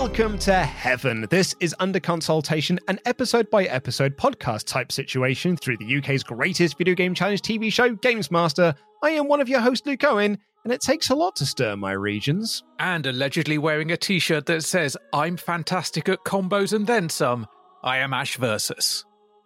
Welcome 0.00 0.38
to 0.38 0.54
Heaven. 0.54 1.26
This 1.28 1.54
is 1.60 1.76
Under 1.78 2.00
Consultation, 2.00 2.78
an 2.88 2.98
episode 3.04 3.50
by 3.50 3.64
episode 3.64 4.16
podcast 4.16 4.64
type 4.64 4.90
situation 4.90 5.58
through 5.58 5.76
the 5.76 5.98
UK's 5.98 6.22
greatest 6.22 6.78
video 6.78 6.94
game 6.94 7.14
challenge 7.14 7.42
TV 7.42 7.70
show, 7.70 7.94
Games 7.96 8.30
Master. 8.30 8.74
I 9.02 9.10
am 9.10 9.28
one 9.28 9.42
of 9.42 9.48
your 9.50 9.60
hosts, 9.60 9.86
Luke 9.86 10.02
Owen, 10.02 10.38
and 10.64 10.72
it 10.72 10.80
takes 10.80 11.10
a 11.10 11.14
lot 11.14 11.36
to 11.36 11.44
stir 11.44 11.76
my 11.76 11.92
regions. 11.92 12.64
and 12.78 13.04
allegedly 13.04 13.58
wearing 13.58 13.92
a 13.92 13.96
t 13.98 14.18
shirt 14.18 14.46
that 14.46 14.64
says, 14.64 14.96
I'm 15.12 15.36
fantastic 15.36 16.08
at 16.08 16.24
combos 16.24 16.72
and 16.72 16.86
then 16.86 17.10
some. 17.10 17.46
I 17.84 17.98
am 17.98 18.14
Ash 18.14 18.38
Versus. 18.38 19.04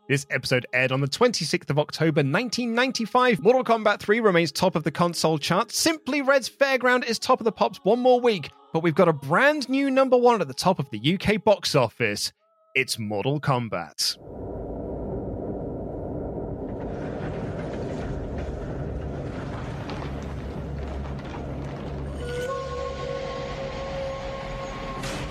This 0.09 0.25
episode 0.31 0.66
aired 0.72 0.93
on 0.93 1.00
the 1.00 1.09
26th 1.09 1.69
of 1.70 1.81
October 1.81 2.20
1995. 2.20 3.43
Mortal 3.43 3.64
Kombat 3.64 3.98
3 3.98 4.20
remains 4.20 4.53
top 4.53 4.76
of 4.76 4.84
the 4.84 4.93
console 4.93 5.37
chart. 5.37 5.72
Simply 5.72 6.22
Red's 6.22 6.48
Fairground 6.48 7.09
is 7.09 7.19
top 7.19 7.41
of 7.41 7.44
the 7.44 7.50
pops 7.50 7.81
one 7.82 7.98
more 7.98 8.20
week, 8.20 8.50
but 8.74 8.82
we've 8.82 8.96
got 8.96 9.08
a 9.08 9.12
brand 9.12 9.68
new 9.68 9.88
number 9.88 10.16
one 10.16 10.40
at 10.40 10.48
the 10.48 10.52
top 10.52 10.80
of 10.80 10.90
the 10.90 11.14
UK 11.14 11.42
box 11.44 11.76
office. 11.76 12.32
It's 12.74 12.98
Mortal 12.98 13.38
Kombat. 13.40 14.16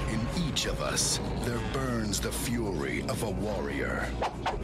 In 0.09 0.47
each 0.47 0.65
of 0.65 0.81
us, 0.81 1.19
there 1.41 1.59
burns 2.13 2.19
the 2.19 2.31
fury 2.31 3.01
of 3.09 3.24
a 3.24 3.29
warrior. 3.29 4.07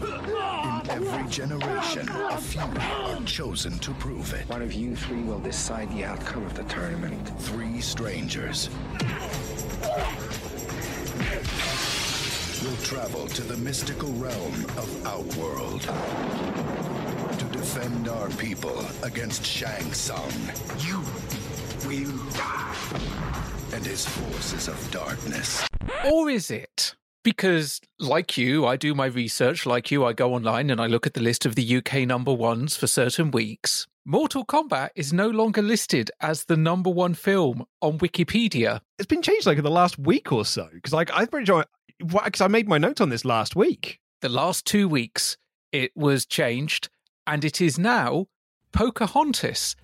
In 0.01 0.89
every 0.89 1.29
generation, 1.29 2.07
a 2.09 2.37
few 2.37 2.61
are 2.61 3.21
chosen 3.25 3.79
to 3.79 3.91
prove 3.93 4.33
it. 4.33 4.47
One 4.49 4.61
of 4.61 4.73
you 4.73 4.95
three 4.95 5.23
will 5.23 5.39
decide 5.39 5.91
the 5.95 6.05
outcome 6.05 6.45
of 6.45 6.53
the 6.53 6.63
tournament. 6.63 7.29
Three 7.39 7.81
strangers 7.81 8.69
will 12.61 12.77
travel 12.83 13.27
to 13.27 13.41
the 13.43 13.57
mystical 13.57 14.11
realm 14.13 14.65
of 14.77 15.05
Outworld 15.05 15.81
to 17.39 17.45
defend 17.45 18.09
our 18.09 18.29
people 18.31 18.85
against 19.03 19.45
Shang 19.45 19.93
Tsung. 19.93 20.33
You 20.79 20.99
will 21.87 22.17
die. 22.33 22.75
And 23.73 23.85
his 23.85 24.05
forces 24.05 24.67
of 24.67 24.91
darkness. 24.91 25.65
Or 26.11 26.29
is 26.29 26.51
it? 26.51 26.78
Because, 27.23 27.81
like 27.99 28.37
you, 28.37 28.65
I 28.65 28.77
do 28.77 28.95
my 28.95 29.07
research, 29.07 29.65
like 29.65 29.91
you, 29.91 30.05
I 30.05 30.13
go 30.13 30.33
online 30.33 30.69
and 30.69 30.79
I 30.79 30.87
look 30.87 31.05
at 31.05 31.13
the 31.13 31.21
list 31.21 31.45
of 31.45 31.55
the 31.55 31.77
UK 31.77 32.07
number 32.07 32.33
ones 32.33 32.77
for 32.77 32.87
certain 32.87 33.31
weeks. 33.31 33.87
Mortal 34.05 34.45
Kombat 34.45 34.89
is 34.95 35.11
no 35.13 35.29
longer 35.29 35.61
listed 35.61 36.09
as 36.21 36.45
the 36.45 36.57
number 36.57 36.89
one 36.89 37.13
film 37.13 37.65
on 37.81 37.99
Wikipedia. 37.99 38.79
It's 38.97 39.05
been 39.05 39.21
changed 39.21 39.45
like 39.45 39.57
in 39.57 39.63
the 39.63 39.69
last 39.69 39.99
week 39.99 40.31
or 40.31 40.45
so, 40.45 40.67
because 40.73 40.93
like 40.93 41.11
I'm 41.13 41.27
pretty 41.27 41.45
sure, 41.45 41.65
because 41.99 42.41
I 42.41 42.47
made 42.47 42.67
my 42.67 42.77
note 42.77 43.01
on 43.01 43.09
this 43.09 43.25
last 43.25 43.55
week. 43.55 43.99
The 44.21 44.29
last 44.29 44.65
two 44.65 44.87
weeks, 44.87 45.37
it 45.71 45.91
was 45.95 46.25
changed, 46.25 46.89
and 47.27 47.45
it 47.45 47.61
is 47.61 47.77
now 47.77 48.27
Pocahontas. 48.71 49.75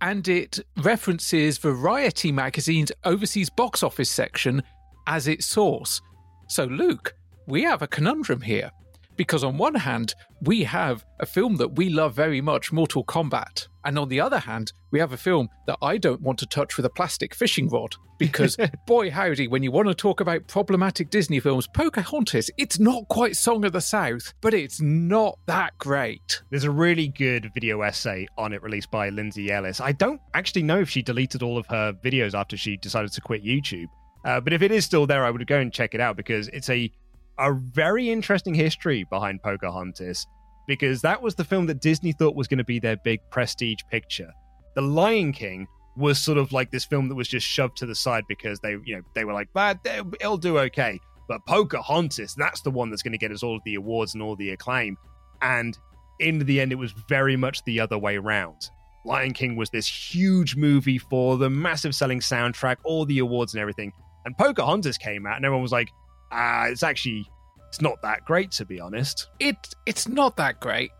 And 0.00 0.26
it 0.28 0.60
references 0.82 1.58
Variety 1.58 2.30
magazine's 2.30 2.92
overseas 3.04 3.50
box 3.50 3.82
office 3.82 4.10
section 4.10 4.62
as 5.06 5.28
its 5.28 5.46
source. 5.46 6.00
So, 6.48 6.64
Luke, 6.64 7.14
we 7.46 7.62
have 7.62 7.82
a 7.82 7.86
conundrum 7.86 8.40
here. 8.40 8.70
Because 9.16 9.44
on 9.44 9.58
one 9.58 9.76
hand, 9.76 10.14
we 10.42 10.64
have 10.64 11.04
a 11.20 11.26
film 11.26 11.56
that 11.56 11.76
we 11.76 11.88
love 11.88 12.14
very 12.14 12.40
much, 12.40 12.72
Mortal 12.72 13.04
Kombat. 13.04 13.68
And 13.84 13.98
on 13.98 14.08
the 14.08 14.20
other 14.20 14.38
hand, 14.38 14.72
we 14.90 14.98
have 14.98 15.12
a 15.12 15.16
film 15.16 15.48
that 15.66 15.78
I 15.82 15.98
don't 15.98 16.22
want 16.22 16.38
to 16.40 16.46
touch 16.46 16.76
with 16.76 16.86
a 16.86 16.90
plastic 16.90 17.34
fishing 17.34 17.68
rod. 17.68 17.94
Because, 18.18 18.56
boy, 18.86 19.10
howdy, 19.10 19.46
when 19.46 19.62
you 19.62 19.70
want 19.70 19.88
to 19.88 19.94
talk 19.94 20.20
about 20.20 20.48
problematic 20.48 21.10
Disney 21.10 21.38
films, 21.38 21.68
Pocahontas, 21.68 22.50
it's 22.56 22.78
not 22.78 23.06
quite 23.08 23.36
Song 23.36 23.64
of 23.64 23.72
the 23.72 23.80
South, 23.80 24.32
but 24.40 24.54
it's 24.54 24.80
not 24.80 25.38
that 25.46 25.76
great. 25.78 26.42
There's 26.50 26.64
a 26.64 26.70
really 26.70 27.08
good 27.08 27.52
video 27.54 27.82
essay 27.82 28.26
on 28.38 28.52
it 28.52 28.62
released 28.62 28.90
by 28.90 29.10
Lindsay 29.10 29.52
Ellis. 29.52 29.80
I 29.80 29.92
don't 29.92 30.20
actually 30.32 30.62
know 30.62 30.80
if 30.80 30.90
she 30.90 31.02
deleted 31.02 31.42
all 31.42 31.58
of 31.58 31.66
her 31.66 31.92
videos 31.92 32.34
after 32.34 32.56
she 32.56 32.76
decided 32.78 33.12
to 33.12 33.20
quit 33.20 33.44
YouTube. 33.44 33.86
Uh, 34.24 34.40
but 34.40 34.52
if 34.52 34.62
it 34.62 34.72
is 34.72 34.84
still 34.84 35.06
there, 35.06 35.24
I 35.24 35.30
would 35.30 35.46
go 35.46 35.58
and 35.58 35.72
check 35.72 35.94
it 35.94 36.00
out 36.00 36.16
because 36.16 36.48
it's 36.48 36.70
a 36.70 36.90
a 37.38 37.52
very 37.52 38.10
interesting 38.10 38.54
history 38.54 39.04
behind 39.10 39.42
Pocahontas 39.42 40.24
because 40.68 41.02
that 41.02 41.20
was 41.20 41.34
the 41.34 41.44
film 41.44 41.66
that 41.66 41.80
Disney 41.80 42.12
thought 42.12 42.36
was 42.36 42.46
going 42.46 42.58
to 42.58 42.64
be 42.64 42.78
their 42.78 42.96
big 42.96 43.20
prestige 43.30 43.80
picture. 43.90 44.30
The 44.76 44.82
Lion 44.82 45.32
King 45.32 45.66
was 45.96 46.20
sort 46.20 46.38
of 46.38 46.52
like 46.52 46.70
this 46.70 46.84
film 46.84 47.08
that 47.08 47.14
was 47.14 47.28
just 47.28 47.46
shoved 47.46 47.76
to 47.78 47.86
the 47.86 47.94
side 47.94 48.24
because 48.28 48.60
they, 48.60 48.76
you 48.84 48.96
know, 48.96 49.02
they 49.14 49.24
were 49.24 49.32
like, 49.32 49.48
"But 49.52 49.78
it'll 49.84 50.36
do 50.36 50.58
okay." 50.58 50.98
But 51.28 51.44
Pocahontas, 51.46 52.34
that's 52.34 52.60
the 52.62 52.70
one 52.70 52.90
that's 52.90 53.02
going 53.02 53.12
to 53.12 53.18
get 53.18 53.30
us 53.30 53.42
all 53.42 53.56
of 53.56 53.62
the 53.64 53.76
awards 53.76 54.14
and 54.14 54.22
all 54.22 54.36
the 54.36 54.50
acclaim. 54.50 54.96
And 55.40 55.76
in 56.20 56.38
the 56.38 56.60
end, 56.60 56.72
it 56.72 56.76
was 56.76 56.92
very 57.08 57.36
much 57.36 57.64
the 57.64 57.80
other 57.80 57.98
way 57.98 58.16
around. 58.16 58.68
Lion 59.06 59.32
King 59.32 59.56
was 59.56 59.70
this 59.70 59.86
huge 59.86 60.56
movie 60.56 60.98
for 60.98 61.36
the 61.36 61.50
massive 61.50 61.94
selling 61.94 62.20
soundtrack, 62.20 62.76
all 62.84 63.04
the 63.04 63.18
awards 63.18 63.54
and 63.54 63.60
everything. 63.60 63.92
And 64.24 64.36
Pocahontas 64.36 64.98
came 64.98 65.26
out, 65.26 65.36
and 65.36 65.44
everyone 65.44 65.62
was 65.62 65.72
like, 65.72 65.90
ah, 66.32 66.66
it's 66.66 66.82
actually 66.82 67.28
it's 67.68 67.80
not 67.80 68.00
that 68.02 68.24
great 68.24 68.52
to 68.52 68.64
be 68.64 68.80
honest. 68.80 69.28
It 69.40 69.56
it's 69.86 70.08
not 70.08 70.36
that 70.36 70.60
great, 70.60 70.90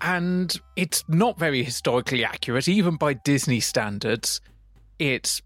and 0.00 0.58
it's 0.76 1.04
not 1.08 1.38
very 1.38 1.62
historically 1.62 2.24
accurate, 2.24 2.68
even 2.68 2.96
by 2.96 3.14
Disney 3.14 3.60
standards. 3.60 4.40
It's 4.98 5.42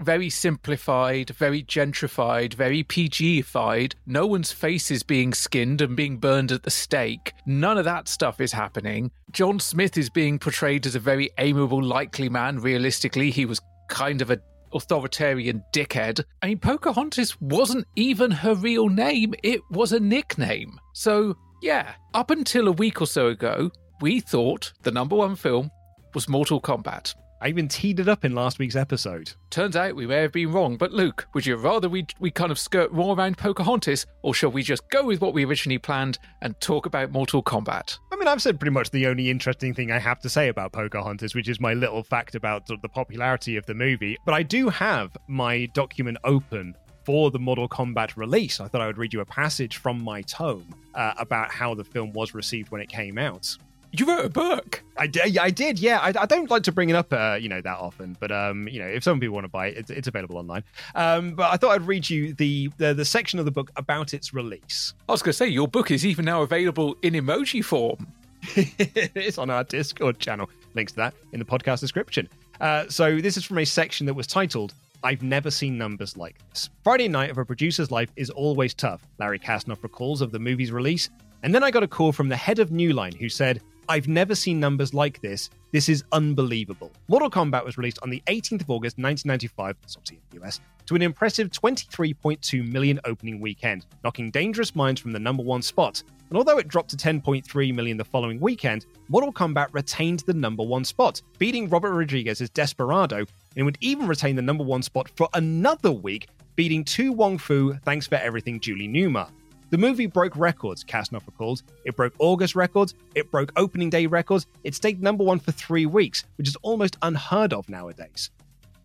very 0.00 0.30
simplified, 0.30 1.30
very 1.30 1.62
gentrified, 1.62 2.54
very 2.54 2.84
PG-ified. 2.84 3.96
No 4.06 4.26
one's 4.26 4.52
face 4.52 4.90
is 4.90 5.02
being 5.02 5.34
skinned 5.34 5.80
and 5.80 5.96
being 5.96 6.18
burned 6.18 6.52
at 6.52 6.62
the 6.62 6.70
stake. 6.70 7.32
None 7.46 7.78
of 7.78 7.84
that 7.84 8.06
stuff 8.06 8.40
is 8.40 8.52
happening. 8.52 9.10
John 9.32 9.58
Smith 9.58 9.98
is 9.98 10.08
being 10.08 10.38
portrayed 10.38 10.86
as 10.86 10.94
a 10.94 11.00
very 11.00 11.30
amiable, 11.38 11.82
likely 11.82 12.28
man. 12.28 12.60
Realistically, 12.60 13.30
he 13.30 13.44
was 13.44 13.60
kind 13.88 14.22
of 14.22 14.30
a 14.30 14.40
authoritarian 14.72 15.62
dickhead. 15.74 16.24
I 16.42 16.48
mean, 16.48 16.58
Pocahontas 16.58 17.40
wasn't 17.40 17.86
even 17.96 18.30
her 18.30 18.54
real 18.54 18.88
name, 18.88 19.34
it 19.42 19.60
was 19.70 19.92
a 19.92 20.00
nickname. 20.00 20.78
So, 20.94 21.36
yeah, 21.62 21.94
up 22.14 22.30
until 22.30 22.68
a 22.68 22.72
week 22.72 23.00
or 23.00 23.06
so 23.06 23.28
ago, 23.28 23.70
we 24.00 24.20
thought 24.20 24.72
the 24.82 24.92
number 24.92 25.16
one 25.16 25.36
film 25.36 25.70
was 26.14 26.28
Mortal 26.28 26.60
Kombat. 26.60 27.14
I 27.40 27.48
even 27.48 27.68
teed 27.68 28.00
it 28.00 28.08
up 28.08 28.24
in 28.24 28.34
last 28.34 28.58
week's 28.58 28.74
episode. 28.74 29.32
Turns 29.50 29.76
out 29.76 29.94
we 29.94 30.06
may 30.06 30.22
have 30.22 30.32
been 30.32 30.50
wrong, 30.50 30.76
but 30.76 30.92
Luke, 30.92 31.28
would 31.34 31.46
you 31.46 31.56
rather 31.56 31.88
we 31.88 32.06
we 32.18 32.30
kind 32.30 32.50
of 32.50 32.58
skirt 32.58 32.92
more 32.92 33.16
around 33.16 33.38
Pocahontas, 33.38 34.06
or 34.22 34.34
shall 34.34 34.50
we 34.50 34.62
just 34.62 34.88
go 34.90 35.04
with 35.04 35.20
what 35.20 35.34
we 35.34 35.44
originally 35.44 35.78
planned 35.78 36.18
and 36.42 36.60
talk 36.60 36.86
about 36.86 37.12
Mortal 37.12 37.42
Kombat? 37.42 37.98
I 38.10 38.16
mean, 38.16 38.26
I've 38.26 38.42
said 38.42 38.58
pretty 38.58 38.72
much 38.72 38.90
the 38.90 39.06
only 39.06 39.30
interesting 39.30 39.72
thing 39.72 39.92
I 39.92 39.98
have 40.00 40.18
to 40.20 40.28
say 40.28 40.48
about 40.48 40.72
Pocahontas, 40.72 41.34
which 41.34 41.48
is 41.48 41.60
my 41.60 41.74
little 41.74 42.02
fact 42.02 42.34
about 42.34 42.66
the 42.66 42.88
popularity 42.88 43.56
of 43.56 43.66
the 43.66 43.74
movie. 43.74 44.16
But 44.24 44.34
I 44.34 44.42
do 44.42 44.68
have 44.68 45.16
my 45.28 45.66
document 45.66 46.18
open 46.24 46.74
for 47.04 47.30
the 47.30 47.38
Mortal 47.38 47.68
Kombat 47.68 48.16
release. 48.16 48.60
I 48.60 48.68
thought 48.68 48.82
I 48.82 48.86
would 48.86 48.98
read 48.98 49.14
you 49.14 49.20
a 49.20 49.24
passage 49.24 49.78
from 49.78 50.02
my 50.02 50.20
tome 50.22 50.74
uh, 50.94 51.14
about 51.16 51.50
how 51.50 51.74
the 51.74 51.84
film 51.84 52.12
was 52.12 52.34
received 52.34 52.70
when 52.70 52.80
it 52.80 52.88
came 52.88 53.16
out. 53.16 53.56
You 53.92 54.06
wrote 54.06 54.24
a 54.24 54.28
book. 54.28 54.82
I 54.96 55.06
did. 55.06 55.38
I 55.38 55.50
did. 55.50 55.78
Yeah. 55.78 55.98
I, 55.98 56.08
I 56.08 56.26
don't 56.26 56.50
like 56.50 56.62
to 56.64 56.72
bring 56.72 56.90
it 56.90 56.96
up, 56.96 57.12
uh, 57.12 57.38
you 57.40 57.48
know, 57.48 57.60
that 57.60 57.78
often. 57.78 58.16
But 58.20 58.30
um, 58.30 58.68
you 58.68 58.80
know, 58.80 58.86
if 58.86 59.02
some 59.02 59.18
people 59.18 59.34
want 59.34 59.44
to 59.44 59.48
buy 59.48 59.68
it, 59.68 59.78
it's, 59.78 59.90
it's 59.90 60.08
available 60.08 60.36
online. 60.36 60.62
Um, 60.94 61.34
but 61.34 61.52
I 61.52 61.56
thought 61.56 61.70
I'd 61.70 61.86
read 61.86 62.08
you 62.08 62.34
the, 62.34 62.70
the 62.76 62.92
the 62.92 63.04
section 63.04 63.38
of 63.38 63.44
the 63.44 63.50
book 63.50 63.70
about 63.76 64.12
its 64.12 64.34
release. 64.34 64.94
I 65.08 65.12
was 65.12 65.22
going 65.22 65.32
to 65.32 65.36
say 65.36 65.48
your 65.48 65.68
book 65.68 65.90
is 65.90 66.04
even 66.04 66.24
now 66.24 66.42
available 66.42 66.96
in 67.02 67.14
emoji 67.14 67.64
form. 67.64 68.06
it's 68.56 69.38
on 69.38 69.50
our 69.50 69.64
Discord 69.64 70.18
channel. 70.18 70.50
Links 70.74 70.92
to 70.92 70.96
that 70.96 71.14
in 71.32 71.38
the 71.38 71.44
podcast 71.44 71.80
description. 71.80 72.28
Uh, 72.60 72.86
so 72.88 73.20
this 73.20 73.36
is 73.36 73.44
from 73.44 73.58
a 73.58 73.64
section 73.64 74.06
that 74.06 74.14
was 74.14 74.26
titled 74.26 74.74
I've 75.02 75.22
never 75.22 75.50
seen 75.50 75.78
numbers 75.78 76.16
like 76.16 76.36
this. 76.50 76.70
Friday 76.82 77.08
night 77.08 77.30
of 77.30 77.38
a 77.38 77.44
producer's 77.44 77.90
life 77.90 78.10
is 78.16 78.30
always 78.30 78.74
tough, 78.74 79.06
Larry 79.18 79.38
Kasanoff 79.38 79.82
recalls 79.82 80.20
of 80.20 80.32
the 80.32 80.38
movie's 80.38 80.72
release. 80.72 81.08
And 81.42 81.54
then 81.54 81.62
I 81.62 81.70
got 81.70 81.84
a 81.84 81.88
call 81.88 82.10
from 82.10 82.28
the 82.28 82.36
head 82.36 82.58
of 82.58 82.72
New 82.72 82.92
Line 82.92 83.12
who 83.12 83.28
said, 83.28 83.60
I've 83.90 84.06
never 84.06 84.34
seen 84.34 84.60
numbers 84.60 84.92
like 84.92 85.22
this. 85.22 85.48
This 85.72 85.88
is 85.88 86.04
unbelievable. 86.12 86.92
Mortal 87.08 87.30
Kombat 87.30 87.64
was 87.64 87.78
released 87.78 87.98
on 88.02 88.10
the 88.10 88.22
18th 88.26 88.60
of 88.60 88.70
August 88.70 88.98
1995, 88.98 89.76
obviously 89.82 90.16
in 90.16 90.38
the 90.38 90.44
US, 90.44 90.60
to 90.84 90.94
an 90.94 91.00
impressive 91.00 91.50
23.2 91.50 92.70
million 92.70 93.00
opening 93.06 93.40
weekend, 93.40 93.86
knocking 94.04 94.30
Dangerous 94.30 94.76
Minds 94.76 95.00
from 95.00 95.12
the 95.12 95.18
number 95.18 95.42
one 95.42 95.62
spot. 95.62 96.02
And 96.28 96.36
although 96.36 96.58
it 96.58 96.68
dropped 96.68 96.90
to 96.90 96.96
10.3 96.96 97.74
million 97.74 97.96
the 97.96 98.04
following 98.04 98.38
weekend, 98.38 98.84
Mortal 99.08 99.32
Kombat 99.32 99.68
retained 99.72 100.20
the 100.20 100.34
number 100.34 100.62
one 100.62 100.84
spot, 100.84 101.22
beating 101.38 101.70
Robert 101.70 101.94
Rodriguez's 101.94 102.50
Desperado, 102.50 103.24
and 103.56 103.64
would 103.64 103.78
even 103.80 104.06
retain 104.06 104.36
the 104.36 104.42
number 104.42 104.64
one 104.64 104.82
spot 104.82 105.10
for 105.16 105.30
another 105.32 105.92
week, 105.92 106.28
beating 106.56 106.84
To 106.84 107.12
Wong 107.12 107.38
Foo, 107.38 107.72
Thanks 107.86 108.06
for 108.06 108.16
Everything, 108.16 108.60
Julie 108.60 108.88
Newmar. 108.88 109.30
The 109.70 109.76
movie 109.76 110.06
broke 110.06 110.34
records, 110.34 110.82
Kasanoff 110.82 111.26
recalls. 111.26 111.62
It 111.84 111.94
broke 111.94 112.14
August 112.18 112.54
records, 112.54 112.94
it 113.14 113.30
broke 113.30 113.52
opening 113.56 113.90
day 113.90 114.06
records, 114.06 114.46
it 114.64 114.74
stayed 114.74 115.02
number 115.02 115.24
one 115.24 115.38
for 115.38 115.52
three 115.52 115.84
weeks, 115.84 116.24
which 116.36 116.48
is 116.48 116.56
almost 116.62 116.96
unheard 117.02 117.52
of 117.52 117.68
nowadays. 117.68 118.30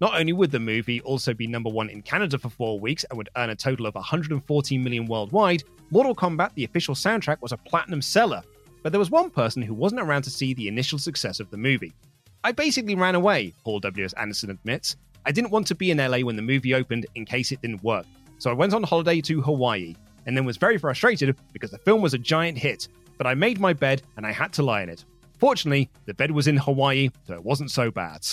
Not 0.02 0.20
only 0.20 0.34
would 0.34 0.52
the 0.52 0.60
movie 0.60 1.00
also 1.02 1.34
be 1.34 1.48
number 1.48 1.70
one 1.70 1.90
in 1.90 2.02
Canada 2.02 2.38
for 2.38 2.50
four 2.50 2.82
weeks 2.82 3.06
and 3.06 3.18
would 3.18 3.30
earn 3.38 3.50
a 3.50 3.56
total 3.56 3.86
of 3.86 3.96
114 3.96 4.84
million 4.84 5.06
worldwide, 5.06 5.64
Mortal 5.90 6.14
Kombat, 6.14 6.54
the 6.56 6.66
official 6.66 6.96
soundtrack, 6.96 7.42
was 7.42 7.54
a 7.54 7.58
platinum 7.58 8.02
seller. 8.02 8.44
But 8.82 8.92
there 8.92 9.00
was 9.00 9.10
one 9.10 9.30
person 9.30 9.62
who 9.62 9.74
wasn't 9.74 10.02
around 10.02 10.24
to 10.24 10.30
see 10.30 10.54
the 10.54 10.68
initial 10.68 11.00
success 11.00 11.40
of 11.40 11.50
the 11.50 11.56
movie. 11.56 11.94
I 12.44 12.52
basically 12.52 12.96
ran 12.96 13.16
away, 13.16 13.54
Paul 13.64 13.80
W.S. 13.80 14.12
Anderson 14.14 14.50
admits. 14.50 14.98
I 15.26 15.32
didn't 15.32 15.52
want 15.52 15.66
to 15.68 15.76
be 15.76 15.92
in 15.92 16.00
LA 16.00 16.18
when 16.18 16.36
the 16.36 16.42
movie 16.42 16.74
opened 16.74 17.06
in 17.16 17.24
case 17.24 17.54
it 17.54 17.62
didn't 17.62 17.86
work. 17.86 18.06
So 18.38 18.50
I 18.52 18.54
went 18.54 18.74
on 18.74 18.84
holiday 18.84 19.22
to 19.22 19.42
Hawaii 19.42 19.96
and 20.25 20.36
then 20.36 20.46
was 20.46 20.58
very 20.58 20.78
frustrated 20.78 21.36
because 21.52 21.72
the 21.72 21.78
film 21.80 22.02
was 22.02 22.14
a 22.14 22.18
giant 22.18 22.58
hit, 22.58 22.88
but 23.18 23.28
I 23.28 23.34
made 23.34 23.60
my 23.60 23.74
bed 23.74 24.02
and 24.18 24.25
I 24.25 24.31
had 24.31 24.54
to 24.54 24.64
lie 24.64 24.81
in 24.81 24.90
it. 24.90 25.06
Fortunately, 25.40 25.90
the 26.06 26.14
bed 26.14 26.31
was 26.31 26.48
in 26.48 26.58
Hawaii, 26.58 27.10
so 27.28 27.34
it 27.34 27.44
wasn't 27.44 27.72
so 27.72 27.92
bad. 27.92 28.25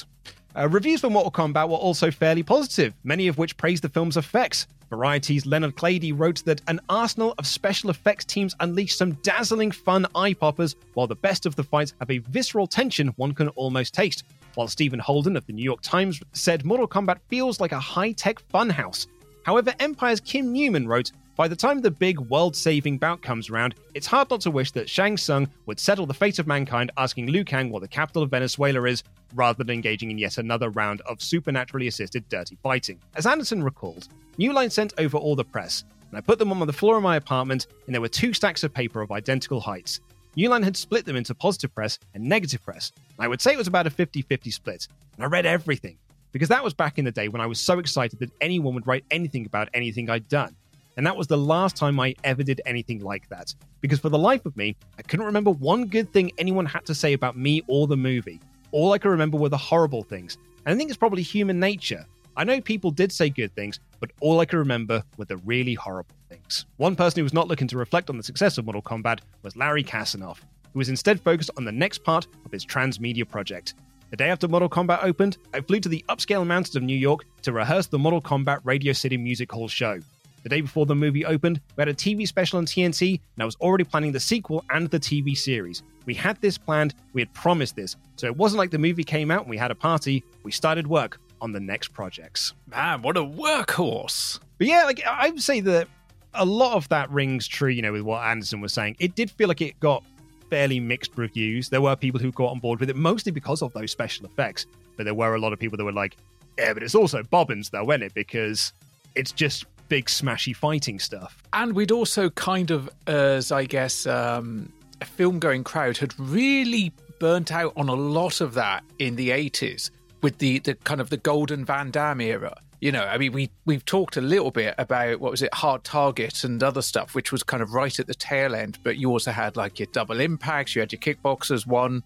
Uh, 0.57 0.69
reviews 0.69 1.01
for 1.01 1.11
Mortal 1.11 1.31
Kombat 1.31 1.69
were 1.69 1.77
also 1.77 2.11
fairly 2.11 2.43
positive, 2.43 2.95
many 3.05 3.29
of 3.29 3.39
which 3.39 3.57
praised 3.57 3.85
the 3.85 3.89
film's 3.89 4.17
effects. 4.17 4.67
Variety's 4.91 5.47
Leonard 5.47 5.77
Klady 5.77 6.13
wrote 6.17 6.45
that 6.45 6.61
an 6.67 6.81
arsenal 6.89 7.35
of 7.39 7.47
special 7.47 7.91
effects 7.91 8.25
teams 8.25 8.57
unleashed 8.59 8.99
some 8.99 9.13
dazzling 9.23 9.71
fun 9.71 10.07
eye 10.17 10.35
poppers, 10.35 10.75
while 10.95 11.07
the 11.07 11.15
best 11.15 11.47
of 11.47 11.55
the 11.55 11.63
fights 11.63 11.95
have 12.01 12.11
a 12.11 12.19
visceral 12.19 12.67
tension 12.67 13.09
one 13.17 13.33
can 13.33 13.49
almost 13.51 13.95
taste. 13.95 14.25
While 14.57 14.67
Stephen 14.67 14.99
Holden 14.99 15.37
of 15.37 15.47
the 15.47 15.53
New 15.53 15.63
York 15.63 15.81
Times 15.83 16.21
said 16.33 16.65
Mortal 16.65 16.89
Kombat 16.89 17.19
feels 17.29 17.61
like 17.61 17.71
a 17.71 17.79
high 17.79 18.11
tech 18.11 18.43
funhouse. 18.53 19.07
However, 19.45 19.73
Empire's 19.79 20.21
Kim 20.21 20.53
Newman 20.53 20.89
wrote, 20.89 21.13
by 21.41 21.49
the 21.49 21.57
time 21.57 21.81
the 21.81 21.91
big 21.91 22.21
world 22.21 22.55
saving 22.55 22.99
bout 22.99 23.23
comes 23.23 23.49
around, 23.49 23.75
it's 23.95 24.07
hard 24.07 24.29
not 24.29 24.43
to 24.43 24.51
wish 24.51 24.73
that 24.73 24.91
Shang 24.91 25.17
Tsung 25.17 25.49
would 25.65 25.81
settle 25.81 26.05
the 26.05 26.13
fate 26.13 26.39
of 26.39 26.47
mankind 26.47 26.93
asking 26.99 27.29
Liu 27.29 27.47
Kang 27.47 27.71
what 27.71 27.81
the 27.81 27.89
capital 27.89 28.23
of 28.23 28.31
Venezuela 28.31 28.85
is, 28.85 29.03
rather 29.35 29.65
than 29.65 29.73
engaging 29.73 30.11
in 30.11 30.19
yet 30.19 30.37
another 30.37 30.69
round 30.69 31.01
of 31.09 31.23
supernaturally 31.23 31.87
assisted 31.87 32.29
dirty 32.29 32.59
fighting. 32.63 33.01
As 33.15 33.25
Anderson 33.25 33.63
recalls, 33.63 34.11
New 34.37 34.53
Line 34.53 34.69
sent 34.69 34.93
over 34.99 35.17
all 35.17 35.35
the 35.35 35.43
press, 35.43 35.83
and 36.11 36.19
I 36.19 36.21
put 36.21 36.39
them 36.39 36.53
on 36.53 36.67
the 36.67 36.75
floor 36.75 36.99
of 36.99 37.03
my 37.03 37.17
apartment, 37.17 37.69
and 37.87 37.95
there 37.95 38.03
were 38.03 38.09
two 38.09 38.35
stacks 38.35 38.63
of 38.63 38.75
paper 38.75 39.01
of 39.01 39.11
identical 39.11 39.61
heights. 39.61 40.01
New 40.37 40.51
Line 40.51 40.63
had 40.63 40.77
split 40.77 41.07
them 41.07 41.17
into 41.17 41.35
positive 41.35 41.75
press 41.75 41.99
and 42.13 42.23
negative 42.23 42.63
press. 42.63 42.93
and 43.17 43.25
I 43.25 43.29
would 43.29 43.41
say 43.41 43.55
it 43.55 43.57
was 43.57 43.67
about 43.67 43.87
a 43.87 43.91
50 43.91 44.21
50 44.21 44.51
split, 44.51 44.89
and 45.17 45.25
I 45.25 45.27
read 45.29 45.47
everything, 45.47 45.97
because 46.33 46.51
that 46.51 46.63
was 46.63 46.75
back 46.75 46.99
in 46.99 47.07
the 47.07 47.11
day 47.11 47.29
when 47.29 47.41
I 47.41 47.47
was 47.47 47.59
so 47.59 47.79
excited 47.79 48.19
that 48.19 48.31
anyone 48.43 48.75
would 48.75 48.87
write 48.87 49.07
anything 49.11 49.47
about 49.47 49.71
anything 49.73 50.11
I'd 50.11 50.29
done. 50.29 50.55
And 51.01 51.07
that 51.07 51.17
was 51.17 51.29
the 51.29 51.39
last 51.39 51.77
time 51.77 51.99
I 51.99 52.15
ever 52.25 52.43
did 52.43 52.61
anything 52.67 52.99
like 52.99 53.27
that. 53.31 53.55
Because 53.81 53.99
for 53.99 54.11
the 54.11 54.19
life 54.19 54.45
of 54.45 54.55
me, 54.55 54.77
I 54.99 55.03
couldn't 55.03 55.25
remember 55.25 55.51
one 55.51 55.87
good 55.87 56.13
thing 56.13 56.31
anyone 56.37 56.67
had 56.67 56.85
to 56.85 56.95
say 56.95 57.15
about 57.15 57.39
me 57.39 57.63
or 57.69 57.87
the 57.87 57.97
movie. 57.97 58.39
All 58.71 58.93
I 58.93 58.99
could 58.99 59.09
remember 59.09 59.39
were 59.39 59.49
the 59.49 59.57
horrible 59.57 60.03
things. 60.03 60.37
And 60.67 60.75
I 60.75 60.77
think 60.77 60.91
it's 60.91 60.99
probably 60.99 61.23
human 61.23 61.59
nature. 61.59 62.05
I 62.37 62.45
know 62.45 62.61
people 62.61 62.91
did 62.91 63.13
say 63.13 63.31
good 63.31 63.55
things, 63.55 63.81
but 63.99 64.11
all 64.21 64.41
I 64.41 64.45
could 64.45 64.59
remember 64.59 65.03
were 65.17 65.25
the 65.25 65.39
really 65.39 65.73
horrible 65.73 66.15
things. 66.29 66.67
One 66.77 66.97
person 66.97 67.21
who 67.21 67.25
was 67.25 67.33
not 67.33 67.49
looking 67.49 67.69
to 67.69 67.79
reflect 67.79 68.11
on 68.11 68.19
the 68.19 68.23
success 68.23 68.59
of 68.59 68.67
Mortal 68.67 68.83
Kombat 68.83 69.21
was 69.43 69.57
Larry 69.57 69.83
Kasanoff, 69.83 70.41
who 70.75 70.81
was 70.81 70.91
instead 70.91 71.19
focused 71.19 71.51
on 71.57 71.65
the 71.65 71.73
next 71.73 72.05
part 72.05 72.27
of 72.45 72.53
his 72.53 72.67
transmedia 72.67 73.27
project. 73.27 73.73
The 74.11 74.19
day 74.19 74.29
after 74.29 74.49
Mortal 74.49 74.69
Kombat 74.69 75.03
opened, 75.03 75.39
I 75.55 75.63
flew 75.63 75.81
to 75.81 75.89
the 75.89 76.05
upscale 76.11 76.47
mountains 76.47 76.77
of 76.77 76.83
New 76.83 76.95
York 76.95 77.25
to 77.41 77.53
rehearse 77.53 77.87
the 77.87 77.99
Mortal 77.99 78.21
Kombat 78.21 78.61
Radio 78.65 78.93
City 78.93 79.17
Music 79.17 79.51
Hall 79.51 79.67
show. 79.67 80.01
The 80.43 80.49
day 80.49 80.61
before 80.61 80.87
the 80.87 80.95
movie 80.95 81.25
opened, 81.25 81.61
we 81.77 81.81
had 81.81 81.89
a 81.89 81.95
TV 81.95 82.27
special 82.27 82.59
on 82.59 82.67
TNT, 82.67 83.21
and 83.37 83.43
I 83.43 83.45
was 83.45 83.57
already 83.57 83.85
planning 83.85 84.13
the 84.13 84.21
sequel 84.21 84.65
and 84.71 84.89
the 84.89 84.99
TV 84.99 85.37
series. 85.37 85.83
We 86.07 86.15
had 86.15 86.41
this 86.41 86.57
planned, 86.57 86.95
we 87.13 87.21
had 87.21 87.33
promised 87.35 87.77
this, 87.77 87.97
so 88.17 88.27
it 88.27 88.37
wasn't 88.37 88.59
like 88.59 88.71
the 88.71 88.79
movie 88.79 89.05
came 89.05 89.31
out 89.31 89.43
and 89.43 89.51
we 89.51 89.57
had 89.57 89.71
a 89.71 89.75
party. 89.75 90.25
We 90.43 90.51
started 90.51 90.87
work 90.87 91.21
on 91.41 91.53
the 91.53 91.61
next 91.61 91.89
projects. 91.89 92.55
Man, 92.67 93.03
what 93.03 93.17
a 93.17 93.23
workhorse! 93.23 94.41
But 94.59 94.67
yeah, 94.67 94.85
like 94.85 95.05
I 95.07 95.31
would 95.31 95.43
say 95.43 95.61
that 95.61 95.89
a 96.35 96.45
lot 96.45 96.75
of 96.75 96.89
that 96.89 97.11
rings 97.11 97.47
true, 97.47 97.69
you 97.69 97.83
know, 97.83 97.93
with 97.93 98.03
what 98.03 98.23
Anderson 98.23 98.61
was 98.61 98.73
saying. 98.73 98.97
It 98.99 99.15
did 99.15 99.31
feel 99.31 99.49
like 99.49 99.61
it 99.61 99.79
got 99.81 100.05
fairly 100.49 100.81
mixed 100.81 101.17
reviews. 101.17 101.69
There 101.69 101.81
were 101.81 101.97
people 101.97 102.21
who 102.21 102.33
got 102.33 102.51
on 102.51 102.61
board 102.61 102.81
with 102.81 102.91
it, 102.91 102.97
mostly 102.97 103.33
because 103.33 103.63
of 103.63 103.73
those 103.73 103.91
special 103.91 104.27
effects. 104.27 104.67
But 104.97 105.05
there 105.05 105.15
were 105.15 105.35
a 105.35 105.39
lot 105.39 105.53
of 105.53 105.59
people 105.59 105.79
that 105.79 105.85
were 105.85 105.93
like, 105.93 106.17
yeah, 106.59 106.75
but 106.75 106.83
it's 106.83 106.95
also 106.95 107.23
bobbins 107.23 107.71
though, 107.71 107.91
isn't 107.91 108.03
it? 108.03 108.15
Because 108.15 108.73
it's 109.15 109.33
just 109.33 109.65
big 109.91 110.07
smashy 110.07 110.57
fighting 110.57 110.99
stuff. 110.99 111.43
And 111.53 111.75
we'd 111.75 111.93
also 111.93 112.31
kind 112.31 112.71
of, 112.71 112.89
as 113.07 113.53
I 113.53 113.65
guess, 113.67 114.07
um, 114.07 114.73
a 115.03 115.05
film 115.05 115.39
going 115.39 115.65
crowd 115.65 115.99
had 115.99 116.19
really 116.19 116.95
burnt 117.19 117.53
out 117.53 117.75
on 117.77 117.91
a 117.91 117.95
lot 117.95 118.41
of 118.41 118.55
that 118.55 118.83
in 118.99 119.17
the 119.17 119.29
80s 119.29 119.91
with 120.23 120.39
the, 120.39 120.61
the 120.61 120.77
kind 120.77 121.01
of 121.01 121.11
the 121.11 121.19
golden 121.19 121.67
Van 121.67 121.91
Damme 121.91 122.23
era. 122.23 122.57
You 122.81 122.93
know, 122.93 123.05
I 123.05 123.19
mean, 123.19 123.33
we 123.33 123.51
we've 123.67 123.85
talked 123.85 124.17
a 124.17 124.23
little 124.23 124.51
bit 124.51 124.75
about 124.79 125.21
what 125.21 125.31
was 125.31 125.43
it, 125.43 125.53
Hard 125.53 125.85
Target 125.85 126.45
and 126.45 126.63
other 126.63 126.81
stuff, 126.81 127.15
which 127.15 127.31
was 127.31 127.43
kind 127.43 127.63
of 127.63 127.75
right 127.75 127.99
at 127.99 128.07
the 128.07 128.15
tail 128.15 128.55
end. 128.55 128.79
But 128.83 128.97
you 128.97 129.11
also 129.11 129.33
had 129.33 129.55
like 129.55 129.79
your 129.79 129.89
double 129.93 130.19
impacts, 130.19 130.75
you 130.75 130.81
had 130.81 130.91
your 130.91 131.01
kickboxers, 131.01 131.67
one, 131.67 132.03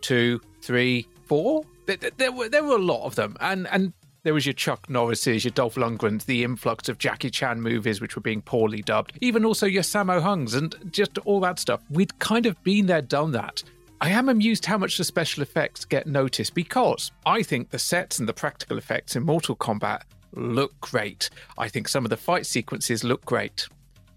two, 0.00 0.40
three, 0.60 1.06
four. 1.26 1.62
There, 1.86 1.98
there 2.16 2.32
were 2.32 2.48
there 2.48 2.64
were 2.64 2.74
a 2.74 2.82
lot 2.82 3.04
of 3.04 3.14
them, 3.14 3.36
and 3.40 3.68
and 3.68 3.92
there 4.28 4.34
was 4.34 4.44
your 4.44 4.52
Chuck 4.52 4.90
Norris's, 4.90 5.42
your 5.42 5.52
Dolph 5.52 5.76
Lundgrens, 5.76 6.26
the 6.26 6.44
influx 6.44 6.90
of 6.90 6.98
Jackie 6.98 7.30
Chan 7.30 7.62
movies 7.62 8.02
which 8.02 8.14
were 8.14 8.20
being 8.20 8.42
poorly 8.42 8.82
dubbed, 8.82 9.16
even 9.22 9.42
also 9.42 9.64
your 9.64 9.82
Sammo 9.82 10.20
Hungs 10.20 10.52
and 10.52 10.76
just 10.90 11.16
all 11.24 11.40
that 11.40 11.58
stuff. 11.58 11.80
We'd 11.88 12.18
kind 12.18 12.44
of 12.44 12.62
been 12.62 12.84
there, 12.84 13.00
done 13.00 13.32
that. 13.32 13.62
I 14.02 14.10
am 14.10 14.28
amused 14.28 14.66
how 14.66 14.76
much 14.76 14.98
the 14.98 15.04
special 15.04 15.42
effects 15.42 15.86
get 15.86 16.06
noticed 16.06 16.52
because 16.52 17.10
I 17.24 17.42
think 17.42 17.70
the 17.70 17.78
sets 17.78 18.18
and 18.18 18.28
the 18.28 18.34
practical 18.34 18.76
effects 18.76 19.16
in 19.16 19.22
Mortal 19.22 19.56
Kombat 19.56 20.02
look 20.34 20.78
great. 20.82 21.30
I 21.56 21.70
think 21.70 21.88
some 21.88 22.04
of 22.04 22.10
the 22.10 22.18
fight 22.18 22.44
sequences 22.44 23.02
look 23.04 23.24
great. 23.24 23.66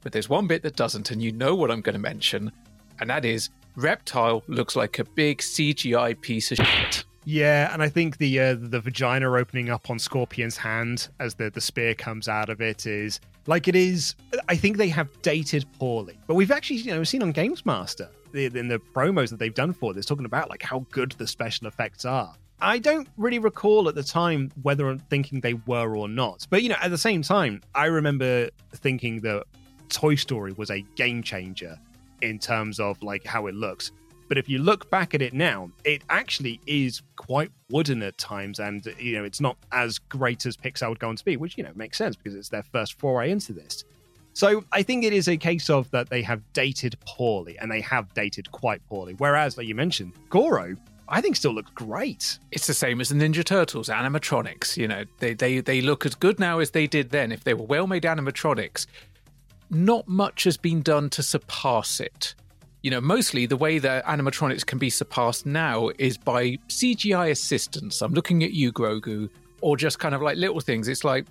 But 0.01 0.11
there's 0.11 0.27
one 0.27 0.45
bit 0.45 0.61
that 0.63 0.75
doesn't, 0.75 1.11
and 1.11 1.23
you 1.23 1.31
know 1.31 1.55
what 1.55 1.71
I'm 1.71 1.79
going 1.79 1.93
to 1.93 1.99
mention, 1.99 2.51
and 2.99 3.09
that 3.09 3.23
is 3.23 3.49
Reptile 3.77 4.43
looks 4.49 4.75
like 4.75 4.99
a 4.99 5.05
big 5.05 5.37
CGI 5.37 6.19
piece 6.19 6.51
of 6.51 6.57
shit. 6.57 7.05
Yeah, 7.23 7.71
and 7.71 7.83
I 7.83 7.89
think 7.89 8.17
the 8.17 8.39
uh, 8.39 8.55
the 8.57 8.79
vagina 8.79 9.31
opening 9.31 9.69
up 9.69 9.89
on 9.89 9.99
Scorpion's 9.99 10.57
hand 10.57 11.09
as 11.19 11.35
the 11.35 11.49
the 11.49 11.61
spear 11.61 11.93
comes 11.93 12.27
out 12.27 12.49
of 12.49 12.61
it 12.61 12.85
is 12.85 13.19
like 13.47 13.67
it 13.67 13.75
is. 13.75 14.15
I 14.49 14.55
think 14.55 14.77
they 14.77 14.89
have 14.89 15.09
dated 15.21 15.65
poorly, 15.77 16.17
but 16.27 16.35
we've 16.35 16.51
actually 16.51 16.77
you 16.77 16.91
know 16.91 17.03
seen 17.03 17.21
on 17.21 17.31
Games 17.31 17.65
Master 17.65 18.09
in 18.33 18.67
the 18.69 18.79
promos 18.93 19.29
that 19.29 19.39
they've 19.39 19.53
done 19.53 19.73
for 19.73 19.93
this 19.93 20.05
talking 20.05 20.25
about 20.25 20.49
like 20.49 20.63
how 20.63 20.85
good 20.91 21.11
the 21.13 21.27
special 21.27 21.67
effects 21.67 22.05
are. 22.05 22.33
I 22.63 22.77
don't 22.77 23.07
really 23.17 23.39
recall 23.39 23.89
at 23.89 23.95
the 23.95 24.03
time 24.03 24.51
whether 24.61 24.87
I'm 24.87 24.99
thinking 24.99 25.41
they 25.41 25.55
were 25.65 25.95
or 25.95 26.07
not, 26.07 26.47
but 26.49 26.63
you 26.63 26.69
know 26.69 26.77
at 26.81 26.89
the 26.89 26.97
same 26.97 27.21
time 27.21 27.61
I 27.75 27.85
remember 27.85 28.49
thinking 28.73 29.21
that 29.21 29.43
Toy 29.89 30.15
Story 30.15 30.53
was 30.53 30.71
a 30.71 30.81
game 30.95 31.21
changer 31.21 31.77
in 32.21 32.39
terms 32.39 32.79
of 32.79 33.01
like 33.03 33.25
how 33.25 33.47
it 33.47 33.55
looks 33.55 33.91
but 34.31 34.37
if 34.37 34.47
you 34.47 34.59
look 34.59 34.89
back 34.89 35.13
at 35.13 35.21
it 35.21 35.33
now, 35.33 35.69
it 35.83 36.03
actually 36.09 36.61
is 36.65 37.01
quite 37.17 37.51
wooden 37.69 38.01
at 38.01 38.17
times, 38.17 38.61
and 38.61 38.85
you 38.97 39.17
know 39.17 39.25
it's 39.25 39.41
not 39.41 39.57
as 39.73 39.99
great 39.99 40.45
as 40.45 40.55
Pixar 40.55 40.87
would 40.87 40.99
go 40.99 41.09
on 41.09 41.17
to 41.17 41.25
be, 41.25 41.35
which 41.35 41.57
you 41.57 41.65
know 41.65 41.73
makes 41.75 41.97
sense 41.97 42.15
because 42.15 42.33
it's 42.33 42.47
their 42.47 42.63
first 42.63 42.97
foray 42.97 43.29
into 43.29 43.51
this. 43.51 43.83
So 44.31 44.63
I 44.71 44.83
think 44.83 45.03
it 45.03 45.11
is 45.11 45.27
a 45.27 45.35
case 45.35 45.69
of 45.69 45.91
that 45.91 46.09
they 46.09 46.21
have 46.21 46.41
dated 46.53 46.95
poorly, 47.05 47.57
and 47.59 47.69
they 47.69 47.81
have 47.81 48.13
dated 48.13 48.49
quite 48.53 48.81
poorly. 48.87 49.15
Whereas, 49.17 49.57
like 49.57 49.67
you 49.67 49.75
mentioned, 49.75 50.13
Goro, 50.29 50.77
I 51.09 51.19
think 51.19 51.35
still 51.35 51.51
looks 51.51 51.71
great. 51.71 52.39
It's 52.51 52.67
the 52.67 52.73
same 52.73 53.01
as 53.01 53.09
the 53.09 53.15
Ninja 53.15 53.43
Turtles 53.43 53.89
animatronics. 53.89 54.77
You 54.77 54.87
know, 54.87 55.03
they 55.19 55.33
they 55.33 55.59
they 55.59 55.81
look 55.81 56.05
as 56.05 56.15
good 56.15 56.39
now 56.39 56.59
as 56.59 56.71
they 56.71 56.87
did 56.87 57.09
then. 57.09 57.33
If 57.33 57.43
they 57.43 57.53
were 57.53 57.65
well 57.65 57.85
made 57.85 58.03
animatronics, 58.03 58.87
not 59.69 60.07
much 60.07 60.45
has 60.45 60.55
been 60.55 60.81
done 60.81 61.09
to 61.09 61.21
surpass 61.21 61.99
it 61.99 62.33
you 62.81 62.89
know, 62.89 63.01
mostly 63.01 63.45
the 63.45 63.57
way 63.57 63.77
that 63.79 64.05
animatronics 64.05 64.65
can 64.65 64.79
be 64.79 64.89
surpassed 64.89 65.45
now 65.45 65.89
is 65.99 66.17
by 66.17 66.57
CGI 66.67 67.29
assistance. 67.29 68.01
I'm 68.01 68.13
looking 68.13 68.43
at 68.43 68.53
you, 68.53 68.71
Grogu, 68.71 69.29
or 69.61 69.77
just 69.77 69.99
kind 69.99 70.15
of 70.15 70.21
like 70.21 70.37
little 70.37 70.59
things. 70.59 70.87
It's 70.87 71.03
like 71.03 71.25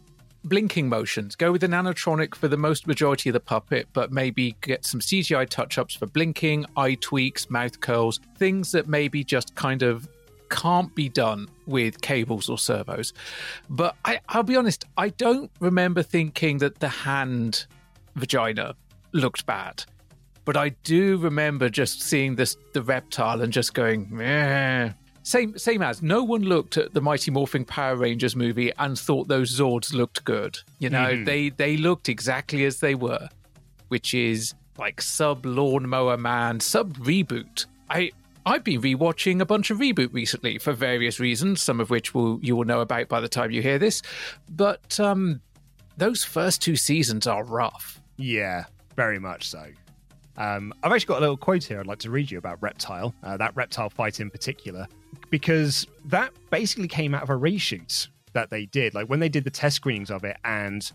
blinking 0.45 0.89
motions. 0.89 1.35
Go 1.37 1.53
with 1.53 1.65
an 1.65 1.73
animatronic 1.73 2.35
for 2.35 2.49
the 2.49 2.57
most 2.57 2.87
majority 2.87 3.31
of 3.31 3.35
the 3.35 3.41
puppet, 3.41 3.89
but 3.93 4.13
maybe 4.13 4.57
get 4.61 4.85
some 4.85 5.01
CGI 5.01 5.49
touch 5.49 5.77
ups 5.77 5.95
for 5.95 6.07
blinking, 6.07 6.67
eye 6.77 6.95
tweaks, 6.95 7.51
mouth 7.51 7.81
curls, 7.81 8.21
things 8.37 8.73
that 8.73 8.89
maybe 8.89 9.25
just 9.25 9.55
kind 9.55 9.83
of 9.83 10.09
can't 10.51 10.95
be 10.95 11.09
done 11.09 11.49
with 11.67 12.01
cables 12.01 12.49
or 12.49 12.59
servos. 12.59 13.13
But 13.69 13.97
I, 14.05 14.21
I'll 14.29 14.43
be 14.43 14.57
honest, 14.57 14.85
I 14.97 15.11
don't 15.11 15.51
remember 15.61 16.03
thinking 16.03 16.59
that 16.59 16.81
the 16.81 16.89
hand 16.89 17.67
vagina 18.17 18.75
looked 19.13 19.47
bad. 19.47 19.85
But 20.51 20.57
I 20.57 20.71
do 20.83 21.17
remember 21.19 21.69
just 21.69 22.03
seeing 22.03 22.35
this 22.35 22.57
the 22.73 22.83
reptile 22.83 23.41
and 23.41 23.53
just 23.53 23.73
going, 23.73 24.09
Meh. 24.11 24.91
Same 25.23 25.57
same 25.57 25.81
as 25.81 26.03
no 26.03 26.25
one 26.25 26.43
looked 26.43 26.77
at 26.77 26.93
the 26.93 27.01
Mighty 27.01 27.31
Morphin 27.31 27.65
Power 27.65 27.95
Rangers 27.95 28.35
movie 28.35 28.73
and 28.81 28.99
thought 28.99 29.29
those 29.29 29.57
Zords 29.57 29.95
looked 29.95 30.25
good. 30.25 30.59
You 30.81 30.91
know, 30.91 31.13
mm. 31.13 31.25
they 31.25 31.51
they 31.51 31.77
looked 31.77 32.09
exactly 32.09 32.65
as 32.65 32.81
they 32.81 32.97
were, 32.97 33.29
which 33.91 34.13
is 34.13 34.53
like 34.77 35.01
sub 35.01 35.47
lawnmower 35.47 36.17
man, 36.17 36.59
sub 36.59 36.97
reboot. 36.97 37.67
I 37.89 38.11
I've 38.45 38.65
been 38.65 38.83
rewatching 38.83 39.41
a 39.41 39.47
bunch 39.47 39.71
of 39.71 39.79
reboot 39.79 40.13
recently 40.13 40.59
for 40.59 40.73
various 40.73 41.21
reasons, 41.21 41.63
some 41.63 41.79
of 41.79 41.91
which 41.91 42.13
will 42.13 42.41
you 42.43 42.57
will 42.57 42.65
know 42.65 42.81
about 42.81 43.07
by 43.07 43.21
the 43.21 43.29
time 43.29 43.53
you 43.53 43.63
hear 43.63 43.79
this. 43.79 44.03
But 44.49 44.99
um, 44.99 45.43
those 45.97 46.25
first 46.25 46.61
two 46.61 46.75
seasons 46.75 47.29
are 47.29 47.45
rough. 47.45 48.01
Yeah, 48.17 48.65
very 48.97 49.21
much 49.21 49.49
so. 49.49 49.69
Um, 50.37 50.73
I've 50.83 50.93
actually 50.93 51.07
got 51.07 51.19
a 51.19 51.21
little 51.21 51.37
quote 51.37 51.65
here 51.65 51.81
I'd 51.81 51.87
like 51.87 51.99
to 52.01 52.11
read 52.11 52.31
you 52.31 52.39
about 52.39 52.63
Reptile, 52.63 53.15
uh, 53.23 53.37
that 53.37 53.55
reptile 53.57 53.91
fight 53.91 54.21
in 54.21 54.31
particular, 54.31 54.87
because 55.29 55.87
that 56.07 56.33
basically 56.51 56.89
came 56.89 57.15
out 57.15 57.23
of 57.23 57.31
a 57.31 57.37
reshoot 57.37 58.09
that 58.33 58.51
they 58.51 58.67
did. 58.67 58.95
Like 58.95 59.07
when 59.09 59.21
they 59.21 59.29
did 59.29 59.45
the 59.45 59.51
test 59.51 59.77
screenings 59.77 60.11
of 60.11 60.25
it, 60.25 60.37
and 60.45 60.91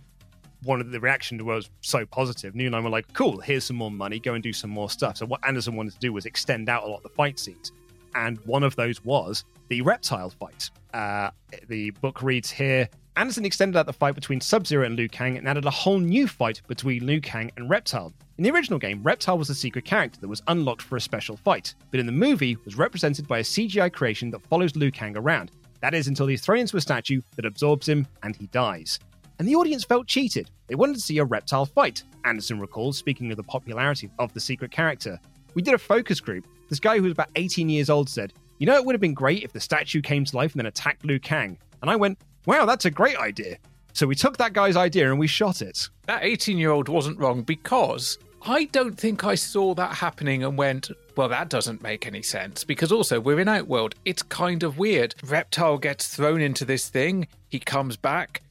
one 0.64 0.82
of 0.82 0.92
the 0.92 1.00
reaction 1.00 1.44
was 1.46 1.70
so 1.82 2.06
positive. 2.06 2.56
New 2.56 2.70
Line 2.70 2.84
were 2.84 2.90
like, 2.90 3.14
"Cool, 3.14 3.40
here's 3.40 3.66
some 3.66 3.76
more 3.76 3.92
money. 3.92 4.20
Go 4.20 4.34
and 4.34 4.44
do 4.44 4.54
some 4.54 4.70
more 4.70 4.90
stuff." 4.90 5.18
So 5.18 5.26
what 5.26 5.46
Anderson 5.46 5.76
wanted 5.76 5.94
to 5.94 6.00
do 6.00 6.14
was 6.14 6.26
extend 6.26 6.70
out 6.70 6.84
a 6.84 6.88
lot 6.88 6.98
of 6.98 7.04
the 7.04 7.10
fight 7.10 7.38
scenes, 7.38 7.72
and 8.16 8.40
one 8.46 8.64
of 8.64 8.76
those 8.76 9.04
was 9.04 9.44
the 9.68 9.82
reptile 9.82 10.30
fight. 10.30 10.70
Uh, 10.94 11.30
the 11.68 11.92
book 11.92 12.24
reads 12.24 12.50
here 12.50 12.90
Anderson 13.18 13.46
extended 13.46 13.80
out 13.80 13.86
the 13.86 13.94
fight 13.94 14.14
between 14.14 14.42
Sub 14.42 14.68
Zero 14.68 14.86
and 14.86 14.98
Liu 14.98 15.08
Kang 15.08 15.38
and 15.38 15.48
added 15.48 15.64
a 15.64 15.72
whole 15.72 16.00
new 16.00 16.28
fight 16.28 16.62
between 16.68 17.06
Liu 17.06 17.22
Kang 17.22 17.50
and 17.56 17.70
Reptile. 17.70 18.14
In 18.38 18.44
the 18.44 18.52
original 18.52 18.78
game, 18.78 19.02
Reptile 19.04 19.38
was 19.38 19.50
a 19.50 19.56
secret 19.56 19.86
character 19.86 20.20
that 20.20 20.28
was 20.28 20.44
unlocked 20.48 20.82
for 20.82 20.98
a 20.98 21.02
special 21.02 21.38
fight, 21.38 21.76
but 21.92 22.02
in 22.02 22.06
the 22.06 22.12
movie 22.12 22.58
was 22.66 22.78
represented 22.78 23.26
by 23.26 23.40
a 23.40 23.44
CGI 23.44 23.92
creation 23.94 24.30
that 24.32 24.46
follows 24.48 24.76
Liu 24.76 24.92
Kang 24.92 25.16
around. 25.16 25.52
That 25.80 25.94
is 25.94 26.10
until 26.10 26.28
he's 26.28 26.42
thrown 26.42 26.60
into 26.60 26.76
a 26.76 26.82
statue 26.82 27.22
that 27.38 27.46
absorbs 27.46 27.88
him 27.88 28.06
and 28.24 28.36
he 28.36 28.48
dies. 28.48 29.00
And 29.40 29.48
the 29.48 29.56
audience 29.56 29.86
felt 29.86 30.08
cheated. 30.08 30.50
They 30.68 30.76
wanted 30.76 30.96
to 30.96 31.02
see 31.02 31.20
a 31.20 31.26
reptile 31.26 31.66
fight. 31.66 32.04
Anderson 32.26 32.60
recalls, 32.60 32.98
speaking 32.98 33.32
of 33.32 33.38
the 33.38 33.44
popularity 33.44 34.10
of 34.20 34.34
the 34.34 34.42
secret 34.42 34.72
character. 34.72 35.18
We 35.54 35.62
did 35.62 35.74
a 35.74 35.78
focus 35.78 36.20
group. 36.20 36.48
This 36.68 36.82
guy 36.82 36.98
who 36.98 37.04
was 37.04 37.14
about 37.14 37.30
18 37.38 37.70
years 37.70 37.90
old 37.90 38.10
said, 38.10 38.34
You 38.58 38.66
know, 38.66 38.76
it 38.76 38.84
would 38.84 38.96
have 38.96 39.02
been 39.02 39.14
great 39.14 39.44
if 39.44 39.54
the 39.54 39.60
statue 39.62 40.02
came 40.02 40.26
to 40.26 40.36
life 40.36 40.52
and 40.52 40.60
then 40.60 40.66
attacked 40.66 41.06
Liu 41.06 41.20
Kang. 41.20 41.58
And 41.82 41.90
I 41.90 41.96
went, 41.96 42.18
Wow, 42.46 42.66
that's 42.66 42.86
a 42.86 42.92
great 42.92 43.18
idea. 43.18 43.58
So 43.94 44.06
we 44.06 44.16
took 44.16 44.38
that 44.38 44.54
guy's 44.54 44.76
idea 44.76 45.10
and 45.10 45.20
we 45.20 45.28
shot 45.28 45.62
it. 45.62 45.90
That 46.06 46.24
18 46.24 46.58
year 46.58 46.72
old 46.72 46.90
wasn't 46.90 47.18
wrong 47.18 47.44
because 47.44 48.18
I 48.48 48.66
don't 48.66 48.98
think 49.00 49.24
I 49.24 49.36
saw 49.36 49.74
that 49.74 49.96
happening 49.96 50.44
and 50.44 50.58
went, 50.58 50.92
well, 51.16 51.30
that 51.30 51.50
doesn't 51.50 51.82
make 51.82 52.06
any 52.06 52.22
sense. 52.22 52.64
Because 52.64 52.92
also, 52.92 53.20
we're 53.20 53.40
in 53.40 53.48
Outworld. 53.48 53.96
It's 54.06 54.22
kind 54.22 54.64
of 54.64 54.78
weird. 54.78 55.16
Reptile 55.24 55.78
gets 55.78 56.14
thrown 56.14 56.42
into 56.42 56.66
this 56.66 56.90
thing, 56.90 57.28
he 57.50 57.60
comes 57.60 57.98
back. 57.98 58.42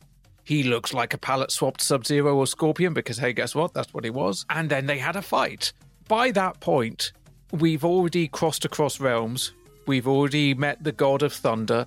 He 0.42 0.62
looks 0.62 0.92
like 0.92 1.14
a 1.14 1.18
palette 1.18 1.52
swapped 1.52 1.80
Sub 1.80 2.04
Zero 2.04 2.34
or 2.36 2.46
Scorpion 2.46 2.92
because, 2.92 3.18
hey, 3.18 3.32
guess 3.32 3.54
what? 3.54 3.72
That's 3.72 3.94
what 3.94 4.04
he 4.04 4.10
was. 4.10 4.44
And 4.50 4.68
then 4.68 4.86
they 4.86 4.98
had 4.98 5.16
a 5.16 5.22
fight. 5.22 5.72
By 6.08 6.32
that 6.32 6.60
point, 6.60 7.12
we've 7.52 7.84
already 7.84 8.28
crossed 8.28 8.64
across 8.64 9.00
realms. 9.00 9.52
We've 9.86 10.08
already 10.08 10.54
met 10.54 10.82
the 10.82 10.92
God 10.92 11.22
of 11.22 11.32
Thunder 11.32 11.86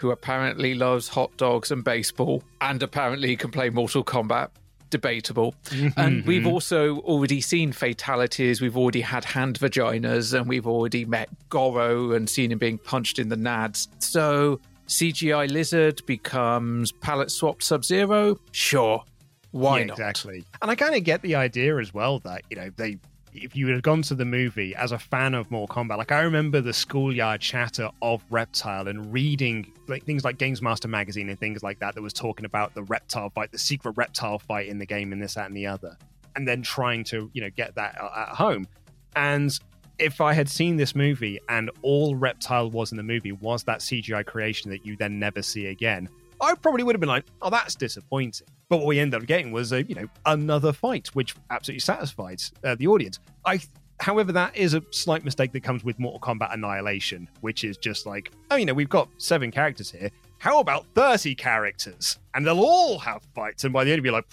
who 0.00 0.10
apparently 0.10 0.74
loves 0.74 1.08
hot 1.08 1.36
dogs 1.36 1.70
and 1.70 1.84
baseball 1.84 2.42
and 2.62 2.82
apparently 2.82 3.36
can 3.36 3.50
play 3.50 3.68
Mortal 3.68 4.02
Kombat. 4.02 4.48
Debatable. 4.88 5.54
Mm-hmm. 5.66 5.88
And 6.00 6.26
we've 6.26 6.46
also 6.46 6.98
already 7.00 7.40
seen 7.40 7.70
fatalities. 7.70 8.60
We've 8.60 8.76
already 8.76 9.02
had 9.02 9.24
hand 9.24 9.56
vaginas 9.60 10.36
and 10.36 10.48
we've 10.48 10.66
already 10.66 11.04
met 11.04 11.28
Goro 11.48 12.12
and 12.12 12.28
seen 12.28 12.50
him 12.50 12.58
being 12.58 12.78
punched 12.78 13.20
in 13.20 13.28
the 13.28 13.36
nads. 13.36 13.86
So 14.00 14.58
CGI 14.88 15.48
Lizard 15.48 16.04
becomes 16.06 16.90
palette 16.90 17.30
swapped 17.30 17.62
Sub 17.62 17.84
Zero? 17.84 18.40
Sure. 18.50 19.04
Why 19.52 19.80
yeah, 19.80 19.84
not? 19.84 19.98
Exactly. 19.98 20.44
And 20.62 20.70
I 20.70 20.74
kind 20.74 20.96
of 20.96 21.04
get 21.04 21.22
the 21.22 21.36
idea 21.36 21.76
as 21.76 21.94
well 21.94 22.18
that, 22.20 22.42
you 22.50 22.56
know, 22.56 22.70
they 22.76 22.98
if 23.34 23.54
you 23.54 23.68
had 23.68 23.82
gone 23.82 24.02
to 24.02 24.14
the 24.14 24.24
movie 24.24 24.74
as 24.74 24.92
a 24.92 24.98
fan 24.98 25.34
of 25.34 25.50
Mortal 25.50 25.84
Kombat, 25.84 25.98
like 25.98 26.12
I 26.12 26.20
remember 26.20 26.60
the 26.60 26.72
schoolyard 26.72 27.40
chatter 27.40 27.90
of 28.02 28.24
Reptile 28.30 28.88
and 28.88 29.12
reading 29.12 29.72
like 29.88 30.04
things 30.04 30.24
like 30.24 30.38
Games 30.38 30.60
Master 30.60 30.88
magazine 30.88 31.28
and 31.28 31.38
things 31.38 31.62
like 31.62 31.78
that 31.80 31.94
that 31.94 32.02
was 32.02 32.12
talking 32.12 32.44
about 32.44 32.74
the 32.74 32.82
reptile 32.84 33.30
fight, 33.30 33.52
the 33.52 33.58
secret 33.58 33.92
reptile 33.96 34.38
fight 34.38 34.68
in 34.68 34.78
the 34.78 34.86
game, 34.86 35.12
and 35.12 35.22
this, 35.22 35.34
that, 35.34 35.46
and 35.46 35.56
the 35.56 35.66
other, 35.66 35.96
and 36.36 36.46
then 36.46 36.62
trying 36.62 37.04
to 37.04 37.30
you 37.32 37.40
know 37.40 37.50
get 37.50 37.74
that 37.76 38.00
uh, 38.00 38.26
at 38.28 38.36
home. 38.36 38.66
And 39.16 39.56
if 39.98 40.20
I 40.20 40.32
had 40.32 40.48
seen 40.48 40.76
this 40.76 40.94
movie 40.94 41.38
and 41.48 41.70
all 41.82 42.16
Reptile 42.16 42.70
was 42.70 42.90
in 42.90 42.96
the 42.96 43.02
movie 43.02 43.32
was 43.32 43.64
that 43.64 43.80
CGI 43.80 44.24
creation 44.24 44.70
that 44.70 44.86
you 44.86 44.96
then 44.96 45.18
never 45.18 45.42
see 45.42 45.66
again, 45.66 46.08
I 46.40 46.54
probably 46.54 46.84
would 46.84 46.94
have 46.94 47.00
been 47.00 47.08
like, 47.08 47.26
"Oh, 47.42 47.50
that's 47.50 47.74
disappointing." 47.74 48.48
But 48.70 48.78
what 48.78 48.86
we 48.86 49.00
ended 49.00 49.20
up 49.20 49.26
getting 49.26 49.52
was 49.52 49.72
a 49.72 49.82
you 49.82 49.94
know 49.96 50.08
another 50.24 50.72
fight, 50.72 51.08
which 51.08 51.34
absolutely 51.50 51.80
satisfied 51.80 52.40
uh, 52.64 52.76
the 52.76 52.86
audience. 52.86 53.18
I, 53.44 53.60
however, 53.98 54.32
that 54.32 54.56
is 54.56 54.74
a 54.74 54.82
slight 54.92 55.24
mistake 55.24 55.52
that 55.52 55.62
comes 55.62 55.84
with 55.84 55.98
Mortal 55.98 56.20
Kombat 56.20 56.54
Annihilation, 56.54 57.28
which 57.40 57.64
is 57.64 57.76
just 57.76 58.06
like, 58.06 58.30
oh, 58.50 58.56
you 58.56 58.64
know, 58.64 58.72
we've 58.72 58.88
got 58.88 59.08
seven 59.18 59.50
characters 59.50 59.90
here. 59.90 60.08
How 60.38 60.60
about 60.60 60.86
thirty 60.94 61.34
characters, 61.34 62.18
and 62.32 62.46
they'll 62.46 62.60
all 62.60 62.98
have 63.00 63.22
fights? 63.34 63.64
And 63.64 63.72
by 63.72 63.84
the 63.84 63.90
end, 63.90 63.98
you'll 63.98 64.12
be 64.12 64.16
like, 64.16 64.26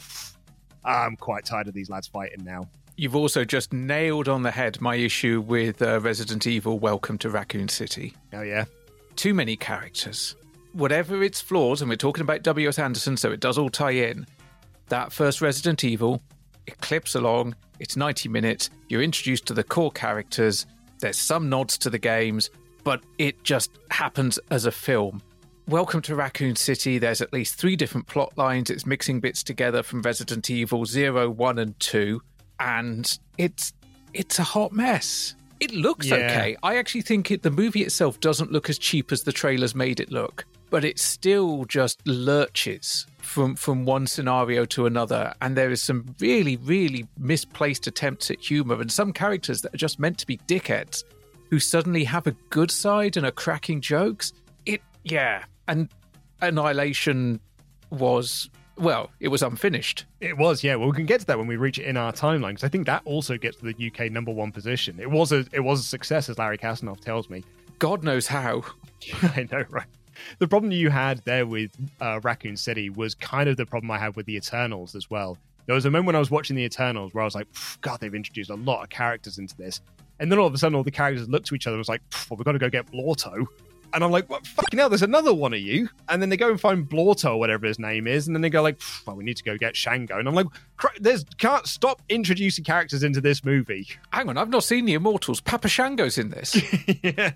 I'm 0.86 1.16
quite 1.18 1.44
tired 1.44 1.68
of 1.68 1.74
these 1.74 1.90
lads 1.90 2.08
fighting 2.08 2.46
now. 2.46 2.70
You've 2.96 3.16
also 3.16 3.44
just 3.44 3.74
nailed 3.74 4.28
on 4.28 4.44
the 4.44 4.52
head 4.52 4.80
my 4.82 4.96
issue 4.96 5.42
with 5.42 5.82
uh, 5.82 6.00
Resident 6.00 6.48
Evil 6.48 6.80
Welcome 6.80 7.18
to 7.20 7.30
Raccoon 7.30 7.68
City. 7.68 8.14
Oh, 8.34 8.42
yeah. 8.42 8.66
Too 9.16 9.34
many 9.34 9.56
characters 9.56 10.36
whatever 10.78 11.24
its 11.24 11.42
flaws, 11.42 11.82
and 11.82 11.90
we're 11.90 11.96
talking 11.96 12.22
about 12.22 12.44
W.S. 12.44 12.78
Anderson, 12.78 13.18
so 13.18 13.32
it 13.32 13.40
does 13.40 13.58
all 13.58 13.70
tie 13.70 13.92
in. 13.92 14.28
That 14.90 15.12
first 15.12 15.42
Resident 15.42 15.84
Evil, 15.84 16.22
it 16.68 16.80
clips 16.82 17.16
along, 17.16 17.56
it's 17.80 17.98
90 17.98 18.30
minutes, 18.30 18.70
you're 18.88 19.02
introduced 19.02 19.48
to 19.48 19.54
the 19.54 19.64
core 19.64 19.92
characters, 19.92 20.66
There's 21.00 21.18
some 21.18 21.50
nods 21.50 21.78
to 21.80 21.90
the 21.90 21.98
games, 22.00 22.50
but 22.84 23.02
it 23.18 23.44
just 23.44 23.72
happens 23.92 24.40
as 24.50 24.66
a 24.66 24.72
film. 24.72 25.22
Welcome 25.68 26.02
to 26.04 26.16
Raccoon 26.16 26.56
City. 26.56 26.98
There's 26.98 27.22
at 27.22 27.34
least 27.34 27.56
three 27.56 27.76
different 27.76 28.08
plot 28.08 28.36
lines. 28.38 28.70
It's 28.70 28.86
mixing 28.86 29.20
bits 29.20 29.44
together 29.44 29.84
from 29.84 30.02
Resident 30.02 30.50
Evil 30.50 30.86
0, 30.86 31.30
1, 31.30 31.60
and 31.60 31.80
2. 31.80 32.22
And 32.60 33.20
it's 33.38 33.74
it's 34.14 34.40
a 34.40 34.44
hot 34.44 34.72
mess. 34.72 35.36
It 35.60 35.72
looks 35.74 36.08
Yeah. 36.08 36.16
okay. 36.16 36.56
I 36.64 36.78
actually 36.78 37.02
think 37.02 37.30
it, 37.32 37.44
the 37.44 37.52
movie 37.52 37.84
itself 37.84 38.20
doesn't 38.22 38.52
look 38.52 38.70
as 38.70 38.80
cheap 38.80 39.12
as 39.12 39.24
the 39.24 39.34
trailers 39.34 39.76
made 39.76 40.00
it 40.00 40.12
look, 40.12 40.46
but 40.70 40.84
it 40.84 41.00
still 41.00 41.66
just 41.66 42.06
lurches 42.06 43.06
from 43.20 43.56
from 43.56 43.86
one 43.86 44.08
scenario 44.08 44.66
to 44.66 44.86
another. 44.86 45.34
And 45.42 45.56
there 45.56 45.72
is 45.72 45.82
some 45.82 46.16
really, 46.20 46.58
really 46.58 47.08
misplaced 47.18 47.88
attempts 47.88 48.32
at 48.32 48.40
humor, 48.40 48.80
and 48.82 48.92
some 48.92 49.14
characters 49.14 49.62
that 49.62 49.74
are 49.74 49.78
just 49.78 50.00
meant 50.00 50.18
to 50.20 50.28
be 50.28 50.38
dickheads 50.48 51.04
who 51.50 51.60
suddenly 51.60 52.04
have 52.04 52.28
a 52.28 52.32
good 52.50 52.72
side 52.72 53.18
and 53.18 53.26
are 53.26 53.32
cracking 53.32 53.82
jokes. 53.82 54.34
It, 54.66 54.82
yeah. 55.04 55.44
And 55.68 55.90
Annihilation 56.42 57.40
was, 57.90 58.50
well, 58.78 59.10
it 59.20 59.30
was 59.30 59.42
unfinished. 59.42 60.06
It 60.20 60.38
was, 60.38 60.64
yeah. 60.64 60.76
Well, 60.76 60.90
we 60.90 60.96
can 60.96 61.06
get 61.06 61.22
to 61.22 61.26
that 61.28 61.38
when 61.38 61.48
we 61.48 61.56
reach 61.56 61.80
it 61.80 61.86
in 61.86 61.98
our 61.98 62.12
timeline 62.12 62.50
because 62.50 62.64
I 62.64 62.70
think 62.70 62.86
that 62.88 63.02
also 63.06 63.38
gets 63.38 63.58
to 63.58 63.72
the 63.72 63.88
UK 63.88 64.12
number 64.12 64.32
one 64.32 64.52
position. 64.52 65.00
It 65.00 65.10
was 65.10 65.32
a 65.32 65.46
it 65.52 65.62
was 65.62 65.80
a 65.80 65.84
success, 65.84 66.30
as 66.30 66.38
Larry 66.38 66.58
Kasanoff 66.58 67.00
tells 67.00 67.30
me. 67.30 67.44
God 67.80 68.04
knows 68.04 68.28
how. 68.28 68.64
I 69.22 69.48
know, 69.52 69.64
right? 69.70 69.86
The 70.40 70.48
problem 70.48 70.72
you 70.72 70.90
had 70.90 71.20
there 71.26 71.46
with 71.46 71.72
uh, 72.02 72.20
Raccoon 72.22 72.58
City 72.58 72.90
was 72.90 73.16
kind 73.16 73.50
of 73.50 73.58
the 73.58 73.66
problem 73.66 73.92
I 73.92 73.98
had 73.98 74.16
with 74.16 74.26
the 74.26 74.36
Eternals 74.36 74.96
as 74.96 75.10
well. 75.10 75.38
There 75.66 75.76
was 75.76 75.86
a 75.86 75.92
moment 75.92 76.08
when 76.08 76.16
I 76.16 76.20
was 76.20 76.32
watching 76.32 76.56
the 76.56 76.64
Eternals 76.64 77.14
where 77.14 77.22
I 77.22 77.26
was 77.26 77.36
like, 77.36 77.48
God, 77.82 78.00
they've 78.00 78.14
introduced 78.14 78.50
a 78.50 78.56
lot 78.56 78.84
of 78.84 78.90
characters 78.90 79.38
into 79.38 79.56
this. 79.58 79.82
And 80.20 80.32
then 80.32 80.40
all 80.40 80.48
of 80.48 80.54
a 80.54 80.58
sudden, 80.58 80.76
all 80.76 80.84
the 80.84 80.92
characters 80.92 81.28
looked 81.30 81.48
to 81.48 81.56
each 81.56 81.68
other 81.68 81.76
and 81.76 81.80
was 81.80 81.90
like, 81.90 82.02
well, 82.30 82.38
we've 82.38 82.46
got 82.46 82.54
to 82.54 82.60
go 82.60 82.70
get 82.70 82.90
Blorto. 82.92 83.46
And 83.94 84.04
I'm 84.04 84.12
like, 84.12 84.30
what 84.30 84.46
fucking 84.46 84.80
hell, 84.80 84.90
there's 84.90 85.02
another 85.02 85.34
one 85.34 85.54
of 85.54 85.60
you. 85.60 85.90
And 86.10 86.22
then 86.22 86.30
they 86.30 86.38
go 86.38 86.50
and 86.50 86.60
find 86.60 86.88
Blorto 86.88 87.32
or 87.32 87.38
whatever 87.38 87.68
his 87.68 87.80
name 87.80 88.08
is. 88.08 88.28
And 88.28 88.36
then 88.36 88.42
they 88.42 88.50
go 88.50 88.62
like, 88.62 88.80
well, 89.06 89.16
we 89.16 89.24
need 89.24 89.38
to 89.38 89.44
go 89.44 89.58
get 89.58 89.76
Shango. 89.76 90.20
And 90.20 90.28
I'm 90.28 90.36
like, 90.36 90.48
there's 91.00 91.26
can't 91.38 91.66
stop 91.66 92.02
introducing 92.10 92.64
characters 92.64 93.04
into 93.04 93.22
this 93.22 93.46
movie. 93.46 93.88
Hang 94.12 94.30
on, 94.30 94.38
I've 94.38 94.50
not 94.50 94.64
seen 94.64 94.86
the 94.86 94.94
Immortals. 94.94 95.42
Papa 95.42 95.68
Shango's 95.68 96.18
in 96.18 96.30
this. 96.30 96.62
yeah. 97.04 97.34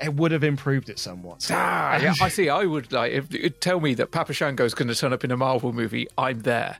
It 0.00 0.14
would 0.14 0.32
have 0.32 0.44
improved 0.44 0.88
it 0.88 0.98
somewhat. 0.98 1.48
ah, 1.50 1.96
yeah, 1.96 2.14
I 2.20 2.28
see. 2.28 2.48
I 2.48 2.64
would 2.64 2.92
like 2.92 3.12
if 3.12 3.32
you 3.32 3.50
tell 3.50 3.80
me 3.80 3.94
that 3.94 4.10
Papa 4.10 4.32
is 4.32 4.74
going 4.74 4.88
to 4.88 4.94
turn 4.94 5.12
up 5.12 5.24
in 5.24 5.30
a 5.30 5.36
Marvel 5.36 5.72
movie. 5.72 6.06
I'm 6.18 6.40
there. 6.40 6.78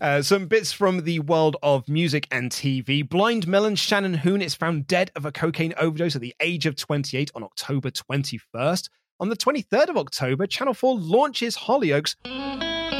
Uh, 0.00 0.20
some 0.20 0.46
bits 0.46 0.72
from 0.72 1.04
the 1.04 1.20
world 1.20 1.56
of 1.62 1.88
music 1.88 2.26
and 2.32 2.50
TV. 2.50 3.08
Blind 3.08 3.46
Melon 3.46 3.76
Shannon 3.76 4.14
Hoon 4.14 4.42
is 4.42 4.52
found 4.52 4.88
dead 4.88 5.12
of 5.14 5.24
a 5.24 5.30
cocaine 5.30 5.74
overdose 5.78 6.16
at 6.16 6.20
the 6.20 6.34
age 6.40 6.66
of 6.66 6.74
28 6.74 7.30
on 7.36 7.44
October 7.44 7.88
21st. 7.90 8.88
On 9.20 9.28
the 9.28 9.36
23rd 9.36 9.90
of 9.90 9.96
October, 9.96 10.48
Channel 10.48 10.74
4 10.74 10.98
launches 10.98 11.56
Hollyoaks. 11.56 12.16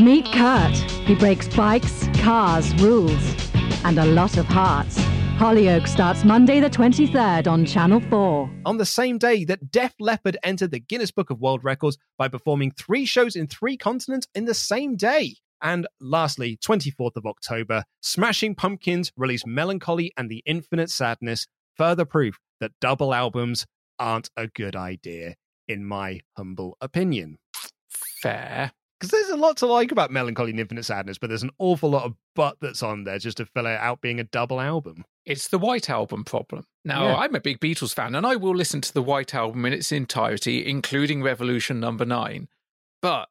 Meet 0.00 0.26
Kurt. 0.26 0.76
He 1.06 1.16
breaks 1.16 1.48
bikes, 1.48 2.08
cars, 2.20 2.72
rules, 2.76 3.52
and 3.84 3.98
a 3.98 4.06
lot 4.06 4.36
of 4.36 4.46
hearts. 4.46 4.96
Hollyoaks 5.38 5.88
starts 5.88 6.24
Monday 6.24 6.60
the 6.60 6.70
23rd 6.70 7.48
on 7.48 7.64
Channel 7.64 8.00
4. 8.00 8.50
on 8.64 8.76
the 8.76 8.86
same 8.86 9.18
day 9.18 9.44
that 9.44 9.72
Def 9.72 9.94
Leppard 9.98 10.36
entered 10.42 10.70
the 10.70 10.78
Guinness 10.78 11.10
Book 11.10 11.30
of 11.30 11.40
World 11.40 11.64
Records 11.64 11.98
by 12.16 12.28
performing 12.28 12.70
three 12.70 13.04
shows 13.04 13.34
in 13.34 13.48
three 13.48 13.76
continents 13.76 14.26
in 14.34 14.44
the 14.44 14.54
same 14.54 14.94
day. 14.96 15.34
And 15.60 15.86
lastly, 16.00 16.58
24th 16.64 17.16
of 17.16 17.26
October, 17.26 17.84
Smashing 18.00 18.54
Pumpkins 18.54 19.12
released 19.16 19.46
Melancholy 19.46 20.12
and 20.16 20.30
the 20.30 20.42
Infinite 20.46 20.90
Sadness, 20.90 21.46
further 21.76 22.04
proof 22.04 22.38
that 22.60 22.72
double 22.80 23.12
albums 23.12 23.66
aren't 23.98 24.30
a 24.36 24.46
good 24.46 24.76
idea, 24.76 25.34
in 25.66 25.84
my 25.84 26.20
humble 26.36 26.76
opinion. 26.80 27.38
Fair. 28.22 28.72
Because 28.98 29.10
there's 29.10 29.30
a 29.30 29.36
lot 29.36 29.56
to 29.56 29.66
like 29.66 29.90
about 29.90 30.12
Melancholy 30.12 30.50
and 30.50 30.60
Infinite 30.60 30.84
Sadness, 30.84 31.18
but 31.18 31.28
there's 31.28 31.42
an 31.42 31.50
awful 31.58 31.90
lot 31.90 32.04
of 32.04 32.14
butt 32.36 32.58
that's 32.60 32.84
on 32.84 33.02
there 33.02 33.18
just 33.18 33.38
to 33.38 33.46
fill 33.46 33.66
it 33.66 33.70
out 33.70 34.00
being 34.00 34.20
a 34.20 34.24
double 34.24 34.60
album. 34.60 35.04
It's 35.24 35.48
the 35.48 35.58
White 35.58 35.88
Album 35.88 36.24
problem. 36.24 36.66
Now, 36.84 37.06
Yeah. 37.06 37.16
I'm 37.16 37.34
a 37.34 37.40
big 37.40 37.60
Beatles 37.60 37.94
fan, 37.94 38.14
and 38.14 38.26
I 38.26 38.36
will 38.36 38.54
listen 38.54 38.80
to 38.80 38.92
the 38.92 39.02
White 39.02 39.34
Album 39.34 39.64
in 39.64 39.72
its 39.72 39.92
entirety, 39.92 40.66
including 40.66 41.22
Revolution 41.22 41.78
Number 41.78 42.04
Nine. 42.04 42.48
But 43.00 43.28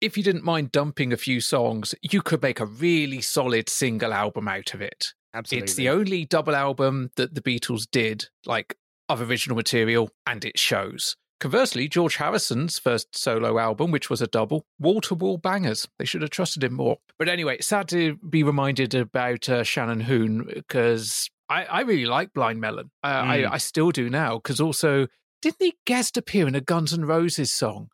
if 0.00 0.16
you 0.16 0.22
didn't 0.22 0.44
mind 0.44 0.72
dumping 0.72 1.12
a 1.12 1.16
few 1.16 1.40
songs, 1.40 1.94
you 2.02 2.20
could 2.22 2.42
make 2.42 2.60
a 2.60 2.66
really 2.66 3.20
solid 3.20 3.68
single 3.68 4.12
album 4.12 4.48
out 4.48 4.74
of 4.74 4.82
it. 4.82 5.14
Absolutely. 5.32 5.64
It's 5.64 5.74
the 5.74 5.88
only 5.88 6.24
double 6.24 6.56
album 6.56 7.10
that 7.16 7.34
the 7.34 7.40
Beatles 7.42 7.86
did, 7.90 8.26
like 8.44 8.76
of 9.08 9.20
original 9.22 9.56
material, 9.56 10.10
and 10.26 10.44
it 10.44 10.58
shows. 10.58 11.16
Conversely, 11.40 11.88
George 11.88 12.16
Harrison's 12.16 12.78
first 12.78 13.16
solo 13.16 13.58
album, 13.58 13.90
which 13.90 14.10
was 14.10 14.20
a 14.20 14.26
double, 14.26 14.66
wall 14.78 15.00
to 15.00 15.14
wall 15.14 15.38
bangers. 15.38 15.88
They 15.98 16.04
should 16.04 16.20
have 16.20 16.30
trusted 16.30 16.62
him 16.62 16.74
more. 16.74 16.98
But 17.18 17.30
anyway, 17.30 17.58
sad 17.62 17.88
to 17.88 18.16
be 18.16 18.42
reminded 18.42 18.94
about 18.94 19.48
uh, 19.48 19.64
Shannon 19.64 20.00
Hoon 20.00 20.50
because 20.54 21.30
I, 21.48 21.64
I 21.64 21.80
really 21.80 22.04
like 22.04 22.34
Blind 22.34 22.60
Melon. 22.60 22.90
Uh, 23.02 23.22
Mm. 23.22 23.26
I, 23.48 23.52
I 23.54 23.58
still 23.58 23.90
do 23.90 24.10
now 24.10 24.36
because 24.36 24.60
also, 24.60 25.06
didn't 25.40 25.60
he 25.60 25.74
guest 25.86 26.18
appear 26.18 26.46
in 26.46 26.54
a 26.54 26.60
Guns 26.60 26.92
N' 26.92 27.06
Roses 27.06 27.50
song? 27.50 27.88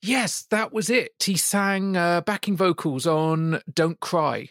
Yes, 0.00 0.46
that 0.50 0.72
was 0.72 0.88
it. 0.88 1.24
He 1.24 1.36
sang 1.36 1.96
uh, 1.96 2.20
backing 2.20 2.56
vocals 2.56 3.06
on 3.06 3.60
Don't 3.72 3.98
Cry 3.98 4.50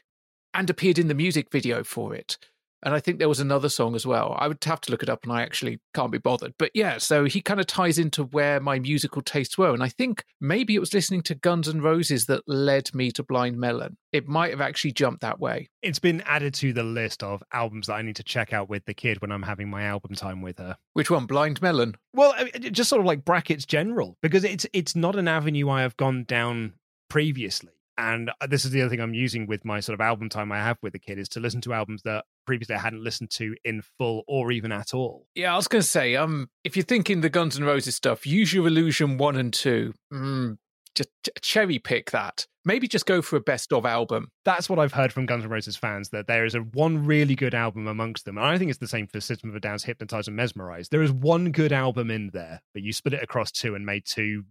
and 0.54 0.70
appeared 0.70 1.00
in 1.00 1.08
the 1.08 1.14
music 1.14 1.50
video 1.52 1.84
for 1.84 2.14
it. 2.14 2.38
And 2.84 2.94
I 2.94 3.00
think 3.00 3.18
there 3.18 3.30
was 3.30 3.40
another 3.40 3.70
song 3.70 3.96
as 3.96 4.06
well. 4.06 4.36
I 4.38 4.48
would 4.48 4.64
have 4.64 4.82
to 4.82 4.92
look 4.92 5.02
it 5.02 5.10
up 5.10 5.24
and 5.24 5.32
I 5.32 5.42
actually 5.42 5.80
can't 5.94 6.12
be 6.12 6.18
bothered. 6.18 6.54
But 6.60 6.72
yeah, 6.74 6.98
so 7.00 7.26
he 7.26 7.42
kind 7.42 7.60
of 7.60 7.66
ties 7.66 7.98
into 7.98 8.26
where 8.26 8.60
my 8.60 8.80
musical 8.80 9.22
tastes 9.22 9.58
were. 9.58 9.74
And 9.74 9.82
I 9.82 9.90
think 9.90 10.24
maybe 10.40 10.76
it 10.76 10.80
was 10.80 10.94
listening 10.94 11.24
to 11.24 11.36
Guns 11.36 11.68
N' 11.68 11.82
Roses 11.82 12.28
that 12.28 12.48
led 12.48 12.94
me 12.94 13.12
to 13.12 13.24
Blind 13.24 13.58
Melon. 13.58 13.98
It 14.12 14.28
might 14.28 14.52
have 14.52 14.62
actually 14.62 14.92
jumped 14.92 15.22
that 15.22 15.40
way. 15.40 15.70
It's 15.82 16.00
been 16.00 16.22
added 16.22 16.54
to 16.56 16.74
the 16.74 16.84
list 16.84 17.24
of 17.24 17.44
albums 17.52 17.88
that 17.88 17.96
I 17.96 18.02
need 18.02 18.16
to 18.18 18.24
check 18.24 18.54
out 18.54 18.70
with 18.70 18.86
the 18.86 18.94
kid 18.94 19.22
when 19.22 19.32
I'm 19.32 19.44
having 19.44 19.70
my 19.70 19.84
album 19.84 20.14
time 20.14 20.42
with 20.42 20.60
her. 20.60 20.78
Which 20.94 21.10
one? 21.10 21.26
Blind 21.26 21.62
Melon? 21.62 21.96
Well, 22.14 22.34
I 22.38 22.46
mean, 22.46 22.74
just 22.74 22.90
sort 22.90 23.00
of 23.00 23.06
like 23.06 23.26
brackets 23.26 23.66
general 23.66 24.18
because 24.22 24.44
it's 24.44 24.66
it's 24.74 24.96
not 24.96 25.16
an 25.16 25.28
avenue 25.28 25.70
I 25.70 25.82
have 25.82 25.98
gone 25.98 26.24
down 26.24 26.74
previously. 27.10 27.72
And 27.98 28.32
uh, 28.42 28.48
this 28.48 28.66
is 28.66 28.72
the 28.72 28.82
other 28.82 28.90
thing 28.90 29.00
I'm 29.00 29.14
using 29.14 29.48
with 29.48 29.64
my 29.64 29.80
sort 29.80 29.94
of 29.94 30.02
album 30.02 30.30
time 30.30 30.52
I 30.52 30.58
have 30.58 30.78
with 30.82 30.94
the 30.94 31.00
kid 31.00 31.18
is 31.18 31.30
to 31.30 31.40
listen 31.40 31.62
to 31.62 31.74
albums 31.74 32.02
that 32.04 32.26
previously 32.46 32.76
I 32.76 32.80
hadn't 32.80 33.04
listened 33.04 33.32
to 33.32 33.56
in 33.64 33.82
full 33.98 34.24
or 34.28 34.52
even 34.52 34.72
at 34.72 34.94
all. 34.94 35.28
Yeah, 35.36 35.54
I 35.54 35.56
was 35.56 35.68
going 35.68 35.82
to 35.82 35.88
say, 35.88 36.16
um, 36.16 36.50
if 36.64 36.76
you're 36.76 36.84
thinking 36.84 37.22
the 37.22 37.30
Guns 37.30 37.58
N' 37.58 37.64
Roses 37.64 37.96
stuff, 37.96 38.26
use 38.26 38.54
your 38.54 38.68
Illusion 38.68 39.18
1 39.18 39.36
and 39.38 39.54
2. 39.54 39.94
Mm, 40.14 40.58
just 40.96 41.10
cherry 41.42 41.80
pick 41.80 42.12
that. 42.12 42.48
Maybe 42.68 42.88
just 42.88 43.06
go 43.06 43.22
for 43.22 43.36
a 43.36 43.42
best 43.42 43.72
of 43.72 43.86
album. 43.86 44.30
That's 44.44 44.70
what 44.70 44.80
I've 44.80 44.94
heard 44.94 45.14
from 45.14 45.28
Guns 45.28 45.44
N' 45.44 45.52
Roses 45.52 45.78
fans 45.78 46.10
that 46.10 46.28
there 46.28 46.46
is 46.46 46.56
a 46.56 46.60
one 46.60 47.06
really 47.06 47.36
good 47.36 47.54
album 47.54 47.88
amongst 47.88 48.26
them. 48.26 48.38
And 48.38 48.48
I 48.48 48.58
think 48.58 48.72
it's 48.72 48.80
the 48.80 48.88
same 48.88 49.08
for 49.08 49.22
System 49.22 49.50
of 49.50 49.56
a 49.56 49.60
Down's 49.60 49.84
Hypnotize 49.84 50.28
and 50.28 50.36
Mesmerize. 50.36 50.90
There 50.90 51.04
is 51.04 51.12
one 51.12 51.52
good 51.52 51.72
album 51.72 52.10
in 52.10 52.32
there, 52.34 52.62
but 52.74 52.84
you 52.84 52.92
split 52.92 53.14
it 53.14 53.24
across 53.24 53.52
two 53.52 53.76
and 53.76 53.86
made 53.86 54.06
two 54.06 54.44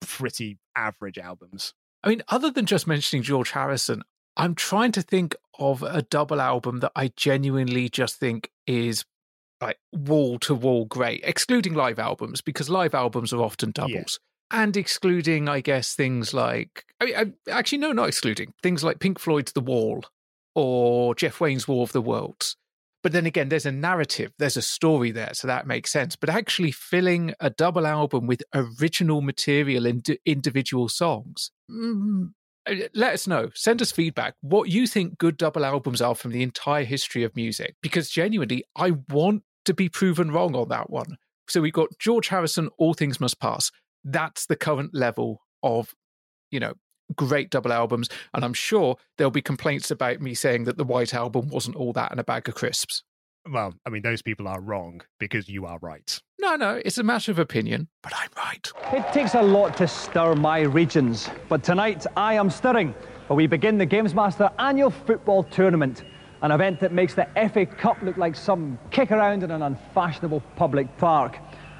pretty 0.00 0.58
average 0.76 1.18
albums. 1.18 1.74
I 2.06 2.10
mean, 2.10 2.22
other 2.28 2.52
than 2.52 2.66
just 2.66 2.86
mentioning 2.86 3.24
George 3.24 3.50
Harrison, 3.50 4.02
I'm 4.36 4.54
trying 4.54 4.92
to 4.92 5.02
think 5.02 5.34
of 5.58 5.82
a 5.82 6.02
double 6.02 6.40
album 6.40 6.78
that 6.78 6.92
I 6.94 7.10
genuinely 7.16 7.88
just 7.88 8.20
think 8.20 8.52
is 8.64 9.04
like 9.60 9.78
wall 9.92 10.38
to 10.40 10.54
wall 10.54 10.84
great, 10.84 11.22
excluding 11.24 11.74
live 11.74 11.98
albums, 11.98 12.42
because 12.42 12.70
live 12.70 12.94
albums 12.94 13.32
are 13.32 13.42
often 13.42 13.72
doubles. 13.72 14.20
And 14.52 14.76
excluding, 14.76 15.48
I 15.48 15.60
guess, 15.60 15.96
things 15.96 16.32
like, 16.32 16.84
I 17.00 17.04
mean, 17.06 17.16
I, 17.16 17.50
actually, 17.50 17.78
no, 17.78 17.90
not 17.90 18.06
excluding, 18.06 18.54
things 18.62 18.84
like 18.84 19.00
Pink 19.00 19.18
Floyd's 19.18 19.52
The 19.52 19.60
Wall 19.60 20.04
or 20.54 21.16
Jeff 21.16 21.40
Wayne's 21.40 21.66
War 21.66 21.82
of 21.82 21.92
the 21.92 22.00
Worlds. 22.00 22.56
But 23.02 23.10
then 23.10 23.26
again, 23.26 23.48
there's 23.48 23.66
a 23.66 23.72
narrative, 23.72 24.32
there's 24.38 24.56
a 24.56 24.62
story 24.62 25.10
there, 25.10 25.34
so 25.34 25.48
that 25.48 25.66
makes 25.66 25.90
sense. 25.90 26.14
But 26.14 26.30
actually, 26.30 26.70
filling 26.70 27.34
a 27.40 27.50
double 27.50 27.84
album 27.86 28.28
with 28.28 28.44
original 28.54 29.22
material 29.22 29.86
and 29.86 30.06
individual 30.24 30.88
songs, 30.88 31.50
mm, 31.70 32.30
uh, 32.68 32.74
let 32.94 33.14
us 33.14 33.26
know. 33.26 33.50
Send 33.54 33.80
us 33.82 33.92
feedback 33.92 34.34
what 34.40 34.68
you 34.68 34.86
think 34.86 35.18
good 35.18 35.36
double 35.36 35.64
albums 35.64 36.00
are 36.00 36.14
from 36.14 36.32
the 36.32 36.42
entire 36.42 36.84
history 36.84 37.22
of 37.24 37.34
music. 37.36 37.76
Because 37.82 38.10
genuinely, 38.10 38.64
I 38.76 38.92
want 39.08 39.42
to 39.66 39.74
be 39.74 39.88
proven 39.88 40.30
wrong 40.30 40.54
on 40.54 40.68
that 40.68 40.90
one. 40.90 41.16
So 41.48 41.60
we've 41.60 41.72
got 41.72 41.88
George 41.98 42.28
Harrison, 42.28 42.70
All 42.78 42.94
Things 42.94 43.20
Must 43.20 43.38
Pass. 43.40 43.70
That's 44.04 44.46
the 44.46 44.56
current 44.56 44.94
level 44.94 45.42
of, 45.62 45.94
you 46.50 46.60
know, 46.60 46.74
great 47.14 47.50
double 47.50 47.72
albums. 47.72 48.08
And 48.34 48.44
I'm 48.44 48.54
sure 48.54 48.96
there'll 49.16 49.30
be 49.30 49.42
complaints 49.42 49.90
about 49.90 50.20
me 50.20 50.34
saying 50.34 50.64
that 50.64 50.76
the 50.76 50.84
White 50.84 51.14
Album 51.14 51.48
wasn't 51.48 51.76
all 51.76 51.92
that 51.92 52.10
and 52.10 52.18
a 52.18 52.24
bag 52.24 52.48
of 52.48 52.54
crisps. 52.54 53.02
Well, 53.50 53.74
I 53.86 53.90
mean, 53.90 54.02
those 54.02 54.22
people 54.22 54.48
are 54.48 54.60
wrong 54.60 55.02
because 55.20 55.48
you 55.48 55.66
are 55.66 55.78
right. 55.80 56.20
No, 56.40 56.56
no, 56.56 56.80
it's 56.84 56.98
a 56.98 57.02
matter 57.02 57.30
of 57.30 57.38
opinion, 57.38 57.88
but 58.02 58.12
I'm 58.14 58.28
right. 58.36 58.72
It 58.92 59.12
takes 59.12 59.34
a 59.34 59.42
lot 59.42 59.76
to 59.78 59.86
stir 59.88 60.34
my 60.34 60.60
regions, 60.60 61.28
but 61.48 61.62
tonight 61.62 62.06
I 62.16 62.34
am 62.34 62.50
stirring. 62.50 62.94
But 63.28 63.36
we 63.36 63.46
begin 63.46 63.78
the 63.78 63.86
Games 63.86 64.14
Master 64.14 64.50
annual 64.58 64.90
football 64.90 65.44
tournament. 65.44 66.04
an 66.42 66.50
event 66.50 66.78
that 66.80 66.92
makes 66.92 67.14
the 67.14 67.26
FA 67.52 67.64
Cup 67.64 68.00
look 68.02 68.16
like 68.16 68.36
some 68.36 68.78
kick 68.90 69.10
around 69.10 69.42
in 69.42 69.50
an 69.50 69.62
unfashionable 69.62 70.42
public 70.54 70.94
park. 70.98 71.38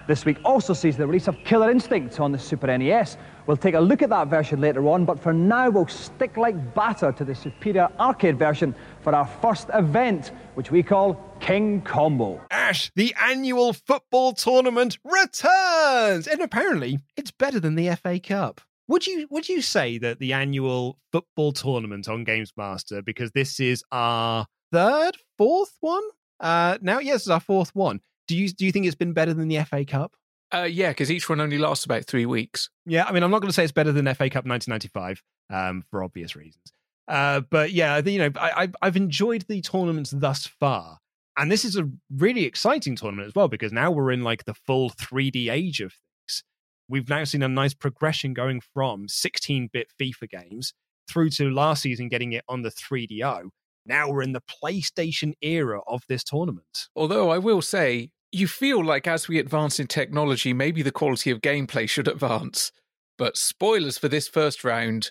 This 0.09 0.25
week 0.25 0.39
also 0.45 0.73
sees 0.73 0.97
the 0.97 1.07
release 1.07 1.29
of 1.29 1.37
Killer 1.45 1.71
Instinct 1.71 2.21
on 2.21 2.33
the 2.33 2.39
Super 2.39 2.77
NES. 2.79 3.17
We'll 3.47 3.57
take 3.57 3.75
a 3.75 3.81
look 3.81 4.03
at 4.03 4.11
that 4.11 4.27
version 4.27 4.61
later 4.61 4.89
on, 4.89 5.05
but 5.05 5.21
for 5.21 5.33
now 5.33 5.71
we'll 5.71 5.87
stick 5.87 6.37
like 6.37 6.75
batter 6.75 7.13
to 7.13 7.25
the 7.25 7.35
superior 7.35 7.89
arcade 8.01 8.39
version 8.39 8.75
for 9.03 9.15
our 9.15 9.27
first 9.27 9.69
event, 9.73 10.33
which 10.55 10.73
we 10.73 10.83
call 10.83 11.15
King 11.39 11.81
Combo. 11.83 12.41
Ash, 12.51 12.91
the 12.97 13.15
annual 13.23 13.73
football 13.73 14.33
tournament 14.33 14.99
returns, 15.05 16.27
and 16.27 16.41
apparently 16.41 16.99
it's 17.17 17.31
better 17.31 17.61
than 17.61 17.77
the 17.77 17.95
FA 17.95 18.19
Cup. 18.19 18.61
Would 18.89 19.07
you 19.07 19.29
would 19.31 19.49
you 19.49 19.63
say 19.63 19.99
that 19.99 20.19
the 20.19 20.33
annual 20.33 20.99
football 21.13 21.53
tournament 21.53 22.09
on 22.09 22.25
Games 22.25 22.53
Master, 22.57 23.01
because 23.01 23.31
this 23.31 23.61
is 23.61 23.85
our 23.93 24.47
third, 24.73 25.17
fourth 25.39 25.77
one? 25.81 26.03
Uh 26.41 26.79
now, 26.81 26.99
yes, 26.99 27.23
it's 27.23 27.29
our 27.29 27.41
fourth 27.41 27.75
one. 27.75 28.01
Do 28.27 28.37
you 28.37 28.49
do 28.49 28.65
you 28.67 28.73
think 28.73 28.87
it's 28.87 28.97
been 28.97 29.13
better 29.13 29.35
than 29.35 29.47
the 29.47 29.63
FA 29.65 29.85
Cup? 29.85 30.15
Uh, 30.55 30.63
yeah, 30.63 30.91
because 30.91 31.11
each 31.11 31.29
one 31.29 31.41
only 31.41 31.59
lasts 31.59 31.85
about 31.85 32.05
three 32.05 32.27
weeks. 32.27 32.71
Yeah, 32.85 33.05
I 33.05 33.13
mean, 33.13 33.23
I'm 33.23 33.31
not 33.31 33.41
going 33.41 33.49
to 33.49 33.53
say 33.53 33.65
it's 33.65 33.73
better 33.73 33.93
than 33.93 34.07
FA 34.07 34.31
Cup 34.31 34.47
1995 34.47 35.23
um, 35.51 35.83
for 35.91 36.05
obvious 36.05 36.37
reasons. 36.37 36.73
Uh, 37.09 37.41
but 37.41 37.73
yeah, 37.73 37.99
you 37.99 38.19
know, 38.19 38.31
I, 38.37 38.69
I've 38.83 38.97
enjoyed 38.97 39.45
the 39.49 39.61
tournaments 39.61 40.11
thus 40.11 40.47
far, 40.47 40.99
and 41.37 41.51
this 41.51 41.65
is 41.65 41.77
a 41.77 41.89
really 42.11 42.45
exciting 42.45 42.97
tournament 42.97 43.29
as 43.29 43.35
well 43.35 43.49
because 43.49 43.73
now 43.73 43.91
we're 43.91 44.11
in 44.11 44.23
like 44.23 44.45
the 44.45 44.55
full 44.55 44.91
3D 44.91 45.51
age 45.51 45.81
of 45.81 45.93
things. 45.93 46.43
We've 46.89 47.09
now 47.09 47.25
seen 47.25 47.43
a 47.43 47.49
nice 47.49 47.75
progression 47.75 48.33
going 48.33 48.61
from 48.61 49.07
16-bit 49.07 49.89
FIFA 50.01 50.31
games 50.31 50.73
through 51.09 51.31
to 51.31 51.51
last 51.51 51.83
season 51.83 52.09
getting 52.09 52.33
it 52.33 52.45
on 52.49 52.63
the 52.63 52.71
3DO. 52.71 53.51
Now 53.85 54.11
we're 54.11 54.23
in 54.23 54.33
the 54.33 54.43
PlayStation 54.43 55.35
era 55.43 55.81
of 55.87 56.03
this 56.09 56.25
tournament. 56.25 56.89
Although 56.97 57.31
I 57.31 57.39
will 57.39 57.63
say, 57.63 58.11
you 58.33 58.47
feel 58.47 58.85
like 58.85 59.07
as 59.07 59.29
we 59.29 59.39
advance 59.39 59.81
in 59.81 59.87
technology, 59.87 60.53
maybe 60.53 60.83
the 60.83 60.93
quality 60.93 61.31
of 61.31 61.41
gameplay 61.41 61.89
should 61.89 62.09
advance. 62.09 62.73
But 63.19 63.37
spoilers 63.37 63.99
for 63.99 64.09
this 64.09 64.29
first 64.29 64.65
round. 64.65 65.11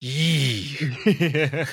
Yee. 0.00 0.78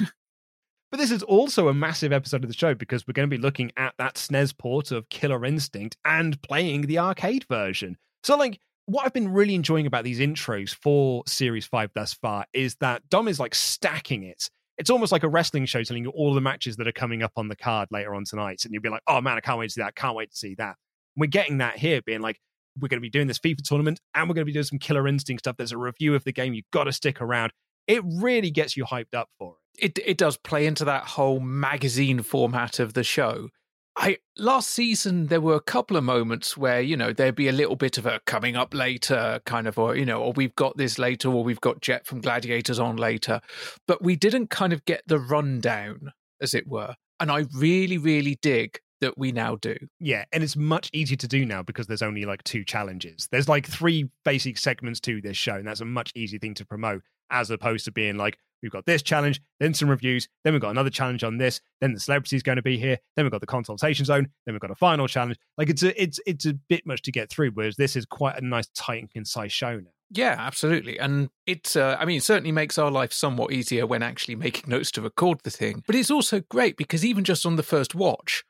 But 0.93 0.99
this 0.99 1.09
is 1.09 1.23
also 1.23 1.69
a 1.69 1.73
massive 1.73 2.13
episode 2.13 2.43
of 2.43 2.51
the 2.51 2.55
show 2.55 2.75
because 2.75 3.07
we're 3.07 3.13
going 3.13 3.27
to 3.27 3.35
be 3.35 3.41
looking 3.41 3.71
at 3.77 3.95
that 3.97 4.13
SNES 4.13 4.55
port 4.55 4.91
of 4.91 5.09
Killer 5.09 5.43
Instinct 5.43 5.97
and 6.05 6.39
playing 6.43 6.81
the 6.81 6.99
arcade 6.99 7.45
version. 7.49 7.97
So, 8.23 8.37
like, 8.37 8.59
what 8.85 9.03
I've 9.03 9.11
been 9.11 9.33
really 9.33 9.55
enjoying 9.55 9.87
about 9.87 10.03
these 10.03 10.19
intros 10.19 10.75
for 10.75 11.23
Series 11.25 11.65
5 11.65 11.89
thus 11.95 12.13
far 12.13 12.45
is 12.53 12.75
that 12.75 13.01
Dom 13.09 13.27
is 13.27 13.39
like 13.39 13.55
stacking 13.55 14.21
it. 14.21 14.51
It's 14.77 14.89
almost 14.89 15.11
like 15.11 15.23
a 15.23 15.29
wrestling 15.29 15.65
show 15.65 15.83
telling 15.83 16.03
you 16.03 16.09
all 16.11 16.33
the 16.33 16.41
matches 16.41 16.77
that 16.77 16.87
are 16.87 16.93
coming 16.93 17.21
up 17.21 17.33
on 17.35 17.47
the 17.47 17.55
card 17.55 17.89
later 17.91 18.15
on 18.15 18.23
tonight. 18.25 18.61
And 18.65 18.73
you'll 18.73 18.81
be 18.81 18.89
like, 18.89 19.03
oh 19.07 19.21
man, 19.21 19.37
I 19.37 19.39
can't 19.39 19.59
wait 19.59 19.67
to 19.67 19.73
see 19.73 19.81
that. 19.81 19.95
Can't 19.95 20.15
wait 20.15 20.31
to 20.31 20.37
see 20.37 20.55
that. 20.55 20.75
We're 21.15 21.27
getting 21.27 21.59
that 21.59 21.77
here, 21.77 22.01
being 22.01 22.21
like, 22.21 22.39
we're 22.79 22.87
going 22.87 22.99
to 22.99 23.01
be 23.01 23.09
doing 23.09 23.27
this 23.27 23.37
FIFA 23.37 23.61
tournament 23.63 23.99
and 24.15 24.27
we're 24.27 24.33
going 24.33 24.43
to 24.43 24.49
be 24.49 24.53
doing 24.53 24.63
some 24.63 24.79
Killer 24.79 25.07
Instinct 25.07 25.43
stuff. 25.43 25.57
There's 25.57 25.71
a 25.71 25.77
review 25.77 26.15
of 26.15 26.23
the 26.23 26.31
game. 26.31 26.55
You've 26.55 26.71
got 26.71 26.85
to 26.85 26.91
stick 26.91 27.21
around. 27.21 27.51
It 27.85 28.01
really 28.03 28.49
gets 28.49 28.75
you 28.75 28.85
hyped 28.85 29.13
up 29.13 29.29
for 29.37 29.53
it 29.53 29.63
it 29.79 29.99
it 30.05 30.17
does 30.17 30.37
play 30.37 30.65
into 30.65 30.85
that 30.85 31.03
whole 31.03 31.39
magazine 31.39 32.21
format 32.21 32.79
of 32.79 32.93
the 32.93 33.03
show. 33.03 33.49
I 33.95 34.17
last 34.37 34.71
season 34.71 35.27
there 35.27 35.41
were 35.41 35.55
a 35.55 35.61
couple 35.61 35.97
of 35.97 36.03
moments 36.03 36.57
where 36.57 36.81
you 36.81 36.97
know 36.97 37.13
there'd 37.13 37.35
be 37.35 37.47
a 37.47 37.53
little 37.53 37.75
bit 37.75 37.97
of 37.97 38.05
a 38.05 38.19
coming 38.25 38.55
up 38.55 38.73
later 38.73 39.39
kind 39.45 39.67
of 39.67 39.77
or 39.77 39.95
you 39.95 40.05
know 40.05 40.21
or 40.21 40.33
we've 40.33 40.55
got 40.55 40.77
this 40.77 40.97
later 40.97 41.29
or 41.29 41.43
we've 41.43 41.61
got 41.61 41.81
Jet 41.81 42.05
from 42.05 42.21
Gladiators 42.21 42.79
on 42.79 42.97
later, 42.97 43.41
but 43.87 44.01
we 44.01 44.15
didn't 44.15 44.49
kind 44.49 44.73
of 44.73 44.83
get 44.85 45.03
the 45.07 45.19
rundown 45.19 46.11
as 46.41 46.53
it 46.53 46.67
were. 46.67 46.95
And 47.19 47.31
I 47.31 47.45
really 47.55 47.97
really 47.97 48.39
dig 48.41 48.79
that 49.01 49.17
we 49.17 49.33
now 49.33 49.57
do. 49.57 49.75
Yeah, 49.99 50.23
and 50.31 50.43
it's 50.43 50.55
much 50.55 50.89
easier 50.93 51.17
to 51.17 51.27
do 51.27 51.45
now 51.45 51.61
because 51.61 51.87
there's 51.87 52.01
only 52.01 52.23
like 52.23 52.43
two 52.43 52.63
challenges. 52.63 53.27
There's 53.31 53.49
like 53.49 53.67
three 53.67 54.09
basic 54.23 54.57
segments 54.57 55.01
to 55.01 55.21
this 55.21 55.37
show, 55.37 55.55
and 55.55 55.67
that's 55.67 55.81
a 55.81 55.85
much 55.85 56.11
easier 56.15 56.39
thing 56.39 56.53
to 56.55 56.65
promote 56.65 57.03
as 57.29 57.51
opposed 57.51 57.85
to 57.85 57.91
being 57.91 58.15
like, 58.15 58.37
we've 58.63 58.71
got 58.71 58.85
this 58.85 59.03
challenge, 59.03 59.41
then 59.59 59.73
some 59.73 59.89
reviews, 59.89 60.27
then 60.43 60.53
we've 60.53 60.61
got 60.61 60.71
another 60.71 60.89
challenge 60.89 61.23
on 61.23 61.37
this, 61.37 61.61
then 61.81 61.93
the 61.93 61.99
celebrity 61.99 62.35
is 62.35 62.43
going 62.43 62.55
to 62.55 62.63
be 62.63 62.77
here, 62.77 62.97
then 63.15 63.25
we've 63.25 63.31
got 63.31 63.41
the 63.41 63.47
consultation 63.47 64.05
zone, 64.05 64.29
then 64.45 64.55
we've 64.55 64.61
got 64.61 64.71
a 64.71 64.75
final 64.75 65.07
challenge. 65.07 65.37
Like 65.57 65.69
it's 65.69 65.83
a 65.83 66.01
it's 66.01 66.19
it's 66.25 66.45
a 66.45 66.53
bit 66.53 66.85
much 66.87 67.03
to 67.03 67.11
get 67.11 67.29
through, 67.29 67.51
whereas 67.51 67.75
this 67.75 67.95
is 67.95 68.05
quite 68.05 68.37
a 68.37 68.45
nice, 68.45 68.67
tight 68.73 69.01
and 69.01 69.11
concise 69.11 69.51
show 69.51 69.75
now. 69.77 69.91
Yeah, 70.15 70.35
absolutely. 70.37 70.99
And 70.99 71.29
it's, 71.47 71.75
uh, 71.75 71.97
I 71.99 72.05
mean, 72.05 72.17
it 72.17 72.23
certainly 72.23 72.51
makes 72.51 72.77
our 72.77 72.91
life 72.91 73.11
somewhat 73.11 73.51
easier 73.51 73.87
when 73.87 74.03
actually 74.03 74.35
making 74.35 74.69
notes 74.69 74.91
to 74.91 75.01
record 75.01 75.39
the 75.43 75.49
thing. 75.49 75.83
But 75.87 75.95
it's 75.95 76.11
also 76.11 76.41
great 76.41 76.77
because 76.77 77.03
even 77.03 77.23
just 77.23 77.47
on 77.47 77.55
the 77.55 77.63
first 77.63 77.95
watch, 77.95 78.43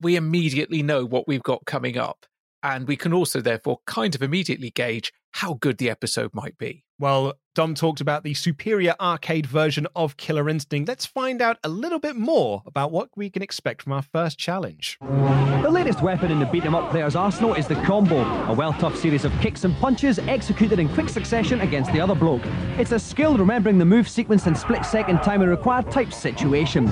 we 0.00 0.16
immediately 0.16 0.82
know 0.82 1.04
what 1.04 1.28
we've 1.28 1.44
got 1.44 1.64
coming 1.64 1.96
up. 1.96 2.26
And 2.60 2.88
we 2.88 2.96
can 2.96 3.12
also, 3.12 3.40
therefore, 3.40 3.78
kind 3.86 4.16
of 4.16 4.22
immediately 4.22 4.70
gauge 4.70 5.12
how 5.32 5.54
good 5.54 5.78
the 5.78 5.88
episode 5.88 6.34
might 6.34 6.58
be. 6.58 6.82
Well, 6.98 7.34
Dom 7.56 7.74
talked 7.74 8.02
about 8.02 8.22
the 8.22 8.34
superior 8.34 8.94
arcade 9.00 9.46
version 9.46 9.86
of 9.96 10.18
Killer 10.18 10.46
Instinct. 10.46 10.86
Let's 10.86 11.06
find 11.06 11.40
out 11.40 11.56
a 11.64 11.70
little 11.70 11.98
bit 11.98 12.14
more 12.14 12.62
about 12.66 12.92
what 12.92 13.08
we 13.16 13.30
can 13.30 13.40
expect 13.40 13.80
from 13.80 13.94
our 13.94 14.02
first 14.02 14.38
challenge. 14.38 14.98
The 15.00 15.70
latest 15.70 16.02
weapon 16.02 16.30
in 16.30 16.38
the 16.38 16.44
beat 16.44 16.66
'em 16.66 16.74
up 16.74 16.90
player's 16.90 17.16
arsenal 17.16 17.54
is 17.54 17.66
the 17.66 17.74
combo, 17.76 18.18
a 18.44 18.52
well-tough 18.52 18.94
series 18.94 19.24
of 19.24 19.32
kicks 19.40 19.64
and 19.64 19.74
punches 19.76 20.18
executed 20.18 20.78
in 20.78 20.90
quick 20.90 21.08
succession 21.08 21.62
against 21.62 21.90
the 21.94 22.00
other 22.00 22.14
bloke. 22.14 22.42
It's 22.76 22.92
a 22.92 22.98
skill 22.98 23.38
remembering 23.38 23.78
the 23.78 23.86
move 23.86 24.06
sequence 24.06 24.46
and 24.46 24.54
split-second 24.54 25.22
timing 25.22 25.48
required 25.48 25.90
type 25.90 26.12
situation. 26.12 26.86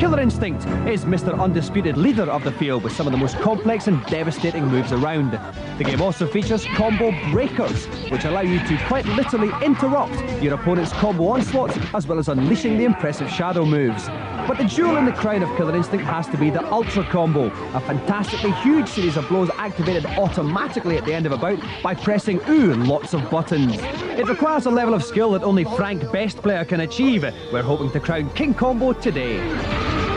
Killer 0.00 0.18
Instinct 0.18 0.66
is 0.88 1.04
Mr. 1.04 1.38
Undisputed 1.38 1.96
leader 1.96 2.24
of 2.24 2.42
the 2.42 2.52
field 2.52 2.82
with 2.82 2.92
some 2.92 3.06
of 3.06 3.12
the 3.12 3.18
most 3.18 3.38
complex 3.38 3.86
and 3.86 4.04
devastating 4.06 4.66
moves 4.66 4.90
around. 4.90 5.38
The 5.78 5.84
game 5.84 6.02
also 6.02 6.26
features 6.26 6.64
combo 6.74 7.12
breakers, 7.30 7.86
which 8.10 8.24
allow 8.24 8.40
you 8.40 8.58
to 8.58 8.76
quite 8.88 9.06
literally 9.06 9.52
interrupt 9.64 10.07
your 10.42 10.54
opponent's 10.54 10.92
combo 10.92 11.28
onslaughts 11.28 11.76
as 11.94 12.06
well 12.06 12.18
as 12.18 12.28
unleashing 12.28 12.78
the 12.78 12.84
impressive 12.84 13.30
shadow 13.30 13.64
moves. 13.64 14.06
But 14.46 14.56
the 14.56 14.64
jewel 14.64 14.96
in 14.96 15.04
the 15.04 15.12
crown 15.12 15.42
of 15.42 15.54
Killer 15.56 15.76
Instinct 15.76 16.04
has 16.06 16.26
to 16.28 16.38
be 16.38 16.48
the 16.48 16.64
Ultra 16.72 17.04
Combo, 17.04 17.46
a 17.74 17.80
fantastically 17.80 18.52
huge 18.52 18.88
series 18.88 19.16
of 19.16 19.28
blows 19.28 19.50
activated 19.58 20.06
automatically 20.06 20.96
at 20.96 21.04
the 21.04 21.12
end 21.12 21.26
of 21.26 21.32
a 21.32 21.36
bout 21.36 21.60
by 21.82 21.94
pressing 21.94 22.40
ooh 22.48 22.74
lots 22.74 23.12
of 23.12 23.30
buttons. 23.30 23.76
It 23.76 24.26
requires 24.28 24.66
a 24.66 24.70
level 24.70 24.94
of 24.94 25.04
skill 25.04 25.32
that 25.32 25.42
only 25.42 25.64
Frank 25.64 26.10
Best 26.12 26.38
Player 26.38 26.64
can 26.64 26.80
achieve. 26.80 27.24
We're 27.52 27.62
hoping 27.62 27.90
to 27.90 28.00
crown 28.00 28.30
King 28.30 28.54
Combo 28.54 28.94
today. 28.94 30.07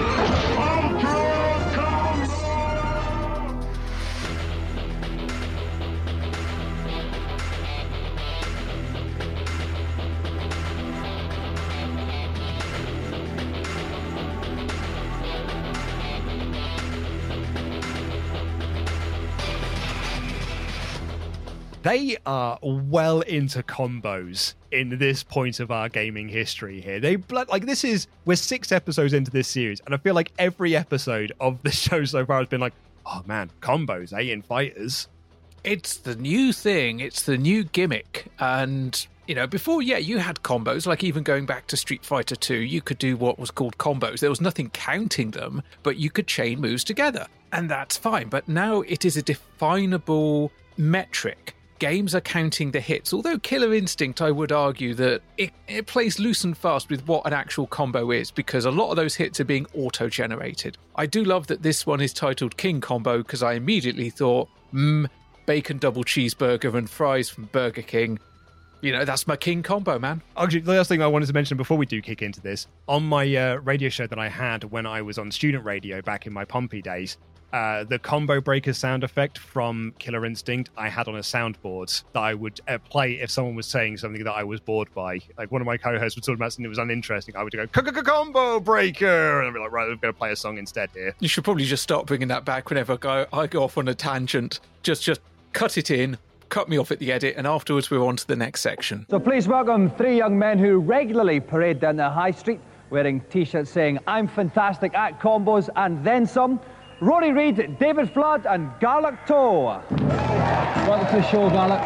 They 21.83 22.15
are 22.27 22.59
well 22.61 23.21
into 23.21 23.63
combos 23.63 24.53
in 24.71 24.99
this 24.99 25.23
point 25.23 25.59
of 25.59 25.71
our 25.71 25.89
gaming 25.89 26.29
history 26.29 26.79
here. 26.79 26.99
They 26.99 27.17
like 27.31 27.65
this 27.65 27.83
is 27.83 28.05
we're 28.25 28.35
six 28.35 28.71
episodes 28.71 29.13
into 29.13 29.31
this 29.31 29.47
series, 29.47 29.81
and 29.85 29.95
I 29.95 29.97
feel 29.97 30.13
like 30.13 30.31
every 30.37 30.75
episode 30.75 31.31
of 31.39 31.59
the 31.63 31.71
show 31.71 32.05
so 32.05 32.23
far 32.23 32.37
has 32.37 32.47
been 32.47 32.61
like, 32.61 32.73
oh 33.07 33.23
man, 33.25 33.49
combos, 33.61 34.13
eh, 34.13 34.31
in 34.31 34.43
fighters. 34.43 35.07
It's 35.63 35.97
the 35.97 36.15
new 36.15 36.53
thing. 36.53 36.99
It's 36.99 37.23
the 37.23 37.35
new 37.35 37.63
gimmick, 37.63 38.27
and 38.37 39.07
you 39.25 39.33
know, 39.33 39.47
before, 39.47 39.81
yeah, 39.81 39.97
you 39.97 40.19
had 40.19 40.43
combos, 40.43 40.85
like 40.85 41.03
even 41.03 41.23
going 41.23 41.47
back 41.47 41.65
to 41.67 41.77
Street 41.77 42.05
Fighter 42.05 42.35
2, 42.35 42.57
you 42.57 42.81
could 42.81 42.99
do 42.99 43.17
what 43.17 43.39
was 43.39 43.49
called 43.49 43.79
combos. 43.79 44.19
There 44.19 44.29
was 44.29 44.41
nothing 44.41 44.69
counting 44.69 45.31
them, 45.31 45.63
but 45.81 45.97
you 45.97 46.11
could 46.11 46.27
chain 46.27 46.61
moves 46.61 46.83
together, 46.83 47.25
and 47.51 47.67
that's 47.67 47.97
fine. 47.97 48.29
But 48.29 48.47
now 48.47 48.81
it 48.81 49.03
is 49.03 49.17
a 49.17 49.23
definable 49.23 50.51
metric 50.77 51.55
games 51.81 52.13
are 52.13 52.21
counting 52.21 52.69
the 52.69 52.79
hits. 52.79 53.11
Although 53.11 53.39
Killer 53.39 53.73
Instinct, 53.73 54.21
I 54.21 54.29
would 54.29 54.51
argue 54.51 54.93
that 54.93 55.23
it, 55.39 55.49
it 55.67 55.87
plays 55.87 56.19
loose 56.19 56.43
and 56.43 56.55
fast 56.55 56.91
with 56.91 57.07
what 57.07 57.25
an 57.25 57.33
actual 57.33 57.65
combo 57.65 58.11
is 58.11 58.29
because 58.29 58.65
a 58.65 58.71
lot 58.71 58.91
of 58.91 58.97
those 58.97 59.15
hits 59.15 59.39
are 59.39 59.45
being 59.45 59.65
auto 59.73 60.07
generated. 60.07 60.77
I 60.95 61.07
do 61.07 61.23
love 61.23 61.47
that 61.47 61.63
this 61.63 61.87
one 61.87 61.99
is 61.99 62.13
titled 62.13 62.55
King 62.55 62.81
Combo 62.81 63.17
because 63.17 63.41
I 63.41 63.53
immediately 63.53 64.11
thought, 64.11 64.47
mmm, 64.71 65.09
bacon 65.47 65.79
double 65.79 66.03
cheeseburger 66.03 66.71
and 66.75 66.87
fries 66.87 67.31
from 67.31 67.45
Burger 67.45 67.81
King. 67.81 68.19
You 68.81 68.91
know, 68.91 69.03
that's 69.03 69.25
my 69.25 69.35
king 69.35 69.63
combo, 69.63 69.97
man. 69.97 70.21
Actually, 70.37 70.59
the 70.59 70.73
last 70.73 70.87
thing 70.87 71.01
I 71.01 71.07
wanted 71.07 71.25
to 71.27 71.33
mention 71.33 71.57
before 71.57 71.77
we 71.77 71.87
do 71.87 71.99
kick 71.99 72.21
into 72.21 72.41
this, 72.41 72.67
on 72.87 73.03
my 73.03 73.35
uh, 73.35 73.55
radio 73.55 73.89
show 73.89 74.05
that 74.05 74.19
I 74.19 74.29
had 74.29 74.65
when 74.65 74.85
I 74.85 75.01
was 75.01 75.17
on 75.17 75.31
student 75.31 75.65
radio 75.65 75.99
back 76.03 76.27
in 76.27 76.33
my 76.33 76.45
Pompey 76.45 76.83
days, 76.83 77.17
uh, 77.53 77.83
the 77.83 77.99
combo 77.99 78.39
breaker 78.39 78.73
sound 78.73 79.03
effect 79.03 79.37
from 79.37 79.93
Killer 79.99 80.25
Instinct 80.25 80.69
I 80.77 80.89
had 80.89 81.07
on 81.07 81.15
a 81.15 81.19
soundboard 81.19 82.03
that 82.13 82.19
I 82.19 82.33
would 82.33 82.59
uh, 82.67 82.77
play 82.77 83.13
if 83.13 83.29
someone 83.29 83.55
was 83.55 83.67
saying 83.67 83.97
something 83.97 84.23
that 84.23 84.33
I 84.33 84.43
was 84.43 84.59
bored 84.59 84.87
by. 84.93 85.19
Like 85.37 85.51
one 85.51 85.61
of 85.61 85.65
my 85.65 85.77
co-hosts 85.77 86.15
would 86.15 86.23
talk 86.23 86.35
about 86.35 86.53
something 86.53 86.63
that 86.63 86.69
was 86.69 86.77
uninteresting, 86.77 87.35
I 87.35 87.43
would 87.43 87.53
go 87.53 87.67
combo 87.67 88.59
breaker, 88.59 89.39
and 89.39 89.47
I'd 89.47 89.53
be 89.53 89.59
like, 89.59 89.71
right, 89.71 89.83
I'm 89.83 89.97
going 89.97 90.13
to 90.13 90.17
play 90.17 90.31
a 90.31 90.35
song 90.35 90.57
instead 90.57 90.89
here. 90.93 91.15
You 91.19 91.27
should 91.27 91.43
probably 91.43 91.65
just 91.65 91.83
start 91.83 92.05
bringing 92.05 92.27
that 92.29 92.45
back 92.45 92.69
whenever 92.69 92.93
I 92.93 92.97
go, 92.97 93.25
I 93.33 93.47
go 93.47 93.63
off 93.63 93.77
on 93.77 93.87
a 93.87 93.95
tangent. 93.95 94.59
Just, 94.83 95.03
just 95.03 95.21
cut 95.53 95.77
it 95.77 95.91
in, 95.91 96.17
cut 96.49 96.69
me 96.69 96.77
off 96.77 96.91
at 96.91 96.99
the 96.99 97.11
edit, 97.11 97.35
and 97.37 97.47
afterwards 97.47 97.89
we're 97.89 98.05
on 98.05 98.15
to 98.17 98.27
the 98.27 98.35
next 98.35 98.61
section. 98.61 99.05
So 99.09 99.19
please 99.19 99.47
welcome 99.47 99.89
three 99.91 100.17
young 100.17 100.37
men 100.37 100.57
who 100.59 100.79
regularly 100.79 101.39
parade 101.39 101.79
down 101.79 101.95
the 101.95 102.09
high 102.09 102.31
street 102.31 102.59
wearing 102.89 103.21
t-shirts 103.29 103.71
saying, 103.71 103.99
I'm 104.05 104.27
fantastic 104.27 104.93
at 104.93 105.19
combos 105.19 105.69
and 105.75 106.03
then 106.03 106.25
some. 106.25 106.59
Rory 107.01 107.31
Reid, 107.31 107.79
David 107.79 108.11
Flood 108.13 108.45
and 108.45 108.69
Garlic 108.79 109.15
Toe. 109.25 109.81
Welcome 109.89 111.07
to 111.07 111.15
the 111.15 111.23
show, 111.31 111.49
Garlic. 111.49 111.81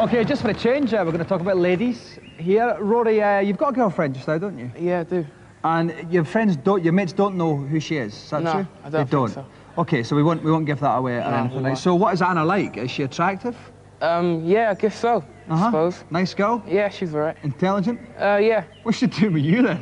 Okay, 0.00 0.24
just 0.24 0.42
for 0.42 0.50
a 0.50 0.54
change, 0.54 0.92
uh, 0.92 0.96
we're 1.06 1.12
going 1.12 1.18
to 1.22 1.28
talk 1.28 1.40
about 1.40 1.56
ladies 1.56 2.18
here. 2.36 2.76
Rory, 2.80 3.22
uh, 3.22 3.38
you've 3.38 3.58
got 3.58 3.68
a 3.70 3.72
girlfriend 3.72 4.16
just 4.16 4.26
now, 4.26 4.38
don't 4.38 4.58
you? 4.58 4.72
Yeah, 4.76 5.00
I 5.00 5.04
do. 5.04 5.24
And 5.62 6.12
your 6.12 6.24
friends 6.24 6.56
don't, 6.56 6.82
your 6.82 6.92
mates 6.92 7.12
don't 7.12 7.36
know 7.36 7.54
who 7.56 7.78
she 7.78 7.96
is. 7.96 8.12
Is 8.12 8.30
that 8.30 8.42
No, 8.42 8.52
true? 8.52 8.66
I 8.82 8.82
don't 8.82 8.92
They 8.92 8.98
think 8.98 9.10
don't. 9.10 9.28
so. 9.30 9.46
Okay, 9.78 10.02
so 10.02 10.16
we 10.16 10.22
won't 10.24 10.42
we 10.42 10.50
won't 10.50 10.66
give 10.66 10.80
that 10.80 10.96
away 10.96 11.16
or 11.18 11.20
No, 11.20 11.26
anything. 11.36 11.62
Like, 11.62 11.76
so 11.76 11.94
what 11.94 12.14
is 12.14 12.20
Anna 12.22 12.44
like? 12.44 12.76
Is 12.76 12.90
she 12.90 13.02
attractive? 13.04 13.56
Um, 14.00 14.44
yeah, 14.44 14.70
I 14.70 14.74
guess 14.74 14.98
so. 14.98 15.24
Uh-huh. 15.48 15.54
I 15.64 15.68
suppose. 15.68 16.04
Nice 16.10 16.34
girl. 16.34 16.62
Yeah, 16.66 16.88
she's 16.88 17.14
alright. 17.14 17.36
Intelligent. 17.42 18.00
Uh, 18.20 18.38
yeah. 18.42 18.64
What's 18.82 18.98
she 18.98 19.06
doing 19.06 19.32
with 19.34 19.44
you 19.44 19.62
then? 19.62 19.78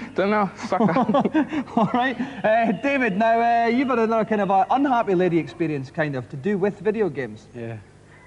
Don't 0.14 0.30
know. 0.30 0.50
Sucker. 0.56 0.98
All 1.76 1.90
right, 1.92 2.18
uh, 2.44 2.72
David. 2.82 3.16
Now 3.16 3.40
uh, 3.40 3.66
you've 3.68 3.88
had 3.88 3.98
another 3.98 4.24
kind 4.24 4.40
of 4.40 4.50
uh, 4.50 4.64
unhappy 4.70 5.14
lady 5.14 5.38
experience, 5.38 5.90
kind 5.90 6.16
of, 6.16 6.28
to 6.30 6.36
do 6.36 6.56
with 6.56 6.80
video 6.80 7.08
games. 7.08 7.48
Yeah. 7.54 7.76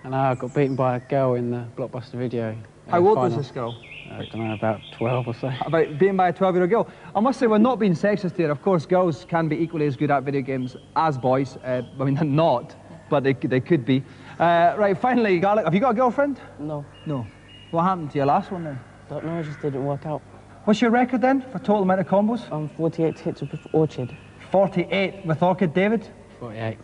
And 0.03 0.15
I 0.15 0.36
got 0.36 0.53
beaten 0.53 0.75
by 0.75 0.97
a 0.97 0.99
girl 0.99 1.34
in 1.36 1.49
the 1.51 1.65
Blockbuster 1.75 2.13
video. 2.13 2.51
uh, 2.88 2.91
How 2.91 3.05
old 3.05 3.17
was 3.17 3.36
this 3.36 3.51
girl? 3.51 3.75
I 4.12 4.25
don't 4.32 4.47
know, 4.47 4.53
about 4.53 4.79
12 4.97 5.27
or 5.27 5.34
so. 5.36 5.51
About 5.65 5.99
being 5.99 6.15
by 6.17 6.29
a 6.29 6.34
12-year-old 6.34 6.69
girl. 6.69 6.88
I 7.15 7.19
must 7.19 7.39
say, 7.39 7.47
we're 7.47 7.58
not 7.60 7.77
being 7.79 7.93
sexist 7.93 8.38
here. 8.38 8.49
Of 8.49 8.62
course, 8.62 8.86
girls 8.86 9.25
can 9.27 9.47
be 9.47 9.58
equally 9.58 9.86
as 9.88 9.95
good 9.95 10.10
at 10.10 10.23
video 10.23 10.41
games 10.41 10.77
as 10.95 11.17
boys. 11.17 11.58
Uh, 11.58 11.82
I 11.99 12.03
mean, 12.03 12.15
they're 12.15 12.23
not, 12.47 12.75
but 13.10 13.23
they, 13.23 13.34
they 13.34 13.60
could 13.60 13.86
be. 13.86 14.03
Uh, 14.39 14.73
right, 14.78 14.97
finally, 14.97 15.38
Garlic, 15.38 15.65
have 15.65 15.73
you 15.73 15.82
got 15.82 15.89
a 15.89 15.93
girlfriend? 15.93 16.39
No. 16.60 16.86
No. 17.06 17.28
What 17.71 17.84
happened 17.84 18.12
to 18.12 18.17
your 18.17 18.25
last 18.25 18.52
one 18.52 18.63
then? 18.63 18.80
Don't 19.10 19.25
know, 19.25 19.38
it 19.38 19.43
just 19.43 19.62
didn't 19.62 19.84
work 19.84 20.06
out. 20.06 20.21
What's 20.63 20.82
your 20.82 20.91
record 20.91 21.21
then 21.21 21.41
for 21.41 21.60
total 21.60 21.82
amount 21.82 21.99
of 21.99 22.08
combos? 22.08 22.45
I'm 22.47 22.54
um, 22.54 22.69
48 22.69 23.19
hits 23.19 23.41
with 23.41 23.60
Orchid. 23.73 24.15
48 24.52 25.25
with 25.25 25.43
Orchid, 25.43 25.73
David. 25.73 26.08
48. 26.39 26.78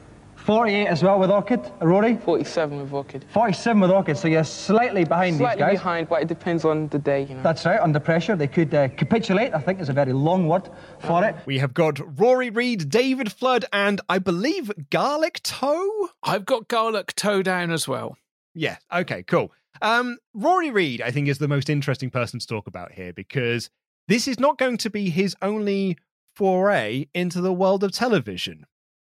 48 0.45 0.85
as 0.85 1.01
well 1.01 1.17
with 1.19 1.31
Orchid, 1.31 1.71
Rory. 1.81 2.17
47 2.17 2.79
with 2.79 2.93
Orchid. 2.93 3.25
47 3.29 3.81
with 3.81 3.89
Orchid, 3.89 4.15
so 4.15 4.27
you're 4.27 4.43
slightly 4.43 5.03
behind 5.03 5.37
Slightly 5.37 5.55
these 5.63 5.69
guys. 5.69 5.79
behind, 5.79 6.07
but 6.07 6.21
it 6.21 6.27
depends 6.27 6.63
on 6.63 6.87
the 6.89 6.99
day, 6.99 7.23
you 7.23 7.33
know. 7.33 7.41
That's 7.41 7.65
right, 7.65 7.79
under 7.79 7.99
pressure. 7.99 8.35
They 8.35 8.47
could 8.47 8.71
uh, 8.71 8.89
capitulate, 8.89 9.55
I 9.55 9.59
think 9.59 9.79
is 9.79 9.89
a 9.89 9.93
very 9.93 10.13
long 10.13 10.47
word 10.47 10.69
for 10.99 11.23
it. 11.25 11.35
We 11.47 11.57
have 11.57 11.73
got 11.73 11.99
Rory 12.19 12.51
Reid, 12.51 12.91
David 12.91 13.31
Flood, 13.31 13.65
and 13.73 13.99
I 14.07 14.19
believe 14.19 14.71
Garlic 14.91 15.41
Toe. 15.41 16.09
I've 16.21 16.45
got 16.45 16.67
garlic 16.67 17.15
toe 17.15 17.41
down 17.41 17.71
as 17.71 17.87
well. 17.87 18.15
Yeah. 18.53 18.77
Okay. 18.93 19.23
Cool. 19.23 19.51
Um, 19.81 20.19
Rory 20.35 20.69
Reid, 20.69 21.01
I 21.01 21.09
think, 21.09 21.27
is 21.27 21.39
the 21.39 21.47
most 21.47 21.71
interesting 21.71 22.11
person 22.11 22.39
to 22.39 22.45
talk 22.45 22.67
about 22.67 22.91
here 22.91 23.13
because 23.13 23.71
this 24.07 24.27
is 24.27 24.39
not 24.39 24.59
going 24.59 24.77
to 24.77 24.91
be 24.91 25.09
his 25.09 25.35
only 25.41 25.97
foray 26.35 27.07
into 27.15 27.41
the 27.41 27.51
world 27.51 27.83
of 27.83 27.91
television. 27.91 28.67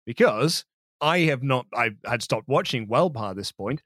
Because 0.04 0.66
I 1.02 1.20
have 1.20 1.42
not, 1.42 1.66
I 1.74 1.90
had 2.06 2.22
stopped 2.22 2.48
watching 2.48 2.86
well 2.86 3.10
by 3.10 3.34
this 3.34 3.50
point, 3.50 3.82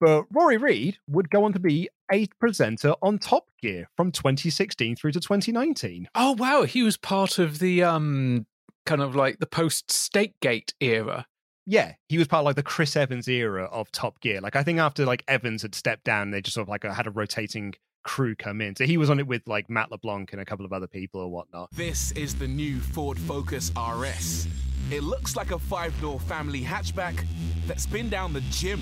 but 0.00 0.24
Rory 0.30 0.56
Reid 0.56 0.98
would 1.08 1.30
go 1.30 1.44
on 1.44 1.52
to 1.52 1.60
be 1.60 1.88
a 2.12 2.26
presenter 2.40 2.94
on 3.00 3.18
Top 3.18 3.48
Gear 3.62 3.88
from 3.96 4.12
2016 4.12 4.96
through 4.96 5.12
to 5.12 5.20
2019. 5.20 6.08
Oh 6.14 6.32
wow, 6.32 6.64
he 6.64 6.82
was 6.82 6.96
part 6.96 7.38
of 7.38 7.60
the 7.60 7.82
um 7.82 8.46
kind 8.86 9.02
of 9.02 9.14
like 9.14 9.38
the 9.38 9.46
post 9.46 9.88
Steakgate 9.88 10.72
era. 10.80 11.26
Yeah, 11.66 11.94
he 12.08 12.18
was 12.18 12.26
part 12.26 12.40
of 12.40 12.46
like 12.46 12.56
the 12.56 12.62
Chris 12.62 12.96
Evans 12.96 13.28
era 13.28 13.64
of 13.64 13.92
Top 13.92 14.20
Gear. 14.20 14.40
Like 14.40 14.56
I 14.56 14.62
think 14.62 14.78
after 14.78 15.04
like 15.04 15.22
Evans 15.28 15.62
had 15.62 15.74
stepped 15.74 16.04
down, 16.04 16.30
they 16.30 16.40
just 16.40 16.54
sort 16.54 16.64
of 16.64 16.68
like 16.68 16.84
had 16.84 17.06
a 17.06 17.10
rotating 17.10 17.74
crew 18.04 18.34
come 18.34 18.60
in. 18.60 18.74
So 18.74 18.84
he 18.84 18.96
was 18.96 19.10
on 19.10 19.18
it 19.18 19.26
with 19.26 19.42
like 19.46 19.68
Matt 19.68 19.90
LeBlanc 19.90 20.32
and 20.32 20.40
a 20.40 20.44
couple 20.44 20.64
of 20.64 20.72
other 20.72 20.86
people 20.86 21.20
or 21.20 21.28
whatnot. 21.28 21.68
This 21.72 22.12
is 22.12 22.34
the 22.34 22.48
new 22.48 22.80
Ford 22.80 23.18
Focus 23.18 23.70
RS. 23.76 24.46
It 24.90 25.02
looks 25.02 25.36
like 25.36 25.50
a 25.50 25.58
five-door 25.58 26.18
family 26.20 26.62
hatchback 26.62 27.26
that's 27.66 27.84
been 27.84 28.08
down 28.08 28.32
the 28.32 28.40
gym. 28.50 28.80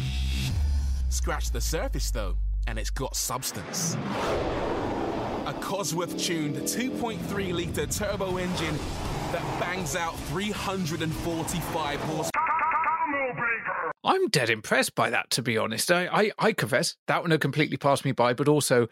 Scratch 1.08 1.50
the 1.50 1.60
surface 1.60 2.12
though, 2.12 2.36
and 2.68 2.78
it's 2.78 2.90
got 2.90 3.16
substance. 3.16 3.94
A 5.46 5.54
Cosworth-tuned 5.60 6.56
2.3-litre 6.58 7.86
turbo 7.86 8.36
engine 8.36 8.76
that 9.32 9.60
bangs 9.60 9.96
out 9.96 10.16
345 10.28 12.00
horsepower. 12.00 12.32
I'm 14.04 14.28
dead 14.28 14.50
impressed 14.50 14.94
by 14.94 15.10
that, 15.10 15.30
to 15.30 15.42
be 15.42 15.58
honest. 15.58 15.90
I, 15.90 16.06
I, 16.06 16.30
I 16.38 16.52
confess 16.52 16.94
that 17.08 17.22
one 17.22 17.32
had 17.32 17.40
completely 17.40 17.76
passed 17.76 18.04
me 18.04 18.12
by, 18.12 18.32
but 18.32 18.46
also 18.46 18.86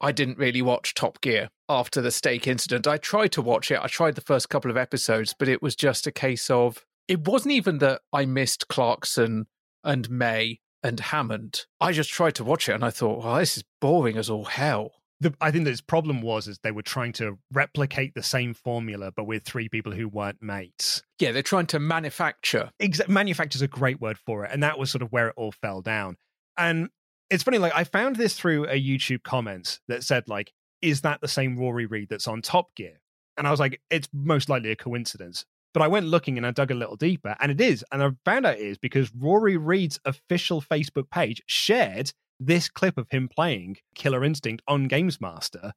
I 0.00 0.12
didn't 0.12 0.38
really 0.38 0.62
watch 0.62 0.94
Top 0.94 1.20
Gear 1.20 1.50
after 1.68 2.00
the 2.00 2.10
steak 2.10 2.46
incident. 2.46 2.86
I 2.86 2.96
tried 2.96 3.32
to 3.32 3.42
watch 3.42 3.70
it. 3.70 3.78
I 3.80 3.86
tried 3.86 4.14
the 4.14 4.20
first 4.20 4.48
couple 4.48 4.70
of 4.70 4.76
episodes, 4.76 5.34
but 5.38 5.48
it 5.48 5.62
was 5.62 5.76
just 5.76 6.06
a 6.06 6.12
case 6.12 6.48
of 6.50 6.84
it 7.06 7.26
wasn't 7.26 7.52
even 7.52 7.78
that 7.78 8.02
I 8.12 8.24
missed 8.24 8.68
Clarkson 8.68 9.46
and 9.84 10.10
May 10.10 10.60
and 10.82 11.00
Hammond. 11.00 11.66
I 11.80 11.92
just 11.92 12.10
tried 12.10 12.34
to 12.36 12.44
watch 12.44 12.68
it 12.68 12.74
and 12.74 12.84
I 12.84 12.90
thought, 12.90 13.24
well, 13.24 13.36
this 13.36 13.56
is 13.56 13.64
boring 13.80 14.16
as 14.16 14.30
all 14.30 14.44
hell. 14.44 14.92
The, 15.20 15.34
I 15.38 15.50
think 15.50 15.64
that 15.64 15.70
his 15.70 15.82
problem 15.82 16.22
was 16.22 16.48
is 16.48 16.58
they 16.60 16.70
were 16.70 16.82
trying 16.82 17.12
to 17.14 17.38
replicate 17.52 18.14
the 18.14 18.22
same 18.22 18.54
formula, 18.54 19.12
but 19.14 19.26
with 19.26 19.44
three 19.44 19.68
people 19.68 19.92
who 19.92 20.08
weren't 20.08 20.40
mates. 20.40 21.02
Yeah, 21.18 21.32
they're 21.32 21.42
trying 21.42 21.66
to 21.66 21.78
manufacture. 21.78 22.70
Exa- 22.80 23.08
manufacture's 23.08 23.60
a 23.60 23.68
great 23.68 24.00
word 24.00 24.16
for 24.16 24.46
it, 24.46 24.50
and 24.50 24.62
that 24.62 24.78
was 24.78 24.90
sort 24.90 25.02
of 25.02 25.12
where 25.12 25.28
it 25.28 25.34
all 25.36 25.52
fell 25.52 25.82
down. 25.82 26.16
And 26.56 26.88
it's 27.30 27.44
funny, 27.44 27.58
like 27.58 27.74
I 27.74 27.84
found 27.84 28.16
this 28.16 28.34
through 28.34 28.64
a 28.64 28.80
YouTube 28.80 29.22
comments 29.22 29.80
that 29.88 30.02
said, 30.02 30.24
like, 30.26 30.52
is 30.82 31.02
that 31.02 31.20
the 31.20 31.28
same 31.28 31.58
Rory 31.58 31.86
Reid 31.86 32.08
that's 32.10 32.28
on 32.28 32.42
Top 32.42 32.74
Gear? 32.74 33.00
And 33.36 33.46
I 33.46 33.50
was 33.50 33.60
like, 33.60 33.80
it's 33.90 34.08
most 34.12 34.48
likely 34.48 34.70
a 34.70 34.76
coincidence. 34.76 35.46
But 35.72 35.82
I 35.82 35.88
went 35.88 36.06
looking 36.06 36.36
and 36.36 36.46
I 36.46 36.50
dug 36.50 36.72
a 36.72 36.74
little 36.74 36.96
deeper, 36.96 37.36
and 37.38 37.52
it 37.52 37.60
is. 37.60 37.84
And 37.92 38.02
I 38.02 38.10
found 38.24 38.44
out 38.44 38.58
it 38.58 38.66
is 38.66 38.78
because 38.78 39.12
Rory 39.14 39.56
Reid's 39.56 40.00
official 40.04 40.60
Facebook 40.60 41.10
page 41.10 41.42
shared 41.46 42.12
this 42.40 42.68
clip 42.68 42.98
of 42.98 43.08
him 43.10 43.28
playing 43.28 43.76
Killer 43.94 44.24
Instinct 44.24 44.62
on 44.66 44.88
Games 44.88 45.20
Master. 45.20 45.72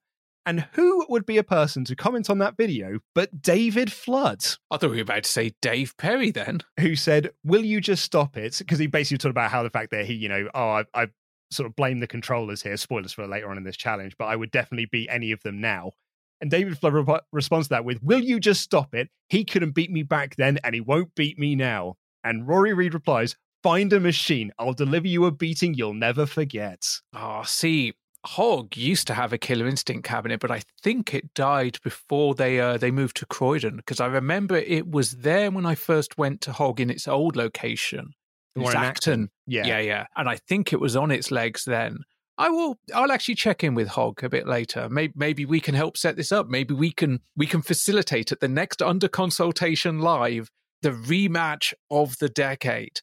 And 0.46 0.66
who 0.72 1.06
would 1.08 1.24
be 1.24 1.38
a 1.38 1.44
person 1.44 1.84
to 1.86 1.96
comment 1.96 2.28
on 2.28 2.38
that 2.38 2.56
video 2.56 2.98
but 3.14 3.40
David 3.40 3.90
Flood? 3.90 4.44
I 4.70 4.76
thought 4.76 4.90
we 4.90 4.96
were 4.96 5.02
about 5.02 5.22
to 5.22 5.30
say 5.30 5.54
Dave 5.62 5.96
Perry 5.96 6.30
then. 6.30 6.60
Who 6.80 6.96
said, 6.96 7.30
Will 7.44 7.64
you 7.64 7.80
just 7.80 8.04
stop 8.04 8.36
it? 8.36 8.58
Because 8.58 8.78
he 8.78 8.86
basically 8.86 9.18
talked 9.18 9.30
about 9.30 9.50
how 9.50 9.62
the 9.62 9.70
fact 9.70 9.90
that 9.92 10.04
he, 10.04 10.14
you 10.14 10.28
know, 10.28 10.48
oh, 10.54 10.68
I, 10.68 10.84
I 10.92 11.06
sort 11.50 11.66
of 11.66 11.76
blame 11.76 12.00
the 12.00 12.06
controllers 12.06 12.62
here. 12.62 12.76
Spoilers 12.76 13.12
for 13.12 13.26
later 13.26 13.50
on 13.50 13.58
in 13.58 13.64
this 13.64 13.76
challenge, 13.76 14.16
but 14.18 14.26
I 14.26 14.36
would 14.36 14.50
definitely 14.50 14.86
beat 14.90 15.08
any 15.10 15.32
of 15.32 15.42
them 15.42 15.60
now. 15.60 15.92
And 16.40 16.50
David 16.50 16.78
Flood 16.78 16.94
re- 16.94 17.20
responds 17.32 17.68
to 17.68 17.74
that 17.74 17.84
with, 17.84 18.02
Will 18.02 18.20
you 18.20 18.40
just 18.40 18.60
stop 18.60 18.94
it? 18.94 19.08
He 19.28 19.44
couldn't 19.44 19.74
beat 19.74 19.90
me 19.90 20.02
back 20.02 20.36
then, 20.36 20.58
and 20.64 20.74
he 20.74 20.80
won't 20.80 21.14
beat 21.14 21.38
me 21.38 21.54
now. 21.54 21.96
And 22.22 22.46
Rory 22.46 22.74
Reid 22.74 22.94
replies, 22.94 23.36
Find 23.62 23.92
a 23.92 24.00
machine. 24.00 24.52
I'll 24.58 24.74
deliver 24.74 25.06
you 25.06 25.24
a 25.24 25.30
beating 25.30 25.74
you'll 25.74 25.94
never 25.94 26.26
forget. 26.26 26.84
Oh, 27.14 27.44
see, 27.46 27.94
Hog 28.26 28.76
used 28.76 29.06
to 29.06 29.14
have 29.14 29.32
a 29.32 29.38
Killer 29.38 29.66
Instinct 29.66 30.06
cabinet, 30.06 30.40
but 30.40 30.50
I 30.50 30.62
think 30.82 31.14
it 31.14 31.34
died 31.34 31.78
before 31.82 32.34
they 32.34 32.58
uh, 32.58 32.78
they 32.78 32.90
moved 32.90 33.16
to 33.18 33.26
Croydon 33.26 33.76
because 33.76 34.00
I 34.00 34.06
remember 34.06 34.56
it 34.56 34.90
was 34.90 35.12
there 35.18 35.50
when 35.50 35.66
I 35.66 35.74
first 35.74 36.16
went 36.16 36.40
to 36.42 36.52
Hog 36.52 36.80
in 36.80 36.90
its 36.90 37.06
old 37.06 37.36
location. 37.36 38.14
The 38.54 38.60
It 38.60 38.64
one 38.64 38.66
was 38.66 38.74
in 38.74 38.80
Acton. 38.80 39.12
Acton. 39.12 39.30
Yeah. 39.46 39.66
yeah, 39.66 39.80
yeah, 39.80 40.06
and 40.16 40.28
I 40.28 40.36
think 40.36 40.72
it 40.72 40.80
was 40.80 40.96
on 40.96 41.10
its 41.10 41.30
legs 41.30 41.64
then. 41.64 41.98
I 42.36 42.50
will. 42.50 42.78
I'll 42.94 43.12
actually 43.12 43.36
check 43.36 43.62
in 43.62 43.74
with 43.74 43.88
Hog 43.88 44.24
a 44.24 44.28
bit 44.28 44.46
later. 44.46 44.88
Maybe, 44.88 45.12
maybe 45.16 45.44
we 45.44 45.60
can 45.60 45.74
help 45.74 45.96
set 45.96 46.16
this 46.16 46.32
up. 46.32 46.48
Maybe 46.48 46.74
we 46.74 46.90
can 46.90 47.20
we 47.36 47.46
can 47.46 47.62
facilitate 47.62 48.32
at 48.32 48.40
the 48.40 48.48
next 48.48 48.82
under 48.82 49.08
consultation 49.08 50.00
live 50.00 50.50
the 50.82 50.90
rematch 50.90 51.72
of 51.90 52.18
the 52.18 52.28
decade. 52.28 53.00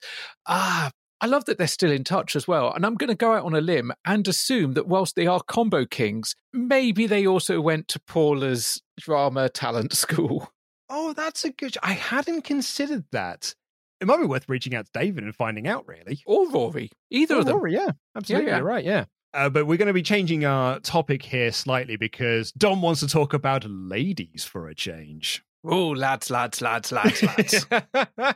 Ah, 0.47 0.91
I 1.19 1.27
love 1.27 1.45
that 1.45 1.57
they're 1.57 1.67
still 1.67 1.91
in 1.91 2.03
touch 2.03 2.35
as 2.35 2.47
well. 2.47 2.73
And 2.73 2.85
I'm 2.85 2.95
going 2.95 3.09
to 3.09 3.15
go 3.15 3.33
out 3.33 3.45
on 3.45 3.55
a 3.55 3.61
limb 3.61 3.91
and 4.05 4.27
assume 4.27 4.73
that 4.73 4.87
whilst 4.87 5.15
they 5.15 5.27
are 5.27 5.41
combo 5.41 5.85
kings, 5.85 6.35
maybe 6.51 7.07
they 7.07 7.25
also 7.25 7.61
went 7.61 7.87
to 7.89 7.99
Paula's 7.99 8.81
drama 8.99 9.49
talent 9.49 9.93
school. 9.97 10.51
Oh, 10.89 11.13
that's 11.13 11.45
a 11.45 11.51
good. 11.51 11.77
I 11.81 11.93
hadn't 11.93 12.41
considered 12.41 13.05
that. 13.11 13.55
It 14.01 14.07
might 14.07 14.17
be 14.17 14.25
worth 14.25 14.49
reaching 14.49 14.75
out 14.75 14.85
to 14.87 14.91
David 14.99 15.23
and 15.23 15.35
finding 15.35 15.67
out, 15.67 15.87
really. 15.87 16.19
Or 16.25 16.49
Rory. 16.49 16.89
Either 17.11 17.35
Or 17.35 17.39
of 17.39 17.45
them. 17.45 17.55
Rory, 17.55 17.73
yeah. 17.73 17.91
Absolutely. 18.15 18.47
Yeah, 18.47 18.53
yeah. 18.53 18.57
You're 18.57 18.65
right. 18.67 18.83
Yeah. 18.83 19.05
Uh, 19.33 19.47
but 19.49 19.65
we're 19.65 19.77
going 19.77 19.87
to 19.87 19.93
be 19.93 20.01
changing 20.01 20.43
our 20.43 20.79
topic 20.79 21.21
here 21.23 21.51
slightly 21.51 21.95
because 21.95 22.51
Dom 22.51 22.81
wants 22.81 22.99
to 23.01 23.07
talk 23.07 23.33
about 23.33 23.63
ladies 23.65 24.43
for 24.43 24.67
a 24.67 24.75
change. 24.75 25.43
Oh, 25.63 25.89
lads, 25.89 26.29
lads, 26.29 26.61
lads, 26.61 26.91
lads, 26.91 27.23
lads. 27.23 27.65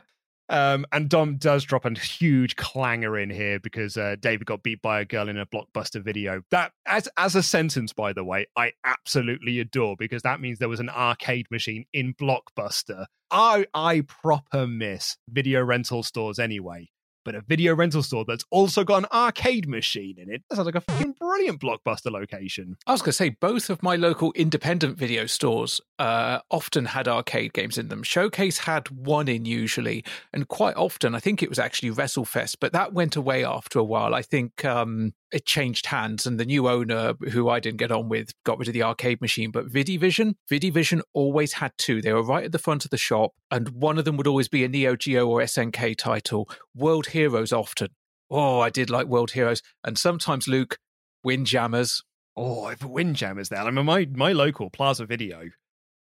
um, 0.48 0.86
and 0.92 1.08
Dom 1.08 1.36
does 1.36 1.64
drop 1.64 1.84
a 1.84 1.90
huge 1.98 2.56
clanger 2.56 3.18
in 3.18 3.30
here 3.30 3.58
because 3.58 3.96
uh, 3.96 4.16
David 4.20 4.46
got 4.46 4.62
beat 4.62 4.80
by 4.82 5.00
a 5.00 5.04
girl 5.04 5.28
in 5.28 5.38
a 5.38 5.46
blockbuster 5.46 6.02
video. 6.02 6.42
That, 6.50 6.72
as 6.86 7.08
as 7.16 7.34
a 7.34 7.42
sentence, 7.42 7.92
by 7.92 8.12
the 8.12 8.24
way, 8.24 8.46
I 8.56 8.72
absolutely 8.84 9.60
adore 9.60 9.96
because 9.98 10.22
that 10.22 10.40
means 10.40 10.58
there 10.58 10.68
was 10.68 10.80
an 10.80 10.90
arcade 10.90 11.46
machine 11.50 11.84
in 11.92 12.14
Blockbuster. 12.14 13.06
I 13.30 13.66
I 13.74 14.02
proper 14.02 14.66
miss 14.66 15.16
video 15.28 15.64
rental 15.64 16.02
stores 16.02 16.38
anyway 16.38 16.88
but 17.26 17.34
a 17.34 17.40
video 17.40 17.74
rental 17.74 18.04
store 18.04 18.24
that's 18.24 18.44
also 18.50 18.84
got 18.84 18.98
an 18.98 19.06
arcade 19.12 19.68
machine 19.68 20.14
in 20.16 20.32
it. 20.32 20.42
That 20.48 20.56
sounds 20.56 20.66
like 20.66 20.76
a 20.76 20.80
fucking 20.80 21.16
brilliant 21.18 21.60
blockbuster 21.60 22.12
location. 22.12 22.76
I 22.86 22.92
was 22.92 23.02
going 23.02 23.08
to 23.08 23.12
say, 23.14 23.30
both 23.30 23.68
of 23.68 23.82
my 23.82 23.96
local 23.96 24.32
independent 24.36 24.96
video 24.96 25.26
stores 25.26 25.80
uh, 25.98 26.40
often 26.50 26.86
had 26.86 27.08
arcade 27.08 27.52
games 27.52 27.78
in 27.78 27.88
them. 27.88 28.02
Showcase 28.02 28.58
had 28.58 28.88
one 28.90 29.28
in 29.28 29.44
usually, 29.44 30.04
and 30.32 30.48
quite 30.48 30.76
often, 30.76 31.14
I 31.14 31.20
think 31.20 31.42
it 31.42 31.48
was 31.48 31.58
actually 31.58 31.90
WrestleFest, 31.90 32.56
but 32.60 32.72
that 32.72 32.92
went 32.92 33.16
away 33.16 33.44
after 33.44 33.78
a 33.78 33.84
while. 33.84 34.14
I 34.14 34.22
think 34.22 34.64
um, 34.64 35.14
it 35.32 35.44
changed 35.44 35.86
hands 35.86 36.26
and 36.26 36.38
the 36.38 36.44
new 36.44 36.68
owner 36.68 37.14
who 37.30 37.48
I 37.48 37.60
didn't 37.60 37.78
get 37.78 37.90
on 37.90 38.08
with 38.08 38.32
got 38.44 38.58
rid 38.58 38.68
of 38.68 38.74
the 38.74 38.82
arcade 38.82 39.20
machine. 39.20 39.50
But 39.50 39.68
Vidivision 39.68 40.34
Vidivision 40.50 41.02
always 41.12 41.54
had 41.54 41.72
two. 41.78 42.00
They 42.00 42.12
were 42.12 42.22
right 42.22 42.44
at 42.44 42.52
the 42.52 42.58
front 42.58 42.84
of 42.84 42.90
the 42.90 42.96
shop 42.96 43.32
and 43.50 43.68
one 43.70 43.98
of 43.98 44.04
them 44.04 44.16
would 44.16 44.26
always 44.26 44.48
be 44.48 44.64
a 44.64 44.68
Neo 44.68 44.96
Geo 44.96 45.26
or 45.26 45.40
SNK 45.40 45.96
title. 45.96 46.48
World 46.74 47.08
Heroes 47.08 47.52
often. 47.52 47.88
Oh 48.30 48.60
I 48.60 48.70
did 48.70 48.88
like 48.88 49.06
World 49.06 49.32
Heroes 49.32 49.62
and 49.84 49.98
sometimes 49.98 50.48
Luke 50.48 50.78
Windjammers. 51.24 52.02
Oh 52.36 52.68
if 52.68 52.80
Windjammers 52.80 53.48
there. 53.48 53.60
I 53.60 53.70
mean 53.70 53.84
my 53.84 54.06
my 54.12 54.32
local 54.32 54.70
Plaza 54.70 55.06
Video 55.06 55.50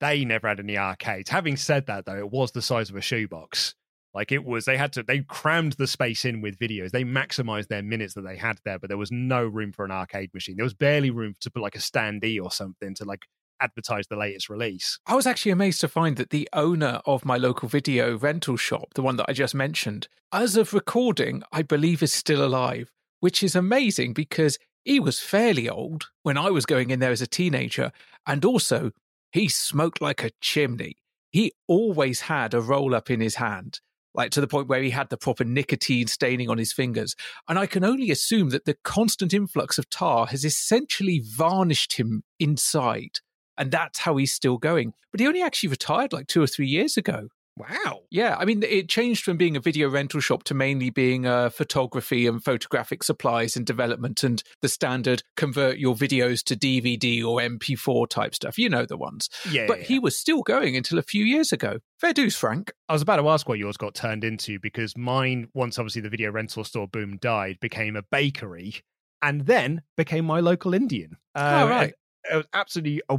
they 0.01 0.25
never 0.25 0.49
had 0.49 0.61
any 0.61 0.77
arcades 0.77 1.31
having 1.31 1.57
said 1.57 1.87
that 1.87 2.05
though 2.07 2.19
it 2.19 2.31
was 2.31 2.53
the 2.53 2.63
size 2.63 2.91
of 2.91 2.97
a 2.97 3.01
shoebox 3.01 3.75
like 4.15 4.31
it 4.31 4.45
was, 4.45 4.65
they 4.65 4.77
had 4.77 4.93
to, 4.93 5.03
they 5.03 5.21
crammed 5.21 5.73
the 5.73 5.89
space 5.89 6.25
in 6.25 6.41
with 6.41 6.57
videos. 6.57 6.93
They 6.93 7.03
maximized 7.03 7.67
their 7.67 7.83
minutes 7.83 8.15
that 8.15 8.23
they 8.23 8.37
had 8.37 8.59
there, 8.65 8.79
but 8.79 8.89
there 8.89 8.97
was 8.97 9.11
no 9.11 9.45
room 9.45 9.73
for 9.73 9.85
an 9.85 9.91
arcade 9.91 10.33
machine. 10.33 10.55
There 10.57 10.65
was 10.65 10.73
barely 10.73 11.11
room 11.11 11.35
to 11.41 11.51
put 11.51 11.63
like 11.63 11.75
a 11.75 11.81
standee 11.81 12.41
or 12.41 12.53
something 12.53 12.95
to 12.95 13.05
like 13.05 13.23
advertise 13.61 14.07
the 14.07 14.17
latest 14.17 14.49
release. 14.49 14.99
I 15.07 15.17
was 15.17 15.27
actually 15.27 15.53
amazed 15.53 15.81
to 15.81 15.89
find 15.89 16.17
that 16.17 16.31
the 16.31 16.49
owner 16.53 17.01
of 17.07 17.25
my 17.25 17.37
local 17.37 17.69
video 17.69 18.17
rental 18.17 18.57
shop, 18.57 18.95
the 18.95 19.03
one 19.03 19.17
that 19.17 19.27
I 19.29 19.33
just 19.33 19.55
mentioned, 19.55 20.07
as 20.33 20.57
of 20.57 20.73
recording, 20.73 21.43
I 21.51 21.63
believe 21.63 22.03
is 22.03 22.13
still 22.13 22.45
alive, 22.45 22.93
which 23.19 23.43
is 23.43 23.57
amazing 23.57 24.13
because 24.13 24.59
he 24.85 25.01
was 25.01 25.19
fairly 25.19 25.69
old 25.69 26.11
when 26.23 26.39
I 26.39 26.51
was 26.51 26.67
going 26.67 26.91
in 26.91 27.01
there 27.01 27.11
as 27.11 27.23
a 27.23 27.27
teenager. 27.27 27.91
And 28.27 28.45
also, 28.45 28.93
he 29.35 29.49
smoked 29.49 30.01
like 30.01 30.23
a 30.23 30.31
chimney. 30.41 30.97
He 31.31 31.53
always 31.67 32.23
had 32.23 32.55
a 32.55 32.61
roll 32.61 32.95
up 32.95 33.11
in 33.11 33.21
his 33.21 33.35
hand 33.35 33.81
like 34.15 34.31
to 34.31 34.41
the 34.41 34.47
point 34.47 34.69
where 34.69 34.81
he 34.81 34.91
had 34.91 35.11
the 35.11 35.17
proper 35.17 35.43
nicotine 35.43 36.07
staining 36.07 36.49
on 36.49 36.57
his 36.57 36.73
fingers. 36.73 37.17
And 37.49 37.59
I 37.59 37.67
can 37.67 37.83
only 37.83 38.13
assume 38.13 38.51
that 38.51 38.65
the 38.65 38.77
constant 38.85 39.35
influx 39.35 39.77
of 39.77 39.91
tar 39.91 40.27
has 40.27 40.45
essentially 40.45 41.21
varnished 41.25 41.95
him 41.95 42.23
inside. 42.39 43.19
And 43.59 43.73
that's 43.73 43.99
how 43.99 44.17
he's 44.17 44.33
still 44.33 44.57
going. 44.57 44.95
But 45.11 45.19
he 45.19 45.27
only 45.27 45.43
actually 45.43 45.71
retired 45.71 46.13
like 46.13 46.29
two 46.29 46.41
or 46.41 46.47
three 46.47 46.69
years 46.69 46.97
ago. 46.97 47.29
Wow. 47.57 48.01
Yeah, 48.11 48.37
I 48.37 48.45
mean, 48.45 48.63
it 48.65 48.89
changed 48.89 49.25
from 49.25 49.37
being 49.37 49.57
a 49.57 49.61
video 49.61 49.89
rental 49.89 50.21
shop 50.21 50.43
to 50.45 50.55
mainly 50.55 50.91
being 50.91 51.25
uh, 51.25 51.51
photography 51.51 52.27
and 52.27 52.43
photographic 52.43 53.05
supplies 53.05 53.57
and 53.57 53.65
development 53.65 54.25
and 54.25 54.43
the 54.61 54.69
standard 54.69 55.23
convert 55.37 55.79
your 55.79 55.95
videos 55.95 56.43
to 56.45 56.57
DVD 56.57 57.25
or 57.25 57.39
MP4 57.39 58.09
type 58.09 58.35
stuff. 58.35 58.59
You 58.59 58.69
know 58.69 58.87
the 58.87 58.97
ones. 58.97 59.29
Yeah. 59.49 59.67
But 59.69 59.81
yeah. 59.81 59.85
he 59.85 59.99
was 60.01 60.19
still 60.19 60.43
going 60.43 60.77
until 60.77 60.99
a 60.99 61.03
few 61.03 61.25
years 61.25 61.53
ago. 61.53 61.79
Fair 62.01 62.13
dues, 62.13 62.35
Frank. 62.35 62.73
I 62.89 62.93
was 62.93 63.03
about 63.03 63.17
to 63.17 63.29
ask 63.29 63.49
what 63.49 63.59
yours 63.59 63.77
got 63.77 63.95
turned 63.95 64.25
into 64.25 64.59
because 64.59 64.97
mine, 64.97 65.49
once 65.55 65.79
obviously 65.79 66.03
the 66.03 66.11
video 66.11 66.33
rental 66.33 66.65
store 66.65 66.89
boom 66.89 67.19
died, 67.19 67.59
became 67.61 67.95
a 67.95 68.03
bakery 68.03 68.81
and 69.23 69.47
then 69.47 69.83
became 69.97 70.25
my 70.25 70.41
local 70.41 70.75
Indian. 70.75 71.17
Uh, 71.37 71.63
oh, 71.65 71.69
right. 71.69 71.95
It 72.31 72.37
was 72.37 72.47
absolutely 72.53 73.03
a 73.09 73.19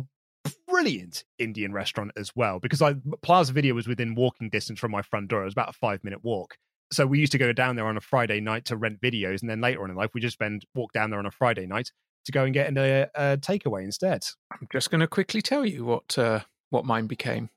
brilliant 0.75 1.23
Indian 1.39 1.71
restaurant 1.71 2.11
as 2.17 2.35
well 2.35 2.59
because 2.59 2.81
I 2.81 2.95
Plaza 3.21 3.53
Video 3.53 3.73
was 3.73 3.87
within 3.87 4.13
walking 4.13 4.49
distance 4.49 4.77
from 4.77 4.91
my 4.91 5.01
front 5.01 5.29
door. 5.29 5.41
It 5.41 5.45
was 5.45 5.53
about 5.53 5.69
a 5.69 5.73
five 5.73 6.03
minute 6.03 6.21
walk. 6.21 6.57
So 6.91 7.07
we 7.07 7.17
used 7.17 7.31
to 7.31 7.37
go 7.37 7.53
down 7.53 7.77
there 7.77 7.87
on 7.87 7.95
a 7.95 8.01
Friday 8.01 8.41
night 8.41 8.65
to 8.65 8.75
rent 8.75 8.99
videos, 9.01 9.41
and 9.41 9.49
then 9.49 9.61
later 9.61 9.83
on 9.83 9.89
in 9.89 9.95
life, 9.95 10.09
we 10.13 10.19
just 10.19 10.33
spend 10.33 10.65
walk 10.75 10.91
down 10.91 11.11
there 11.11 11.19
on 11.19 11.25
a 11.25 11.31
Friday 11.31 11.65
night 11.65 11.91
to 12.25 12.31
go 12.33 12.43
and 12.43 12.53
get 12.53 12.75
a, 12.77 13.09
a 13.15 13.37
takeaway 13.37 13.83
instead. 13.83 14.25
I'm 14.51 14.67
just 14.69 14.91
going 14.91 14.99
to 14.99 15.07
quickly 15.07 15.41
tell 15.41 15.65
you 15.65 15.85
what 15.85 16.17
uh, 16.17 16.41
what 16.71 16.83
mine 16.83 17.07
became. 17.07 17.49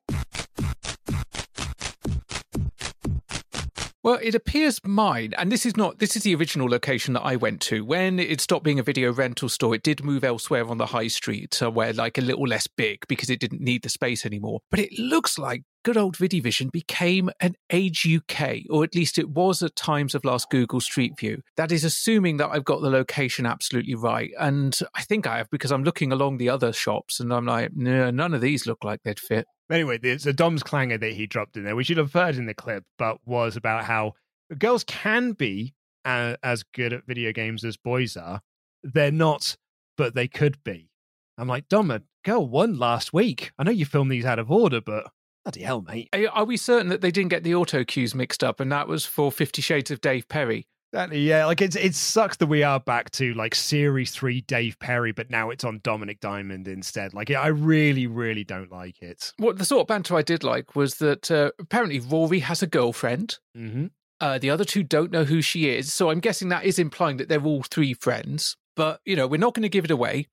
Well, 4.08 4.18
it 4.22 4.34
appears 4.34 4.80
mine, 4.86 5.34
and 5.36 5.52
this 5.52 5.66
is 5.66 5.76
not, 5.76 5.98
this 5.98 6.16
is 6.16 6.22
the 6.22 6.34
original 6.34 6.66
location 6.66 7.12
that 7.12 7.20
I 7.20 7.36
went 7.36 7.60
to. 7.60 7.84
When 7.84 8.18
it 8.18 8.40
stopped 8.40 8.64
being 8.64 8.78
a 8.78 8.82
video 8.82 9.12
rental 9.12 9.50
store, 9.50 9.74
it 9.74 9.82
did 9.82 10.02
move 10.02 10.24
elsewhere 10.24 10.66
on 10.66 10.78
the 10.78 10.86
high 10.86 11.08
street, 11.08 11.52
uh, 11.52 11.56
somewhere 11.56 11.92
like 11.92 12.16
a 12.16 12.22
little 12.22 12.46
less 12.46 12.66
big 12.66 13.06
because 13.06 13.28
it 13.28 13.38
didn't 13.38 13.60
need 13.60 13.82
the 13.82 13.90
space 13.90 14.24
anymore. 14.24 14.60
But 14.70 14.80
it 14.80 14.98
looks 14.98 15.38
like 15.38 15.64
good 15.88 15.96
old 15.96 16.18
Vidivision 16.18 16.70
became 16.70 17.30
an 17.40 17.54
Age 17.70 18.06
UK, 18.06 18.58
or 18.68 18.84
at 18.84 18.94
least 18.94 19.16
it 19.16 19.30
was 19.30 19.62
at 19.62 19.74
times 19.74 20.14
of 20.14 20.22
last 20.22 20.50
Google 20.50 20.82
Street 20.82 21.18
View. 21.18 21.40
That 21.56 21.72
is 21.72 21.82
assuming 21.82 22.36
that 22.36 22.50
I've 22.50 22.66
got 22.66 22.82
the 22.82 22.90
location 22.90 23.46
absolutely 23.46 23.94
right. 23.94 24.30
And 24.38 24.78
I 24.94 25.00
think 25.00 25.26
I 25.26 25.38
have 25.38 25.48
because 25.48 25.72
I'm 25.72 25.84
looking 25.84 26.12
along 26.12 26.36
the 26.36 26.50
other 26.50 26.74
shops 26.74 27.20
and 27.20 27.32
I'm 27.32 27.46
like, 27.46 27.74
no, 27.74 28.10
none 28.10 28.34
of 28.34 28.42
these 28.42 28.66
look 28.66 28.84
like 28.84 29.02
they'd 29.02 29.18
fit. 29.18 29.46
Anyway, 29.70 29.96
there's 29.96 30.26
a 30.26 30.34
Dom's 30.34 30.62
clanger 30.62 30.98
that 30.98 31.14
he 31.14 31.26
dropped 31.26 31.56
in 31.56 31.64
there, 31.64 31.74
which 31.74 31.88
you'd 31.88 31.96
have 31.96 32.12
heard 32.12 32.36
in 32.36 32.44
the 32.44 32.52
clip, 32.52 32.84
but 32.98 33.16
was 33.24 33.56
about 33.56 33.84
how 33.84 34.12
girls 34.58 34.84
can 34.84 35.32
be 35.32 35.72
uh, 36.04 36.36
as 36.42 36.64
good 36.74 36.92
at 36.92 37.06
video 37.06 37.32
games 37.32 37.64
as 37.64 37.78
boys 37.78 38.14
are. 38.14 38.42
They're 38.82 39.10
not, 39.10 39.56
but 39.96 40.14
they 40.14 40.28
could 40.28 40.62
be. 40.64 40.90
I'm 41.38 41.48
like, 41.48 41.66
Dom, 41.70 41.90
a 41.90 42.02
girl 42.26 42.46
won 42.46 42.78
last 42.78 43.14
week. 43.14 43.52
I 43.58 43.62
know 43.62 43.70
you 43.70 43.86
filmed 43.86 44.12
these 44.12 44.26
out 44.26 44.38
of 44.38 44.50
order, 44.50 44.82
but 44.82 45.06
bloody 45.48 45.64
hell, 45.64 45.82
mate. 45.82 46.14
Are 46.32 46.44
we 46.44 46.56
certain 46.56 46.88
that 46.88 47.00
they 47.00 47.10
didn't 47.10 47.30
get 47.30 47.42
the 47.42 47.54
auto 47.54 47.82
cues 47.84 48.14
mixed 48.14 48.44
up 48.44 48.60
and 48.60 48.70
that 48.70 48.86
was 48.86 49.06
for 49.06 49.32
Fifty 49.32 49.62
Shades 49.62 49.90
of 49.90 50.00
Dave 50.00 50.28
Perry? 50.28 50.66
Exactly. 50.92 51.20
Yeah, 51.20 51.46
like 51.46 51.60
it's 51.60 51.76
it 51.76 51.94
sucks 51.94 52.36
that 52.38 52.46
we 52.46 52.62
are 52.62 52.80
back 52.80 53.10
to 53.12 53.34
like 53.34 53.54
series 53.54 54.10
three 54.10 54.42
Dave 54.42 54.78
Perry, 54.78 55.12
but 55.12 55.30
now 55.30 55.50
it's 55.50 55.64
on 55.64 55.80
Dominic 55.82 56.20
Diamond 56.20 56.68
instead. 56.68 57.14
Like, 57.14 57.30
I 57.30 57.48
really, 57.48 58.06
really 58.06 58.44
don't 58.44 58.70
like 58.70 59.02
it. 59.02 59.32
What 59.38 59.58
the 59.58 59.64
sort 59.64 59.82
of 59.82 59.86
banter 59.86 60.16
I 60.16 60.22
did 60.22 60.44
like 60.44 60.76
was 60.76 60.96
that 60.96 61.30
uh, 61.30 61.50
apparently 61.58 62.00
Rory 62.00 62.40
has 62.40 62.62
a 62.62 62.66
girlfriend. 62.66 63.38
Mm-hmm. 63.56 63.86
Uh, 64.20 64.38
the 64.38 64.50
other 64.50 64.64
two 64.64 64.82
don't 64.82 65.12
know 65.12 65.24
who 65.24 65.40
she 65.40 65.68
is, 65.68 65.92
so 65.92 66.10
I'm 66.10 66.20
guessing 66.20 66.48
that 66.48 66.64
is 66.64 66.78
implying 66.78 67.18
that 67.18 67.28
they're 67.28 67.44
all 67.44 67.62
three 67.62 67.94
friends. 67.94 68.56
But 68.74 69.00
you 69.04 69.16
know, 69.16 69.26
we're 69.26 69.38
not 69.38 69.54
going 69.54 69.62
to 69.62 69.68
give 69.68 69.84
it 69.84 69.90
away. 69.90 70.28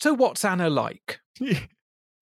So, 0.00 0.14
what's 0.14 0.44
Anna 0.44 0.70
like? 0.70 1.20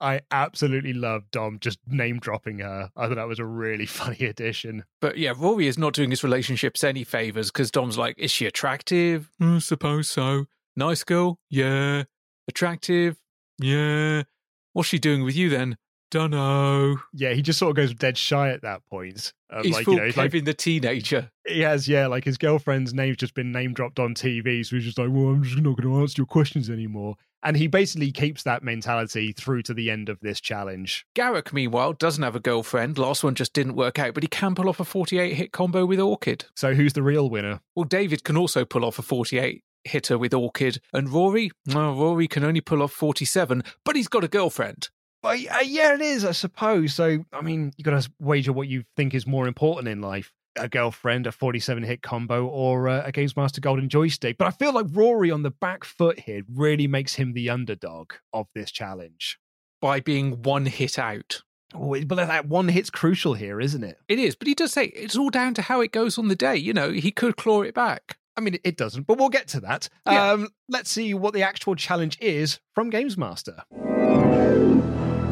I 0.02 0.20
absolutely 0.32 0.92
love 0.92 1.30
Dom 1.30 1.58
just 1.60 1.78
name 1.86 2.18
dropping 2.18 2.58
her. 2.58 2.90
I 2.96 3.06
thought 3.06 3.14
that 3.14 3.28
was 3.28 3.38
a 3.38 3.44
really 3.44 3.86
funny 3.86 4.26
addition. 4.26 4.84
But 5.00 5.16
yeah, 5.16 5.32
Rory 5.36 5.68
is 5.68 5.78
not 5.78 5.94
doing 5.94 6.10
his 6.10 6.24
relationships 6.24 6.82
any 6.82 7.04
favors 7.04 7.50
because 7.52 7.70
Dom's 7.70 7.96
like, 7.96 8.18
is 8.18 8.32
she 8.32 8.44
attractive? 8.44 9.30
I 9.40 9.58
suppose 9.60 10.08
so. 10.08 10.46
Nice 10.76 11.04
girl? 11.04 11.38
Yeah. 11.48 12.04
Attractive? 12.48 13.16
Yeah. 13.60 14.24
What's 14.72 14.88
she 14.88 14.98
doing 14.98 15.22
with 15.22 15.36
you 15.36 15.48
then? 15.48 15.76
Dunno. 16.10 16.96
Yeah, 17.14 17.32
he 17.32 17.40
just 17.40 17.58
sort 17.58 17.70
of 17.70 17.76
goes 17.76 17.94
dead 17.94 18.18
shy 18.18 18.50
at 18.50 18.62
that 18.62 18.84
point. 18.90 19.32
Um, 19.50 19.62
he's 19.62 19.74
like, 19.74 19.84
full 19.84 19.94
you 19.94 20.00
know, 20.00 20.06
he's 20.06 20.14
Kevin 20.14 20.40
like, 20.40 20.44
the 20.44 20.54
teenager. 20.54 21.30
he 21.46 21.60
has, 21.60 21.88
yeah, 21.88 22.06
like 22.06 22.24
his 22.24 22.36
girlfriend's 22.36 22.92
name's 22.92 23.16
just 23.16 23.34
been 23.34 23.50
name 23.50 23.72
dropped 23.72 23.98
on 23.98 24.14
TV, 24.14 24.64
so 24.64 24.76
he's 24.76 24.84
just 24.84 24.98
like, 24.98 25.08
well, 25.10 25.28
I'm 25.28 25.42
just 25.42 25.56
not 25.56 25.76
going 25.76 25.88
to 25.88 26.00
answer 26.00 26.16
your 26.18 26.26
questions 26.26 26.68
anymore. 26.68 27.16
And 27.42 27.57
he 27.57 27.66
basically 27.66 28.12
keeps 28.12 28.42
that 28.44 28.62
mentality 28.62 29.33
through 29.33 29.62
to 29.62 29.74
the 29.74 29.90
end 29.90 30.09
of 30.09 30.20
this 30.20 30.40
challenge. 30.40 31.07
Garrick, 31.14 31.52
meanwhile, 31.52 31.92
doesn't 31.92 32.22
have 32.22 32.37
a 32.37 32.40
girlfriend. 32.40 32.98
Last 32.98 33.24
one 33.24 33.35
just 33.35 33.52
didn't 33.52 33.76
work 33.76 33.98
out, 33.98 34.14
but 34.14 34.22
he 34.22 34.28
can 34.28 34.55
pull 34.55 34.68
off 34.68 34.81
a 34.81 34.85
48 34.85 35.35
hit 35.35 35.52
combo 35.52 35.85
with 35.85 35.98
Orchid. 35.98 36.44
So 36.55 36.74
who's 36.74 36.92
the 36.92 37.02
real 37.02 37.28
winner? 37.28 37.61
Well, 37.74 37.85
David 37.85 38.24
can 38.24 38.37
also 38.37 38.64
pull 38.64 38.85
off 38.85 38.98
a 38.98 39.02
48 39.02 39.62
hitter 39.85 40.18
with 40.18 40.33
Orchid, 40.33 40.81
and 40.92 41.09
Rory, 41.09 41.50
well, 41.66 41.94
Rory 41.94 42.28
can 42.28 42.44
only 42.44 42.61
pull 42.61 42.83
off 42.83 42.92
47, 42.92 43.64
but 43.85 43.96
he's 43.96 44.09
got 44.09 44.24
a 44.24 44.28
girlfriend. 44.28 44.90
Well, 45.22 45.33
uh, 45.33 45.62
yeah, 45.64 45.94
it 45.94 46.00
is, 46.00 46.24
I 46.24 46.33
suppose. 46.33 46.94
So, 46.94 47.24
I 47.33 47.40
mean, 47.42 47.72
you've 47.76 47.85
got 47.85 48.00
to 48.00 48.11
wager 48.20 48.52
what 48.52 48.68
you 48.68 48.85
think 48.96 49.14
is 49.14 49.26
more 49.26 49.46
important 49.46 49.88
in 49.88 50.00
life 50.00 50.33
a 50.56 50.68
girlfriend, 50.68 51.26
a 51.26 51.32
47 51.32 51.82
hit 51.82 52.02
combo, 52.02 52.46
or 52.46 52.88
uh, 52.88 53.02
a 53.04 53.12
Games 53.12 53.36
Master 53.36 53.60
Golden 53.60 53.88
Joystick. 53.88 54.38
But 54.38 54.48
I 54.48 54.50
feel 54.50 54.72
like 54.72 54.86
Rory 54.90 55.30
on 55.30 55.42
the 55.42 55.50
back 55.50 55.84
foot 55.84 56.20
here 56.20 56.42
really 56.53 56.86
makes 56.86 57.14
him 57.14 57.32
the 57.32 57.50
underdog 57.50 58.12
of 58.32 58.48
this 58.55 58.70
challenge. 58.70 59.38
By 59.80 60.00
being 60.00 60.42
one 60.42 60.66
hit 60.66 60.98
out. 60.98 61.42
Oh, 61.74 61.96
but 62.05 62.16
that 62.16 62.46
one 62.46 62.68
hit's 62.68 62.90
crucial 62.90 63.34
here, 63.34 63.61
isn't 63.61 63.82
it? 63.82 63.98
It 64.09 64.18
is, 64.18 64.36
but 64.36 64.46
he 64.46 64.55
does 64.55 64.72
say 64.72 64.86
it's 64.86 65.16
all 65.16 65.30
down 65.30 65.55
to 65.55 65.62
how 65.62 65.80
it 65.80 65.90
goes 65.90 66.18
on 66.18 66.28
the 66.28 66.36
day. 66.36 66.57
You 66.57 66.72
know, 66.72 66.90
he 66.92 67.11
could 67.11 67.36
claw 67.36 67.62
it 67.62 67.74
back. 67.74 68.18
I 68.36 68.40
mean, 68.40 68.59
it 68.64 68.76
doesn't, 68.76 69.07
but 69.07 69.18
we'll 69.18 69.28
get 69.28 69.48
to 69.48 69.61
that. 69.61 69.88
Yeah. 70.07 70.32
Um, 70.32 70.48
let's 70.68 70.90
see 70.90 71.12
what 71.14 71.34
the 71.34 71.42
actual 71.42 71.74
challenge 71.74 72.18
is 72.20 72.61
from 72.74 72.90
Games 72.90 73.18
Master. 73.18 73.64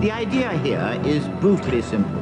The 0.01 0.11
idea 0.11 0.53
here 0.59 1.01
is 1.05 1.27
brutally 1.41 1.83
simple. 1.83 2.20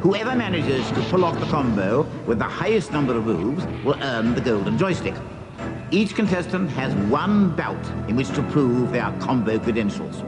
Whoever 0.00 0.36
manages 0.36 0.88
to 0.92 1.00
pull 1.10 1.24
off 1.24 1.40
the 1.40 1.46
combo 1.46 2.02
with 2.24 2.38
the 2.38 2.44
highest 2.44 2.92
number 2.92 3.16
of 3.16 3.26
moves 3.26 3.66
will 3.84 4.00
earn 4.00 4.32
the 4.32 4.40
golden 4.40 4.78
joystick. 4.78 5.14
Each 5.90 6.14
contestant 6.14 6.70
has 6.70 6.94
one 7.10 7.56
bout 7.56 7.84
in 8.08 8.14
which 8.14 8.28
to 8.34 8.42
prove 8.44 8.92
their 8.92 9.10
combo 9.18 9.58
credentials. 9.58 10.22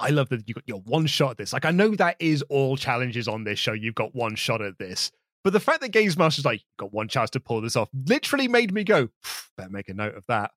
I 0.00 0.08
love 0.08 0.30
that 0.30 0.48
you 0.48 0.54
got 0.54 0.64
your 0.66 0.80
one 0.80 1.06
shot 1.06 1.32
at 1.32 1.36
this. 1.36 1.52
Like, 1.52 1.66
I 1.66 1.72
know 1.72 1.94
that 1.96 2.16
is 2.18 2.40
all 2.48 2.78
challenges 2.78 3.28
on 3.28 3.44
this 3.44 3.58
show. 3.58 3.74
You've 3.74 3.94
got 3.94 4.14
one 4.14 4.34
shot 4.34 4.62
at 4.62 4.78
this. 4.78 5.10
But 5.42 5.52
the 5.52 5.60
fact 5.60 5.82
that 5.82 5.90
Games 5.90 6.16
Master's 6.16 6.46
like, 6.46 6.62
got 6.78 6.90
one 6.90 7.08
chance 7.08 7.28
to 7.30 7.40
pull 7.40 7.60
this 7.60 7.76
off 7.76 7.90
literally 7.92 8.48
made 8.48 8.72
me 8.72 8.82
go, 8.82 9.10
better 9.58 9.68
make 9.68 9.90
a 9.90 9.94
note 9.94 10.14
of 10.14 10.24
that. 10.28 10.52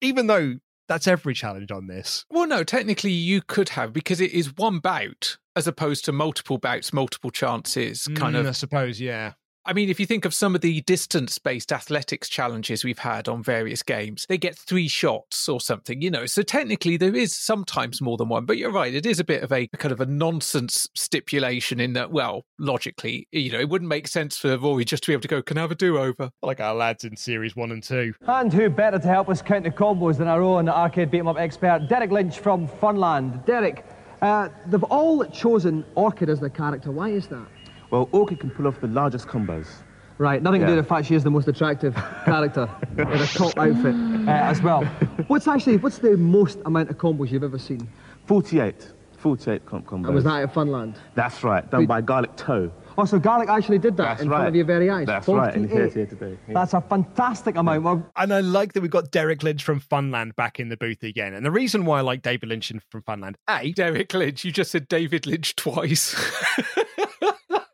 Even 0.00 0.26
though 0.26 0.56
that's 0.88 1.06
every 1.06 1.32
challenge 1.32 1.70
on 1.70 1.86
this. 1.86 2.26
Well, 2.28 2.48
no, 2.48 2.64
technically 2.64 3.12
you 3.12 3.40
could 3.40 3.68
have 3.70 3.92
because 3.92 4.20
it 4.20 4.32
is 4.32 4.56
one 4.56 4.80
bout 4.80 5.38
as 5.56 5.66
opposed 5.66 6.04
to 6.06 6.12
multiple 6.12 6.58
bouts, 6.58 6.92
multiple 6.92 7.30
chances, 7.30 8.06
kind 8.14 8.36
Mm, 8.36 8.40
of. 8.40 8.46
I 8.46 8.52
suppose, 8.52 9.00
yeah. 9.00 9.32
I 9.64 9.72
mean, 9.74 9.90
if 9.90 10.00
you 10.00 10.06
think 10.06 10.24
of 10.24 10.34
some 10.34 10.56
of 10.56 10.60
the 10.60 10.80
distance 10.80 11.38
based 11.38 11.70
athletics 11.72 12.28
challenges 12.28 12.82
we've 12.82 12.98
had 12.98 13.28
on 13.28 13.44
various 13.44 13.80
games, 13.84 14.26
they 14.28 14.36
get 14.36 14.58
three 14.58 14.88
shots 14.88 15.48
or 15.48 15.60
something, 15.60 16.02
you 16.02 16.10
know. 16.10 16.26
So 16.26 16.42
technically, 16.42 16.96
there 16.96 17.14
is 17.14 17.32
sometimes 17.32 18.00
more 18.00 18.16
than 18.16 18.28
one. 18.28 18.44
But 18.44 18.58
you're 18.58 18.72
right, 18.72 18.92
it 18.92 19.06
is 19.06 19.20
a 19.20 19.24
bit 19.24 19.44
of 19.44 19.52
a 19.52 19.68
kind 19.78 19.92
of 19.92 20.00
a 20.00 20.06
nonsense 20.06 20.88
stipulation 20.96 21.78
in 21.78 21.92
that, 21.92 22.10
well, 22.10 22.44
logically, 22.58 23.28
you 23.30 23.52
know, 23.52 23.60
it 23.60 23.68
wouldn't 23.68 23.88
make 23.88 24.08
sense 24.08 24.36
for 24.36 24.58
Rory 24.58 24.84
just 24.84 25.04
to 25.04 25.10
be 25.10 25.12
able 25.12 25.22
to 25.22 25.28
go, 25.28 25.42
can 25.42 25.58
I 25.58 25.60
have 25.60 25.70
a 25.70 25.76
do 25.76 25.96
over? 25.96 26.30
Like 26.42 26.58
our 26.58 26.74
lads 26.74 27.04
in 27.04 27.16
series 27.16 27.54
one 27.54 27.70
and 27.70 27.84
two. 27.84 28.14
And 28.26 28.52
who 28.52 28.68
better 28.68 28.98
to 28.98 29.06
help 29.06 29.28
us 29.28 29.42
count 29.42 29.62
the 29.62 29.70
combos 29.70 30.16
than 30.18 30.26
our 30.26 30.42
own 30.42 30.68
arcade 30.68 31.12
beat 31.12 31.20
'em 31.20 31.28
up 31.28 31.38
expert, 31.38 31.86
Derek 31.88 32.10
Lynch 32.10 32.40
from 32.40 32.66
Funland. 32.66 33.46
Derek, 33.46 33.84
uh, 34.22 34.48
they've 34.66 34.82
all 34.84 35.24
chosen 35.26 35.84
Orchid 35.94 36.30
as 36.30 36.40
their 36.40 36.48
character. 36.48 36.90
Why 36.90 37.10
is 37.10 37.26
that? 37.28 37.46
Well, 37.90 38.08
Orchid 38.12 38.40
can 38.40 38.50
pull 38.50 38.66
off 38.66 38.80
the 38.80 38.86
largest 38.86 39.26
combos. 39.28 39.66
Right, 40.18 40.40
nothing 40.40 40.60
to 40.60 40.66
do 40.66 40.76
with 40.76 40.84
the 40.84 40.88
fact 40.88 41.08
she 41.08 41.14
is 41.14 41.24
the 41.24 41.30
most 41.30 41.48
attractive 41.48 41.94
character 42.24 42.70
in 42.96 43.08
a 43.08 43.26
top 43.26 43.58
outfit 43.58 43.94
uh, 43.94 44.30
as 44.30 44.62
well. 44.62 44.84
What's 45.26 45.48
actually, 45.48 45.78
what's 45.78 45.98
the 45.98 46.16
most 46.16 46.58
amount 46.64 46.90
of 46.90 46.98
combos 46.98 47.30
you've 47.32 47.42
ever 47.42 47.58
seen? 47.58 47.88
48. 48.26 48.92
48 49.18 49.66
com- 49.66 49.82
combos. 49.82 50.06
And 50.06 50.14
was 50.14 50.24
that 50.24 50.42
at 50.42 50.54
Funland? 50.54 50.96
That's 51.14 51.42
right, 51.42 51.68
done 51.70 51.80
Wait. 51.80 51.88
by 51.88 52.00
Garrick 52.02 52.36
Toe. 52.36 52.70
Oh, 52.98 53.04
so 53.04 53.18
Garrick 53.18 53.48
actually 53.48 53.78
did 53.78 53.96
that 53.96 54.04
That's 54.04 54.22
in 54.22 54.28
right. 54.28 54.36
front 54.38 54.48
of 54.48 54.54
your 54.54 54.64
very 54.64 54.90
eyes? 54.90 55.06
That's 55.06 55.26
right, 55.28 55.54
and 55.54 55.68
here's 55.68 55.92
48. 55.92 55.94
here 55.94 56.06
today. 56.18 56.38
Yeah. 56.48 56.54
That's 56.54 56.74
a 56.74 56.80
fantastic 56.80 57.56
amount. 57.56 57.82
Well, 57.84 58.10
And 58.16 58.32
I 58.34 58.40
like 58.40 58.72
that 58.74 58.80
we've 58.82 58.90
got 58.90 59.10
Derek 59.10 59.42
Lynch 59.42 59.62
from 59.64 59.80
Funland 59.80 60.36
back 60.36 60.60
in 60.60 60.68
the 60.68 60.76
booth 60.76 61.02
again. 61.02 61.34
And 61.34 61.44
the 61.44 61.50
reason 61.50 61.84
why 61.84 61.98
I 61.98 62.00
like 62.02 62.22
David 62.22 62.48
Lynch 62.48 62.72
from 62.90 63.02
Funland, 63.02 63.34
A, 63.48 63.72
Derek 63.72 64.12
Lynch, 64.12 64.44
you 64.44 64.52
just 64.52 64.70
said 64.70 64.88
David 64.88 65.26
Lynch 65.26 65.56
twice. 65.56 66.14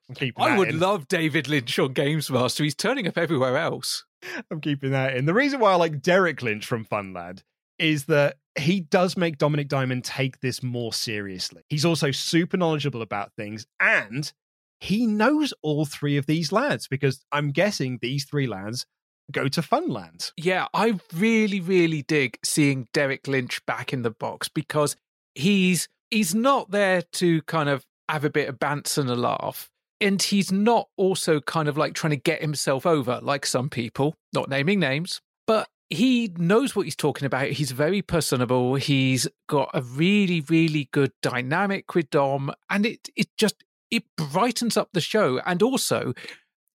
I'm 0.09 0.15
keeping 0.15 0.43
I 0.43 0.51
that 0.51 0.59
would 0.59 0.69
in. 0.69 0.81
love 0.81 1.07
David 1.09 1.49
Lynch 1.49 1.79
on 1.79 1.93
Games 1.93 2.31
Master. 2.31 2.65
He's 2.65 2.75
turning 2.75 3.07
up 3.07 3.19
everywhere 3.19 3.57
else. 3.59 4.05
I'm 4.51 4.61
keeping 4.61 4.91
that 4.93 5.17
in. 5.17 5.27
The 5.27 5.35
reason 5.35 5.61
why 5.61 5.73
I 5.73 5.77
like 5.77 6.01
Derek 6.01 6.43
Lynch 6.43 6.65
from 6.67 6.85
Funland 6.85 7.43
is 7.79 8.07
that 8.07 8.37
he 8.59 8.81
does 8.81 9.17
make 9.17 9.39
Dominic 9.39 9.69
Diamond 9.69 10.05
take 10.05 10.41
this 10.41 10.63
more 10.63 10.93
seriously. 10.93 11.63
He's 11.69 11.85
also 11.85 12.11
super 12.11 12.57
knowledgeable 12.57 13.03
about 13.03 13.33
things 13.37 13.67
and 13.81 14.33
he 14.81 15.07
knows 15.07 15.53
all 15.63 15.85
three 15.85 16.17
of 16.17 16.27
these 16.27 16.53
lads 16.53 16.87
because 16.89 17.25
I'm 17.33 17.51
guessing 17.51 17.99
these 18.01 18.25
three 18.25 18.47
lads 18.47 18.87
go 19.33 19.49
to 19.49 19.61
Funland. 19.61 20.33
Yeah, 20.37 20.67
I 20.73 20.99
really, 21.15 21.61
really 21.61 22.03
dig 22.03 22.39
seeing 22.45 22.89
Derek 22.93 23.27
Lynch 23.27 23.65
back 23.67 23.93
in 23.93 24.03
the 24.03 24.11
box 24.11 24.49
because 24.49 24.97
he's 25.35 25.89
he's 26.11 26.35
not 26.35 26.71
there 26.71 27.03
to 27.03 27.43
kind 27.43 27.69
of 27.69 27.85
have 28.09 28.25
a 28.25 28.31
bit 28.31 28.49
of 28.49 28.59
bants 28.59 28.97
and 28.99 29.11
a 29.11 29.17
laugh. 29.17 29.69
And 30.01 30.23
he's 30.23 30.53
not 30.53 30.89
also 30.97 31.41
kind 31.41 31.69
of 31.69 31.77
like 31.77 31.95
trying 31.95 32.13
to 32.13 32.17
get 32.17 32.41
himself 32.41 32.87
over, 32.87 33.19
like 33.21 33.45
some 33.45 33.69
people, 33.69 34.15
not 34.33 34.49
naming 34.49 34.79
names, 34.79 35.21
but 35.47 35.69
he 35.91 36.33
knows 36.37 36.77
what 36.77 36.85
he's 36.85 36.95
talking 36.95 37.27
about. 37.27 37.49
He's 37.49 37.73
very 37.73 38.03
personable. 38.03 38.77
He's 38.77 39.27
got 39.49 39.71
a 39.75 39.83
really, 39.83 40.41
really 40.43 40.89
good 40.93 41.11
dynamic 41.21 41.95
with 41.95 42.11
Dom, 42.11 42.53
and 42.71 42.87
it 42.87 43.09
it 43.17 43.29
just 43.37 43.65
it 43.91 44.05
brightens 44.17 44.77
up 44.77 44.91
the 44.93 45.01
show, 45.01 45.41
and 45.45 45.63
also 45.63 46.15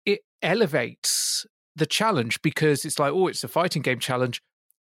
it 0.04 0.20
elevates 0.42 1.46
the 1.76 1.86
challenge 1.86 2.42
because 2.42 2.84
it's 2.84 2.98
like, 2.98 3.12
oh, 3.12 3.28
it's 3.28 3.44
a 3.44 3.48
fighting 3.48 3.82
game 3.82 3.98
challenge. 3.98 4.42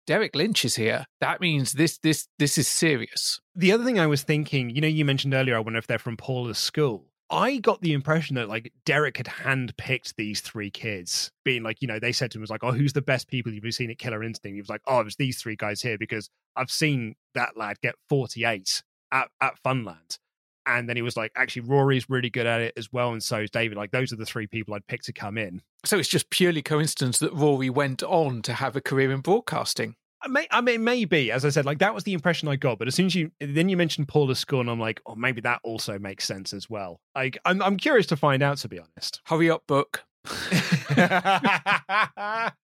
Derek 0.08 0.36
Lynch 0.36 0.66
is 0.66 0.76
here. 0.76 1.06
That 1.22 1.40
means 1.40 1.74
this 1.74 2.00
this 2.00 2.28
this 2.40 2.58
is 2.58 2.68
serious. 2.68 3.40
The 3.56 3.72
other 3.72 3.84
thing 3.84 4.00
I 4.00 4.08
was 4.08 4.24
thinking, 4.24 4.70
you 4.72 4.82
know, 4.82 4.88
you 4.88 5.06
mentioned 5.06 5.34
earlier, 5.34 5.56
I 5.56 5.60
wonder 5.60 5.78
if 5.78 5.88
they're 5.88 6.00
from 6.00 6.18
Paula's 6.18 6.58
school. 6.58 7.06
I 7.32 7.58
got 7.58 7.82
the 7.82 7.94
impression 7.94 8.36
that 8.36 8.50
like 8.50 8.74
Derek 8.86 9.18
had 9.18 9.28
handpicked 9.28 10.16
these 10.16 10.42
three 10.42 10.72
kids, 10.72 11.32
being 11.46 11.62
like, 11.62 11.80
you 11.82 11.88
know, 11.88 12.00
they 12.00 12.12
said 12.12 12.32
to 12.32 12.40
him, 12.40 12.42
was 12.42 12.50
like, 12.50 12.64
oh, 12.64 12.72
who's 12.72 12.94
the 12.94 13.04
best 13.04 13.28
people 13.28 13.54
you've 13.54 13.72
seen 13.74 13.92
at 13.92 14.00
Killer 14.00 14.24
Instinct? 14.24 14.56
He 14.56 14.62
was 14.62 14.70
like, 14.70 14.82
oh, 14.88 15.02
it 15.02 15.06
was 15.06 15.16
these 15.18 15.40
three 15.40 15.56
guys 15.56 15.82
here 15.82 15.98
because 16.00 16.28
I've 16.56 16.72
seen 16.72 17.16
that 17.36 17.56
lad 17.56 17.80
get 17.82 17.94
48 18.10 18.82
at, 19.12 19.30
at 19.42 19.54
Funland. 19.64 20.18
And 20.70 20.88
then 20.88 20.96
he 20.96 21.02
was 21.02 21.18
like, 21.18 21.32
actually, 21.36 21.64
Rory's 21.64 22.10
really 22.10 22.30
good 22.30 22.46
at 22.46 22.62
it 22.62 22.74
as 22.78 22.94
well. 22.94 23.12
And 23.12 23.24
so 23.24 23.40
is 23.40 23.50
David. 23.50 23.76
Like, 23.78 23.90
those 23.90 24.14
are 24.14 24.18
the 24.18 24.26
three 24.26 24.46
people 24.46 24.76
I'd 24.76 24.86
pick 24.86 25.02
to 25.04 25.14
come 25.14 25.38
in. 25.38 25.64
So 25.84 25.98
it's 25.98 26.08
just 26.08 26.30
purely 26.30 26.62
coincidence 26.62 27.18
that 27.20 27.34
Rory 27.34 27.72
went 27.72 28.04
on 28.04 28.44
to 28.44 28.54
have 28.54 28.76
a 28.76 28.82
career 28.82 29.12
in 29.12 29.22
broadcasting. 29.22 29.96
I 30.22 30.28
may, 30.28 30.48
I 30.52 30.62
mean, 30.62 30.84
maybe, 30.84 31.32
as 31.32 31.44
I 31.44 31.50
said, 31.50 31.66
like 31.66 31.80
that 31.80 31.96
was 31.96 32.04
the 32.04 32.14
impression 32.14 32.48
I 32.50 32.56
got. 32.56 32.78
But 32.78 32.88
as 32.88 32.94
soon 32.94 33.08
as 33.08 33.16
you 33.16 33.32
then 33.40 33.70
you 33.70 33.78
mentioned 33.78 34.10
Paula's 34.10 34.38
school, 34.38 34.60
and 34.60 34.70
I'm 34.70 34.80
like, 34.80 35.02
oh, 35.08 35.16
maybe 35.16 35.42
that 35.42 35.62
also 35.64 35.98
makes 35.98 36.26
sense 36.26 36.54
as 36.54 36.70
well. 36.70 37.00
Like, 37.16 37.40
I'm, 37.46 37.62
I'm 37.62 37.78
curious 37.78 38.06
to 38.08 38.18
find 38.18 38.44
out, 38.44 38.58
to 38.58 38.68
be 38.68 38.80
honest. 38.80 39.22
Hurry 39.26 39.50
up, 39.50 39.66
book. 39.66 40.04
it's 40.26 41.00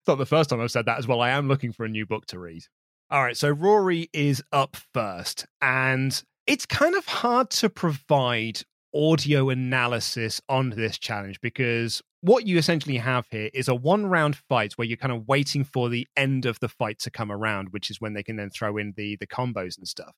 not 0.06 0.18
the 0.18 0.26
first 0.28 0.50
time 0.50 0.62
I've 0.62 0.72
said 0.72 0.86
that 0.86 1.00
as 1.00 1.08
well. 1.08 1.22
I 1.22 1.30
am 1.30 1.48
looking 1.48 1.72
for 1.72 1.86
a 1.86 1.90
new 1.90 2.06
book 2.06 2.26
to 2.28 2.40
read. 2.40 2.64
All 3.10 3.24
right, 3.24 3.38
so 3.38 3.50
Rory 3.50 4.10
is 4.14 4.44
up 4.52 4.76
first, 4.94 5.46
and 5.62 6.22
it's 6.48 6.66
kind 6.66 6.96
of 6.96 7.06
hard 7.06 7.50
to 7.50 7.70
provide 7.70 8.62
audio 8.94 9.50
analysis 9.50 10.42
on 10.48 10.70
this 10.70 10.98
challenge 10.98 11.42
because 11.42 12.02
what 12.22 12.48
you 12.48 12.58
essentially 12.58 12.98
have 12.98 13.28
here 13.30 13.50
is 13.54 13.68
a 13.68 13.76
one 13.76 14.06
round 14.06 14.36
fight 14.36 14.74
where 14.74 14.88
you're 14.88 14.98
kind 14.98 15.12
of 15.12 15.28
waiting 15.28 15.64
for 15.64 15.90
the 15.90 16.08
end 16.16 16.46
of 16.46 16.60
the 16.60 16.70
fight 16.70 16.98
to 17.00 17.12
come 17.12 17.32
around, 17.32 17.70
which 17.70 17.90
is 17.92 18.02
when 18.02 18.14
they 18.14 18.24
can 18.24 18.36
then 18.36 18.50
throw 18.50 18.78
in 18.78 18.94
the 18.96 19.18
the 19.18 19.28
combos 19.28 19.78
and 19.78 19.88
stuff. 19.88 20.16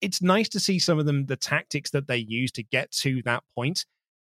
It's 0.00 0.22
nice 0.22 0.48
to 0.50 0.60
see 0.60 0.78
some 0.78 0.98
of 0.98 1.06
them 1.06 1.26
the 1.26 1.36
tactics 1.36 1.90
that 1.90 2.08
they 2.08 2.16
use 2.16 2.52
to 2.52 2.62
get 2.62 2.90
to 2.92 3.20
that. 3.22 3.42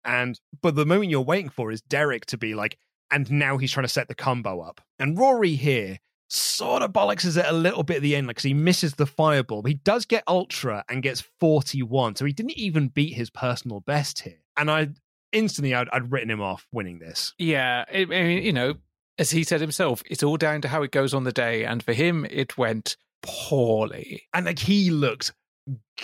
And 0.05 0.39
but 0.61 0.75
the 0.75 0.85
moment 0.85 1.09
you're 1.09 1.21
waiting 1.21 1.49
for 1.49 1.71
is 1.71 1.81
Derek 1.81 2.25
to 2.27 2.37
be 2.37 2.53
like, 2.53 2.77
and 3.09 3.31
now 3.31 3.57
he's 3.57 3.71
trying 3.71 3.85
to 3.85 3.93
set 3.93 4.07
the 4.07 4.15
combo 4.15 4.61
up. 4.61 4.81
And 4.99 5.17
Rory 5.17 5.55
here 5.55 5.99
sort 6.33 6.81
of 6.81 6.91
bollocks 6.91 7.37
it 7.37 7.45
a 7.45 7.53
little 7.53 7.83
bit 7.83 7.97
at 7.97 8.01
the 8.01 8.15
end, 8.15 8.27
like 8.27 8.37
'cause 8.37 8.43
he 8.43 8.53
misses 8.53 8.93
the 8.95 9.05
fireball. 9.05 9.61
But 9.61 9.69
he 9.69 9.75
does 9.75 10.05
get 10.05 10.23
ultra 10.27 10.83
and 10.89 11.03
gets 11.03 11.21
41. 11.39 12.15
So 12.15 12.25
he 12.25 12.33
didn't 12.33 12.57
even 12.57 12.87
beat 12.87 13.13
his 13.13 13.29
personal 13.29 13.79
best 13.79 14.21
here. 14.21 14.39
And 14.57 14.69
I 14.69 14.89
instantly 15.31 15.73
I'd, 15.73 15.89
I'd 15.91 16.11
written 16.11 16.31
him 16.31 16.41
off 16.41 16.67
winning 16.71 16.99
this. 16.99 17.33
Yeah, 17.37 17.85
I 17.93 18.05
mean, 18.05 18.43
you 18.43 18.53
know, 18.53 18.75
as 19.17 19.31
he 19.31 19.43
said 19.43 19.61
himself, 19.61 20.01
it's 20.09 20.23
all 20.23 20.37
down 20.37 20.61
to 20.61 20.67
how 20.67 20.83
it 20.83 20.91
goes 20.91 21.13
on 21.13 21.23
the 21.23 21.31
day, 21.31 21.65
and 21.65 21.83
for 21.83 21.93
him, 21.93 22.25
it 22.29 22.57
went 22.57 22.97
poorly. 23.21 24.23
And 24.33 24.45
like 24.45 24.59
he 24.59 24.89
looked 24.89 25.33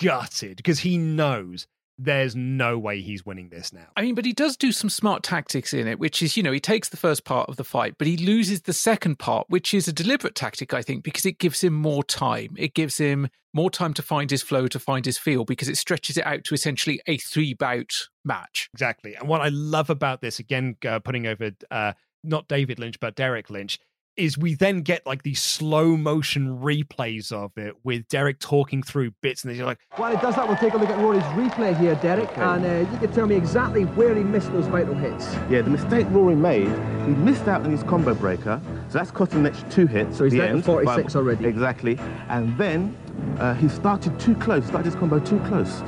gutted 0.02 0.58
because 0.58 0.80
he 0.80 0.98
knows 0.98 1.68
there's 2.02 2.34
no 2.34 2.80
way 2.80 3.02
he's 3.02 3.26
winning 3.26 3.50
this 3.50 3.74
now. 3.74 3.88
I 3.98 4.04
mean, 4.04 4.16
but 4.16 4.24
he 4.24 4.32
does 4.32 4.56
do 4.56 4.72
some 4.72 4.90
smart 4.90 5.22
tactics 5.22 5.74
in 5.74 5.86
it, 5.86 6.00
which 6.00 6.24
is, 6.24 6.38
you 6.38 6.44
know, 6.44 6.54
he 6.54 6.60
takes 6.60 6.88
the 6.88 6.98
first 6.98 7.26
part 7.26 7.50
of 7.50 7.58
the 7.58 7.66
fight, 7.66 7.96
but 7.98 8.08
he 8.08 8.16
loses 8.16 8.62
the 8.62 8.74
second 8.74 9.20
part, 9.20 9.48
which 9.50 9.74
is 9.74 9.88
a 9.88 9.94
deliberate 9.94 10.34
tactic, 10.34 10.74
I 10.74 10.82
think, 10.82 11.04
because 11.04 11.26
it 11.26 11.40
gives 11.40 11.62
him 11.62 11.74
more 11.74 12.04
time. 12.04 12.56
It 12.58 12.74
gives 12.74 12.98
him 12.98 13.28
more 13.54 13.70
time 13.70 13.94
to 13.96 14.02
find 14.02 14.32
his 14.32 14.42
flow, 14.42 14.68
to 14.68 14.80
find 14.80 15.06
his 15.06 15.18
feel, 15.18 15.44
because 15.44 15.68
it 15.68 15.78
stretches 15.78 16.18
it 16.18 16.26
out 16.26 16.46
to 16.46 16.54
essentially 16.54 17.02
a 17.06 17.18
three 17.18 17.54
bout 17.54 17.92
match. 18.24 18.70
Exactly. 18.74 19.16
And 19.16 19.28
what 19.28 19.42
I 19.42 19.50
love 19.50 19.90
about 19.90 20.22
this, 20.22 20.40
again, 20.40 20.78
uh, 20.88 21.00
putting 21.00 21.28
over 21.28 21.52
uh, 21.70 21.94
not 22.24 22.48
David 22.48 22.80
Lynch, 22.80 23.00
but 23.02 23.16
Derek 23.16 23.50
Lynch, 23.50 23.78
is 24.20 24.38
we 24.38 24.54
then 24.54 24.82
get 24.82 25.06
like 25.06 25.24
these 25.24 25.42
slow 25.42 25.96
motion 25.98 26.60
replays 26.60 27.32
of 27.32 27.58
it 27.58 27.74
with 27.84 28.08
Derek 28.10 28.40
talking 28.40 28.84
through 28.84 29.12
bits, 29.22 29.44
and 29.44 29.56
they're 29.56 29.66
like, 29.66 29.80
While 29.96 30.12
he 30.16 30.22
does 30.22 30.36
that, 30.36 30.48
we'll 30.48 30.58
take 30.58 30.74
a 30.74 30.78
look 30.78 30.90
at 30.90 30.98
Rory's 31.00 31.24
replay 31.24 31.78
here, 31.80 31.96
Derek, 31.96 32.30
Okay. 32.32 32.42
and 32.42 32.66
uh, 32.66 32.92
you 32.92 32.98
can 33.00 33.12
tell 33.14 33.26
me 33.28 33.36
exactly 33.36 33.84
where 33.84 34.14
he 34.14 34.24
missed 34.24 34.52
those 34.52 34.68
vital 34.68 34.94
hits. 34.94 35.34
Yeah, 35.50 35.62
the 35.62 35.70
mistake 35.70 36.06
Rory 36.10 36.36
made, 36.36 36.68
he 37.08 37.14
missed 37.16 37.48
out 37.48 37.62
on 37.64 37.72
his 37.72 37.84
combo 37.84 38.14
breaker, 38.14 38.62
so 38.90 38.98
that's 38.98 39.12
cost 39.12 39.32
him 39.34 39.46
an 39.46 39.54
two 39.70 39.88
hits. 39.88 40.18
So 40.18 40.26
he's 40.26 40.34
at 40.34 40.38
the 40.38 40.42
down 40.42 40.48
to 40.50 40.54
end, 40.58 40.66
46 40.66 41.14
But- 41.14 41.20
already. 41.20 41.46
Exactly. 41.46 41.98
And 42.28 42.58
then 42.58 42.96
uh, 43.40 43.54
he 43.56 43.70
started 43.70 44.20
too 44.20 44.36
close, 44.36 44.66
started 44.66 44.86
his 44.92 44.96
combo 44.96 45.20
too 45.20 45.40
close. 45.48 45.82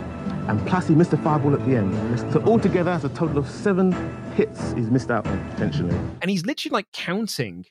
And 0.47 0.65
plus 0.67 0.87
he 0.87 0.95
missed 0.95 1.13
a 1.13 1.17
fireball 1.17 1.53
at 1.53 1.63
the 1.65 1.75
end. 1.75 1.93
So 2.33 2.41
altogether, 2.43 2.89
that's 2.91 3.03
a 3.03 3.09
total 3.09 3.37
of 3.37 3.47
seven 3.47 3.91
hits 4.33 4.71
he's 4.73 4.89
missed 4.89 5.11
out 5.11 5.27
on, 5.27 5.49
potentially. 5.51 5.93
and 6.21 6.29
he's 6.31 6.45
literally 6.45 6.73
like 6.73 6.87
counting 6.93 7.65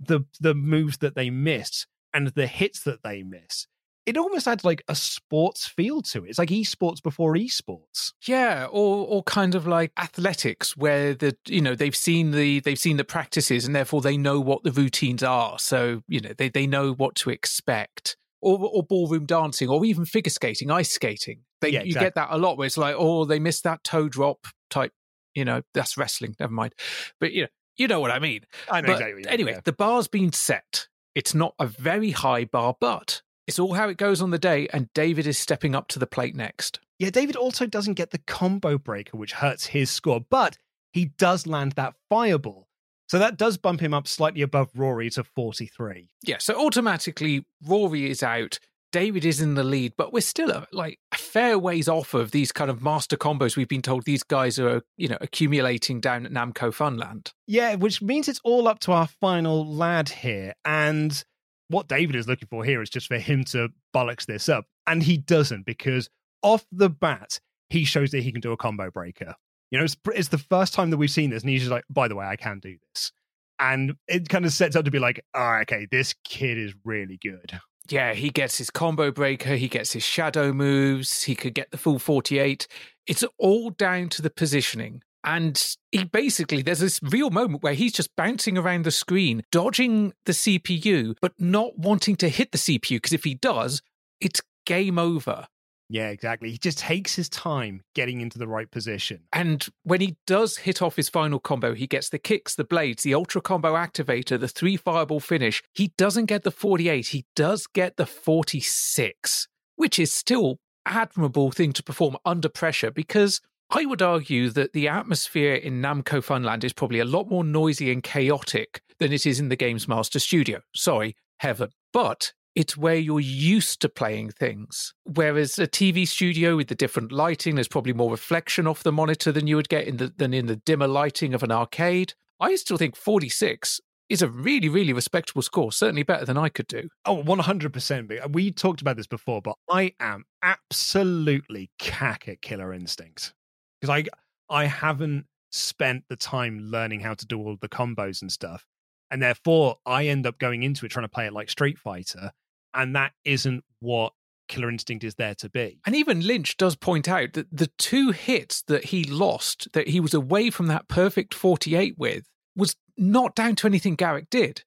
the 0.00 0.20
the 0.40 0.54
moves 0.54 0.98
that 0.98 1.14
they 1.14 1.30
miss 1.30 1.86
and 2.12 2.28
the 2.28 2.46
hits 2.46 2.82
that 2.82 3.02
they 3.02 3.22
miss, 3.22 3.66
it 4.06 4.16
almost 4.16 4.46
adds 4.46 4.64
like 4.64 4.84
a 4.88 4.94
sports 4.94 5.66
feel 5.66 6.00
to 6.00 6.24
it. 6.24 6.30
It's 6.30 6.38
like 6.38 6.48
esports 6.50 7.02
before 7.02 7.34
esports. 7.34 8.12
Yeah, 8.26 8.66
or 8.70 9.06
or 9.06 9.22
kind 9.24 9.54
of 9.54 9.66
like 9.66 9.92
athletics, 9.98 10.76
where 10.76 11.12
the 11.12 11.36
you 11.46 11.60
know 11.60 11.74
they've 11.74 11.96
seen 11.96 12.30
the 12.30 12.60
they've 12.60 12.78
seen 12.78 12.96
the 12.96 13.04
practices, 13.04 13.66
and 13.66 13.74
therefore 13.74 14.00
they 14.00 14.16
know 14.16 14.40
what 14.40 14.62
the 14.62 14.72
routines 14.72 15.22
are. 15.22 15.58
So 15.58 16.02
you 16.08 16.20
know 16.20 16.32
they 16.38 16.48
they 16.48 16.66
know 16.66 16.92
what 16.92 17.16
to 17.16 17.30
expect. 17.30 18.16
Or, 18.42 18.58
or 18.60 18.82
ballroom 18.84 19.24
dancing, 19.26 19.68
or 19.68 19.84
even 19.84 20.04
figure 20.04 20.30
skating, 20.30 20.70
ice 20.70 20.90
skating. 20.90 21.40
They, 21.62 21.70
Yeah, 21.70 21.82
You 21.82 21.94
get 21.94 22.14
that 22.14 22.28
a 22.30 22.38
lot, 22.38 22.58
where 22.58 22.66
it's 22.66 22.76
like, 22.76 22.94
oh, 22.96 23.24
they 23.24 23.40
missed 23.40 23.64
that 23.64 23.82
toe 23.82 24.08
drop 24.08 24.46
type. 24.70 24.92
You 25.34 25.44
know, 25.44 25.62
that's 25.74 25.96
wrestling. 25.96 26.36
Never 26.38 26.52
mind. 26.52 26.74
But 27.18 27.32
you 27.32 27.42
know, 27.42 27.48
you 27.76 27.88
know 27.88 28.00
what 28.00 28.10
I 28.10 28.18
mean. 28.18 28.42
I 28.70 28.80
know 28.80 28.88
But 28.88 29.00
exactly 29.00 29.28
Anyway, 29.28 29.52
yeah. 29.52 29.60
the 29.64 29.72
bar's 29.72 30.08
been 30.08 30.32
set. 30.32 30.88
It's 31.14 31.34
not 31.34 31.54
a 31.58 31.66
very 31.66 32.10
high 32.10 32.44
bar, 32.44 32.76
but 32.78 33.22
it's 33.46 33.58
all 33.58 33.74
how 33.74 33.88
it 33.88 33.96
goes 33.96 34.20
on 34.20 34.30
the 34.30 34.38
day, 34.38 34.68
and 34.72 34.92
David 34.92 35.26
is 35.26 35.38
stepping 35.38 35.74
up 35.74 35.88
to 35.88 35.98
the 35.98 36.06
plate 36.06 36.34
next. 36.34 36.80
Yeah, 36.98 37.10
David 37.10 37.36
also 37.36 37.66
doesn't 37.66 37.94
get 37.94 38.10
the 38.10 38.18
combo 38.18 38.78
breaker, 38.78 39.16
which 39.16 39.32
hurts 39.32 39.66
his 39.66 39.90
score, 39.90 40.20
but 40.20 40.58
he 40.92 41.06
does 41.18 41.46
land 41.46 41.72
that 41.72 41.94
fireball. 42.08 42.68
So 43.08 43.18
that 43.18 43.36
does 43.36 43.56
bump 43.56 43.80
him 43.80 43.94
up 43.94 44.08
slightly 44.08 44.42
above 44.42 44.70
Rory 44.74 45.10
to 45.10 45.22
43. 45.22 46.08
Yeah, 46.24 46.38
so 46.38 46.58
automatically 46.66 47.46
Rory 47.64 48.10
is 48.10 48.22
out. 48.22 48.58
David 48.96 49.26
is 49.26 49.42
in 49.42 49.56
the 49.56 49.62
lead, 49.62 49.92
but 49.98 50.10
we're 50.14 50.22
still 50.22 50.50
a, 50.50 50.66
like 50.72 50.98
a 51.12 51.18
fair 51.18 51.58
ways 51.58 51.86
off 51.86 52.14
of 52.14 52.30
these 52.30 52.50
kind 52.50 52.70
of 52.70 52.82
master 52.82 53.14
combos. 53.14 53.54
We've 53.54 53.68
been 53.68 53.82
told 53.82 54.04
these 54.04 54.22
guys 54.22 54.58
are, 54.58 54.80
you 54.96 55.06
know, 55.06 55.18
accumulating 55.20 56.00
down 56.00 56.24
at 56.24 56.32
Namco 56.32 56.74
Funland. 56.74 57.32
Yeah, 57.46 57.74
which 57.74 58.00
means 58.00 58.26
it's 58.26 58.40
all 58.42 58.66
up 58.66 58.78
to 58.80 58.92
our 58.92 59.06
final 59.06 59.70
lad 59.70 60.08
here. 60.08 60.54
And 60.64 61.22
what 61.68 61.88
David 61.88 62.16
is 62.16 62.26
looking 62.26 62.48
for 62.48 62.64
here 62.64 62.80
is 62.80 62.88
just 62.88 63.08
for 63.08 63.18
him 63.18 63.44
to 63.50 63.68
bollocks 63.94 64.24
this 64.24 64.48
up. 64.48 64.64
And 64.86 65.02
he 65.02 65.18
doesn't 65.18 65.66
because 65.66 66.08
off 66.40 66.64
the 66.72 66.88
bat, 66.88 67.38
he 67.68 67.84
shows 67.84 68.12
that 68.12 68.22
he 68.22 68.32
can 68.32 68.40
do 68.40 68.52
a 68.52 68.56
combo 68.56 68.90
breaker. 68.90 69.34
You 69.70 69.76
know, 69.76 69.84
it's, 69.84 69.96
it's 70.14 70.28
the 70.28 70.38
first 70.38 70.72
time 70.72 70.88
that 70.88 70.96
we've 70.96 71.10
seen 71.10 71.28
this. 71.28 71.42
And 71.42 71.50
he's 71.50 71.60
just 71.60 71.70
like, 71.70 71.84
by 71.90 72.08
the 72.08 72.16
way, 72.16 72.24
I 72.24 72.36
can 72.36 72.60
do 72.60 72.78
this. 72.94 73.12
And 73.58 73.96
it 74.08 74.30
kind 74.30 74.46
of 74.46 74.54
sets 74.54 74.74
up 74.74 74.86
to 74.86 74.90
be 74.90 75.00
like, 75.00 75.22
oh, 75.34 75.58
okay, 75.64 75.86
this 75.90 76.14
kid 76.24 76.56
is 76.56 76.72
really 76.82 77.18
good. 77.22 77.60
Yeah, 77.88 78.14
he 78.14 78.30
gets 78.30 78.58
his 78.58 78.70
combo 78.70 79.10
breaker, 79.10 79.54
he 79.56 79.68
gets 79.68 79.92
his 79.92 80.02
shadow 80.02 80.52
moves, 80.52 81.22
he 81.24 81.34
could 81.34 81.54
get 81.54 81.70
the 81.70 81.78
full 81.78 81.98
48. 81.98 82.66
It's 83.06 83.24
all 83.38 83.70
down 83.70 84.08
to 84.10 84.22
the 84.22 84.30
positioning. 84.30 85.02
And 85.22 85.76
he 85.90 86.04
basically, 86.04 86.62
there's 86.62 86.78
this 86.78 87.00
real 87.02 87.30
moment 87.30 87.62
where 87.62 87.74
he's 87.74 87.92
just 87.92 88.14
bouncing 88.16 88.56
around 88.56 88.84
the 88.84 88.92
screen, 88.92 89.42
dodging 89.50 90.12
the 90.24 90.32
CPU, 90.32 91.16
but 91.20 91.32
not 91.38 91.76
wanting 91.78 92.16
to 92.16 92.28
hit 92.28 92.52
the 92.52 92.58
CPU, 92.58 92.96
because 92.96 93.12
if 93.12 93.24
he 93.24 93.34
does, 93.34 93.82
it's 94.20 94.40
game 94.64 94.98
over. 94.98 95.48
Yeah, 95.88 96.08
exactly. 96.08 96.50
He 96.50 96.58
just 96.58 96.78
takes 96.78 97.14
his 97.14 97.28
time 97.28 97.82
getting 97.94 98.20
into 98.20 98.38
the 98.38 98.48
right 98.48 98.70
position. 98.70 99.20
And 99.32 99.66
when 99.84 100.00
he 100.00 100.16
does 100.26 100.56
hit 100.56 100.82
off 100.82 100.96
his 100.96 101.08
final 101.08 101.38
combo, 101.38 101.74
he 101.74 101.86
gets 101.86 102.08
the 102.08 102.18
kicks, 102.18 102.54
the 102.54 102.64
blades, 102.64 103.04
the 103.04 103.14
ultra 103.14 103.40
combo 103.40 103.74
activator, 103.74 104.38
the 104.38 104.48
three 104.48 104.76
fireball 104.76 105.20
finish. 105.20 105.62
He 105.72 105.92
doesn't 105.96 106.26
get 106.26 106.42
the 106.42 106.50
48, 106.50 107.08
he 107.08 107.24
does 107.36 107.66
get 107.68 107.96
the 107.96 108.06
46, 108.06 109.48
which 109.76 109.98
is 109.98 110.12
still 110.12 110.58
admirable 110.84 111.50
thing 111.50 111.72
to 111.72 111.82
perform 111.82 112.16
under 112.24 112.48
pressure 112.48 112.90
because 112.90 113.40
I 113.70 113.84
would 113.84 114.02
argue 114.02 114.50
that 114.50 114.72
the 114.72 114.88
atmosphere 114.88 115.54
in 115.54 115.82
Namco 115.82 116.24
Funland 116.24 116.62
is 116.62 116.72
probably 116.72 117.00
a 117.00 117.04
lot 117.04 117.28
more 117.28 117.42
noisy 117.42 117.90
and 117.90 118.02
chaotic 118.02 118.80
than 118.98 119.12
it 119.12 119.26
is 119.26 119.40
in 119.40 119.48
the 119.48 119.56
Games 119.56 119.88
Master 119.88 120.20
Studio. 120.20 120.60
Sorry, 120.74 121.16
heaven. 121.38 121.70
But 121.92 122.32
it's 122.56 122.76
where 122.76 122.96
you're 122.96 123.20
used 123.20 123.80
to 123.82 123.88
playing 123.88 124.30
things. 124.30 124.94
Whereas 125.04 125.58
a 125.58 125.66
TV 125.66 126.08
studio 126.08 126.56
with 126.56 126.68
the 126.68 126.74
different 126.74 127.12
lighting, 127.12 127.54
there's 127.54 127.68
probably 127.68 127.92
more 127.92 128.10
reflection 128.10 128.66
off 128.66 128.82
the 128.82 128.90
monitor 128.90 129.30
than 129.30 129.46
you 129.46 129.56
would 129.56 129.68
get 129.68 129.86
in 129.86 129.98
the, 129.98 130.12
than 130.16 130.32
in 130.32 130.46
the 130.46 130.56
dimmer 130.56 130.88
lighting 130.88 131.34
of 131.34 131.42
an 131.42 131.52
arcade. 131.52 132.14
I 132.40 132.56
still 132.56 132.78
think 132.78 132.96
46 132.96 133.80
is 134.08 134.22
a 134.22 134.28
really, 134.28 134.70
really 134.70 134.94
respectable 134.94 135.42
score, 135.42 135.70
certainly 135.70 136.02
better 136.02 136.24
than 136.24 136.38
I 136.38 136.48
could 136.48 136.66
do. 136.66 136.88
Oh, 137.04 137.22
100%. 137.22 138.24
Uh, 138.24 138.28
we 138.28 138.50
talked 138.50 138.80
about 138.80 138.96
this 138.96 139.06
before, 139.06 139.42
but 139.42 139.56
I 139.70 139.92
am 140.00 140.24
absolutely 140.42 141.70
cack 141.78 142.26
at 142.26 142.40
Killer 142.40 142.72
Instinct. 142.72 143.34
Because 143.80 144.06
I, 144.50 144.54
I 144.54 144.64
haven't 144.64 145.26
spent 145.50 146.04
the 146.08 146.16
time 146.16 146.58
learning 146.58 147.00
how 147.00 147.14
to 147.14 147.26
do 147.26 147.38
all 147.38 147.56
the 147.60 147.68
combos 147.68 148.22
and 148.22 148.32
stuff. 148.32 148.64
And 149.10 149.22
therefore, 149.22 149.76
I 149.84 150.06
end 150.06 150.26
up 150.26 150.38
going 150.38 150.62
into 150.62 150.86
it 150.86 150.88
trying 150.88 151.04
to 151.04 151.08
play 151.08 151.26
it 151.26 151.32
like 151.32 151.50
Street 151.50 151.78
Fighter. 151.78 152.32
And 152.76 152.94
that 152.94 153.12
isn't 153.24 153.64
what 153.80 154.12
Killer 154.48 154.70
Instinct 154.70 155.02
is 155.02 155.16
there 155.16 155.34
to 155.36 155.48
be. 155.48 155.80
And 155.86 155.96
even 155.96 156.26
Lynch 156.26 156.56
does 156.56 156.76
point 156.76 157.08
out 157.08 157.32
that 157.32 157.48
the 157.50 157.70
two 157.78 158.12
hits 158.12 158.62
that 158.62 158.84
he 158.84 159.04
lost, 159.04 159.72
that 159.72 159.88
he 159.88 159.98
was 159.98 160.14
away 160.14 160.50
from 160.50 160.66
that 160.66 160.88
perfect 160.88 161.34
48 161.34 161.94
with, 161.98 162.28
was 162.54 162.76
not 162.96 163.34
down 163.34 163.56
to 163.56 163.66
anything 163.66 163.94
Garrick 163.94 164.30
did. 164.30 164.62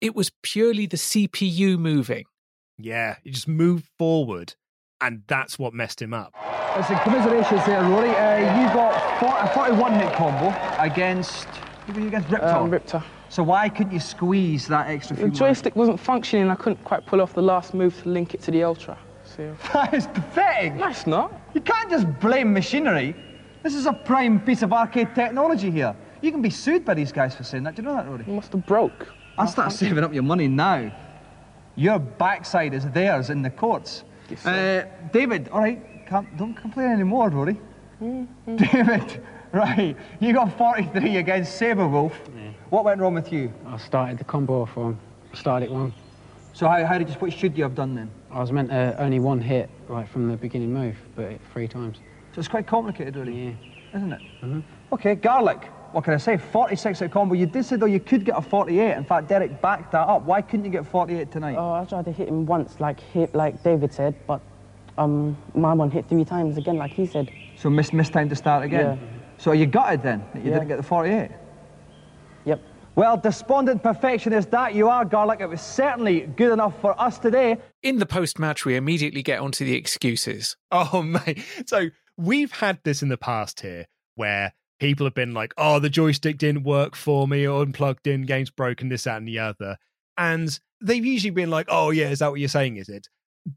It 0.00 0.14
was 0.14 0.32
purely 0.42 0.86
the 0.86 0.96
CPU 0.96 1.78
moving. 1.78 2.24
Yeah, 2.78 3.16
he 3.22 3.30
just 3.30 3.46
moved 3.46 3.86
forward, 3.98 4.54
and 5.00 5.22
that's 5.28 5.58
what 5.58 5.72
messed 5.72 6.02
him 6.02 6.12
up. 6.12 6.34
It's 6.76 6.90
Listen, 6.90 6.98
commiserations 7.04 7.64
there, 7.66 7.82
Rory. 7.82 8.10
Uh, 8.10 8.60
you 8.60 8.74
got 8.74 9.20
40, 9.20 9.34
a 9.38 9.54
41 9.54 9.92
hit 10.00 10.12
combo 10.14 10.54
against. 10.82 11.44
Who 11.86 11.92
were 11.92 12.00
you 12.00 12.06
against? 12.08 12.28
Riptor. 12.30 12.46
Um, 12.46 12.70
Riptor. 12.70 13.04
So 13.32 13.42
why 13.42 13.70
couldn't 13.70 13.94
you 13.94 14.00
squeeze 14.00 14.68
that 14.68 14.90
extra 14.90 15.16
few 15.16 15.24
The 15.24 15.28
more? 15.30 15.48
joystick 15.48 15.74
wasn't 15.74 15.98
functioning. 15.98 16.50
I 16.50 16.54
couldn't 16.54 16.84
quite 16.84 17.06
pull 17.06 17.22
off 17.22 17.32
the 17.32 17.40
last 17.40 17.72
move 17.72 17.98
to 18.02 18.10
link 18.10 18.34
it 18.34 18.42
to 18.42 18.50
the 18.50 18.62
Ultra. 18.62 18.98
So 19.24 19.56
That 19.72 19.94
is 19.94 20.06
pathetic. 20.06 20.74
No, 20.74 20.88
it's 20.88 21.06
not. 21.06 21.32
You 21.54 21.62
can't 21.62 21.90
just 21.90 22.06
blame 22.20 22.52
machinery. 22.52 23.16
This 23.62 23.74
is 23.74 23.86
a 23.86 23.94
prime 23.94 24.38
piece 24.38 24.60
of 24.60 24.74
arcade 24.74 25.14
technology 25.14 25.70
here. 25.70 25.96
You 26.20 26.30
can 26.30 26.42
be 26.42 26.50
sued 26.50 26.84
by 26.84 26.92
these 26.92 27.10
guys 27.10 27.34
for 27.34 27.42
saying 27.42 27.62
that. 27.62 27.74
Do 27.74 27.80
you 27.80 27.88
know 27.88 27.94
that, 27.94 28.06
Rory? 28.06 28.22
You 28.26 28.34
must 28.34 28.52
have 28.52 28.66
broke. 28.66 29.08
I'll 29.38 29.48
start 29.48 29.72
saving 29.72 30.04
up 30.04 30.12
your 30.12 30.24
money 30.24 30.46
now. 30.46 30.94
Your 31.74 32.00
backside 32.00 32.74
is 32.74 32.84
theirs 32.90 33.30
in 33.30 33.40
the 33.40 33.48
courts. 33.48 34.04
Uh, 34.44 34.82
David, 35.10 35.48
all 35.48 35.60
right, 35.60 36.06
can't, 36.06 36.36
don't 36.36 36.52
complain 36.52 36.90
anymore, 36.90 37.30
Rory. 37.30 37.58
David, 38.56 39.22
right, 39.52 39.96
you 40.20 40.34
got 40.34 40.58
43 40.58 41.16
against 41.16 41.56
Saber 41.56 41.84
Sabrewulf. 41.84 42.12
What 42.72 42.84
went 42.86 43.02
wrong 43.02 43.12
with 43.12 43.30
you? 43.30 43.52
I 43.66 43.76
started 43.76 44.16
the 44.16 44.24
combo 44.24 44.62
off 44.62 44.74
wrong. 44.78 44.98
Started 45.34 45.66
it 45.66 45.70
wrong. 45.72 45.92
So 46.54 46.66
how, 46.66 46.82
how 46.86 46.96
did 46.96 47.06
you, 47.10 47.14
what 47.16 47.30
should 47.30 47.54
you 47.54 47.64
have 47.64 47.74
done 47.74 47.94
then? 47.94 48.10
I 48.30 48.40
was 48.40 48.50
meant 48.50 48.70
to 48.70 48.96
only 48.98 49.18
one 49.18 49.42
hit 49.42 49.68
right 49.88 50.08
from 50.08 50.30
the 50.30 50.38
beginning 50.38 50.72
move, 50.72 50.96
but 51.14 51.38
three 51.52 51.68
times. 51.68 51.98
So 52.32 52.38
it's 52.38 52.48
quite 52.48 52.66
complicated, 52.66 53.14
really, 53.16 53.48
Yeah. 53.48 53.52
isn't 53.98 54.12
it? 54.14 54.20
hmm 54.40 54.60
Okay, 54.90 55.16
Garrick, 55.16 55.64
what 55.92 56.02
can 56.04 56.14
I 56.14 56.16
say? 56.16 56.38
46 56.38 57.02
at 57.02 57.10
combo. 57.10 57.34
You 57.34 57.44
did 57.44 57.66
say, 57.66 57.76
though, 57.76 57.84
you 57.84 58.00
could 58.00 58.24
get 58.24 58.38
a 58.38 58.40
48. 58.40 58.96
In 58.96 59.04
fact, 59.04 59.28
Derek 59.28 59.60
backed 59.60 59.92
that 59.92 60.08
up. 60.08 60.22
Why 60.22 60.40
couldn't 60.40 60.64
you 60.64 60.70
get 60.70 60.86
48 60.86 61.30
tonight? 61.30 61.56
Oh, 61.58 61.74
I 61.74 61.84
tried 61.84 62.06
to 62.06 62.10
hit 62.12 62.26
him 62.28 62.46
once, 62.46 62.80
like 62.80 63.00
hit, 63.00 63.34
like 63.34 63.62
David 63.62 63.92
said, 63.92 64.14
but 64.26 64.40
um, 64.96 65.36
my 65.54 65.74
one 65.74 65.90
hit 65.90 66.08
three 66.08 66.24
times 66.24 66.56
again, 66.56 66.78
like 66.78 66.94
he 66.94 67.04
said. 67.04 67.30
So 67.54 67.68
missed, 67.68 67.92
missed 67.92 68.14
time 68.14 68.30
to 68.30 68.34
start 68.34 68.64
again? 68.64 68.96
Yeah. 68.98 69.06
So 69.36 69.50
are 69.50 69.54
you 69.54 69.66
gutted 69.66 70.02
then 70.02 70.24
that 70.32 70.42
you 70.42 70.48
Yeah. 70.48 70.54
didn't 70.56 70.68
get 70.68 70.78
the 70.78 70.82
48? 70.82 71.28
Yep. 72.92 72.96
Well, 72.96 73.16
despondent 73.16 73.82
perfectionist 73.82 74.50
that 74.50 74.74
you 74.74 74.88
are, 74.88 75.04
Garrick. 75.04 75.40
It 75.40 75.48
was 75.48 75.62
certainly 75.62 76.20
good 76.36 76.52
enough 76.52 76.78
for 76.80 77.00
us 77.00 77.18
today. 77.18 77.56
In 77.82 77.98
the 77.98 78.06
post 78.06 78.38
match, 78.38 78.66
we 78.66 78.76
immediately 78.76 79.22
get 79.22 79.40
onto 79.40 79.64
the 79.64 79.74
excuses. 79.74 80.56
Oh, 80.70 81.02
mate. 81.02 81.42
So 81.66 81.88
we've 82.16 82.52
had 82.52 82.80
this 82.84 83.02
in 83.02 83.08
the 83.08 83.16
past 83.16 83.60
here 83.60 83.86
where 84.16 84.54
people 84.78 85.06
have 85.06 85.14
been 85.14 85.32
like, 85.32 85.54
oh, 85.56 85.78
the 85.78 85.88
joystick 85.88 86.38
didn't 86.38 86.64
work 86.64 86.94
for 86.94 87.26
me, 87.26 87.46
or 87.46 87.62
unplugged 87.62 88.06
in, 88.06 88.22
game's 88.22 88.50
broken, 88.50 88.88
this, 88.88 89.04
that, 89.04 89.18
and 89.18 89.28
the 89.28 89.38
other. 89.38 89.76
And 90.18 90.58
they've 90.82 91.04
usually 91.04 91.30
been 91.30 91.50
like, 91.50 91.66
oh, 91.70 91.90
yeah, 91.90 92.10
is 92.10 92.18
that 92.18 92.30
what 92.30 92.40
you're 92.40 92.48
saying? 92.48 92.76
Is 92.76 92.88
it? 92.88 93.08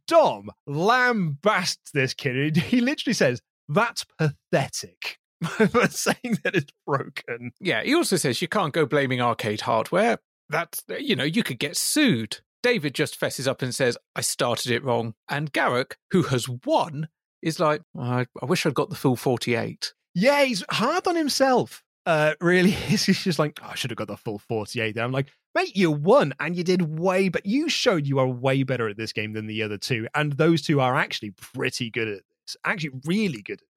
Dom 0.07 0.49
lambasts 0.67 1.91
this 1.93 2.13
kid. 2.13 2.57
He 2.57 2.79
literally 2.79 3.13
says, 3.13 3.41
that's 3.67 4.05
pathetic. 4.17 5.17
for 5.69 5.87
saying 5.87 6.39
that 6.43 6.55
it's 6.55 6.71
broken. 6.85 7.51
Yeah, 7.59 7.83
he 7.83 7.93
also 7.93 8.17
says 8.17 8.41
you 8.41 8.47
can't 8.47 8.73
go 8.73 8.85
blaming 8.85 9.21
arcade 9.21 9.61
hardware. 9.61 10.19
That's, 10.49 10.83
you 10.99 11.15
know, 11.15 11.23
you 11.23 11.43
could 11.43 11.59
get 11.59 11.75
sued. 11.77 12.39
David 12.61 12.95
just 12.95 13.19
fesses 13.19 13.47
up 13.47 13.61
and 13.61 13.73
says, 13.73 13.97
I 14.15 14.21
started 14.21 14.71
it 14.71 14.83
wrong. 14.83 15.13
And 15.29 15.51
Garrick, 15.51 15.97
who 16.11 16.23
has 16.23 16.47
won, 16.49 17.09
is 17.41 17.59
like, 17.59 17.81
I, 17.97 18.25
I 18.41 18.45
wish 18.45 18.65
I'd 18.65 18.73
got 18.73 18.89
the 18.89 18.95
full 18.95 19.15
48. 19.15 19.93
Yeah, 20.13 20.43
he's 20.43 20.63
hard 20.69 21.07
on 21.07 21.15
himself. 21.15 21.83
Uh, 22.05 22.33
really. 22.39 22.69
He's 22.71 23.05
just 23.05 23.39
like, 23.39 23.59
oh, 23.63 23.69
I 23.71 23.75
should 23.75 23.91
have 23.91 23.97
got 23.97 24.07
the 24.07 24.17
full 24.17 24.37
48 24.37 24.93
there. 24.93 25.03
I'm 25.03 25.11
like, 25.11 25.27
mate, 25.55 25.75
you 25.75 25.91
won 25.91 26.33
and 26.39 26.55
you 26.55 26.63
did 26.63 26.99
way, 26.99 27.29
but 27.29 27.45
you 27.45 27.67
showed 27.67 28.05
you 28.05 28.19
are 28.19 28.27
way 28.27 28.63
better 28.63 28.87
at 28.87 28.97
this 28.97 29.11
game 29.11 29.33
than 29.33 29.47
the 29.47 29.63
other 29.63 29.77
two. 29.77 30.07
And 30.13 30.33
those 30.33 30.61
two 30.61 30.79
are 30.81 30.95
actually 30.95 31.31
pretty 31.31 31.89
good 31.89 32.07
at 32.07 32.21
this, 32.45 32.57
actually 32.63 32.99
really 33.05 33.41
good 33.41 33.59
at. 33.61 33.67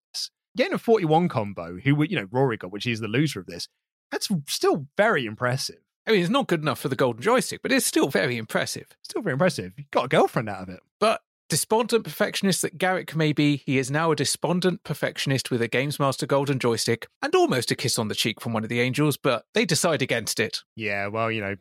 Getting 0.59 0.75
a 0.75 0.79
41 0.79 1.29
combo, 1.29 1.79
who, 1.79 2.03
you 2.03 2.17
know, 2.17 2.27
Rory 2.33 2.57
got, 2.57 2.73
which 2.73 2.85
is 2.85 2.99
the 2.99 3.07
loser 3.07 3.39
of 3.39 3.47
this, 3.47 3.69
that's 4.11 4.29
still 4.49 4.89
very 4.97 5.25
impressive. 5.25 5.79
I 6.05 6.11
mean, 6.11 6.21
it's 6.21 6.31
not 6.31 6.49
good 6.49 6.63
enough 6.63 6.81
for 6.81 6.89
the 6.89 6.97
golden 6.97 7.23
joystick, 7.23 7.63
but 7.63 7.71
it's 7.71 7.87
still 7.87 8.09
very 8.09 8.37
impressive. 8.37 8.89
Still 9.05 9.23
very 9.23 9.35
impressive. 9.35 9.75
You 9.77 9.85
got 9.93 10.07
a 10.07 10.09
girlfriend 10.09 10.49
out 10.49 10.63
of 10.63 10.69
it. 10.69 10.81
But 10.99 11.21
despondent 11.49 12.03
perfectionist 12.03 12.63
that 12.63 12.77
Garrick 12.77 13.15
may 13.15 13.33
be, 13.33 13.59
he 13.59 13.79
is 13.79 13.89
now 13.89 14.11
a 14.11 14.17
despondent 14.17 14.83
perfectionist 14.83 15.49
with 15.53 15.63
a 15.63 15.69
Games 15.69 16.01
Master 16.01 16.27
golden 16.27 16.59
joystick 16.59 17.07
and 17.23 17.33
almost 17.37 17.71
a 17.71 17.77
kiss 17.77 17.97
on 17.97 18.09
the 18.09 18.17
cheek 18.17 18.41
from 18.41 18.53
one 18.53 18.65
of 18.65 18.69
the 18.69 18.81
angels, 18.81 19.17
but 19.17 19.45
they 19.55 19.65
decide 19.65 20.03
against 20.03 20.41
it. 20.41 20.65
Yeah, 20.75 21.07
well, 21.07 21.31
you 21.31 21.41
know, 21.41 21.55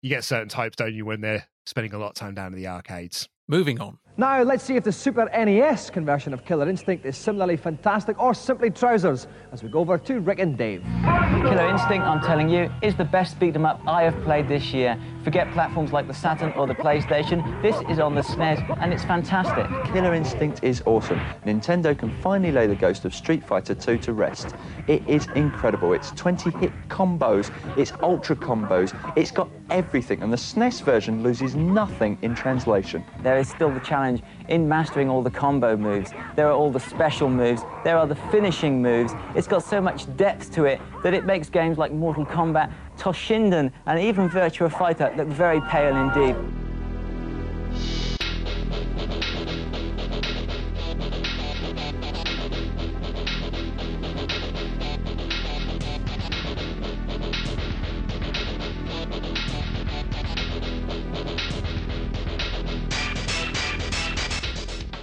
you 0.00 0.08
get 0.08 0.24
certain 0.24 0.48
types, 0.48 0.74
don't 0.74 0.94
you, 0.94 1.04
when 1.04 1.20
they're 1.20 1.46
spending 1.64 1.94
a 1.94 1.98
lot 1.98 2.08
of 2.08 2.14
time 2.14 2.34
down 2.34 2.52
in 2.52 2.58
the 2.58 2.66
arcades. 2.66 3.28
Moving 3.46 3.80
on. 3.80 3.98
Now, 4.18 4.42
let's 4.42 4.62
see 4.62 4.76
if 4.76 4.84
the 4.84 4.92
Super 4.92 5.24
NES 5.32 5.88
conversion 5.88 6.34
of 6.34 6.44
Killer 6.44 6.68
Instinct 6.68 7.06
is 7.06 7.16
similarly 7.16 7.56
fantastic 7.56 8.20
or 8.20 8.34
simply 8.34 8.68
trousers 8.68 9.26
as 9.52 9.62
we 9.62 9.70
go 9.70 9.78
over 9.78 9.96
to 9.96 10.20
Rick 10.20 10.38
and 10.38 10.54
Dave. 10.54 10.82
Killer 11.02 11.66
Instinct, 11.66 12.06
I'm 12.06 12.20
telling 12.20 12.50
you, 12.50 12.70
is 12.82 12.94
the 12.94 13.06
best 13.06 13.40
beat 13.40 13.56
'em 13.56 13.64
up 13.64 13.80
I 13.86 14.02
have 14.02 14.14
played 14.22 14.48
this 14.48 14.74
year. 14.74 14.98
Forget 15.24 15.50
platforms 15.52 15.94
like 15.94 16.08
the 16.08 16.12
Saturn 16.12 16.52
or 16.58 16.66
the 16.66 16.74
PlayStation. 16.74 17.62
This 17.62 17.80
is 17.88 17.98
on 17.98 18.14
the 18.14 18.22
SNES, 18.22 18.60
and 18.82 18.92
it's 18.92 19.04
fantastic. 19.04 19.66
Killer 19.94 20.12
Instinct 20.12 20.62
is 20.62 20.82
awesome. 20.84 21.18
Nintendo 21.46 21.96
can 21.96 22.10
finally 22.20 22.52
lay 22.52 22.66
the 22.66 22.74
ghost 22.74 23.06
of 23.06 23.14
Street 23.14 23.42
Fighter 23.42 23.74
2 23.74 23.96
to 23.96 24.12
rest. 24.12 24.54
It 24.88 25.02
is 25.08 25.26
incredible. 25.36 25.94
It's 25.94 26.10
20 26.10 26.50
hit 26.50 26.72
combos, 26.88 27.50
it's 27.78 27.94
ultra 28.02 28.36
combos, 28.36 28.92
it's 29.16 29.30
got 29.30 29.48
everything, 29.70 30.22
and 30.22 30.30
the 30.30 30.36
SNES 30.36 30.82
version 30.82 31.22
loses 31.22 31.56
nothing 31.56 32.18
in 32.20 32.34
translation. 32.34 33.02
There 33.22 33.38
is 33.38 33.48
still 33.48 33.70
the 33.70 33.80
challenge 33.80 34.01
in 34.48 34.68
mastering 34.68 35.08
all 35.08 35.22
the 35.22 35.30
combo 35.30 35.76
moves. 35.76 36.10
There 36.36 36.48
are 36.48 36.52
all 36.52 36.70
the 36.70 36.80
special 36.80 37.28
moves, 37.28 37.62
there 37.84 37.96
are 37.96 38.06
the 38.06 38.16
finishing 38.30 38.82
moves. 38.82 39.12
It's 39.34 39.48
got 39.48 39.62
so 39.62 39.80
much 39.80 40.14
depth 40.16 40.52
to 40.54 40.64
it 40.64 40.80
that 41.02 41.14
it 41.14 41.24
makes 41.24 41.48
games 41.48 41.78
like 41.78 41.92
Mortal 41.92 42.26
Kombat, 42.26 42.72
Toshinden, 42.98 43.72
and 43.86 44.00
even 44.00 44.28
Virtua 44.28 44.70
Fighter 44.70 45.12
look 45.16 45.28
very 45.28 45.60
pale 45.62 45.96
indeed. 45.96 46.61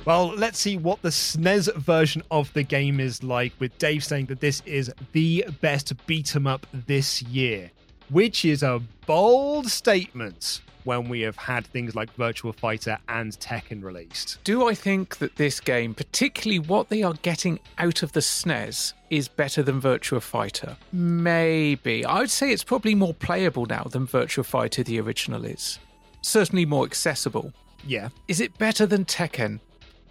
Well, 0.10 0.30
let's 0.30 0.57
see 0.57 0.76
what 0.76 1.03
the 1.03 1.10
SNES 1.10 1.76
version 1.76 2.24
of 2.32 2.51
the 2.53 2.64
game 2.64 2.99
is 2.99 3.22
like, 3.22 3.53
with 3.60 3.78
Dave 3.78 4.03
saying 4.03 4.26
that 4.26 4.39
this 4.39 4.64
is 4.66 4.91
the 5.12 5.45
best 5.62 5.93
beat 6.07 6.36
'em 6.36 6.47
up 6.47 6.66
this 6.74 7.22
year, 7.22 7.70
which 8.10 8.43
is 8.43 8.64
a 8.64 8.82
bold 9.05 9.70
statement 9.70 10.62
when 10.84 11.10
we 11.10 11.22
have 11.22 11.36
had 11.36 11.68
things 11.68 11.93
like 11.93 12.18
Virtua 12.18 12.55
Fighter 12.55 12.97
and 13.07 13.34
Tekken 13.34 13.84
released. 13.84 14.39
Do 14.43 14.68
I 14.68 14.74
think 14.74 15.20
that 15.20 15.36
this 15.36 15.60
game, 15.60 15.93
particularly 15.93 16.57
what 16.57 16.89
they 16.89 17.03
are 17.03 17.14
getting 17.22 17.60
out 17.78 18.01
of 18.01 18.14
the 18.14 18.22
SNES, 18.22 18.93
is 19.12 19.28
better 19.28 19.62
than 19.62 19.80
Virtua 19.80 20.24
Fighter? 20.24 20.76
Maybe. 20.91 22.03
I 22.03 22.22
would 22.22 22.32
say 22.32 22.51
it's 22.51 22.64
probably 22.64 22.95
more 22.95 23.14
playable 23.14 23.68
now 23.68 23.84
than 23.84 24.07
Virtua 24.07 24.43
Fighter 24.43 24.82
the 24.82 24.99
original 24.99 25.45
is. 25.45 25.78
Certainly 26.24 26.66
more 26.66 26.86
accessible. 26.86 27.53
Yeah. 27.86 28.10
Is 28.28 28.41
it 28.41 28.57
better 28.57 28.88
than 28.88 29.05
Tekken? 29.05 29.60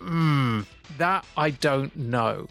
Hmm, 0.00 0.60
that 0.96 1.24
I 1.36 1.50
don't 1.50 1.94
know. 1.96 2.48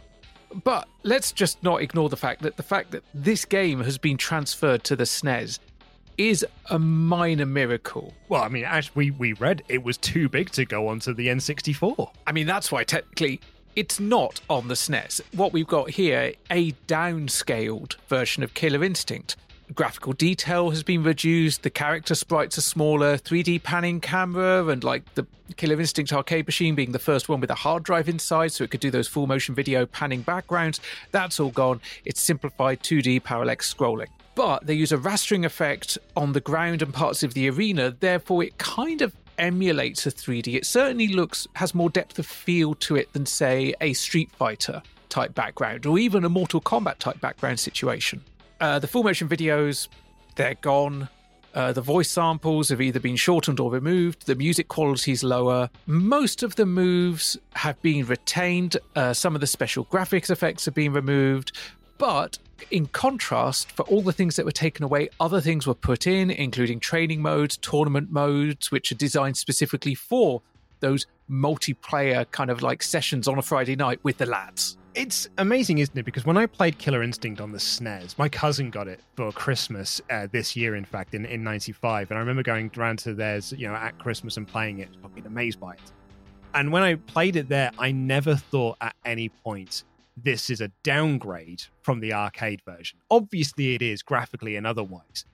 But 0.64 0.88
let's 1.04 1.32
just 1.32 1.62
not 1.62 1.82
ignore 1.82 2.10
the 2.10 2.18
fact 2.18 2.42
that 2.44 2.58
the 2.58 2.64
fact 2.64 2.92
that 2.92 3.04
this 3.14 3.46
game 3.46 3.82
has 3.82 3.98
been 3.98 4.18
transferred 4.18 4.84
to 4.86 4.96
the 4.96 5.04
SNES 5.04 5.60
is 6.18 6.46
a 6.70 6.80
minor 6.80 7.46
miracle. 7.46 8.14
Well, 8.30 8.42
I 8.42 8.48
mean, 8.50 8.66
as 8.66 8.96
we, 8.96 9.12
we 9.12 9.34
read 9.34 9.64
it 9.68 9.84
was 9.84 9.98
too 9.98 10.30
big 10.30 10.52
to 10.52 10.66
go 10.66 10.88
onto 10.88 11.14
the 11.14 11.28
N64. 11.28 12.12
I 12.26 12.32
mean, 12.32 12.48
that's 12.48 12.72
why 12.72 12.84
technically 12.84 13.40
it's 13.76 14.00
not 14.00 14.42
on 14.50 14.68
the 14.68 14.74
SNES. 14.74 15.22
What 15.34 15.54
we've 15.54 15.68
got 15.68 15.92
here, 15.92 16.34
a 16.50 16.72
downscaled 16.88 17.96
version 18.08 18.44
of 18.44 18.54
Killer 18.56 18.84
Instinct. 18.84 19.36
Graphical 19.76 20.14
detail 20.14 20.70
has 20.70 20.82
been 20.82 21.04
reduced, 21.04 21.62
the 21.62 21.70
character 21.70 22.16
sprites 22.16 22.58
are 22.58 22.62
smaller, 22.62 23.18
3D 23.18 23.62
panning 23.62 24.00
camera, 24.00 24.66
and 24.68 24.82
like 24.84 25.14
the 25.16 25.28
Killer 25.58 25.80
Instinct 25.80 26.14
arcade 26.14 26.46
machine 26.46 26.74
being 26.74 26.94
the 26.94 27.00
first 27.00 27.28
one 27.28 27.42
with 27.42 27.52
a 27.52 27.56
hard 27.56 27.84
drive 27.84 28.08
inside, 28.08 28.54
so 28.54 28.64
it 28.64 28.72
could 28.72 28.80
do 28.80 28.90
those 28.90 29.10
full 29.10 29.28
motion 29.28 29.54
video 29.54 29.86
panning 29.86 30.22
backgrounds. 30.22 30.80
That's 31.12 31.40
all 31.40 31.52
gone. 31.52 31.82
It's 32.06 32.22
simplified 32.22 32.82
2D 32.82 33.24
parallax 33.24 33.72
scrolling. 33.72 34.08
But 34.36 34.66
they 34.66 34.74
use 34.74 34.94
a 34.94 34.98
rastering 34.98 35.44
effect 35.44 35.98
on 36.16 36.32
the 36.32 36.42
ground 36.42 36.82
and 36.82 36.94
parts 36.94 37.22
of 37.24 37.34
the 37.34 37.50
arena, 37.50 37.96
therefore, 38.00 38.44
it 38.44 38.58
kind 38.58 39.02
of 39.02 39.14
emulates 39.38 40.06
a 40.06 40.12
3D. 40.12 40.56
It 40.56 40.66
certainly 40.66 41.10
looks, 41.10 41.46
has 41.54 41.76
more 41.76 41.90
depth 41.90 42.18
of 42.20 42.26
field 42.26 42.80
to 42.82 42.96
it 42.96 43.12
than, 43.12 43.26
say, 43.26 43.74
a 43.82 43.94
Street 43.94 44.32
Fighter 44.32 44.82
type 45.10 45.36
background 45.36 45.86
or 45.86 46.00
even 46.00 46.24
a 46.24 46.30
Mortal 46.30 46.62
Kombat 46.62 47.00
type 47.00 47.20
background 47.20 47.60
situation. 47.60 48.22
Uh, 48.60 48.80
the 48.80 48.88
full 48.88 49.04
motion 49.04 49.28
videos, 49.28 49.88
they're 50.36 50.56
gone. 50.56 51.10
Uh, 51.54 51.74
the 51.74 51.82
voice 51.82 52.10
samples 52.10 52.70
have 52.70 52.82
either 52.82 53.00
been 53.00 53.16
shortened 53.16 53.60
or 53.60 53.72
removed. 53.72 54.28
The 54.28 54.36
music 54.36 54.68
quality 54.68 55.12
is 55.12 55.24
lower. 55.24 55.70
Most 55.88 56.44
of 56.44 56.56
the 56.56 56.66
moves 56.66 57.38
have 57.54 57.82
been 57.82 58.06
retained. 58.06 58.78
Uh, 58.96 59.14
some 59.14 59.34
of 59.34 59.42
the 59.42 59.48
special 59.48 59.86
graphics 59.86 60.30
effects 60.30 60.66
have 60.66 60.76
been 60.76 60.94
removed. 60.94 61.54
But 61.98 62.38
in 62.70 62.88
contrast, 62.88 63.72
for 63.72 63.84
all 63.84 64.02
the 64.02 64.14
things 64.14 64.36
that 64.36 64.46
were 64.46 64.52
taken 64.52 64.84
away, 64.84 65.10
other 65.20 65.42
things 65.42 65.66
were 65.66 65.74
put 65.74 66.06
in, 66.06 66.30
including 66.30 66.80
training 66.80 67.22
modes, 67.22 67.58
tournament 67.58 68.12
modes, 68.12 68.72
which 68.72 68.92
are 68.92 68.96
designed 68.96 69.38
specifically 69.38 69.96
for 69.96 70.42
those 70.80 71.08
multiplayer 71.30 72.30
kind 72.32 72.52
of 72.52 72.62
like 72.62 72.84
sessions 72.84 73.28
on 73.28 73.38
a 73.38 73.42
Friday 73.42 73.76
night 73.76 74.00
with 74.04 74.18
the 74.18 74.26
lads. 74.26 74.78
It's 74.98 75.30
amazing, 75.38 75.78
isn't 75.78 75.96
it? 75.96 76.06
Because 76.06 76.26
when 76.26 76.38
I 76.38 76.48
played 76.48 76.80
Killer 76.80 77.04
Instinct 77.04 77.40
on 77.40 77.52
the 77.52 77.60
SNES, 77.60 78.18
my 78.18 78.28
cousin 78.28 78.72
got 78.72 78.88
it 78.88 79.00
for 79.16 79.32
Christmas 79.32 80.02
uh, 80.10 80.26
this 80.32 80.56
year, 80.56 80.76
in 80.76 80.86
fact, 80.86 81.14
in, 81.14 81.24
in 81.24 81.44
95. 81.44 82.10
And 82.10 82.18
I 82.18 82.20
remember 82.20 82.42
going 82.42 82.72
around 82.76 82.98
to 83.00 83.14
theirs, 83.14 83.54
you 83.56 83.68
know, 83.68 83.76
at 83.76 84.00
Christmas 84.00 84.38
and 84.38 84.48
playing 84.48 84.80
it, 84.80 84.90
being 85.14 85.28
amazed 85.28 85.60
by 85.60 85.74
it. 85.74 85.92
And 86.56 86.72
when 86.72 86.82
I 86.82 86.96
played 86.96 87.36
it 87.36 87.48
there, 87.48 87.70
I 87.78 87.92
never 87.92 88.36
thought 88.36 88.78
at 88.82 88.96
any 89.06 89.30
point 89.30 89.84
this 90.24 90.50
is 90.50 90.62
a 90.62 90.72
downgrade 90.82 91.62
from 91.84 92.00
the 92.00 92.14
arcade 92.14 92.64
version. 92.66 92.98
Obviously, 93.12 93.76
it 93.76 93.84
is 93.84 94.02
graphically 94.02 94.56
and 94.56 94.66
otherwise, 94.66 95.26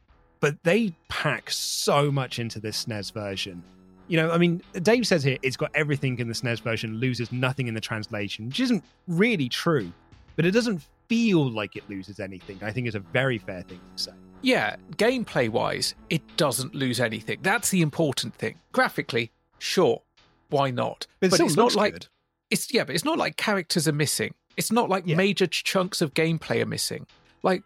but 0.41 0.61
they 0.63 0.93
pack 1.07 1.49
so 1.49 2.11
much 2.11 2.37
into 2.37 2.59
this 2.59 2.83
SNES 2.83 3.13
version. 3.13 3.63
You 4.07 4.17
know, 4.17 4.31
I 4.31 4.37
mean, 4.37 4.61
Dave 4.81 5.07
says 5.07 5.23
here 5.23 5.37
it's 5.41 5.57
got 5.57 5.71
everything 5.75 6.19
in 6.19 6.27
the 6.27 6.33
SNES 6.33 6.61
version, 6.61 6.97
loses 6.97 7.31
nothing 7.31 7.67
in 7.67 7.73
the 7.73 7.81
translation, 7.81 8.47
which 8.47 8.59
isn't 8.59 8.83
really 9.07 9.49
true, 9.49 9.91
but 10.35 10.45
it 10.45 10.51
doesn't 10.51 10.81
feel 11.07 11.49
like 11.49 11.75
it 11.75 11.87
loses 11.89 12.19
anything. 12.19 12.59
I 12.61 12.71
think 12.71 12.87
it's 12.87 12.95
a 12.95 12.99
very 12.99 13.37
fair 13.37 13.61
thing 13.61 13.79
to 13.95 14.03
say. 14.03 14.11
Yeah, 14.41 14.75
gameplay 14.97 15.47
wise, 15.49 15.95
it 16.09 16.21
doesn't 16.35 16.75
lose 16.75 16.99
anything. 16.99 17.39
That's 17.41 17.69
the 17.69 17.81
important 17.81 18.35
thing. 18.35 18.59
Graphically, 18.73 19.31
sure, 19.59 20.01
why 20.49 20.69
not? 20.69 21.07
But 21.21 21.33
it 21.33 21.39
it's 21.39 21.55
not 21.55 21.75
like 21.75 21.93
good. 21.93 22.07
it's 22.49 22.73
yeah, 22.73 22.83
but 22.83 22.95
it's 22.95 23.05
not 23.05 23.17
like 23.17 23.37
characters 23.37 23.87
are 23.87 23.93
missing. 23.93 24.33
It's 24.57 24.71
not 24.71 24.89
like 24.89 25.05
major 25.05 25.47
ch- 25.47 25.63
chunks 25.63 26.01
of 26.01 26.13
gameplay 26.13 26.61
are 26.61 26.65
missing. 26.65 27.07
Like 27.41 27.63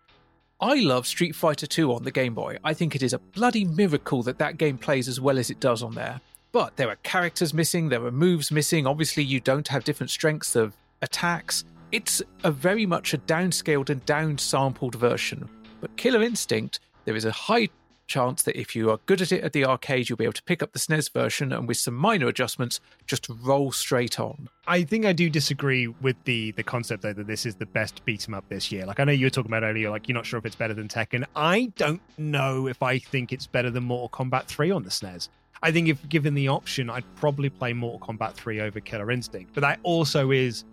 I 0.59 0.75
love 0.75 1.05
Street 1.05 1.35
Fighter 1.35 1.67
2 1.67 1.93
on 1.93 2.03
the 2.03 2.11
Game 2.11 2.33
Boy. 2.33 2.57
I 2.63 2.73
think 2.73 2.95
it 2.95 3.03
is 3.03 3.13
a 3.13 3.19
bloody 3.19 3.65
miracle 3.65 4.23
that 4.23 4.39
that 4.39 4.57
game 4.57 4.77
plays 4.77 5.07
as 5.07 5.19
well 5.19 5.37
as 5.37 5.49
it 5.49 5.59
does 5.59 5.83
on 5.83 5.95
there. 5.95 6.19
But 6.57 6.75
there 6.75 6.89
are 6.89 6.95
characters 7.03 7.53
missing, 7.53 7.89
there 7.89 8.03
are 8.03 8.11
moves 8.11 8.51
missing. 8.51 8.87
Obviously, 8.87 9.23
you 9.23 9.39
don't 9.39 9.67
have 9.67 9.83
different 9.83 10.09
strengths 10.09 10.55
of 10.55 10.75
attacks. 11.03 11.63
It's 11.91 12.19
a 12.43 12.49
very 12.49 12.87
much 12.87 13.13
a 13.13 13.19
downscaled 13.19 13.91
and 13.91 14.03
downsampled 14.07 14.95
version. 14.95 15.47
But 15.81 15.95
Killer 15.97 16.23
Instinct, 16.23 16.79
there 17.05 17.15
is 17.15 17.25
a 17.25 17.31
high 17.31 17.69
chance 18.07 18.41
that 18.41 18.59
if 18.59 18.75
you 18.75 18.89
are 18.89 18.99
good 19.05 19.21
at 19.21 19.31
it 19.31 19.43
at 19.43 19.53
the 19.53 19.65
arcade, 19.65 20.09
you'll 20.09 20.17
be 20.17 20.23
able 20.23 20.33
to 20.33 20.41
pick 20.43 20.63
up 20.63 20.71
the 20.71 20.79
SNES 20.79 21.13
version 21.13 21.51
and 21.53 21.67
with 21.67 21.77
some 21.77 21.93
minor 21.93 22.27
adjustments, 22.27 22.79
just 23.05 23.27
roll 23.43 23.71
straight 23.71 24.19
on. 24.19 24.49
I 24.65 24.81
think 24.81 25.05
I 25.05 25.13
do 25.13 25.29
disagree 25.29 25.85
with 25.87 26.15
the 26.23 26.53
the 26.53 26.63
concept 26.63 27.03
though 27.03 27.13
that 27.13 27.27
this 27.27 27.45
is 27.45 27.53
the 27.57 27.67
best 27.67 28.03
beat 28.03 28.27
'em 28.27 28.33
up 28.33 28.49
this 28.49 28.71
year. 28.71 28.87
Like 28.87 28.99
I 28.99 29.03
know 29.03 29.11
you 29.11 29.27
were 29.27 29.29
talking 29.29 29.51
about 29.51 29.61
earlier, 29.61 29.91
like 29.91 30.07
you're 30.07 30.15
not 30.15 30.25
sure 30.25 30.39
if 30.39 30.45
it's 30.47 30.55
better 30.55 30.73
than 30.73 30.87
Tekken. 30.87 31.23
I 31.35 31.71
don't 31.75 32.01
know 32.17 32.65
if 32.67 32.81
I 32.81 32.97
think 32.97 33.31
it's 33.31 33.45
better 33.45 33.69
than 33.69 33.83
Mortal 33.83 34.09
Kombat 34.09 34.45
3 34.45 34.71
on 34.71 34.81
the 34.81 34.89
SNES. 34.89 35.29
I 35.63 35.71
think 35.71 35.87
if 35.87 36.07
given 36.09 36.33
the 36.33 36.47
option, 36.47 36.89
I'd 36.89 37.05
probably 37.15 37.49
play 37.49 37.73
Mortal 37.73 37.99
Kombat 37.99 38.33
3 38.33 38.61
over 38.61 38.79
Killer 38.79 39.11
Instinct. 39.11 39.51
But 39.53 39.61
that 39.61 39.79
also 39.83 40.31
is 40.31 40.65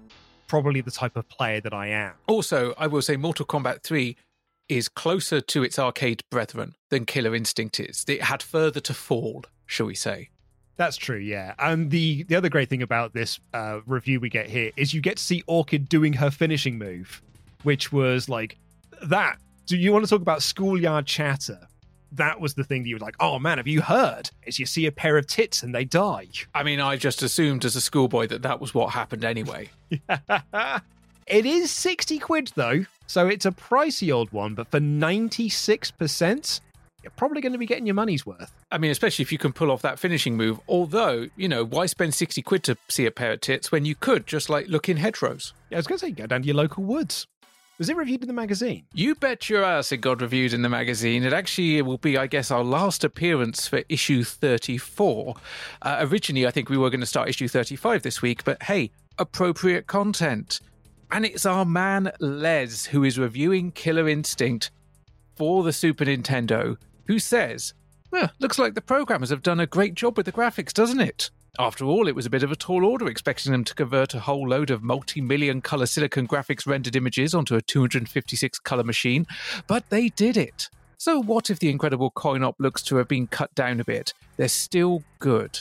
probably 0.46 0.80
the 0.80 0.90
type 0.90 1.16
of 1.16 1.28
player 1.28 1.60
that 1.60 1.72
I 1.72 1.88
am. 1.88 2.12
Also, 2.26 2.74
I 2.78 2.86
will 2.86 3.02
say 3.02 3.16
Mortal 3.16 3.46
Kombat 3.46 3.82
3 3.82 4.16
is 4.68 4.88
closer 4.88 5.40
to 5.40 5.62
its 5.62 5.78
arcade 5.78 6.22
brethren 6.30 6.74
than 6.90 7.04
Killer 7.04 7.34
Instinct 7.34 7.80
is. 7.80 8.04
It 8.08 8.22
had 8.22 8.42
further 8.42 8.80
to 8.80 8.94
fall, 8.94 9.44
shall 9.66 9.86
we 9.86 9.94
say. 9.94 10.30
That's 10.76 10.96
true, 10.96 11.18
yeah. 11.18 11.54
And 11.58 11.90
the 11.90 12.24
the 12.24 12.34
other 12.34 12.48
great 12.48 12.68
thing 12.68 12.82
about 12.82 13.14
this 13.14 13.38
uh, 13.52 13.80
review 13.86 14.18
we 14.18 14.28
get 14.28 14.48
here 14.48 14.72
is 14.76 14.92
you 14.92 15.00
get 15.00 15.18
to 15.18 15.22
see 15.22 15.42
Orchid 15.46 15.88
doing 15.88 16.12
her 16.14 16.30
finishing 16.30 16.78
move, 16.78 17.22
which 17.62 17.92
was 17.92 18.28
like 18.28 18.56
that. 19.02 19.38
Do 19.66 19.76
you 19.76 19.92
want 19.92 20.04
to 20.04 20.10
talk 20.10 20.20
about 20.20 20.42
schoolyard 20.42 21.06
chatter? 21.06 21.68
That 22.16 22.40
was 22.40 22.54
the 22.54 22.64
thing 22.64 22.82
that 22.82 22.88
you 22.88 22.96
were 22.96 23.04
like, 23.04 23.16
oh 23.20 23.38
man, 23.38 23.58
have 23.58 23.66
you 23.66 23.82
heard? 23.82 24.30
Is 24.46 24.58
you 24.58 24.66
see 24.66 24.86
a 24.86 24.92
pair 24.92 25.16
of 25.16 25.26
tits 25.26 25.62
and 25.62 25.74
they 25.74 25.84
die. 25.84 26.28
I 26.54 26.62
mean, 26.62 26.80
I 26.80 26.96
just 26.96 27.22
assumed 27.22 27.64
as 27.64 27.76
a 27.76 27.80
schoolboy 27.80 28.26
that 28.28 28.42
that 28.42 28.60
was 28.60 28.74
what 28.74 28.90
happened 28.90 29.24
anyway. 29.24 29.70
It 31.26 31.46
is 31.46 31.70
60 31.70 32.18
quid 32.18 32.52
though, 32.54 32.84
so 33.06 33.28
it's 33.28 33.46
a 33.46 33.50
pricey 33.50 34.14
old 34.14 34.30
one, 34.32 34.54
but 34.54 34.70
for 34.70 34.78
96%, 34.78 36.60
you're 37.02 37.10
probably 37.16 37.40
going 37.40 37.52
to 37.52 37.58
be 37.58 37.66
getting 37.66 37.86
your 37.86 37.94
money's 37.94 38.26
worth. 38.26 38.52
I 38.70 38.76
mean, 38.76 38.90
especially 38.90 39.22
if 39.22 39.32
you 39.32 39.38
can 39.38 39.52
pull 39.52 39.70
off 39.70 39.82
that 39.82 39.98
finishing 39.98 40.36
move. 40.36 40.60
Although, 40.68 41.28
you 41.36 41.48
know, 41.48 41.64
why 41.64 41.86
spend 41.86 42.14
60 42.14 42.42
quid 42.42 42.62
to 42.64 42.76
see 42.88 43.06
a 43.06 43.10
pair 43.10 43.32
of 43.32 43.40
tits 43.40 43.72
when 43.72 43.84
you 43.86 43.94
could 43.94 44.26
just 44.26 44.50
like 44.50 44.68
look 44.68 44.88
in 44.88 44.98
hedgerows? 44.98 45.54
Yeah, 45.70 45.76
I 45.76 45.80
was 45.80 45.86
going 45.86 45.98
to 45.98 46.06
say, 46.06 46.12
go 46.12 46.26
down 46.26 46.42
to 46.42 46.46
your 46.46 46.56
local 46.56 46.84
woods. 46.84 47.26
Was 47.76 47.88
it 47.88 47.96
reviewed 47.96 48.22
in 48.22 48.28
the 48.28 48.34
magazine? 48.34 48.86
You 48.92 49.16
bet 49.16 49.50
your 49.50 49.64
ass 49.64 49.90
it 49.90 49.96
got 49.96 50.20
reviewed 50.20 50.52
in 50.52 50.62
the 50.62 50.68
magazine. 50.68 51.24
It 51.24 51.32
actually 51.32 51.82
will 51.82 51.98
be, 51.98 52.16
I 52.16 52.28
guess, 52.28 52.52
our 52.52 52.62
last 52.62 53.02
appearance 53.02 53.66
for 53.66 53.82
issue 53.88 54.22
34. 54.22 55.34
Uh, 55.82 55.96
originally, 56.00 56.46
I 56.46 56.52
think 56.52 56.68
we 56.68 56.78
were 56.78 56.90
going 56.90 57.00
to 57.00 57.06
start 57.06 57.28
issue 57.28 57.48
35 57.48 58.02
this 58.02 58.22
week, 58.22 58.44
but 58.44 58.62
hey, 58.62 58.92
appropriate 59.18 59.88
content. 59.88 60.60
And 61.10 61.24
it's 61.24 61.44
our 61.44 61.64
man 61.64 62.12
Les 62.20 62.86
who 62.86 63.02
is 63.02 63.18
reviewing 63.18 63.72
Killer 63.72 64.08
Instinct 64.08 64.70
for 65.34 65.64
the 65.64 65.72
Super 65.72 66.04
Nintendo, 66.04 66.76
who 67.06 67.18
says, 67.18 67.74
well, 68.12 68.30
looks 68.38 68.58
like 68.58 68.74
the 68.74 68.80
programmers 68.82 69.30
have 69.30 69.42
done 69.42 69.58
a 69.58 69.66
great 69.66 69.94
job 69.94 70.16
with 70.16 70.26
the 70.26 70.32
graphics, 70.32 70.72
doesn't 70.72 71.00
it? 71.00 71.30
After 71.58 71.84
all, 71.84 72.08
it 72.08 72.16
was 72.16 72.26
a 72.26 72.30
bit 72.30 72.42
of 72.42 72.50
a 72.50 72.56
tall 72.56 72.84
order 72.84 73.06
expecting 73.06 73.52
them 73.52 73.62
to 73.62 73.74
convert 73.76 74.14
a 74.14 74.20
whole 74.20 74.48
load 74.48 74.70
of 74.70 74.82
multi 74.82 75.20
million 75.20 75.60
color 75.60 75.86
silicon 75.86 76.26
graphics 76.26 76.66
rendered 76.66 76.96
images 76.96 77.32
onto 77.32 77.54
a 77.54 77.62
256 77.62 78.58
color 78.58 78.82
machine, 78.82 79.24
but 79.68 79.88
they 79.88 80.08
did 80.08 80.36
it. 80.36 80.68
So, 80.98 81.22
what 81.22 81.50
if 81.50 81.60
the 81.60 81.70
incredible 81.70 82.10
coin 82.10 82.42
op 82.42 82.56
looks 82.58 82.82
to 82.84 82.96
have 82.96 83.06
been 83.06 83.28
cut 83.28 83.54
down 83.54 83.78
a 83.78 83.84
bit? 83.84 84.12
They're 84.36 84.48
still 84.48 85.04
good. 85.20 85.60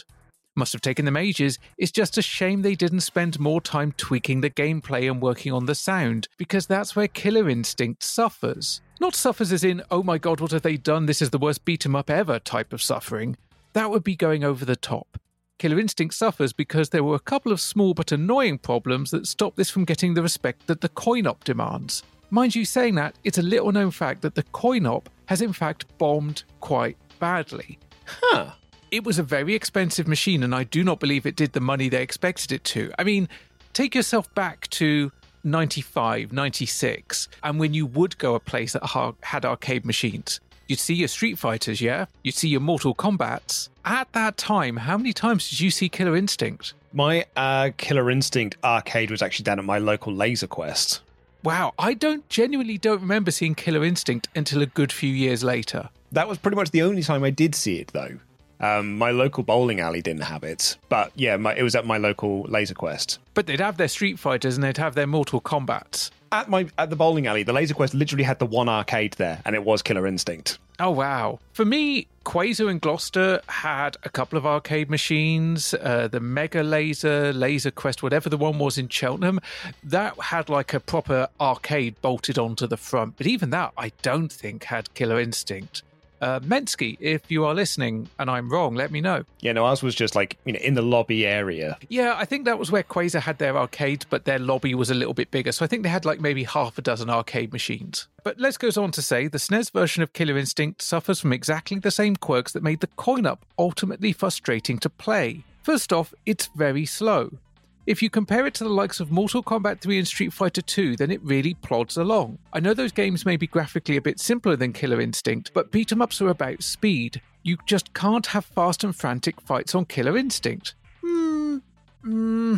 Must 0.56 0.74
have 0.74 0.82
taken 0.82 1.06
them 1.06 1.18
ages. 1.18 1.60
It's 1.78 1.92
just 1.92 2.18
a 2.18 2.24
shame 2.24 2.62
they 2.62 2.76
didn't 2.76 3.02
spend 3.02 3.40
more 3.40 3.62
time 3.62 3.94
tweaking 3.96 4.42
the 4.42 4.50
gameplay 4.50 5.10
and 5.12 5.22
working 5.22 5.52
on 5.52 5.68
the 5.68 5.76
sound, 5.76 6.28
because 6.38 6.66
that's 6.66 6.96
where 6.96 7.08
Killer 7.08 7.50
Instinct 7.50 8.04
suffers. 8.04 8.82
Not 9.00 9.16
suffers 9.16 9.52
as 9.52 9.64
in, 9.64 9.84
oh 9.92 10.02
my 10.02 10.18
god, 10.18 10.40
what 10.40 10.52
have 10.52 10.62
they 10.64 10.78
done? 10.78 11.06
This 11.06 11.22
is 11.22 11.30
the 11.30 11.38
worst 11.38 11.66
beat 11.66 11.86
'em 11.86 11.96
up 11.96 12.10
ever 12.10 12.40
type 12.40 12.74
of 12.74 12.82
suffering. 12.82 13.38
That 13.74 13.92
would 13.92 14.04
be 14.04 14.16
going 14.16 14.44
over 14.44 14.66
the 14.66 14.76
top. 14.76 15.20
Killer 15.60 15.80
Instinct 15.80 16.14
suffers 16.14 16.54
because 16.54 16.90
there 16.90 17.04
were 17.04 17.16
a 17.16 17.20
couple 17.20 17.52
of 17.52 17.62
small 17.62 17.94
but 17.94 18.12
annoying 18.12 18.58
problems 18.58 19.12
that 19.12 19.28
stopped 19.28 19.58
this 19.58 19.70
from 19.70 19.86
getting 19.86 20.14
the 20.14 20.22
respect 20.22 20.68
that 20.68 20.82
the 20.82 20.90
coin 20.90 21.28
op 21.28 21.44
demands. 21.44 22.04
Mind 22.30 22.56
you, 22.56 22.66
saying 22.66 22.96
that, 22.96 23.16
it's 23.24 23.38
a 23.38 23.44
little 23.44 23.72
known 23.72 23.92
fact 23.92 24.22
that 24.24 24.36
the 24.36 24.44
coin 24.44 24.86
op 24.86 25.10
has 25.28 25.42
in 25.42 25.54
fact 25.54 25.86
bombed 25.98 26.44
quite 26.60 26.98
badly. 27.20 27.78
Huh. 28.06 28.52
It 28.92 29.04
was 29.04 29.20
a 29.20 29.24
very 29.24 29.54
expensive 29.56 30.08
machine, 30.08 30.44
and 30.44 30.54
I 30.54 30.64
do 30.64 30.84
not 30.84 31.00
believe 31.00 31.26
it 31.26 31.36
did 31.36 31.54
the 31.54 31.62
money 31.62 31.90
they 31.90 32.02
expected 32.02 32.52
it 32.52 32.64
to. 32.66 32.92
I 33.00 33.04
mean, 33.04 33.30
take 33.74 33.96
yourself 33.96 34.34
back 34.36 34.68
to 34.72 35.12
95, 35.44 36.32
96, 36.32 37.28
and 37.44 37.60
when 37.60 37.74
you 37.74 37.86
would 37.86 38.18
go 38.18 38.36
a 38.36 38.40
place 38.40 38.74
that 38.74 39.16
had 39.22 39.46
arcade 39.46 39.86
machines, 39.86 40.40
you'd 40.68 40.80
see 40.80 40.94
your 40.94 41.08
Street 41.08 41.38
Fighters, 41.38 41.82
yeah? 41.82 42.06
You'd 42.24 42.36
see 42.36 42.50
your 42.50 42.62
Mortal 42.62 42.96
Kombats. 42.96 43.70
At 43.86 44.12
that 44.14 44.38
time, 44.38 44.78
how 44.78 44.98
many 44.98 45.14
times 45.14 45.50
did 45.50 45.60
you 45.60 45.72
see 45.72 45.90
Killer 45.90 46.16
Instinct? 46.16 46.74
My 46.94 47.26
uh, 47.36 47.72
Killer 47.78 48.10
Instinct 48.12 48.58
arcade 48.64 49.12
was 49.12 49.22
actually 49.22 49.44
down 49.44 49.60
at 49.60 49.66
my 49.66 49.80
local 49.80 50.14
Laser 50.14 50.48
Quest. 50.48 51.02
Wow, 51.44 51.74
I 51.78 51.94
don't 51.94 52.28
genuinely 52.30 52.78
don't 52.78 53.02
remember 53.02 53.32
seeing 53.32 53.56
Killer 53.56 53.84
Instinct 53.84 54.30
until 54.36 54.62
a 54.62 54.66
good 54.66 54.94
few 54.94 55.10
years 55.10 55.44
later. 55.44 55.90
That 56.12 56.28
was 56.28 56.38
pretty 56.38 56.56
much 56.56 56.72
the 56.72 56.84
only 56.84 57.04
time 57.04 57.24
I 57.24 57.32
did 57.32 57.56
see 57.56 57.80
it, 57.80 57.90
though. 57.90 58.18
Um, 58.60 58.98
my 58.98 59.12
local 59.12 59.44
bowling 59.44 59.82
alley 59.82 60.02
didn't 60.02 60.24
have 60.24 60.44
it, 60.44 60.78
but 60.88 61.12
yeah, 61.16 61.36
my, 61.36 61.54
it 61.54 61.64
was 61.64 61.76
at 61.76 61.86
my 61.86 61.98
local 61.98 62.44
Laser 62.44 62.76
Quest. 62.76 63.20
But 63.34 63.46
they'd 63.46 63.60
have 63.60 63.76
their 63.76 63.90
Street 63.90 64.18
Fighters 64.20 64.56
and 64.56 64.64
they'd 64.64 64.78
have 64.78 64.96
their 64.96 65.08
Mortal 65.08 65.42
Kombats. 65.42 66.12
At 66.34 66.50
my 66.50 66.66
at 66.80 66.90
the 66.90 66.96
bowling 66.96 67.28
alley, 67.28 67.44
the 67.44 67.54
Laser 67.54 67.76
Quest 67.76 67.94
literally 67.94 68.24
had 68.24 68.40
the 68.40 68.48
one 68.48 68.68
arcade 68.68 69.14
there, 69.14 69.40
and 69.46 69.56
it 69.56 69.64
was 69.64 69.84
Killer 69.84 70.08
Instinct. 70.08 70.58
Oh 70.80 70.90
wow! 70.90 71.38
For 71.52 71.64
me, 71.64 72.08
Quasar 72.26 72.72
and 72.72 72.82
Gloucester 72.82 73.40
had 73.48 73.98
a 74.02 74.10
couple 74.10 74.40
of 74.40 74.44
arcade 74.44 74.90
machines. 74.90 75.76
Uh, 75.76 76.08
the 76.08 76.20
Mega 76.20 76.64
Laser, 76.64 77.32
Laser 77.34 77.70
Quest, 77.70 78.02
whatever 78.02 78.30
the 78.30 78.38
one 78.38 78.58
was 78.58 78.80
in 78.80 78.90
Cheltenham, 78.90 79.40
that 79.84 80.20
had 80.20 80.50
like 80.50 80.74
a 80.74 80.80
proper 80.80 81.28
arcade 81.40 82.02
bolted 82.02 82.40
onto 82.40 82.66
the 82.66 82.78
front. 82.78 83.16
But 83.16 83.28
even 83.28 83.52
that, 83.52 83.72
I 83.78 83.92
don't 84.02 84.32
think 84.32 84.64
had 84.64 84.92
Killer 84.96 85.20
Instinct. 85.20 85.84
Uh, 86.24 86.40
Mensky, 86.40 86.96
if 87.02 87.30
you 87.30 87.44
are 87.44 87.54
listening 87.54 88.08
and 88.18 88.32
I'm 88.32 88.50
wrong, 88.50 88.76
let 88.76 88.92
me 88.92 89.02
know. 89.02 89.26
Yeah, 89.42 89.52
no, 89.52 89.66
ours 89.66 89.84
was 89.84 89.94
just 89.94 90.16
like 90.16 90.38
you 90.46 90.54
know 90.54 90.60
in 90.60 90.74
the 90.74 90.82
lobby 90.82 91.28
area. 91.28 91.78
Yeah, 91.90 92.14
I 92.16 92.24
think 92.24 92.46
that 92.46 92.58
was 92.58 92.72
where 92.72 92.82
Quasar 92.82 93.20
had 93.20 93.40
their 93.40 93.58
arcade, 93.58 94.06
but 94.10 94.24
their 94.24 94.40
lobby 94.40 94.74
was 94.74 94.90
a 94.90 94.94
little 94.94 95.14
bit 95.14 95.32
bigger. 95.32 95.52
So 95.52 95.66
I 95.66 95.68
think 95.68 95.84
they 95.84 95.90
had 95.90 96.06
like 96.06 96.22
maybe 96.22 96.46
half 96.46 96.78
a 96.78 96.82
dozen 96.82 97.10
arcade 97.10 97.52
machines. 97.52 98.08
But 98.24 98.40
Les 98.40 98.56
goes 98.56 98.78
on 98.78 98.92
to 98.92 99.02
say 99.02 99.28
the 99.28 99.38
SNES 99.38 99.74
version 99.74 100.02
of 100.02 100.14
Killer 100.14 100.38
Instinct 100.38 100.82
suffers 100.82 101.20
from 101.20 101.34
exactly 101.34 101.78
the 101.78 101.92
same 101.92 102.16
quirks 102.16 102.54
that 102.54 102.64
made 102.64 102.80
the 102.80 102.88
coin 102.88 103.26
op 103.26 103.46
ultimately 103.60 104.14
frustrating 104.14 104.78
to 104.80 104.90
play. 104.90 105.44
First 105.62 105.92
off, 105.92 106.14
it's 106.26 106.50
very 106.56 106.86
slow. 106.86 107.38
If 107.86 108.02
you 108.02 108.10
compare 108.10 108.46
it 108.48 108.54
to 108.56 108.64
the 108.64 108.70
likes 108.70 109.00
of 109.02 109.12
Mortal 109.12 109.44
Kombat 109.44 109.82
3 109.82 109.98
and 109.98 110.08
Street 110.08 110.32
Fighter 110.32 110.62
2, 110.62 110.96
then 110.96 111.12
it 111.12 111.22
really 111.22 111.54
plods 111.56 111.98
along. 111.98 112.38
I 112.54 112.62
know 112.62 112.74
those 112.74 112.94
games 112.94 113.26
may 113.26 113.36
be 113.36 113.46
graphically 113.48 113.98
a 113.98 114.02
bit 114.02 114.22
simpler 114.22 114.56
than 114.56 114.72
Killer 114.72 115.02
Instinct, 115.02 115.52
but 115.54 115.70
beat 115.72 115.92
'em 115.92 116.02
ups 116.02 116.22
are 116.22 116.30
about 116.30 116.64
speed. 116.64 117.22
You 117.44 117.58
just 117.66 117.94
can't 117.94 118.26
have 118.28 118.46
fast 118.46 118.86
and 118.86 118.96
frantic 118.96 119.42
fights 119.42 119.76
on 119.76 119.84
Killer 119.86 120.18
Instinct. 120.18 120.76
Hmm. 121.02 121.58
Hmm. 122.04 122.56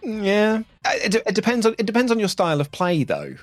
Yeah, 0.00 0.62
it, 0.86 1.16
it 1.16 1.34
depends 1.34 1.66
on 1.66 1.74
it 1.76 1.86
depends 1.86 2.12
on 2.12 2.20
your 2.20 2.28
style 2.28 2.60
of 2.60 2.70
play 2.70 3.02
though, 3.02 3.34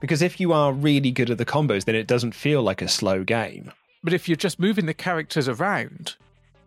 because 0.00 0.22
if 0.22 0.38
you 0.38 0.52
are 0.52 0.72
really 0.72 1.10
good 1.10 1.30
at 1.30 1.38
the 1.38 1.44
combos, 1.44 1.84
then 1.84 1.96
it 1.96 2.06
doesn't 2.06 2.32
feel 2.32 2.62
like 2.62 2.80
a 2.80 2.86
slow 2.86 3.24
game. 3.24 3.72
But 4.04 4.12
if 4.12 4.28
you're 4.28 4.36
just 4.36 4.60
moving 4.60 4.86
the 4.86 4.94
characters 4.94 5.48
around, 5.48 6.14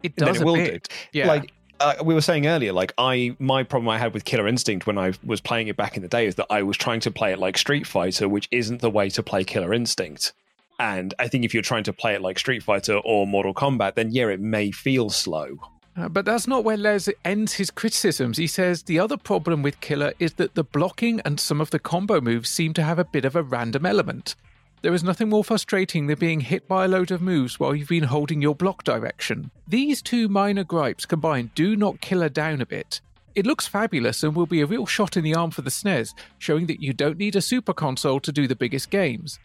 it 0.04 0.18
does 0.18 0.38
it 0.38 0.42
a 0.42 0.46
will 0.46 0.56
bit. 0.56 0.90
do. 0.90 1.20
Yeah. 1.20 1.28
Like 1.28 1.54
uh, 1.80 1.96
we 2.04 2.14
were 2.14 2.22
saying 2.22 2.48
earlier, 2.48 2.74
like 2.74 2.94
I 2.98 3.36
my 3.40 3.64
problem 3.64 3.90
I 3.90 3.98
had 3.98 4.14
with 4.14 4.26
Killer 4.26 4.48
Instinct 4.48 4.88
when 4.88 4.98
I 4.98 5.14
was 5.24 5.42
playing 5.42 5.68
it 5.68 5.78
back 5.78 5.96
in 5.96 6.02
the 6.02 6.08
day 6.08 6.26
is 6.26 6.36
that 6.36 6.48
I 6.50 6.64
was 6.64 6.78
trying 6.78 7.00
to 7.02 7.12
play 7.12 7.32
it 7.32 7.40
like 7.40 7.58
Street 7.58 7.88
Fighter, 7.88 8.28
which 8.28 8.48
isn't 8.52 8.82
the 8.82 8.90
way 8.90 9.10
to 9.10 9.24
play 9.24 9.44
Killer 9.44 9.74
Instinct. 9.74 10.34
And 10.80 11.14
I 11.20 11.28
think 11.28 11.44
if 11.44 11.54
you're 11.54 11.64
trying 11.64 11.84
to 11.84 11.94
play 11.94 12.14
it 12.14 12.22
like 12.22 12.40
Street 12.40 12.64
Fighter 12.64 12.98
or 12.98 13.28
Mortal 13.28 13.54
Kombat, 13.54 13.96
then 13.96 14.12
yeah, 14.12 14.28
it 14.28 14.40
may 14.40 14.72
feel 14.72 15.10
slow. 15.10 15.58
Uh, 15.98 16.08
but 16.08 16.24
that's 16.24 16.48
not 16.48 16.64
where 16.64 16.78
Les 16.78 17.10
ends 17.26 17.54
his 17.54 17.70
criticisms. 17.70 18.38
He 18.38 18.48
says 18.48 18.84
the 18.84 19.00
other 19.00 19.18
problem 19.18 19.62
with 19.62 19.82
Killer 19.82 20.14
is 20.20 20.34
that 20.34 20.56
the 20.56 20.64
blocking 20.64 21.20
and 21.26 21.40
some 21.40 21.60
of 21.60 21.72
the 21.72 21.80
combo 21.80 22.22
moves 22.22 22.50
seem 22.50 22.74
to 22.76 22.84
have 22.84 23.00
a 23.00 23.04
bit 23.04 23.26
of 23.26 23.36
a 23.36 23.44
random 23.44 23.86
element. 23.86 24.36
There 24.82 24.94
is 24.94 25.04
nothing 25.04 25.30
more 25.30 25.44
frustrating 25.44 26.08
than 26.08 26.20
being 26.20 26.40
hit 26.40 26.68
by 26.68 26.86
a 26.86 26.88
load 26.88 27.12
of 27.12 27.22
moves 27.22 27.60
while 27.60 27.76
you've 27.76 27.90
been 27.90 28.04
holding 28.04 28.42
your 28.42 28.56
block 28.56 28.84
direction. 28.84 29.52
These 29.68 30.02
two 30.02 30.30
minor 30.30 30.64
gripes 30.64 31.06
combined 31.06 31.54
do 31.54 31.76
not 31.76 32.00
kill 32.02 32.20
Killer 32.20 32.30
down 32.30 32.60
a 32.60 32.66
bit. 32.66 33.02
It 33.36 33.46
looks 33.46 33.68
fabulous 33.68 34.24
and 34.24 34.36
will 34.36 34.48
be 34.48 34.62
a 34.62 34.66
real 34.66 34.86
shot 34.86 35.16
in 35.16 35.24
the 35.24 35.36
arm 35.36 35.52
for 35.52 35.62
the 35.62 35.70
SNES, 35.70 36.14
showing 36.40 36.66
that 36.66 36.82
you 36.82 36.92
don't 36.92 37.18
need 37.18 37.36
a 37.36 37.42
super 37.42 37.72
console 37.72 38.20
to 38.20 38.32
do 38.32 38.48
the 38.48 38.56
biggest 38.56 38.90
games. 38.90 39.38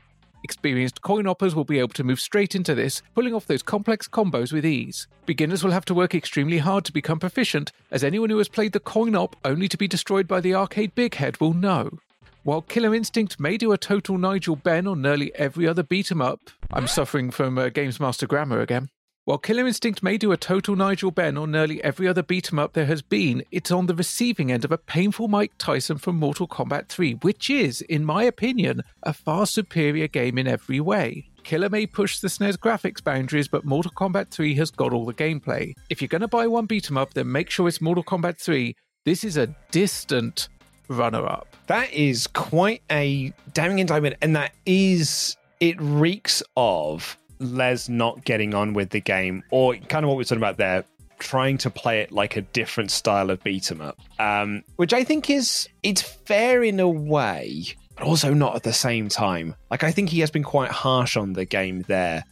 Experienced 0.45 1.03
coin 1.03 1.27
oppers 1.27 1.55
will 1.55 1.65
be 1.65 1.79
able 1.79 1.95
to 1.95 2.05
move 2.05 2.21
straight 2.21 2.55
into 2.55 2.75
this, 2.75 3.03
pulling 3.15 3.35
off 3.35 3.47
those 3.47 3.63
complex 3.63 4.09
combos 4.09 4.53
with 4.53 4.65
ease. 4.65 5.09
Beginners 5.27 5.63
will 5.63 5.73
have 5.73 5.85
to 5.85 5.95
work 5.95 6.15
extremely 6.15 6.59
hard 6.59 6.85
to 6.85 6.93
become 6.93 7.19
proficient, 7.19 7.71
as 7.91 8.03
anyone 8.03 8.31
who 8.31 8.39
has 8.39 8.49
played 8.49 8.73
the 8.73 8.81
coin 8.81 9.15
op 9.15 9.37
only 9.45 9.69
to 9.69 9.77
be 9.77 9.87
destroyed 9.87 10.27
by 10.27 10.41
the 10.41 10.55
arcade 10.55 10.95
big 10.95 11.15
head 11.15 11.41
will 11.41 11.55
know. 11.55 11.99
While 12.45 12.61
Killer 12.61 12.95
Instinct 12.95 13.41
may 13.41 13.57
do 13.57 13.73
a 13.73 13.79
total 13.79 14.19
Nigel 14.19 14.55
Benn 14.55 14.87
on 14.87 15.01
nearly 15.01 15.35
every 15.35 15.67
other 15.67 15.83
beat 15.83 16.11
'em 16.13 16.21
up, 16.21 16.51
I'm 16.71 16.87
suffering 16.87 17.31
from 17.31 17.57
uh, 17.57 17.71
Games 17.71 17.99
Master 17.99 18.27
grammar 18.27 18.61
again. 18.61 18.91
While 19.25 19.39
Killer 19.39 19.67
Instinct 19.67 20.03
may 20.03 20.19
do 20.19 20.31
a 20.31 20.37
total 20.37 20.77
Nigel 20.77 21.11
Benn 21.11 21.39
on 21.39 21.51
nearly 21.51 21.83
every 21.83 22.07
other 22.07 22.23
beat 22.23 22.53
'em 22.53 22.59
up 22.59 22.75
there 22.75 22.85
has 22.85 23.01
been, 23.01 23.45
it's 23.51 23.71
on 23.71 23.87
the 23.87 23.95
receiving 23.95 24.53
end 24.53 24.63
of 24.63 24.71
a 24.73 24.77
painful 24.77 25.27
Mike 25.27 25.53
Tyson 25.57 25.97
from 25.97 26.17
Mortal 26.17 26.47
Kombat 26.47 26.89
3, 26.91 27.15
which 27.23 27.49
is, 27.49 27.81
in 27.81 28.05
my 28.05 28.25
opinion, 28.25 28.83
a 29.03 29.15
far 29.15 29.47
superior 29.47 30.07
game 30.07 30.37
in 30.37 30.47
every 30.47 30.81
way. 30.81 31.31
Killer 31.45 31.71
may 31.71 31.87
push 31.87 32.19
the 32.19 32.29
SNES 32.29 32.59
graphics 32.59 33.03
boundaries, 33.03 33.49
but 33.49 33.65
Mortal 33.65 33.93
Kombat 33.93 34.31
3 34.31 34.55
has 34.57 34.71
got 34.71 34.93
all 34.93 35.07
the 35.07 35.15
gameplay. 35.15 35.73
If 35.89 36.03
you're 36.03 36.09
going 36.09 36.21
to 36.21 36.29
buy 36.29 36.47
one 36.47 36.67
beat 36.67 36.91
'em 36.91 36.99
up, 36.99 37.15
then 37.15 37.33
make 37.33 37.49
sure 37.49 37.69
it's 37.69 37.81
Mortal 37.81 38.05
Kombat 38.05 38.39
3. 38.39 38.75
This 39.07 39.25
is 39.25 39.39
a 39.39 39.55
distant 39.71 40.49
runner 40.89 41.27
up. 41.27 41.49
That 41.67 41.93
is 41.93 42.27
quite 42.27 42.83
a 42.91 43.33
damning 43.53 43.79
indictment, 43.79 44.17
and 44.23 44.37
that 44.37 44.53
is 44.67 45.37
it 45.61 45.81
reeks 45.81 46.43
of 46.57 47.17
Les 47.41 47.89
not 47.89 48.25
getting 48.25 48.55
on 48.55 48.75
with 48.75 48.91
the 48.91 49.01
game, 49.01 49.43
or 49.51 49.75
kind 49.77 50.05
of 50.05 50.09
what 50.09 50.17
we 50.17 50.21
we're 50.21 50.25
talking 50.25 50.39
about 50.39 50.57
there, 50.57 50.85
trying 51.19 51.59
to 51.59 51.71
play 51.71 52.01
it 52.01 52.13
like 52.13 52.37
a 52.37 52.43
different 52.43 52.91
style 52.91 53.31
of 53.31 53.43
beat 53.43 53.71
'em 53.71 53.81
up, 53.81 53.99
um, 54.19 54.63
which 54.77 54.93
I 54.93 55.05
think 55.05 55.31
is 55.31 55.69
it's 55.83 56.03
fair 56.03 56.63
in 56.63 56.81
a 56.81 56.89
way, 56.89 57.65
but 57.97 58.05
also 58.05 58.35
not 58.35 58.57
at 58.57 58.63
the 58.63 58.73
same 58.73 59.09
time. 59.09 59.55
Like 59.71 59.85
I 59.85 59.91
think 59.91 60.11
he 60.11 60.21
has 60.21 60.31
been 60.31 60.43
quite 60.43 60.71
harsh 60.71 61.17
on 61.17 61.33
the 61.33 61.45
game 61.45 61.83
there. 61.89 62.25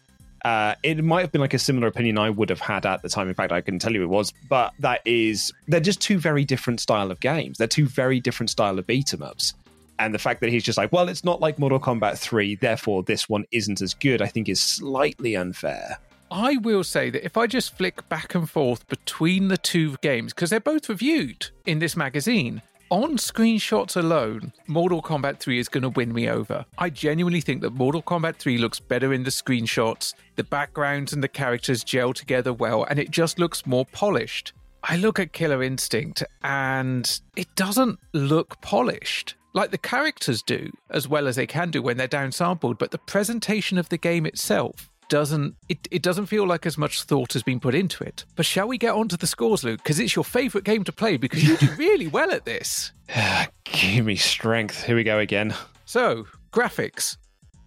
Uh, 0.45 0.75
it 0.83 1.03
might 1.03 1.21
have 1.21 1.33
been 1.33 1.41
like 1.41 1.55
a 1.55 1.59
similar 1.59 1.87
opinion 1.87 2.19
I 2.19 2.31
would 2.31 2.51
have 2.51 2.61
had 2.61 2.85
at 2.85 3.03
the 3.03 3.09
time. 3.09 3.29
In 3.29 3.35
fact, 3.35 3.53
I 3.53 3.61
can 3.61 3.79
tell 3.79 3.93
you 3.93 4.03
it 4.03 4.07
was. 4.07 4.33
But 4.49 4.73
that 4.81 5.01
is, 5.05 5.53
they're 5.69 5.81
just 5.81 6.01
two 6.01 6.19
very 6.19 6.45
different 6.45 6.81
style 6.81 7.11
of 7.11 7.21
games. 7.21 7.59
They're 7.59 7.67
two 7.69 7.87
very 7.87 8.19
different 8.21 8.51
style 8.51 8.79
of 8.79 8.87
beat 8.87 9.15
'em 9.15 9.23
ups. 9.23 9.55
And 9.99 10.13
the 10.13 10.19
fact 10.19 10.41
that 10.41 10.51
he's 10.51 10.65
just 10.65 10.79
like, 10.79 10.93
well, 10.93 11.09
it's 11.09 11.23
not 11.23 11.41
like 11.41 11.59
Mortal 11.59 11.79
Kombat 11.79 12.19
3, 12.19 12.57
therefore 12.57 13.05
this 13.05 13.29
one 13.29 13.45
isn't 13.53 13.81
as 13.81 13.95
good, 13.95 14.21
I 14.21 14.27
think 14.27 14.49
is 14.49 14.61
slightly 14.61 15.37
unfair. 15.37 15.99
I 16.31 16.57
will 16.57 16.83
say 16.83 17.11
that 17.11 17.25
if 17.25 17.37
I 17.37 17.47
just 17.47 17.77
flick 17.77 18.09
back 18.09 18.35
and 18.35 18.49
forth 18.51 18.89
between 18.89 19.49
the 19.49 19.59
two 19.59 19.97
games, 20.01 20.33
because 20.33 20.51
they're 20.51 20.61
both 20.61 20.89
reviewed 20.89 21.51
in 21.67 21.79
this 21.79 21.95
magazine, 21.95 22.63
on 22.93 23.17
screenshots 23.17 23.97
alone, 23.97 24.53
Mortal 24.67 25.01
Kombat 25.01 25.39
3 25.39 25.59
is 25.59 25.71
going 25.71 25.83
to 25.83 25.89
win 25.89 26.13
me 26.13 26.29
over. 26.29 26.67
I 26.77 26.91
genuinely 26.91 27.41
think 27.41 27.63
that 27.63 27.73
Mortal 27.73 28.03
Kombat 28.03 28.37
3 28.37 28.59
looks 28.59 28.81
better 28.81 29.15
in 29.15 29.23
the 29.23 29.31
screenshots. 29.31 30.13
The 30.37 30.45
backgrounds 30.45 31.15
and 31.15 31.25
the 31.25 31.29
characters 31.29 31.85
gel 31.85 32.13
together 32.13 32.53
well, 32.53 32.85
and 32.85 32.99
it 32.99 33.11
just 33.11 33.39
looks 33.39 33.65
more 33.65 33.87
polished. 33.87 34.53
I 34.85 34.99
look 34.99 35.19
at 35.19 35.33
Killer 35.33 35.63
Instinct 35.63 36.23
and 36.45 37.21
it 37.35 37.49
doesn't 37.57 37.99
look 38.13 38.61
polished. 38.61 39.37
Like 39.55 39.71
the 39.71 39.79
characters 39.79 40.43
do, 40.43 40.71
as 40.91 41.09
well 41.09 41.29
as 41.29 41.37
they 41.37 41.47
can 41.47 41.71
do 41.71 41.81
when 41.81 41.97
they're 41.97 42.07
downsampled, 42.07 42.79
but 42.79 42.91
the 42.91 42.99
presentation 42.99 43.79
of 43.79 43.89
the 43.89 43.99
game 43.99 44.27
itself 44.27 44.91
doesn't 45.13 45.55
it, 45.69 45.87
it 45.91 46.01
doesn't 46.01 46.25
feel 46.25 46.47
like 46.47 46.65
as 46.65 46.79
much 46.79 47.03
thought 47.03 47.35
has 47.35 47.43
been 47.43 47.61
put 47.61 47.75
into 47.75 48.03
it. 48.03 48.25
But 48.35 48.47
shall 48.47 48.67
we 48.67 48.79
get 48.79 48.95
on 48.95 49.09
to 49.09 49.19
the 49.19 49.27
scores, 49.27 49.63
Luke? 49.63 49.83
Because 49.83 50.01
it's 50.01 50.17
your 50.17 50.25
favourite 50.25 50.65
game 50.65 50.85
to 50.85 50.93
play 50.93 51.19
because 51.19 51.47
you 51.47 51.59
do 51.59 51.69
really 51.77 52.07
well 52.07 52.33
at 52.33 52.47
this. 52.47 52.93
Give 53.65 54.07
me 54.07 54.17
strength. 54.17 54.83
Here 54.85 54.97
we 54.97 55.05
go 55.05 55.19
again. 55.19 55.55
So, 55.85 56.25
graphics. 56.51 57.19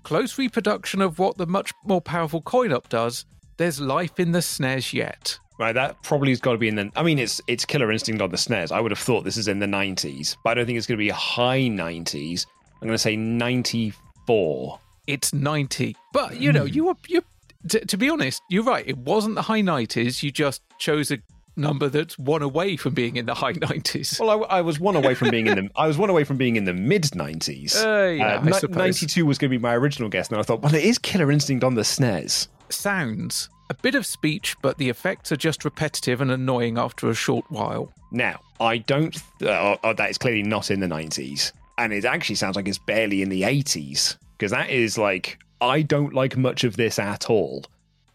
Close 0.02 0.40
reproduction 0.40 1.02
of 1.02 1.20
what 1.20 1.38
the 1.38 1.46
much 1.46 1.72
more 1.86 2.02
powerful 2.02 2.42
coin 2.42 2.74
op 2.74 2.90
does. 2.90 3.26
There's 3.58 3.80
life 3.80 4.20
in 4.20 4.32
the 4.32 4.40
SNES 4.40 4.92
yet. 4.92 5.38
Right, 5.60 5.74
that 5.74 6.02
probably 6.02 6.32
has 6.32 6.40
got 6.40 6.54
to 6.54 6.58
be 6.58 6.68
in 6.68 6.76
the. 6.76 6.92
I 6.96 7.04
mean, 7.04 7.20
it's 7.20 7.40
it's 7.46 7.64
Killer 7.64 7.92
Instinct 7.92 8.24
on 8.24 8.32
the 8.32 8.38
SNES. 8.38 8.72
I 8.72 8.82
would 8.82 8.92
have 8.92 8.98
thought 8.98 9.24
this 9.24 9.38
is 9.38 9.48
in 9.48 9.60
the 9.60 9.68
90s, 9.68 10.36
but 10.44 10.50
I 10.50 10.54
don't 10.56 10.66
think 10.66 10.80
it's 10.80 10.88
going 10.88 10.98
to 10.98 11.04
be 11.04 11.10
high 11.10 11.60
90s. 11.60 12.48
I'm 12.82 12.88
going 12.88 12.96
to 12.96 12.98
say 12.98 13.16
94. 13.16 14.80
It's 15.06 15.32
90. 15.32 15.96
But, 16.12 16.42
you 16.42 16.52
know, 16.52 16.66
hmm. 16.66 16.74
you 16.74 16.86
were. 16.86 16.96
You, 17.08 17.24
to, 17.70 17.86
to 17.86 17.98
be 17.98 18.10
honest, 18.10 18.42
you're 18.50 18.64
right. 18.64 18.88
It 18.88 18.98
wasn't 18.98 19.36
the 19.36 19.42
high 19.44 19.62
90s. 19.62 20.24
You 20.24 20.32
just 20.32 20.62
chose 20.80 21.12
a 21.12 21.20
number 21.58 21.88
that's 21.88 22.20
one 22.20 22.42
away 22.42 22.76
from 22.78 22.94
being 22.94 23.16
in 23.16 23.26
the 23.26 23.34
high 23.34 23.54
90s. 23.54 24.20
Well, 24.20 24.46
I, 24.46 24.58
I 24.58 24.62
was 24.62 24.80
one 24.80 24.96
away 24.96 25.16
from 25.16 25.30
being 25.30 25.48
in 25.48 25.56
the. 25.56 25.70
I 25.76 25.88
was 25.88 25.98
one 25.98 26.10
away 26.10 26.24
from 26.24 26.38
being 26.38 26.56
in 26.56 26.66
the 26.66 26.74
mid 26.74 27.04
90s. 27.04 27.76
Uh, 27.76 28.12
yeah, 28.12 28.40
I 28.40 28.44
ni- 28.44 28.54
suppose. 28.54 28.76
92 28.76 29.26
was 29.26 29.38
going 29.38 29.52
to 29.52 29.58
be 29.58 29.62
my 29.62 29.76
original 29.76 30.10
guess, 30.10 30.30
and 30.30 30.38
I 30.38 30.42
thought, 30.44 30.62
well, 30.62 30.76
it 30.76 30.84
is 30.84 30.98
Killer 30.98 31.32
Instinct 31.32 31.64
on 31.64 31.76
the 31.76 31.82
SNES. 31.82 32.48
Sounds. 32.70 33.50
A 33.70 33.74
bit 33.74 33.96
of 33.96 34.06
speech, 34.06 34.56
but 34.62 34.78
the 34.78 34.90
effects 34.90 35.32
are 35.32 35.36
just 35.38 35.66
repetitive 35.66 36.22
and 36.22 36.30
annoying 36.30 36.78
after 36.78 37.10
a 37.10 37.16
short 37.16 37.46
while. 37.50 37.92
Now, 38.12 38.40
I 38.60 38.78
don't. 38.78 39.16
Uh, 39.42 39.76
oh, 39.84 39.94
that 39.94 40.10
is 40.10 40.18
clearly 40.18 40.44
not 40.44 40.70
in 40.70 40.80
the 40.82 40.88
90s. 40.88 41.52
And 41.78 41.92
it 41.92 42.06
actually 42.06 42.36
sounds 42.36 42.56
like 42.56 42.68
it's 42.68 42.78
barely 42.78 43.22
in 43.22 43.30
the 43.30 43.42
80s. 43.42 44.18
Because 44.38 44.52
that 44.52 44.70
is 44.70 44.98
like. 44.98 45.40
I 45.70 45.82
don't 45.82 46.14
like 46.14 46.38
much 46.38 46.64
of 46.64 46.78
this 46.78 47.00
at 47.00 47.30
all. 47.30 47.66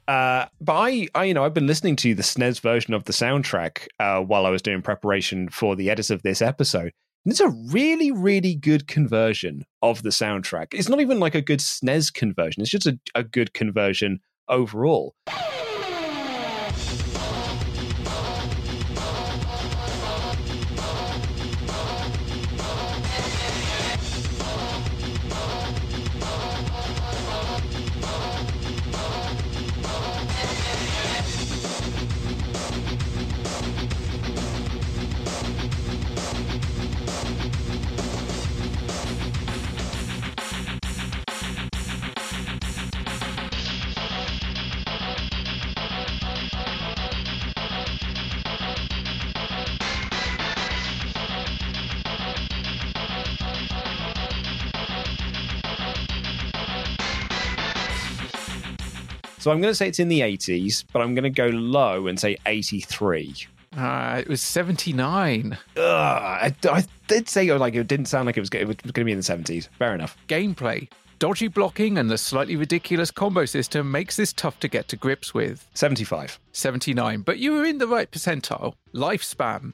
Uh, 0.09 0.47
but 0.61 0.73
I, 0.73 1.09
I, 1.15 1.25
you 1.25 1.35
know, 1.35 1.45
I've 1.45 1.55
been 1.55 1.67
listening 1.69 1.95
to 1.97 2.15
the 2.15 2.23
SNES 2.23 2.61
version 2.61 2.95
of 2.95 3.05
the 3.05 3.13
soundtrack 3.13 3.87
uh, 4.01 4.21
while 4.21 4.45
I 4.45 4.51
was 4.51 4.63
doing 4.63 4.83
preparation 4.83 5.49
for 5.49 5.77
the 5.77 5.89
edit 5.89 6.11
of 6.11 6.23
this 6.23 6.43
episode. 6.43 6.93
And 7.25 7.33
it's 7.33 7.41
a 7.41 7.51
really, 7.51 8.11
really 8.11 8.55
good 8.55 8.89
conversion 8.89 9.65
of 9.83 10.03
the 10.03 10.09
soundtrack. 10.09 10.69
It's 10.73 10.89
not 10.89 11.01
even 11.01 11.21
like 11.21 11.35
a 11.35 11.43
good 11.43 11.61
SNES 11.61 12.13
conversion. 12.13 12.63
It's 12.63 12.71
just 12.71 12.87
a, 12.87 12.99
a 13.15 13.23
good 13.23 13.53
conversion 13.55 14.21
overall. 14.49 15.15
So 59.41 59.51
I'm 59.51 59.63
going 59.63 59.71
to 59.71 59.75
say 59.75 59.89
it's 59.89 59.99
in 59.99 60.09
the 60.09 60.21
80s, 60.21 60.85
but 60.93 61.01
I'm 61.01 61.15
going 61.15 61.25
to 61.25 61.31
go 61.31 61.47
low 61.47 62.09
and 62.09 62.21
say 62.21 62.37
83. 62.45 63.35
Uh, 63.75 64.17
it 64.19 64.29
was 64.29 64.43
79. 64.43 65.57
Ugh, 65.77 65.83
I, 65.83 66.55
I 66.65 66.85
did 67.09 67.27
say 67.27 67.51
like 67.57 67.75
it 67.75 67.87
didn't 67.87 68.07
sound 68.07 68.27
like 68.27 68.37
it 68.37 68.41
was, 68.41 68.51
it 68.53 68.67
was 68.67 68.77
going 68.77 68.93
to 68.93 69.05
be 69.05 69.13
in 69.13 69.19
the 69.19 69.25
70s. 69.25 69.69
Fair 69.79 69.95
enough. 69.95 70.15
Gameplay. 70.29 70.91
Dodgy 71.21 71.49
blocking 71.49 71.97
and 71.97 72.11
the 72.11 72.19
slightly 72.19 72.57
ridiculous 72.57 73.11
combo 73.11 73.47
system 73.47 73.91
makes 73.91 74.17
this 74.17 74.35
tough 74.35 74.61
to 74.61 74.69
get 74.69 74.89
to 74.89 74.97
grips 74.97 75.33
with. 75.33 75.67
75. 75.73 76.39
79, 76.53 77.23
but 77.23 77.39
you 77.39 77.53
were 77.53 77.65
in 77.65 77.79
the 77.79 77.87
right 77.87 78.11
percentile. 78.11 78.75
Lifespan. 78.95 79.73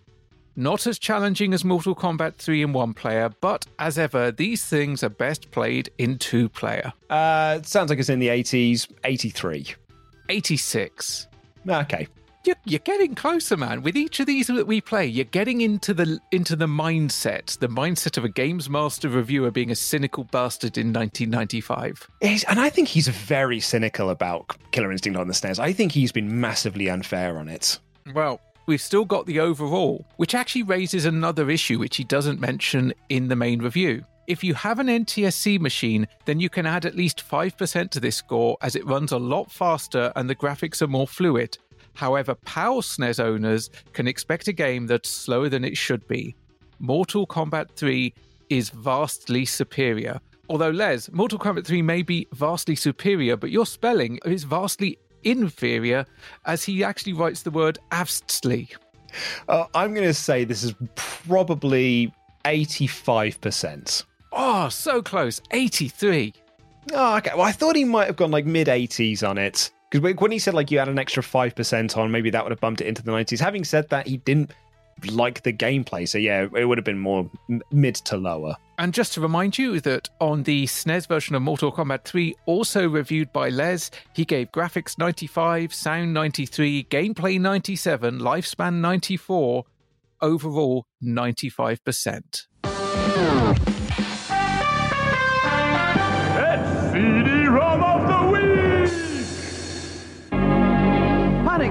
Not 0.59 0.86
as 0.86 0.98
challenging 0.98 1.52
as 1.52 1.64
Mortal 1.64 1.94
Kombat 1.94 2.36
3 2.36 2.62
in 2.62 2.72
one 2.72 2.94
player, 2.94 3.30
but 3.42 3.66
as 3.78 3.98
ever, 3.98 4.32
these 4.32 4.64
things 4.64 5.04
are 5.04 5.11
best 5.11 5.50
played 5.50 5.90
in 5.98 6.16
two 6.16 6.48
player. 6.48 6.94
Uh, 7.11 7.59
it 7.59 7.66
sounds 7.66 7.90
like 7.90 7.98
it's 7.98 8.09
in 8.09 8.20
the 8.20 8.28
80s. 8.28 8.90
83. 9.04 9.74
86. 10.30 11.28
Okay. 11.68 12.09
You're, 12.46 12.57
you're 12.64 12.78
getting 12.78 13.14
closer, 13.14 13.57
man. 13.57 13.82
With 13.82 13.96
each 13.96 14.18
of 14.20 14.26
these 14.26 14.46
that 14.46 14.66
we 14.66 14.80
play, 14.80 15.04
you're 15.04 15.24
getting 15.24 15.61
into 15.61 15.92
the 15.92 16.20
into 16.30 16.54
the 16.54 16.66
mindset, 16.66 17.59
the 17.59 17.68
mindset 17.68 18.16
of 18.16 18.24
a 18.24 18.28
games 18.28 18.70
master 18.70 19.09
reviewer 19.09 19.50
being 19.50 19.72
a 19.72 19.74
cynical 19.74 20.24
bastard 20.24 20.78
in 20.78 20.92
1995. 20.92 22.09
He's, 22.22 22.44
and 22.44 22.61
I 22.61 22.70
think 22.70 22.86
he's 22.86 23.09
very 23.09 23.59
cynical 23.59 24.11
about 24.11 24.57
Killer 24.70 24.92
Instinct 24.92 25.18
on 25.18 25.26
the 25.26 25.34
SNES. 25.34 25.59
I 25.59 25.72
think 25.72 25.90
he's 25.90 26.12
been 26.12 26.40
massively 26.40 26.88
unfair 26.88 27.36
on 27.36 27.48
it. 27.48 27.80
Well, 28.14 28.40
we've 28.67 28.81
still 28.81 29.05
got 29.05 29.27
the 29.27 29.41
overall, 29.41 30.05
which 30.17 30.35
actually 30.35 30.64
raises 30.64 31.05
another 31.05 31.51
issue 31.51 31.79
which 31.79 31.97
he 31.97 32.05
doesn't 32.05 32.41
mention 32.41 32.93
in 33.09 33.29
the 33.29 33.37
main 33.37 33.62
review. 33.62 34.05
If 34.27 34.43
you 34.43 34.55
have 34.55 34.81
an 34.81 34.89
NTSC 34.89 35.61
machine, 35.61 36.09
then 36.25 36.41
you 36.41 36.51
can 36.51 36.67
add 36.67 36.85
at 36.85 36.97
least 36.97 37.23
5% 37.29 37.91
to 37.91 38.01
this 38.01 38.17
score 38.17 38.57
as 38.61 38.75
it 38.75 38.85
runs 38.85 39.12
a 39.12 39.19
lot 39.19 39.53
faster 39.53 40.12
and 40.17 40.29
the 40.29 40.35
graphics 40.35 40.83
are 40.83 40.89
more 40.89 41.07
fluid. 41.07 41.57
However, 41.95 42.35
PAL 42.35 42.83
SNES 42.83 43.21
owners 43.21 43.71
can 43.93 44.09
expect 44.09 44.49
a 44.49 44.53
game 44.53 44.87
that's 44.87 45.09
slower 45.09 45.49
than 45.49 45.64
it 45.64 45.77
should 45.77 46.07
be. 46.09 46.35
Mortal 46.79 47.27
Kombat 47.27 47.71
3 47.77 48.12
is 48.51 48.69
vastly 48.71 49.45
superior. 49.45 50.21
Although, 50.49 50.71
Les, 50.71 51.11
Mortal 51.11 51.39
Kombat 51.39 51.64
3 51.64 51.83
may 51.83 52.03
be 52.03 52.27
vastly 52.33 52.77
superior, 52.77 53.37
but 53.37 53.51
your 53.51 53.64
spelling 53.64 54.19
is 54.25 54.45
vastly 54.45 54.99
inferior 55.27 56.07
as 56.45 56.64
he 56.64 56.83
actually 56.85 57.12
writes 57.12 57.43
the 57.43 57.51
word 57.51 57.79
avstly. 57.91 58.74
Uh, 59.49 59.66
I'm 59.74 59.93
going 59.95 60.07
to 60.07 60.14
say 60.14 60.45
this 60.45 60.62
is 60.62 60.74
probably 60.95 62.12
85%. 62.45 64.05
Oh, 64.33 64.68
so 64.68 65.03
close. 65.03 65.41
83. 65.51 66.33
Oh, 66.93 67.16
okay. 67.16 67.31
Well, 67.35 67.43
I 67.43 67.53
thought 67.53 67.77
he 67.77 67.85
might 67.85 68.07
have 68.07 68.16
gone 68.16 68.31
like 68.31 68.47
mid 68.47 68.68
80s 68.68 69.29
on 69.29 69.39
it. 69.39 69.70
Because 69.91 70.14
when 70.18 70.33
he 70.33 70.39
said 70.39 70.55
like 70.55 70.70
you 70.70 70.79
had 70.79 70.89
an 70.89 70.99
extra 70.99 71.22
5% 71.22 71.97
on, 71.97 72.11
maybe 72.11 72.31
that 72.31 72.45
would 72.45 72.51
have 72.51 72.61
bumped 72.61 72.81
it 72.81 72.87
into 72.87 73.03
the 73.03 73.11
90s. 73.11 73.39
Having 73.39 73.64
said 73.64 73.89
that, 73.91 74.07
he 74.07 74.18
didn't 74.18 74.53
like 75.11 75.42
the 75.42 75.53
gameplay. 75.53 76.09
So 76.09 76.18
yeah, 76.18 76.47
it 76.55 76.64
would 76.64 76.78
have 76.78 76.84
been 76.84 76.99
more 76.99 77.30
mid 77.70 77.97
to 77.97 78.16
lower. 78.16 78.57
And 78.78 78.92
just 78.92 79.14
to 79.14 79.20
remind 79.20 79.57
you 79.57 79.80
that 79.80 80.11
on 80.20 80.42
the 80.42 80.66
SNES 80.66 81.09
version 81.09 81.34
of 81.34 81.42
Mortal 81.42 81.72
Kombat 81.72 82.05
3, 82.05 82.34
also 82.44 82.88
reviewed 82.88 83.32
by 83.32 83.49
Les, 83.49 83.90
he 84.12 84.24
gave 84.24 84.53
graphics 84.53 84.99
95, 84.99 85.72
sound 85.72 86.12
93, 86.12 86.84
gameplay 86.84 87.40
97, 87.40 88.18
lifespan 88.18 88.80
94, 88.80 89.64
overall 90.20 90.86
95%. 91.03 93.76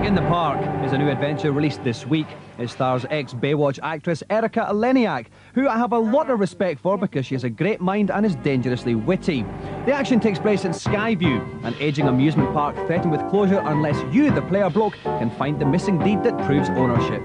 In 0.04 0.14
the 0.14 0.22
Park 0.22 0.60
is 0.86 0.91
a 0.93 0.98
new 0.98 1.10
adventure 1.10 1.52
released 1.52 1.84
this 1.84 2.06
week. 2.06 2.28
It 2.60 2.70
stars 2.70 3.06
ex 3.10 3.34
Baywatch 3.34 3.80
actress 3.82 4.22
Erica 4.30 4.68
Eleniak, 4.70 5.28
who 5.54 5.68
I 5.68 5.78
have 5.78 5.93
a 5.93 5.98
lot 5.98 6.30
of 6.30 6.39
respect 6.39 6.80
for 6.82 6.98
because 6.98 7.26
she 7.26 7.34
has 7.34 7.43
a 7.43 7.50
great 7.50 7.82
mind 7.82 8.12
and 8.12 8.26
is 8.26 8.36
dangerously 8.36 8.93
witty. 8.93 9.43
The 9.86 9.93
action 9.93 10.20
takes 10.20 10.38
place 10.38 10.64
in 10.64 10.74
Skyview, 10.74 11.64
an 11.64 11.74
aging 11.80 12.08
amusement 12.08 12.54
park 12.54 12.76
threatened 12.86 13.12
with 13.12 13.28
closure 13.30 13.62
unless 13.66 13.96
you, 14.14 14.30
the 14.32 14.43
player 14.43 14.70
bloke, 14.70 14.96
can 15.04 15.32
find 15.32 15.60
the 15.60 15.66
missing 15.66 15.98
deed 15.98 16.24
that 16.24 16.38
proves 16.46 16.70
ownership. 16.72 17.22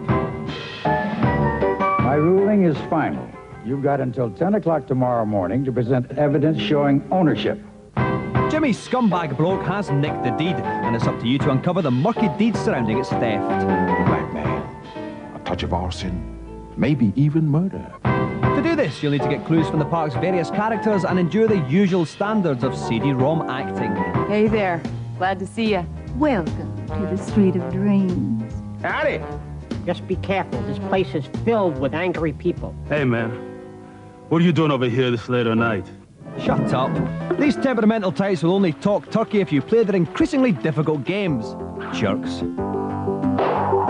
My 0.85 2.15
ruling 2.15 2.63
is 2.63 2.79
final. 2.89 3.29
You've 3.65 3.83
got 3.83 4.01
until 4.01 4.31
10 4.31 4.55
o'clock 4.55 4.87
tomorrow 4.87 5.27
morning 5.27 5.65
to 5.65 5.73
present 5.73 6.11
evidence 6.13 6.59
showing 6.63 7.07
ownership. 7.11 7.61
Jimmy 8.51 8.73
Scumbag 8.73 9.37
Bloke 9.37 9.63
has 9.63 9.91
nicked 9.91 10.25
the 10.25 10.31
deed, 10.31 10.57
and 10.57 10.97
it's 10.97 11.07
up 11.07 11.19
to 11.21 11.27
you 11.27 11.39
to 11.39 11.51
uncover 11.51 11.83
the 11.83 11.91
murky 11.91 12.29
deeds 12.39 12.59
surrounding 12.61 12.99
its 12.99 13.09
theft. 13.09 13.67
Blackmail, 14.07 14.69
a 15.35 15.41
touch 15.45 15.63
of 15.63 15.73
arson, 15.73 16.73
maybe 16.77 17.13
even 17.17 17.49
murder. 17.49 17.93
To 18.03 18.61
do 18.63 18.75
this, 18.77 19.03
you'll 19.03 19.13
need 19.13 19.23
to 19.23 19.29
get 19.29 19.47
clues 19.47 19.69
from 19.69 19.79
the 19.79 19.85
park's 19.85 20.15
various 20.15 20.51
characters 20.51 21.05
and 21.05 21.19
endure 21.19 21.47
the 21.47 21.61
usual 21.69 22.05
standards 22.05 22.65
of 22.65 22.77
CD-ROM 22.77 23.49
acting. 23.49 23.95
Hey 24.27 24.49
there. 24.49 24.83
Glad 25.17 25.39
to 25.39 25.47
see 25.47 25.73
you. 25.73 25.87
Welcome 26.17 26.87
to 26.89 27.07
the 27.11 27.17
Street 27.17 27.57
of 27.57 27.73
Dreams. 27.73 28.53
Howdy. 28.83 29.23
Just 29.87 30.07
be 30.07 30.17
careful. 30.17 30.61
This 30.63 30.79
place 30.79 31.15
is 31.15 31.25
filled 31.45 31.79
with 31.79 31.95
angry 31.95 32.33
people. 32.33 32.75
Hey, 32.89 33.05
man. 33.05 33.31
What 34.29 34.43
are 34.43 34.45
you 34.45 34.53
doing 34.53 34.71
over 34.71 34.87
here 34.87 35.11
this 35.11 35.29
late 35.29 35.47
at 35.47 35.57
night? 35.57 35.87
Shut 36.43 36.73
up. 36.73 37.39
These 37.39 37.57
temperamental 37.57 38.13
types 38.13 38.43
will 38.43 38.53
only 38.53 38.73
talk 38.73 39.11
turkey 39.11 39.41
if 39.41 39.53
you 39.53 39.61
play 39.61 39.85
their 39.85 39.97
increasingly 39.97 40.53
difficult 40.53 41.05
games. 41.05 41.55
Jerks. 41.95 42.43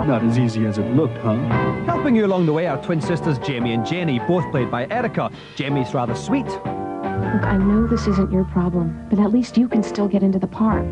Not 0.06 0.24
as 0.24 0.38
easy 0.38 0.66
as 0.66 0.78
it 0.78 0.86
looked, 0.96 1.18
huh? 1.18 1.36
Helping 1.84 2.16
you 2.16 2.26
along 2.26 2.46
the 2.46 2.52
way 2.52 2.66
are 2.66 2.82
twin 2.82 3.00
sisters 3.00 3.38
Jamie 3.38 3.74
and 3.74 3.86
Jenny, 3.86 4.18
both 4.20 4.50
played 4.50 4.70
by 4.70 4.86
Erica. 4.88 5.30
Jamie's 5.54 5.94
rather 5.94 6.14
sweet. 6.14 6.46
Look, 6.46 7.44
I 7.44 7.56
know 7.58 7.86
this 7.86 8.06
isn't 8.06 8.32
your 8.32 8.44
problem, 8.44 9.06
but 9.10 9.18
at 9.18 9.30
least 9.30 9.56
you 9.56 9.68
can 9.68 9.82
still 9.82 10.08
get 10.08 10.22
into 10.22 10.38
the 10.38 10.46
park. 10.46 10.86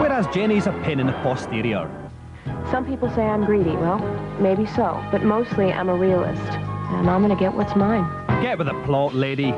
Whereas 0.00 0.26
Jenny's 0.28 0.66
a 0.66 0.72
pin 0.84 1.00
in 1.00 1.06
the 1.06 1.12
posterior. 1.14 1.90
Some 2.70 2.86
people 2.86 3.10
say 3.10 3.22
I'm 3.22 3.44
greedy. 3.44 3.76
Well, 3.76 3.98
maybe 4.40 4.64
so, 4.64 5.04
but 5.10 5.22
mostly 5.24 5.72
I'm 5.72 5.88
a 5.88 5.94
realist. 5.94 6.40
And 6.40 7.10
I'm 7.10 7.20
gonna 7.20 7.36
get 7.36 7.52
what's 7.52 7.74
mine. 7.74 8.08
Get 8.42 8.58
with 8.58 8.68
the 8.68 8.82
plot, 8.84 9.14
lady. 9.14 9.54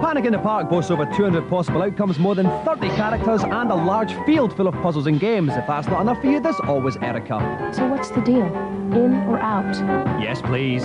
Panic 0.00 0.26
in 0.26 0.32
the 0.32 0.38
Park 0.38 0.70
boasts 0.70 0.92
over 0.92 1.04
200 1.04 1.48
possible 1.48 1.82
outcomes, 1.82 2.20
more 2.20 2.36
than 2.36 2.46
30 2.64 2.88
characters, 2.90 3.42
and 3.42 3.70
a 3.70 3.74
large 3.74 4.14
field 4.24 4.56
full 4.56 4.68
of 4.68 4.74
puzzles 4.74 5.08
and 5.08 5.18
games. 5.18 5.52
If 5.54 5.66
that's 5.66 5.88
not 5.88 6.00
enough 6.02 6.20
for 6.20 6.28
you, 6.28 6.40
there's 6.40 6.60
always 6.60 6.96
Erika. 6.98 7.70
So 7.74 7.86
what's 7.88 8.10
the 8.10 8.20
deal? 8.20 8.46
In 8.46 9.14
or 9.26 9.38
out? 9.40 9.74
Yes, 10.20 10.40
please. 10.40 10.84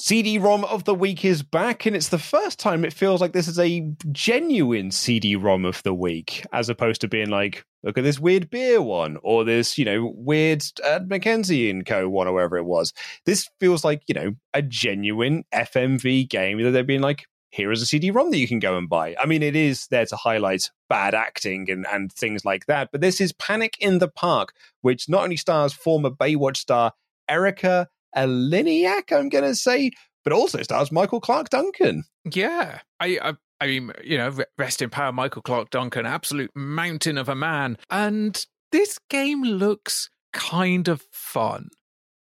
CD-ROM 0.00 0.64
of 0.64 0.84
the 0.84 0.94
week 0.94 1.22
is 1.24 1.42
back, 1.42 1.84
and 1.84 1.94
it's 1.94 2.08
the 2.08 2.18
first 2.18 2.58
time 2.58 2.82
it 2.84 2.94
feels 2.94 3.20
like 3.20 3.32
this 3.34 3.46
is 3.46 3.58
a 3.58 3.86
genuine 4.10 4.90
CD-ROM 4.90 5.66
of 5.66 5.82
the 5.82 5.92
week, 5.92 6.46
as 6.52 6.70
opposed 6.70 7.02
to 7.02 7.08
being 7.08 7.28
like, 7.28 7.64
look 7.82 7.98
at 7.98 8.04
this 8.04 8.18
weird 8.18 8.48
beer 8.48 8.80
one, 8.80 9.18
or 9.22 9.44
this, 9.44 9.76
you 9.76 9.84
know, 9.84 10.12
weird 10.16 10.64
Ed 10.82 11.08
Mackenzie 11.10 11.68
and 11.68 11.84
Co. 11.84 12.08
one, 12.08 12.26
or 12.26 12.32
whatever 12.32 12.56
it 12.56 12.64
was. 12.64 12.94
This 13.26 13.50
feels 13.60 13.84
like, 13.84 14.02
you 14.06 14.14
know, 14.14 14.32
a 14.54 14.62
genuine 14.62 15.44
FMV 15.54 16.28
game 16.28 16.62
that 16.62 16.70
they've 16.70 16.86
been 16.86 17.02
like, 17.02 17.26
here 17.50 17.72
is 17.72 17.82
a 17.82 17.86
CD-ROM 17.86 18.30
that 18.30 18.38
you 18.38 18.48
can 18.48 18.58
go 18.58 18.76
and 18.76 18.88
buy. 18.88 19.16
I 19.18 19.26
mean, 19.26 19.42
it 19.42 19.56
is 19.56 19.86
there 19.88 20.06
to 20.06 20.16
highlight 20.16 20.70
bad 20.88 21.14
acting 21.14 21.70
and, 21.70 21.86
and 21.90 22.12
things 22.12 22.44
like 22.44 22.66
that, 22.66 22.90
but 22.92 23.00
this 23.00 23.20
is 23.20 23.32
Panic 23.32 23.76
in 23.80 23.98
the 23.98 24.08
Park, 24.08 24.52
which 24.82 25.08
not 25.08 25.24
only 25.24 25.36
stars 25.36 25.72
former 25.72 26.10
Baywatch 26.10 26.58
star 26.58 26.92
Erika 27.28 27.88
Eleniak, 28.16 29.12
I'm 29.12 29.28
going 29.28 29.44
to 29.44 29.54
say, 29.54 29.92
but 30.24 30.32
also 30.32 30.62
stars 30.62 30.92
Michael 30.92 31.20
Clarke 31.20 31.50
Duncan. 31.50 32.04
Yeah, 32.30 32.80
I, 33.00 33.18
I, 33.22 33.34
I 33.60 33.66
mean, 33.66 33.92
you 34.04 34.18
know, 34.18 34.36
rest 34.56 34.82
in 34.82 34.90
power, 34.90 35.12
Michael 35.12 35.42
Clarke 35.42 35.70
Duncan, 35.70 36.06
absolute 36.06 36.50
mountain 36.54 37.18
of 37.18 37.28
a 37.28 37.34
man, 37.34 37.78
and 37.90 38.44
this 38.72 38.98
game 39.08 39.42
looks 39.42 40.10
kind 40.32 40.88
of 40.88 41.02
fun. 41.12 41.68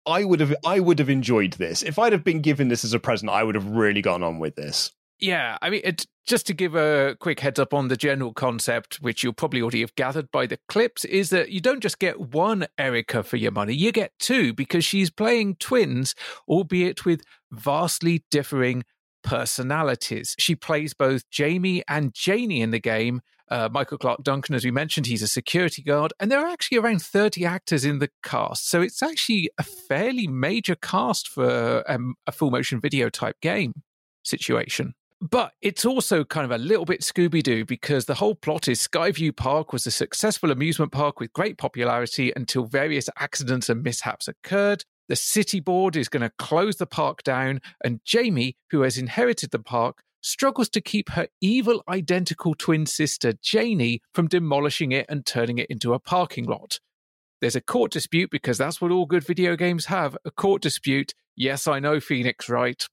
I 0.06 0.24
would 0.24 0.40
have, 0.40 0.56
I 0.64 0.80
would 0.80 1.00
have 1.00 1.10
enjoyed 1.10 1.54
this 1.54 1.82
if 1.82 1.98
I'd 1.98 2.14
have 2.14 2.24
been 2.24 2.42
given 2.42 2.68
this 2.68 2.86
as 2.86 2.94
a 2.94 3.00
present. 3.00 3.32
I 3.32 3.44
would 3.44 3.56
have 3.56 3.68
really 3.68 4.04
gone 4.04 4.22
on 4.22 4.38
with 4.38 4.56
this. 4.56 4.92
Yeah, 5.20 5.57
I 5.61 5.70
mean, 5.70 5.82
it, 5.84 6.05
just 6.26 6.45
to 6.47 6.53
give 6.53 6.76
a 6.76 7.16
quick 7.20 7.39
heads 7.39 7.59
up 7.59 7.74
on 7.74 7.88
the 7.88 7.95
general 7.95 8.34
concept, 8.34 8.95
which 8.95 9.24
you'll 9.24 9.34
probably 9.34 9.61
already 9.61 9.82
have 9.82 9.95
gathered 9.95 10.30
by 10.32 10.45
the 10.45 10.59
clips, 10.68 11.05
is 11.05 11.30
that 11.30 11.49
you 11.49 11.61
don't 11.61 11.82
just 11.82 11.99
get 11.99 12.20
one 12.20 12.68
Erika 12.78 13.24
for 13.24 13.38
your 13.38 13.51
money, 13.51 13.74
you 13.74 13.91
get 13.91 14.11
two 14.20 14.53
because 14.53 14.84
she's 14.84 15.09
playing 15.09 15.55
twins, 15.55 16.16
albeit 16.47 17.05
with 17.05 17.22
vastly 17.51 18.26
differing 18.30 18.84
personalities. 19.24 20.36
She 20.38 20.55
plays 20.55 20.93
both 20.93 21.30
Jamie 21.30 21.84
and 21.88 22.13
Janie 22.13 22.61
in 22.61 22.72
the 22.72 22.80
game. 22.80 23.22
Uh, 23.49 23.70
Michael 23.72 23.99
Clarke 23.99 24.24
Duncan, 24.24 24.55
as 24.55 24.66
we 24.66 24.72
mentioned, 24.72 25.05
he's 25.05 25.22
a 25.22 25.28
security 25.28 25.84
guard, 25.84 26.13
and 26.20 26.32
there 26.32 26.39
are 26.39 26.51
actually 26.51 26.80
around 26.80 27.01
30 27.01 27.45
actors 27.45 27.86
in 27.86 27.99
the 27.99 28.09
cast. 28.24 28.70
So 28.70 28.82
it's 28.82 29.03
actually 29.03 29.51
a 29.59 29.63
fairly 29.63 30.28
major 30.28 30.76
cast 30.76 31.28
for 31.28 31.84
um, 31.88 32.16
a 32.26 32.32
full 32.32 32.49
motion 32.49 32.82
video 32.82 33.09
type 33.09 33.39
game 33.41 33.84
situation. 34.24 34.95
But 35.32 35.54
it's 35.60 35.86
also 35.86 36.24
kind 36.24 36.46
of 36.46 36.52
a 36.52 36.64
little 36.64 36.86
bit 36.86 37.02
Scooby 37.02 37.42
Doo 37.42 37.66
because 37.66 38.06
the 38.06 38.14
whole 38.14 38.36
plot 38.36 38.68
is 38.68 38.88
Skyview 38.88 39.36
Park 39.36 39.74
was 39.74 39.88
a 39.88 39.92
successful 39.92 40.52
amusement 40.52 40.92
park 40.92 41.20
with 41.20 41.34
great 41.34 41.58
popularity 41.58 42.32
until 42.36 42.66
various 42.66 43.10
accidents 43.18 43.68
and 43.68 43.82
mishaps 43.82 44.28
occurred. 44.28 44.84
The 45.08 45.16
city 45.16 45.60
board 45.60 45.96
is 45.96 46.10
going 46.10 46.22
to 46.22 46.32
close 46.38 46.76
the 46.76 46.86
park 46.86 47.24
down, 47.24 47.62
and 47.84 48.02
Jamie, 48.06 48.56
who 48.70 48.82
has 48.82 49.00
inherited 49.00 49.50
the 49.50 49.58
park, 49.58 50.04
struggles 50.22 50.70
to 50.70 50.82
keep 50.82 51.10
her 51.10 51.28
evil 51.42 51.82
identical 51.90 52.54
twin 52.54 52.86
sister, 52.86 53.34
Janie, 53.42 54.02
from 54.14 54.28
demolishing 54.28 54.92
it 54.92 55.08
and 55.10 55.26
turning 55.26 55.58
it 55.58 55.72
into 55.72 55.94
a 55.96 56.00
parking 56.00 56.46
lot. 56.46 56.80
There's 57.42 57.56
a 57.56 57.62
court 57.62 57.92
dispute 57.92 58.30
because 58.30 58.60
that's 58.60 58.80
what 58.80 58.92
all 58.92 59.08
good 59.08 59.26
video 59.26 59.56
games 59.56 59.86
have 59.86 60.16
a 60.24 60.30
court 60.30 60.62
dispute. 60.62 61.16
Yes, 61.36 61.68
I 61.68 61.80
know, 61.80 62.00
Phoenix, 62.00 62.48
right? 62.48 62.88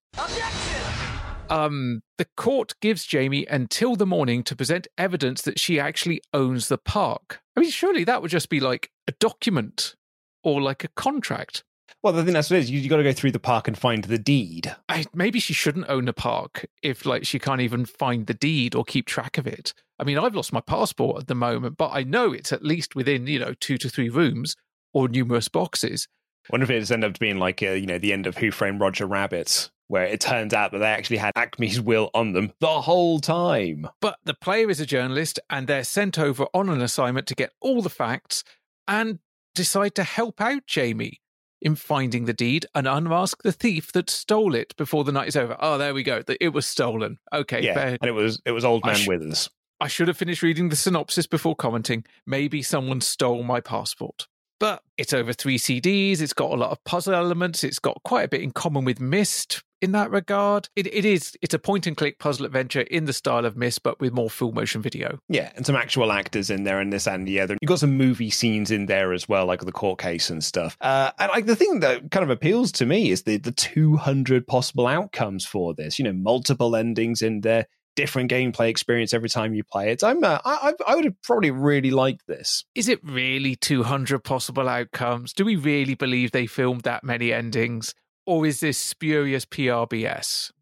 Um, 1.53 2.03
the 2.17 2.27
court 2.37 2.75
gives 2.81 3.05
Jamie 3.05 3.47
until 3.47 3.95
the 3.95 4.07
morning 4.07 4.43
to 4.45 4.57
present 4.57 4.89
evidence 4.97 5.43
that 5.43 5.61
she 5.61 5.79
actually 5.79 6.23
owns 6.33 6.69
the 6.69 6.79
park. 6.79 7.41
I 7.57 7.61
mean, 7.61 7.71
surely 7.71 8.05
that 8.05 8.23
would 8.23 8.31
just 8.31 8.49
be 8.49 8.59
like 8.59 8.91
a 9.07 9.13
document 9.13 9.95
or 10.43 10.63
like 10.63 10.83
a 10.83 10.89
contract. 10.89 11.63
Well, 12.03 12.19
I 12.19 12.23
think 12.23 12.33
that's 12.33 12.51
what 12.51 12.57
it 12.57 12.61
is. 12.61 12.71
You, 12.71 12.81
you 12.81 12.89
got 12.89 12.97
to 12.97 13.03
go 13.03 13.13
through 13.13 13.33
the 13.33 13.39
park 13.39 13.69
and 13.69 13.77
find 13.77 14.03
the 14.03 14.19
deed. 14.19 14.75
I, 14.89 15.05
maybe 15.15 15.39
she 15.39 15.53
shouldn't 15.53 15.91
own 15.91 16.07
the 16.07 16.15
park 16.15 16.67
if, 16.83 17.05
like, 17.05 17.25
she 17.25 17.39
can't 17.39 17.61
even 17.61 17.85
find 17.85 18.27
the 18.27 18.35
deed 18.35 18.75
or 18.75 18.83
keep 18.83 19.07
track 19.07 19.37
of 19.37 19.47
it. 19.47 19.75
I 19.99 20.05
mean, 20.05 20.19
I've 20.19 20.35
lost 20.35 20.53
my 20.53 20.61
passport 20.61 21.21
at 21.21 21.27
the 21.29 21.35
moment, 21.35 21.77
but 21.77 21.91
I 21.93 22.03
know 22.03 22.33
it's 22.33 22.53
at 22.53 22.65
least 22.65 22.97
within, 22.97 23.27
you 23.27 23.39
know, 23.39 23.55
two 23.61 23.77
to 23.79 23.89
three 23.89 24.09
rooms 24.09 24.57
or 24.93 25.07
numerous 25.07 25.49
boxes. 25.49 26.09
wonder 26.51 26.65
if 26.65 26.71
it's 26.71 26.91
ended 26.91 27.11
up 27.11 27.19
being 27.21 27.39
like, 27.39 27.63
uh, 27.63 27.71
you 27.71 27.87
know, 27.87 27.99
the 27.99 28.13
end 28.13 28.27
of 28.27 28.39
Who 28.39 28.51
Framed 28.51 28.81
Roger 28.81 29.07
Rabbit, 29.07 29.71
where 29.93 30.07
it 30.07 30.23
turns 30.23 30.55
out 30.55 30.73
that 30.73 30.79
they 30.79 30.87
actually 30.87 31.19
had 31.19 31.35
Acme's 31.37 31.79
will 31.79 32.11
on 32.15 32.33
them 32.33 32.51
the 32.61 32.81
whole 32.81 33.21
time. 33.21 33.87
But 34.01 34.17
the 34.25 34.33
player 34.33 34.71
is 34.71 34.81
a 34.81 34.87
journalist 34.87 35.39
and 35.51 35.67
they're 35.67 35.85
sent 35.85 36.19
over 36.19 36.47
on 36.55 36.71
an 36.71 36.81
assignment 36.81 37.27
to 37.27 37.35
get 37.35 37.53
all 37.61 37.83
the 37.83 37.91
facts 37.91 38.43
and 38.89 39.19
decide 39.55 39.95
to 39.97 40.03
help 40.03 40.41
out 40.41 40.67
Jamie 40.67 41.21
in 41.61 41.75
finding 41.75 42.25
the 42.25 42.33
deed 42.33 42.65
and 42.75 42.89
unmask 42.89 43.43
the 43.43 43.53
thief 43.53 43.93
that 43.93 44.09
stole 44.09 44.55
it 44.55 44.75
before 44.79 45.05
the 45.05 45.13
night 45.13 45.29
is 45.29 45.37
over. 45.37 45.59
Oh, 45.61 45.77
there 45.77 45.93
we 45.93 46.03
go. 46.03 46.23
It 46.41 46.55
was 46.55 46.65
stolen. 46.65 47.19
Okay, 47.31 47.61
yeah, 47.61 47.75
fair. 47.75 47.99
and 48.01 48.09
it 48.09 48.13
was 48.13 48.41
it 48.47 48.53
was 48.53 48.65
Old 48.65 48.87
Man 48.87 48.97
sh- 48.97 49.07
Withers. 49.07 49.51
I 49.79 49.89
should 49.89 50.09
have 50.09 50.17
finished 50.17 50.43
reading 50.43 50.71
the 50.71 50.77
synopsis 50.77 51.27
before 51.27 51.55
commenting. 51.55 52.07
Maybe 52.27 52.63
someone 52.63 53.03
stole 53.03 53.43
my 53.43 53.61
passport. 53.61 54.27
But 54.59 54.83
it's 54.97 55.13
over 55.13 55.35
three 55.35 55.59
CDs. 55.59 56.23
It's 56.23 56.33
got 56.33 56.51
a 56.51 56.57
lot 56.57 56.71
of 56.71 56.83
puzzle 56.85 57.15
elements. 57.15 57.63
It's 57.63 57.79
got 57.79 58.03
quite 58.05 58.23
a 58.23 58.29
bit 58.29 58.41
in 58.41 58.53
common 58.53 58.87
with 58.87 58.99
Myst 58.99 59.63
in 59.83 59.93
that 59.93 60.11
regard. 60.11 60.69
It, 60.77 60.87
it 60.87 61.05
is. 61.05 61.37
It's 61.43 61.53
a 61.53 61.59
point 61.59 61.87
and 61.87 61.97
click 61.97 62.19
puzzle 62.19 62.47
adventure 62.47 62.83
in 62.83 63.05
the 63.05 63.13
style 63.13 63.45
of 63.45 63.57
Myst, 63.57 63.83
but 63.83 64.01
with 64.01 64.13
more 64.13 64.31
full 64.31 64.53
motion 64.53 64.81
video. 64.81 65.19
Yeah, 65.29 65.53
and 65.57 65.67
some 65.67 65.77
actual 65.77 66.13
actors 66.13 66.49
in 66.49 66.63
there 66.63 66.81
in 66.81 66.91
this 66.91 67.07
and 67.07 67.27
the 67.27 67.41
other. 67.41 67.59
You've 67.61 67.69
got 67.69 67.81
some 67.81 67.97
movie 67.97 68.31
scenes 68.31 68.71
in 68.71 68.87
there 68.87 69.13
as 69.13 69.29
well, 69.29 69.45
like 69.45 69.61
the 69.61 69.73
court 69.73 69.99
case 69.99 70.31
and 70.31 70.43
stuff. 70.43 70.77
Uh, 70.81 71.11
and 71.19 71.31
like 71.31 71.47
the 71.47 71.57
thing 71.57 71.81
that 71.81 72.11
kind 72.11 72.23
of 72.25 72.31
appeals 72.31 72.73
to 72.73 72.87
me 72.87 73.11
is 73.11 73.25
the 73.25 73.37
the 73.37 73.53
200 73.53 74.47
possible 74.47 74.87
outcomes 74.87 75.45
for 75.45 75.75
this. 75.75 75.99
You 75.99 76.05
know, 76.05 76.13
multiple 76.13 76.77
endings 76.77 77.21
in 77.21 77.41
there, 77.41 77.67
different 77.97 78.31
gameplay 78.31 78.69
experience 78.69 79.13
every 79.13 79.29
time 79.29 79.53
you 79.55 79.65
play 79.65 79.91
it. 79.91 80.05
I'm 80.05 80.23
uh, 80.23 80.39
I 80.45 80.73
I 80.87 80.95
would 80.95 81.05
have 81.05 81.21
probably 81.23 81.51
really 81.51 81.91
liked 81.91 82.27
this. 82.29 82.65
Is 82.75 82.89
it 82.89 83.01
really 83.03 83.57
200 83.57 84.23
possible 84.23 84.69
outcomes? 84.69 85.33
Do 85.33 85.45
we 85.45 85.57
really 85.57 85.95
believe 85.95 86.31
they 86.31 86.47
filmed 86.47 86.83
that 86.83 87.05
many 87.05 87.33
endings? 87.33 87.95
Or 88.27 88.47
is 88.47 88.61
this 88.61 88.79
spurious 88.79 89.45
PRBS? 89.45 90.53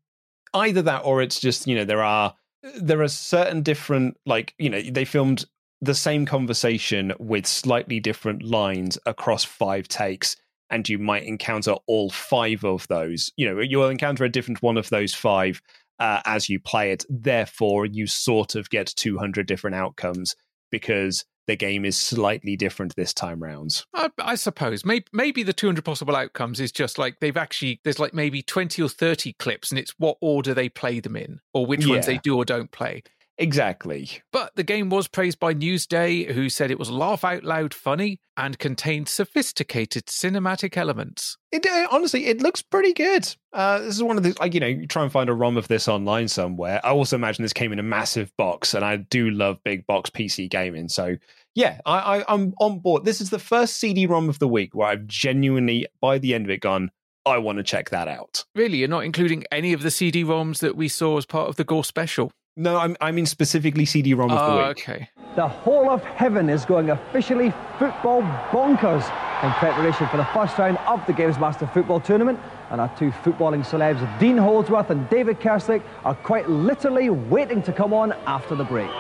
Either 0.55 0.83
that 0.83 1.05
or 1.05 1.23
it's 1.23 1.41
just, 1.41 1.67
you 1.67 1.77
know, 1.77 1.85
there 1.85 2.03
are 2.03 2.35
there 2.81 3.03
are 3.03 3.09
certain 3.09 3.63
different 3.63 4.17
like, 4.27 4.55
you 4.59 4.69
know, 4.69 4.83
they 4.83 5.05
filmed 5.05 5.45
the 5.81 5.95
same 5.95 6.27
conversation 6.27 7.13
with 7.19 7.47
slightly 7.47 8.01
different 8.01 8.43
lines 8.43 8.99
across 9.07 9.45
five 9.45 9.89
takes 9.89 10.37
and 10.71 10.89
you 10.89 10.99
might 10.99 11.25
encounter 11.25 11.75
all 11.87 12.11
five 12.11 12.65
of 12.65 12.87
those 12.89 13.33
you 13.37 13.47
know 13.47 13.61
you'll 13.61 13.89
encounter 13.89 14.25
a 14.25 14.29
different 14.29 14.63
one 14.63 14.77
of 14.77 14.89
those 14.91 15.15
five 15.15 15.61
uh, 15.99 16.21
as 16.25 16.49
you 16.49 16.59
play 16.59 16.93
it 16.93 17.05
therefore 17.09 17.85
you 17.87 18.07
sort 18.07 18.55
of 18.55 18.71
get 18.71 18.87
200 18.97 19.47
different 19.47 19.77
outcomes 19.77 20.35
because 20.71 21.25
the 21.51 21.57
game 21.57 21.85
is 21.85 21.99
slightly 21.99 22.57
different 22.57 22.95
this 22.95 23.13
time 23.13 23.43
round. 23.43 23.85
I, 23.93 24.09
I 24.21 24.35
suppose 24.37 24.85
maybe, 24.85 25.07
maybe 25.13 25.43
the 25.43 25.53
200 25.53 25.85
possible 25.85 26.15
outcomes 26.15 26.61
is 26.61 26.71
just 26.71 26.97
like 26.97 27.19
they've 27.19 27.37
actually 27.37 27.81
there's 27.83 27.99
like 27.99 28.15
maybe 28.15 28.41
20 28.41 28.81
or 28.81 28.89
30 28.89 29.33
clips 29.33 29.71
and 29.71 29.79
it's 29.79 29.95
what 29.99 30.17
order 30.21 30.55
they 30.55 30.69
play 30.69 31.01
them 31.01 31.17
in 31.17 31.41
or 31.53 31.67
which 31.67 31.87
ones 31.87 32.07
they 32.07 32.19
do 32.19 32.37
or 32.37 32.45
don't 32.45 32.71
play. 32.71 33.03
Exactly. 33.41 34.21
But 34.33 34.55
the 34.55 34.63
game 34.63 34.91
was 34.91 35.09
praised 35.09 35.41
by 35.41 35.55
Newsday, 35.55 36.31
who 36.31 36.51
said 36.51 36.71
it 36.71 36.79
was 36.79 36.91
laugh 36.91 37.25
out 37.25 37.43
loud 37.43 37.73
funny 37.73 38.21
and 38.37 38.59
contained 38.59 39.09
sophisticated 39.09 40.07
cinematic 40.07 40.77
elements. 40.77 41.39
It 41.51 41.67
uh, 41.67 41.89
honestly, 41.91 42.27
it 42.27 42.43
looks 42.43 42.61
pretty 42.61 42.93
good. 42.93 43.35
Uh, 43.55 43.79
this 43.79 43.97
is 43.97 44.03
one 44.03 44.19
of 44.19 44.23
the 44.23 44.37
like 44.39 44.53
you 44.53 44.61
know, 44.61 44.67
you 44.67 44.87
try 44.87 45.03
and 45.03 45.11
find 45.11 45.31
a 45.31 45.35
ROM 45.35 45.57
of 45.57 45.69
this 45.69 45.89
online 45.89 46.29
somewhere. 46.29 46.83
I 46.85 46.91
also 46.91 47.17
imagine 47.17 47.43
this 47.43 47.55
came 47.55 47.73
in 47.73 47.79
a 47.79 47.83
massive 47.83 48.31
box, 48.37 48.75
and 48.75 48.85
I 48.85 48.97
do 48.97 49.31
love 49.31 49.59
big 49.65 49.87
box 49.87 50.11
PC 50.11 50.51
gaming. 50.51 50.91
So 50.91 51.17
yeah, 51.55 51.81
I, 51.87 52.19
I 52.21 52.25
I'm 52.33 52.55
on 52.61 52.79
board. 52.79 53.05
This 53.05 53.21
is 53.21 53.31
the 53.31 53.39
first 53.39 53.77
CD-ROM 53.79 54.29
of 54.29 54.39
the 54.39 54.49
week 54.49 54.75
where 54.75 54.89
I've 54.89 55.07
genuinely, 55.07 55.87
by 56.01 56.19
the 56.19 56.35
end 56.35 56.45
of 56.47 56.51
it, 56.51 56.61
gone. 56.61 56.91
I 57.27 57.39
want 57.39 57.59
to 57.59 57.63
check 57.65 57.91
that 57.91 58.09
out. 58.09 58.45
Really, 58.55 58.79
you're 58.79 58.89
not 58.89 59.05
including 59.05 59.45
any 59.53 59.73
of 59.73 59.83
the 59.83 59.91
CD 59.91 60.25
ROMs 60.25 60.59
that 60.61 60.75
we 60.77 60.89
saw 60.89 61.19
as 61.19 61.27
part 61.27 61.49
of 61.49 61.57
the 61.57 61.65
Gore 61.65 61.85
special. 61.85 62.33
No, 62.57 62.77
I'm, 62.79 62.97
I 63.01 63.13
mean 63.13 63.27
specifically 63.27 63.85
CD-ROM 63.85 64.31
of 64.31 64.39
the 64.39 64.45
Oh, 64.45 64.69
week. 64.69 64.79
okay. 64.89 65.09
The 65.37 65.47
whole 65.47 65.89
of 65.91 66.03
heaven 66.03 66.49
is 66.51 66.65
going 66.65 66.91
officially 66.91 67.53
football 67.79 68.23
bonkers 68.51 69.05
in 69.45 69.51
preparation 69.53 70.09
for 70.09 70.17
the 70.17 70.25
first 70.27 70.59
round 70.59 70.77
of 70.79 71.05
the 71.07 71.13
Games 71.13 71.39
Master 71.39 71.67
Football 71.69 72.01
Tournament. 72.01 72.39
And 72.71 72.81
our 72.81 72.95
two 72.99 73.11
footballing 73.11 73.65
celebs, 73.65 74.01
Dean 74.19 74.37
Holdsworth 74.37 74.91
and 74.91 75.09
David 75.09 75.41
Kerslake, 75.41 75.83
are 76.05 76.15
quite 76.17 76.49
literally 76.51 77.11
waiting 77.11 77.63
to 77.63 77.73
come 77.73 77.93
on 77.95 78.13
after 78.27 78.55
the 78.57 78.65
break. 78.65 78.91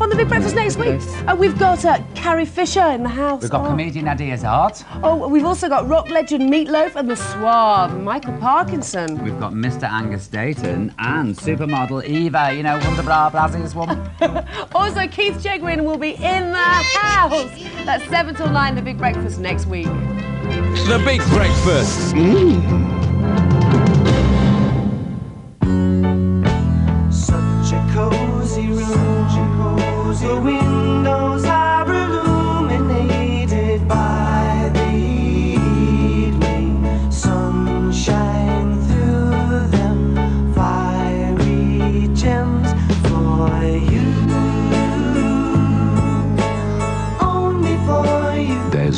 A 0.00 0.02
lineup 0.02 0.04
on 0.04 0.10
the 0.10 0.16
Big 0.16 0.28
Breakfast 0.28 0.54
next 0.54 0.76
week? 0.76 1.00
Uh, 1.26 1.36
we've 1.36 1.58
got 1.58 1.84
uh, 1.84 2.02
Carrie 2.14 2.46
Fisher 2.46 2.86
in 2.92 3.02
the 3.02 3.08
house. 3.08 3.42
We've 3.42 3.50
got 3.50 3.66
oh. 3.66 3.70
comedian 3.70 4.06
Nadia 4.06 4.36
Zard. 4.36 4.84
Oh, 5.02 5.28
we've 5.28 5.44
also 5.44 5.68
got 5.68 5.88
rock 5.88 6.08
legend 6.08 6.50
Meatloaf 6.50 6.96
and 6.96 7.10
the 7.10 7.16
suave 7.16 7.98
Michael 8.00 8.36
Parkinson. 8.38 9.22
We've 9.22 9.38
got 9.38 9.52
Mr. 9.52 9.84
Angus 9.84 10.28
Deayton 10.28 10.94
and 10.98 11.36
supermodel 11.36 12.04
Eva, 12.04 12.52
you 12.54 12.62
know, 12.62 12.78
Wonder 12.78 13.02
Bra 13.02 13.30
Braziers 13.30 13.74
woman. 13.74 13.98
Also, 14.74 15.06
Keith 15.08 15.36
Chegwin 15.42 15.84
will 15.84 15.98
be 15.98 16.10
in 16.10 16.52
the 16.52 16.58
house. 16.58 17.50
That's 17.84 18.04
7 18.08 18.34
till 18.34 18.48
9, 18.48 18.74
the 18.74 18.82
Big 18.82 18.98
Breakfast 18.98 19.38
next 19.38 19.66
week. 19.66 19.86
The 19.86 21.02
Big 21.04 21.20
Breakfast. 21.30 22.10
Such 22.10 23.09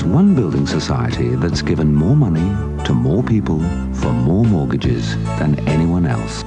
One 0.05 0.35
building 0.35 0.67
society 0.67 1.37
that's 1.37 1.63
given 1.63 1.95
more 1.95 2.17
money 2.17 2.49
to 2.85 2.93
more 2.93 3.23
people 3.23 3.61
for 3.95 4.13
more 4.13 4.45
mortgages 4.45 5.17
than 5.39 5.59
anyone 5.69 6.07
else. 6.07 6.45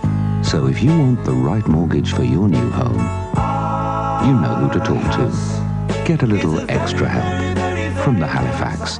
So 0.48 0.68
if 0.68 0.84
you 0.84 0.90
want 0.90 1.24
the 1.24 1.32
right 1.32 1.66
mortgage 1.68 2.14
for 2.14 2.24
your 2.24 2.48
new 2.48 2.70
home, 2.70 3.00
you 4.28 4.34
know 4.40 4.56
who 4.56 4.74
to 4.74 4.86
talk 4.86 5.04
to. 5.16 6.06
Get 6.06 6.22
a 6.22 6.28
little 6.28 6.60
extra 6.70 7.08
help 7.08 8.04
from 8.04 8.20
the 8.20 8.28
Halifax. 8.28 9.00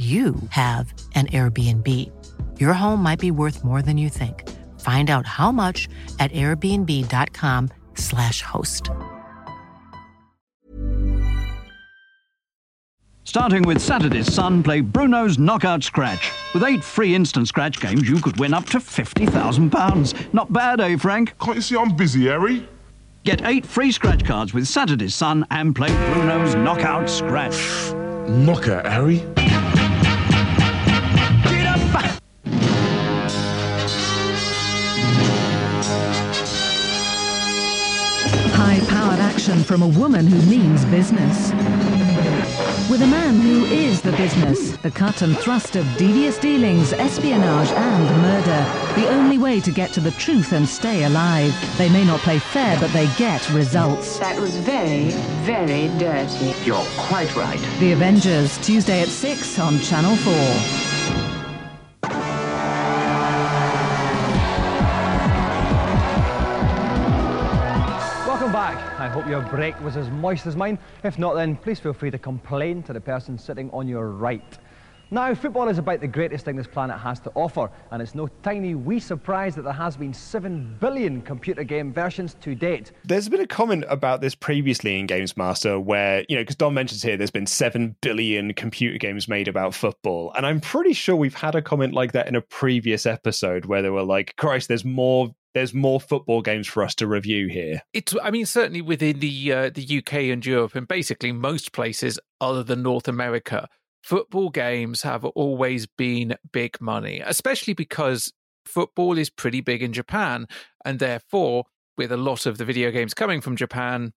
you 0.00 0.34
have 0.48 0.94
an 1.14 1.26
Airbnb. 1.26 1.86
Your 2.58 2.72
home 2.72 3.02
might 3.02 3.18
be 3.18 3.30
worth 3.30 3.62
more 3.62 3.82
than 3.82 3.98
you 3.98 4.08
think. 4.08 4.48
Find 4.80 5.10
out 5.10 5.26
how 5.26 5.52
much 5.52 5.90
at 6.18 6.32
airbnb.com/slash 6.32 8.40
host. 8.40 8.88
Starting 13.24 13.62
with 13.62 13.78
Saturday's 13.78 14.32
Sun, 14.32 14.62
play 14.62 14.80
Bruno's 14.80 15.38
Knockout 15.38 15.84
Scratch. 15.84 16.32
With 16.54 16.64
eight 16.64 16.82
free 16.82 17.14
instant 17.14 17.48
scratch 17.48 17.78
games, 17.78 18.08
you 18.08 18.18
could 18.20 18.40
win 18.40 18.54
up 18.54 18.64
to 18.70 18.78
£50,000. 18.78 20.32
Not 20.32 20.50
bad, 20.50 20.80
eh, 20.80 20.96
Frank? 20.96 21.38
Can't 21.38 21.56
you 21.56 21.62
see 21.62 21.76
I'm 21.76 21.94
busy, 21.94 22.24
Harry? 22.24 22.66
Get 23.24 23.42
eight 23.44 23.66
free 23.66 23.92
scratch 23.92 24.24
cards 24.24 24.54
with 24.54 24.66
Saturday's 24.66 25.14
Sun 25.14 25.44
and 25.50 25.76
play 25.76 25.90
Bruno's 26.12 26.54
Knockout 26.54 27.10
Scratch. 27.10 27.92
Knockout, 28.28 28.86
Harry? 28.86 29.22
High 39.40 39.52
action 39.52 39.64
from 39.64 39.80
a 39.80 39.88
woman 39.98 40.26
who 40.26 40.38
means 40.50 40.84
business. 40.86 41.50
With 42.90 43.00
a 43.00 43.06
man 43.06 43.40
who 43.40 43.64
is 43.64 44.02
the 44.02 44.12
business, 44.12 44.76
the 44.76 44.90
cut 44.90 45.22
and 45.22 45.34
thrust 45.38 45.76
of 45.76 45.86
devious 45.96 46.36
dealings, 46.36 46.92
espionage, 46.92 47.70
and 47.70 48.22
murder. 48.22 49.00
The 49.00 49.08
only 49.08 49.38
way 49.38 49.60
to 49.60 49.70
get 49.72 49.92
to 49.92 50.00
the 50.00 50.10
truth 50.10 50.52
and 50.52 50.68
stay 50.68 51.04
alive. 51.04 51.54
They 51.78 51.88
may 51.88 52.04
not 52.04 52.20
play 52.20 52.38
fair, 52.38 52.78
but 52.78 52.92
they 52.92 53.06
get 53.16 53.48
results. 53.50 54.18
That 54.18 54.38
was 54.38 54.56
very, 54.56 55.08
very 55.46 55.88
dirty. 55.98 56.52
You're 56.62 56.84
quite 56.98 57.34
right. 57.34 57.60
The 57.78 57.92
Avengers, 57.92 58.58
Tuesday 58.58 59.00
at 59.00 59.08
6 59.08 59.58
on 59.58 59.78
Channel 59.78 60.16
4. 60.16 60.90
Welcome 68.40 68.54
back. 68.54 68.98
I 68.98 69.06
hope 69.06 69.26
your 69.26 69.42
break 69.42 69.78
was 69.82 69.98
as 69.98 70.08
moist 70.08 70.46
as 70.46 70.56
mine. 70.56 70.78
If 71.04 71.18
not, 71.18 71.34
then 71.34 71.56
please 71.56 71.78
feel 71.78 71.92
free 71.92 72.10
to 72.10 72.18
complain 72.18 72.82
to 72.84 72.94
the 72.94 73.00
person 73.00 73.36
sitting 73.36 73.70
on 73.70 73.86
your 73.86 74.12
right. 74.12 74.56
Now, 75.12 75.34
football 75.34 75.66
is 75.66 75.78
about 75.78 76.00
the 76.00 76.06
greatest 76.06 76.44
thing 76.44 76.54
this 76.54 76.68
planet 76.68 76.96
has 76.96 77.18
to 77.20 77.32
offer, 77.34 77.68
and 77.90 78.00
it's 78.00 78.14
no 78.14 78.28
tiny 78.44 78.76
wee 78.76 79.00
surprise 79.00 79.56
that 79.56 79.62
there 79.62 79.72
has 79.72 79.96
been 79.96 80.14
7 80.14 80.76
billion 80.78 81.20
computer 81.20 81.64
game 81.64 81.92
versions 81.92 82.34
to 82.42 82.54
date. 82.54 82.92
There's 83.04 83.28
been 83.28 83.40
a 83.40 83.46
comment 83.46 83.84
about 83.88 84.20
this 84.20 84.36
previously 84.36 85.00
in 85.00 85.06
Games 85.06 85.36
Master 85.36 85.80
where, 85.80 86.24
you 86.28 86.36
know, 86.36 86.42
because 86.42 86.54
Don 86.54 86.74
mentions 86.74 87.02
here 87.02 87.16
there's 87.16 87.32
been 87.32 87.46
7 87.46 87.96
billion 88.00 88.54
computer 88.54 88.98
games 88.98 89.26
made 89.26 89.48
about 89.48 89.74
football. 89.74 90.32
And 90.36 90.46
I'm 90.46 90.60
pretty 90.60 90.92
sure 90.92 91.16
we've 91.16 91.34
had 91.34 91.56
a 91.56 91.62
comment 91.62 91.92
like 91.92 92.12
that 92.12 92.28
in 92.28 92.36
a 92.36 92.40
previous 92.42 93.04
episode 93.04 93.64
where 93.64 93.82
they 93.82 93.90
were 93.90 94.04
like, 94.04 94.36
Christ, 94.36 94.68
there's 94.68 94.84
more. 94.84 95.30
There's 95.52 95.74
more 95.74 96.00
football 96.00 96.42
games 96.42 96.68
for 96.68 96.84
us 96.84 96.94
to 96.94 97.08
review 97.08 97.48
here. 97.48 97.82
It's, 97.92 98.14
I 98.22 98.30
mean, 98.30 98.46
certainly 98.46 98.82
within 98.82 99.18
the 99.18 99.52
uh, 99.52 99.70
the 99.74 99.98
UK 99.98 100.14
and 100.30 100.46
Europe, 100.46 100.76
and 100.76 100.86
basically 100.86 101.32
most 101.32 101.72
places 101.72 102.20
other 102.40 102.62
than 102.62 102.84
North 102.84 103.08
America, 103.08 103.66
football 104.02 104.50
games 104.50 105.02
have 105.02 105.24
always 105.24 105.86
been 105.86 106.36
big 106.52 106.80
money, 106.80 107.20
especially 107.24 107.74
because 107.74 108.32
football 108.64 109.18
is 109.18 109.30
pretty 109.30 109.60
big 109.60 109.82
in 109.82 109.92
Japan, 109.92 110.46
and 110.84 110.98
therefore, 110.98 111.64
with 111.96 112.12
a 112.12 112.16
lot 112.16 112.46
of 112.46 112.58
the 112.58 112.64
video 112.64 112.90
games 112.90 113.12
coming 113.12 113.40
from 113.40 113.56
Japan. 113.56 114.12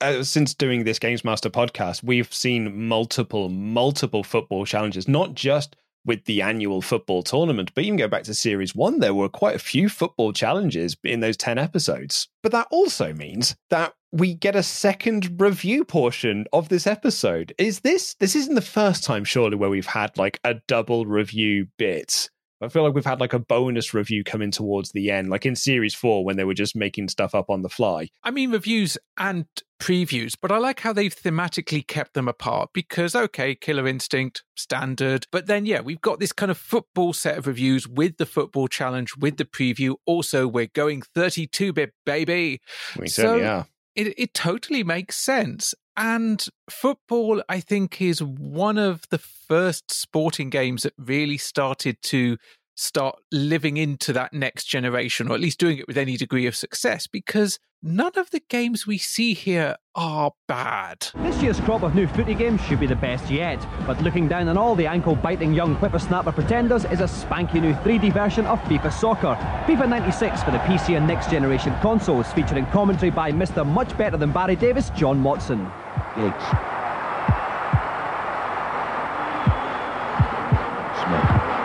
Uh, 0.00 0.22
since 0.22 0.54
doing 0.54 0.84
this 0.84 0.98
Games 0.98 1.24
Master 1.24 1.50
podcast, 1.50 2.02
we've 2.02 2.32
seen 2.32 2.86
multiple, 2.86 3.48
multiple 3.48 4.22
football 4.22 4.64
challenges, 4.64 5.08
not 5.08 5.34
just 5.34 5.76
with 6.04 6.24
the 6.24 6.40
annual 6.42 6.80
football 6.80 7.22
tournament, 7.22 7.72
but 7.74 7.84
even 7.84 7.98
go 7.98 8.08
back 8.08 8.22
to 8.24 8.34
Series 8.34 8.74
1, 8.74 9.00
there 9.00 9.14
were 9.14 9.28
quite 9.28 9.56
a 9.56 9.60
few 9.60 9.88
football 9.88 10.32
challenges 10.32 10.96
in 11.04 11.20
those 11.20 11.36
10 11.36 11.58
episodes. 11.58 12.28
But 12.42 12.52
that 12.52 12.68
also 12.70 13.12
means 13.12 13.54
that 13.68 13.92
we 14.12 14.34
get 14.34 14.56
a 14.56 14.62
second 14.62 15.40
review 15.40 15.84
portion 15.84 16.46
of 16.52 16.68
this 16.68 16.86
episode. 16.86 17.54
Is 17.58 17.80
this, 17.80 18.14
this 18.14 18.34
isn't 18.34 18.54
the 18.54 18.60
first 18.60 19.04
time, 19.04 19.24
surely, 19.24 19.56
where 19.56 19.70
we've 19.70 19.86
had 19.86 20.16
like 20.18 20.40
a 20.44 20.54
double 20.66 21.06
review 21.06 21.68
bit. 21.78 22.30
I 22.62 22.68
feel 22.68 22.82
like 22.82 22.94
we've 22.94 23.06
had 23.06 23.20
like 23.20 23.32
a 23.32 23.38
bonus 23.38 23.94
review 23.94 24.22
coming 24.22 24.50
towards 24.50 24.92
the 24.92 25.10
end, 25.10 25.30
like 25.30 25.46
in 25.46 25.56
series 25.56 25.94
four 25.94 26.24
when 26.24 26.36
they 26.36 26.44
were 26.44 26.52
just 26.52 26.76
making 26.76 27.08
stuff 27.08 27.34
up 27.34 27.48
on 27.48 27.62
the 27.62 27.70
fly. 27.70 28.08
I 28.22 28.30
mean, 28.30 28.50
reviews 28.50 28.98
and 29.16 29.46
previews, 29.80 30.34
but 30.38 30.52
I 30.52 30.58
like 30.58 30.80
how 30.80 30.92
they've 30.92 31.14
thematically 31.14 31.86
kept 31.86 32.12
them 32.12 32.28
apart 32.28 32.70
because, 32.74 33.14
okay, 33.14 33.54
Killer 33.54 33.88
Instinct, 33.88 34.42
standard. 34.56 35.26
But 35.32 35.46
then, 35.46 35.64
yeah, 35.64 35.80
we've 35.80 36.02
got 36.02 36.20
this 36.20 36.32
kind 36.32 36.50
of 36.50 36.58
football 36.58 37.14
set 37.14 37.38
of 37.38 37.46
reviews 37.46 37.88
with 37.88 38.18
the 38.18 38.26
football 38.26 38.68
challenge, 38.68 39.16
with 39.16 39.38
the 39.38 39.46
preview. 39.46 39.94
Also, 40.04 40.46
we're 40.46 40.66
going 40.66 41.00
32 41.00 41.72
bit, 41.72 41.94
baby. 42.04 42.60
We 42.98 43.08
certainly 43.08 43.46
are. 43.46 43.66
It, 43.94 44.14
it 44.18 44.34
totally 44.34 44.84
makes 44.84 45.16
sense. 45.16 45.74
And 45.96 46.44
football, 46.70 47.42
I 47.48 47.60
think, 47.60 48.00
is 48.00 48.22
one 48.22 48.78
of 48.78 49.02
the 49.10 49.18
first 49.18 49.90
sporting 49.90 50.48
games 50.48 50.84
that 50.84 50.94
really 50.96 51.36
started 51.36 52.00
to 52.04 52.38
start 52.80 53.18
living 53.30 53.76
into 53.76 54.12
that 54.14 54.32
next 54.32 54.64
generation, 54.64 55.28
or 55.28 55.34
at 55.34 55.40
least 55.40 55.60
doing 55.60 55.78
it 55.78 55.86
with 55.86 55.98
any 55.98 56.16
degree 56.16 56.46
of 56.46 56.56
success, 56.56 57.06
because 57.06 57.58
none 57.82 58.12
of 58.16 58.30
the 58.30 58.40
games 58.48 58.86
we 58.86 58.96
see 58.96 59.34
here 59.34 59.76
are 59.94 60.32
bad. 60.48 61.08
This 61.16 61.42
year's 61.42 61.60
crop 61.60 61.82
of 61.82 61.94
new 61.94 62.06
footy 62.06 62.34
games 62.34 62.60
should 62.62 62.80
be 62.80 62.86
the 62.86 62.96
best 62.96 63.30
yet, 63.30 63.64
but 63.86 64.00
looking 64.02 64.28
down 64.28 64.48
on 64.48 64.56
all 64.56 64.74
the 64.74 64.86
ankle-biting 64.86 65.52
young 65.52 65.74
whippersnapper 65.76 66.32
pretenders 66.32 66.84
is 66.86 67.00
a 67.00 67.04
spanky 67.04 67.60
new 67.60 67.74
3D 67.74 68.12
version 68.12 68.46
of 68.46 68.58
FIFA 68.60 68.92
Soccer. 68.92 69.34
FIFA 69.66 69.88
96 69.88 70.42
for 70.42 70.50
the 70.50 70.58
PC 70.58 70.96
and 70.96 71.06
next 71.06 71.30
generation 71.30 71.74
consoles, 71.82 72.32
featuring 72.32 72.66
commentary 72.66 73.10
by 73.10 73.30
Mr. 73.30 73.66
Much 73.66 73.96
Better 73.98 74.16
Than 74.16 74.32
Barry 74.32 74.56
Davies, 74.56 74.90
John 74.90 75.22
Motson. 75.22 75.70
Giggs. 76.16 76.79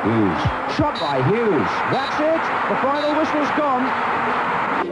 Hughes. 0.06 0.41
Shot 0.77 0.99
by 0.99 1.18
Hughes. 1.27 1.69
That's 1.90 2.19
it. 2.22 2.69
The 2.69 2.77
final 2.82 3.19
whistle's 3.19 3.49
gone. 3.57 3.86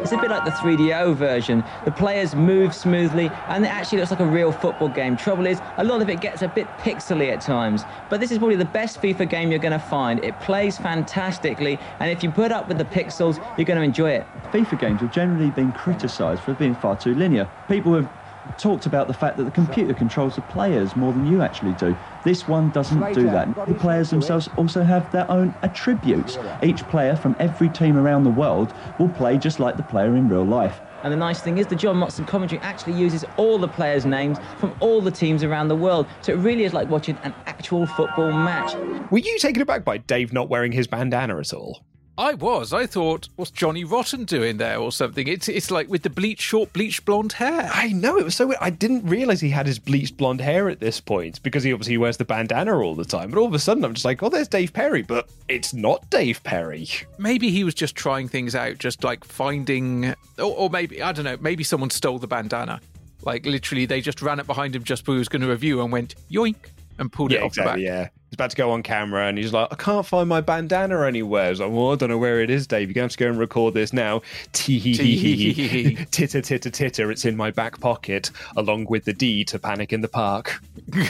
It's 0.02 0.12
a 0.12 0.18
bit 0.18 0.32
like 0.32 0.44
the 0.44 0.52
3DO 0.52 1.16
version. 1.16 1.64
The 1.86 1.92
players 1.92 2.34
move 2.34 2.74
smoothly 2.74 3.30
and 3.48 3.64
it 3.64 3.68
actually 3.68 4.00
looks 4.00 4.10
like 4.10 4.20
a 4.22 4.26
real 4.26 4.52
football 4.52 4.90
game. 4.90 5.16
Trouble 5.16 5.46
is, 5.46 5.62
a 5.78 5.84
lot 5.84 6.02
of 6.02 6.10
it 6.10 6.20
gets 6.20 6.42
a 6.42 6.48
bit 6.48 6.68
pixely 6.80 7.32
at 7.32 7.42
times. 7.42 7.84
But 8.10 8.20
this 8.20 8.32
is 8.32 8.40
probably 8.40 8.56
the 8.56 8.66
best 8.66 9.02
FIFA 9.02 9.30
game 9.30 9.52
you're 9.52 9.60
going 9.60 9.72
to 9.72 9.80
find. 9.80 10.24
It 10.24 10.38
plays 10.40 10.78
fantastically, 10.78 11.80
and 12.00 12.12
if 12.12 12.24
you 12.24 12.32
put 12.32 12.52
up 12.52 12.68
with 12.68 12.80
the 12.80 12.86
pixels, 12.86 13.38
you're 13.58 13.66
going 13.66 13.80
to 13.80 13.84
enjoy 13.84 14.12
it. 14.12 14.28
FIFA 14.52 14.80
games 14.80 15.02
have 15.02 15.14
generally 15.14 15.52
been 15.52 15.72
criticised 15.72 16.42
for 16.42 16.54
being 16.56 16.76
far 16.76 16.98
too 16.98 17.16
linear. 17.16 17.50
People 17.70 17.94
have 17.94 18.10
talked 18.58 18.86
about 18.86 19.08
the 19.08 19.14
fact 19.14 19.38
that 19.38 19.44
the 19.44 19.52
computer 19.52 19.94
controls 19.94 20.36
the 20.36 20.42
players 20.42 20.96
more 20.96 21.14
than 21.14 21.26
you 21.26 21.42
actually 21.42 21.74
do. 21.74 21.96
This 22.24 22.48
one 22.48 22.70
doesn't 22.72 23.14
do 23.14 23.24
that. 23.24 23.54
The 23.68 23.74
players 23.74 24.10
themselves 24.10 24.50
also 24.58 24.82
have 24.84 25.12
their 25.12 25.30
own 25.30 25.54
attributes. 25.62 26.38
Each 26.62 26.82
player 26.84 27.16
from 27.16 27.36
every 27.40 27.70
team 27.70 27.98
around 27.98 28.24
the 28.24 28.30
world 28.30 28.74
will 29.00 29.10
play 29.10 29.38
just 29.38 29.60
like 29.60 29.78
the 29.78 29.84
player 29.84 30.16
in 30.16 30.30
real 30.30 30.46
life. 30.46 30.80
And 31.04 31.12
the 31.12 31.18
nice 31.18 31.42
thing 31.42 31.58
is 31.58 31.68
the 31.68 31.76
John 31.76 31.98
Motson 31.98 32.26
commentary 32.26 32.62
actually 32.62 32.94
uses 32.94 33.26
all 33.36 33.58
the 33.58 33.68
players' 33.68 34.06
names 34.06 34.38
from 34.58 34.74
all 34.80 35.02
the 35.02 35.12
teams 35.12 35.44
around 35.44 35.68
the 35.68 35.76
world. 35.76 36.08
So 36.22 36.32
it 36.32 36.38
really 36.38 36.64
is 36.64 36.74
like 36.74 36.90
watching 36.90 37.18
an 37.24 37.34
actual 37.46 37.86
football 37.86 38.32
match. 38.32 38.74
Were 39.12 39.18
you 39.18 39.38
taken 39.38 39.62
aback 39.62 39.84
by 39.84 39.98
Dave 39.98 40.32
not 40.32 40.48
wearing 40.48 40.72
his 40.72 40.88
bandana 40.88 41.38
at 41.38 41.54
all? 41.54 41.84
I 42.18 42.36
was. 42.36 42.74
I 42.74 42.86
thought, 42.86 43.28
what's 43.38 43.50
Johnny 43.50 43.84
Rotten 43.84 44.26
doing 44.26 44.58
there 44.58 44.78
or 44.78 44.92
something? 44.92 45.28
It's 45.28 45.50
it's 45.50 45.72
like 45.72 45.90
with 45.90 46.04
the 46.04 46.12
bleach 46.12 46.42
short, 46.42 46.72
bleached 46.72 47.06
blonde 47.06 47.34
hair. 47.34 47.70
I 47.74 47.92
know 47.92 48.18
it 48.18 48.24
was 48.24 48.36
so 48.36 48.48
weird. 48.48 48.60
I 48.62 48.70
didn't 48.70 49.08
realize 49.08 49.42
he 49.42 49.50
had 49.50 49.66
his 49.66 49.80
bleached 49.80 50.18
blonde 50.18 50.40
hair 50.40 50.70
at 50.70 50.80
this 50.80 51.02
point 51.02 51.42
because 51.42 51.64
he 51.64 51.74
obviously 51.74 51.98
wears 51.98 52.18
the 52.18 52.26
bandana 52.26 52.78
all 52.78 52.94
the 52.94 53.06
time. 53.06 53.32
But 53.32 53.40
all 53.40 53.48
of 53.48 53.54
a 53.56 53.60
sudden, 53.60 53.84
I'm 53.84 53.96
just 53.96 54.06
like, 54.06 54.22
oh, 54.22 54.30
there's 54.30 54.48
Dave 54.48 54.74
Perry, 54.74 55.02
but 55.02 55.28
it's 55.48 55.74
not 55.74 56.08
Dave 56.12 56.44
Perry. 56.44 56.88
Maybe 57.18 57.50
he 57.50 57.64
was 57.64 57.74
just 57.74 57.96
trying 57.96 58.28
things 58.28 58.54
out, 58.54 58.78
just 58.78 59.04
like 59.04 59.24
finding, 59.26 60.14
or, 60.38 60.56
or 60.56 60.70
maybe 60.70 61.02
I 61.02 61.14
don't 61.14 61.26
know. 61.26 61.38
Maybe 61.42 61.64
someone 61.64 61.90
stole 61.90 62.20
the 62.20 62.28
bandana. 62.28 62.80
Like 63.24 63.46
literally, 63.46 63.88
they 63.88 64.02
just 64.02 64.22
ran 64.22 64.40
it 64.40 64.46
behind 64.46 64.76
him 64.76 64.84
just 64.84 65.02
before 65.02 65.16
he 65.16 65.20
was 65.20 65.30
going 65.30 65.42
to 65.42 65.48
review 65.48 65.82
and 65.82 65.92
went 65.92 66.14
yoink 66.30 66.58
and 67.00 67.12
pulled 67.12 67.32
yeah, 67.32 67.40
it 67.40 67.44
off 67.44 67.48
exactly, 67.48 67.86
the 67.86 67.90
back. 67.90 68.12
Yeah, 68.14 68.22
he's 68.34 68.38
about 68.38 68.50
to 68.50 68.56
go 68.56 68.72
on 68.72 68.82
camera 68.82 69.28
and 69.28 69.38
he's 69.38 69.54
like, 69.54 69.68
I 69.70 69.76
can't 69.76 70.04
find 70.04 70.28
my 70.28 70.42
bandana 70.42 71.06
anywhere. 71.06 71.46
I 71.46 71.50
was 71.52 71.60
like, 71.60 71.72
well, 71.72 71.92
I 71.92 71.96
don't 71.96 72.10
know 72.10 72.18
where 72.18 72.42
it 72.42 72.50
is, 72.50 72.66
Dave. 72.66 72.90
You're 72.90 72.96
going 72.96 73.08
to 73.08 73.14
have 73.14 73.18
to 73.18 73.24
go 73.26 73.30
and 73.30 73.38
record 73.38 73.76
this 73.76 73.94
now. 73.94 74.24
Tee 74.54 74.80
hee 74.80 74.96
hee 74.96 75.54
hee. 75.54 76.06
Titter 76.10 76.42
titter 76.42 76.72
titter. 76.72 77.12
It's 77.12 77.26
in 77.26 77.38
my 77.38 77.52
back 77.52 77.80
pocket, 77.80 78.32
along 78.58 78.86
with 78.86 79.06
the 79.06 79.14
D 79.14 79.44
to 79.46 79.60
Panic 79.60 79.94
in 79.94 80.02
the 80.02 80.08
Park. 80.08 80.60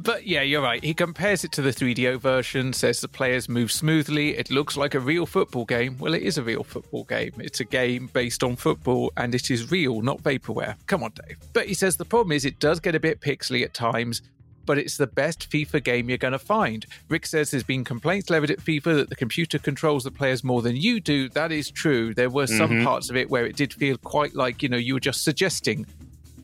But 0.00 0.26
yeah, 0.26 0.42
you're 0.42 0.62
right. 0.62 0.82
He 0.82 0.94
compares 0.94 1.44
it 1.44 1.52
to 1.52 1.60
the 1.60 1.70
3DO 1.70 2.20
version, 2.20 2.72
says 2.72 3.00
the 3.02 3.08
players 3.08 3.46
move 3.46 3.70
smoothly. 3.70 4.38
It 4.38 4.50
looks 4.50 4.74
like 4.74 4.94
a 4.94 5.00
real 5.00 5.26
football 5.26 5.66
game. 5.66 5.98
Well, 5.98 6.14
it 6.14 6.22
is 6.22 6.38
a 6.38 6.42
real 6.42 6.62
football 6.62 7.04
game. 7.04 7.32
It's 7.38 7.60
a 7.60 7.64
game 7.64 8.08
based 8.14 8.42
on 8.42 8.56
football 8.56 9.12
and 9.18 9.34
it 9.34 9.50
is 9.50 9.70
real, 9.70 10.00
not 10.00 10.22
vaporware. 10.22 10.76
Come 10.86 11.02
on, 11.02 11.12
Dave. 11.26 11.36
But 11.52 11.66
he 11.66 11.74
says 11.74 11.96
the 11.96 12.06
problem 12.06 12.32
is 12.32 12.46
it 12.46 12.58
does 12.58 12.80
get 12.80 12.94
a 12.94 13.00
bit 13.00 13.20
pixely 13.20 13.64
at 13.64 13.74
times, 13.74 14.22
but 14.68 14.76
it's 14.76 14.98
the 14.98 15.06
best 15.06 15.48
FIFA 15.50 15.82
game 15.82 16.08
you're 16.10 16.18
going 16.18 16.32
to 16.32 16.38
find. 16.38 16.84
Rick 17.08 17.24
says 17.24 17.50
there's 17.50 17.62
been 17.62 17.84
complaints 17.84 18.28
levied 18.28 18.50
at 18.50 18.58
FIFA 18.58 18.96
that 18.96 19.08
the 19.08 19.16
computer 19.16 19.58
controls 19.58 20.04
the 20.04 20.10
players 20.10 20.44
more 20.44 20.60
than 20.60 20.76
you 20.76 21.00
do. 21.00 21.30
That 21.30 21.50
is 21.50 21.70
true. 21.70 22.12
There 22.12 22.28
were 22.28 22.46
some 22.46 22.70
Mhm. 22.70 22.84
parts 22.84 23.08
of 23.08 23.16
it 23.16 23.30
where 23.30 23.46
it 23.46 23.56
did 23.56 23.72
feel 23.72 23.96
quite 23.96 24.34
like, 24.34 24.62
you 24.62 24.68
know, 24.68 24.76
you 24.76 24.92
were 24.92 25.00
just 25.00 25.24
suggesting 25.24 25.86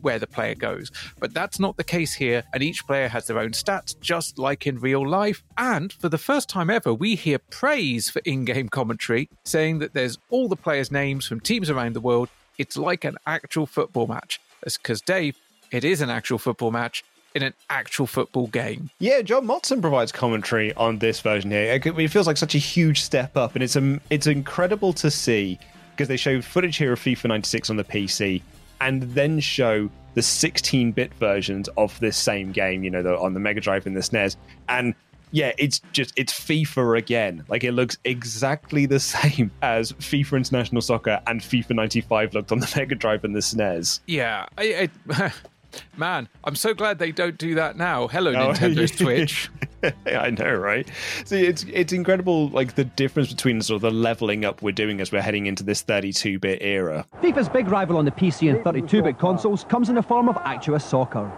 where 0.00 0.18
the 0.18 0.26
player 0.26 0.54
goes. 0.54 0.90
But 1.20 1.34
that's 1.34 1.60
not 1.60 1.76
the 1.76 1.84
case 1.84 2.14
here, 2.14 2.44
and 2.54 2.62
each 2.62 2.86
player 2.86 3.08
has 3.08 3.26
their 3.26 3.38
own 3.38 3.50
stats, 3.50 3.94
just 4.00 4.38
like 4.38 4.66
in 4.66 4.80
real 4.80 5.06
life. 5.06 5.42
And 5.58 5.92
for 5.92 6.08
the 6.08 6.16
first 6.18 6.48
time 6.48 6.70
ever, 6.70 6.94
we 6.94 7.14
hear 7.16 7.38
praise 7.38 8.08
for 8.08 8.20
in 8.24 8.46
game 8.46 8.70
commentary, 8.70 9.28
saying 9.44 9.80
that 9.80 9.92
there's 9.92 10.16
all 10.30 10.48
the 10.48 10.56
players' 10.56 10.90
names 10.90 11.26
from 11.26 11.40
teams 11.40 11.68
around 11.68 11.92
the 11.94 12.00
world. 12.00 12.30
It's 12.56 12.78
like 12.78 13.04
an 13.04 13.16
actual 13.26 13.66
football 13.66 14.06
match. 14.06 14.40
Because, 14.62 15.02
Dave, 15.02 15.36
it 15.70 15.84
is 15.84 16.00
an 16.00 16.08
actual 16.08 16.38
football 16.38 16.70
match 16.70 17.04
in 17.34 17.42
an 17.42 17.54
actual 17.70 18.06
football 18.06 18.46
game. 18.46 18.90
Yeah, 18.98 19.22
John 19.22 19.46
Motson 19.46 19.80
provides 19.80 20.12
commentary 20.12 20.72
on 20.74 20.98
this 20.98 21.20
version 21.20 21.50
here. 21.50 21.80
It 21.84 22.08
feels 22.08 22.26
like 22.26 22.36
such 22.36 22.54
a 22.54 22.58
huge 22.58 23.02
step 23.02 23.36
up, 23.36 23.54
and 23.54 23.62
it's 23.62 23.76
um, 23.76 24.00
it's 24.10 24.26
incredible 24.26 24.92
to 24.94 25.10
see 25.10 25.58
because 25.90 26.08
they 26.08 26.16
show 26.16 26.40
footage 26.40 26.76
here 26.76 26.92
of 26.92 27.00
FIFA 27.00 27.28
96 27.28 27.70
on 27.70 27.76
the 27.76 27.84
PC, 27.84 28.42
and 28.80 29.02
then 29.02 29.38
show 29.38 29.88
the 30.14 30.20
16-bit 30.20 31.14
versions 31.14 31.68
of 31.76 31.98
this 32.00 32.16
same 32.16 32.52
game, 32.52 32.84
you 32.84 32.90
know, 32.90 33.02
the, 33.02 33.18
on 33.18 33.34
the 33.34 33.40
Mega 33.40 33.60
Drive 33.60 33.86
and 33.86 33.96
the 33.96 34.00
SNES, 34.00 34.36
and 34.68 34.94
yeah, 35.32 35.50
it's 35.58 35.80
just 35.92 36.12
it's 36.16 36.32
FIFA 36.32 36.96
again. 36.96 37.44
Like 37.48 37.64
it 37.64 37.72
looks 37.72 37.98
exactly 38.04 38.86
the 38.86 39.00
same 39.00 39.50
as 39.62 39.92
FIFA 39.92 40.36
International 40.38 40.80
Soccer 40.80 41.20
and 41.26 41.40
FIFA 41.40 41.74
95 41.74 42.34
looked 42.34 42.52
on 42.52 42.60
the 42.60 42.72
Mega 42.76 42.94
Drive 42.94 43.24
and 43.24 43.34
the 43.34 43.40
SNES. 43.40 44.00
Yeah, 44.06 44.46
I, 44.56 44.88
I, 45.10 45.32
man, 45.96 46.28
I'm 46.44 46.56
so 46.56 46.74
glad 46.74 46.98
they 46.98 47.12
don't 47.12 47.38
do 47.38 47.54
that 47.56 47.76
now. 47.76 48.08
Hello, 48.08 48.32
oh, 48.32 48.34
Nintendo 48.52 48.96
Switch. 48.96 49.50
I 50.06 50.30
know, 50.30 50.54
right? 50.54 50.88
So 51.24 51.34
it's 51.36 51.64
it's 51.64 51.92
incredible, 51.92 52.48
like 52.48 52.74
the 52.74 52.84
difference 52.84 53.30
between 53.30 53.60
sort 53.60 53.76
of 53.76 53.82
the 53.82 53.90
leveling 53.90 54.44
up 54.44 54.62
we're 54.62 54.72
doing 54.72 55.00
as 55.00 55.12
we're 55.12 55.22
heading 55.22 55.46
into 55.46 55.62
this 55.62 55.82
32-bit 55.82 56.62
era. 56.62 57.06
FIFA's 57.22 57.48
big 57.48 57.68
rival 57.68 57.96
on 57.96 58.04
the 58.04 58.10
PC 58.10 58.50
and 58.50 58.64
32-bit 58.64 59.18
consoles 59.18 59.64
comes 59.64 59.88
in 59.88 59.94
the 59.94 60.02
form 60.02 60.28
of 60.28 60.36
Actua 60.36 60.80
Soccer. 60.80 61.30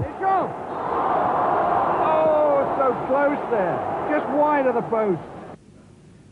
Oh, 1.99 2.75
so 2.79 2.93
close 3.07 3.51
there, 3.51 4.19
just 4.19 4.29
wide 4.35 4.67
of 4.67 4.75
the 4.75 4.83
post. 4.83 5.21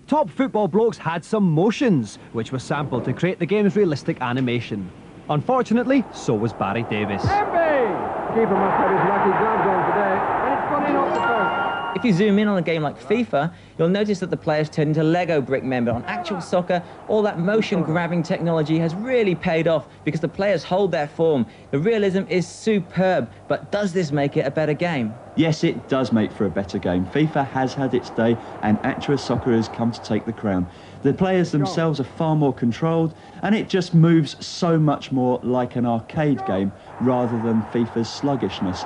Top 0.07 0.29
football 0.29 0.69
blokes 0.69 0.99
had 0.99 1.25
some 1.25 1.51
motions, 1.51 2.19
which 2.33 2.53
were 2.53 2.59
sampled 2.59 3.07
to 3.07 3.15
create 3.15 3.39
the 3.39 3.47
game's 3.47 3.75
realistic 3.75 4.21
animation. 4.21 4.91
Unfortunately, 5.31 6.05
so 6.13 6.35
was 6.35 6.53
Barry 6.53 6.83
Davies. 6.83 7.23
Keeper 7.23 8.51
must 8.51 8.77
have 8.77 8.91
his 8.91 9.09
lucky 9.09 9.31
gloves 9.39 9.67
on 9.69 9.91
today, 9.91 10.17
and 10.43 10.53
it's 10.53 10.69
gone 10.69 10.87
in 10.91 10.97
off 10.97 11.15
the 11.15 11.21
post. 11.21 11.97
If 11.97 12.05
you 12.05 12.13
zoom 12.13 12.39
in 12.41 12.49
on 12.49 12.59
a 12.59 12.63
game 12.63 12.83
like 12.83 13.01
FIFA, 13.01 13.55
you'll 13.79 13.89
notice 13.89 14.19
that 14.19 14.31
the 14.31 14.37
players 14.37 14.69
turn 14.69 14.89
into 14.89 15.05
Lego 15.05 15.41
brick 15.41 15.63
men. 15.63 15.89
On 15.89 16.03
Actua 16.03 16.43
Soccer, 16.43 16.83
all 17.07 17.23
that 17.23 17.39
motion 17.39 17.83
grabbing 17.85 18.25
technology 18.25 18.79
has 18.81 18.95
really 18.97 19.37
paid 19.37 19.69
off 19.69 19.87
because 20.05 20.21
the 20.21 20.29
players 20.29 20.65
hold 20.65 20.91
their 20.91 21.07
form. 21.07 21.47
The 21.71 21.79
realism 21.79 22.25
is 22.29 22.47
superb, 22.47 23.31
but 23.47 23.71
does 23.71 23.93
this 23.93 24.11
make 24.11 24.37
it 24.37 24.45
a 24.47 24.51
better 24.51 24.75
game? 24.75 25.15
Yes, 25.37 25.63
it 25.65 25.89
does 25.89 26.13
make 26.13 26.33
for 26.33 26.47
a 26.47 26.51
better 26.51 26.79
game. 26.79 27.07
FIFA 27.07 27.47
has 27.49 27.73
had 27.73 27.95
its 27.95 28.11
day, 28.11 28.37
and 28.63 28.79
Actua 28.81 29.19
Soccer 29.19 29.53
has 29.53 29.69
come 29.69 29.93
to 29.93 30.03
take 30.03 30.27
the 30.27 30.33
crown. 30.33 30.67
The 31.05 31.13
players 31.13 31.53
themselves 31.53 32.01
are 32.01 32.05
far 32.05 32.35
more 32.35 32.55
controlled, 32.55 33.15
and 33.43 33.55
it 33.55 33.69
just 33.69 33.93
moves 33.93 34.43
so 34.45 34.79
much 34.79 35.13
more 35.13 35.39
like 35.43 35.77
an 35.77 35.85
arcade 35.85 36.45
game 36.47 36.73
rather 37.03 37.37
than 37.43 37.61
FIFA's 37.65 38.11
sluggishness. 38.11 38.85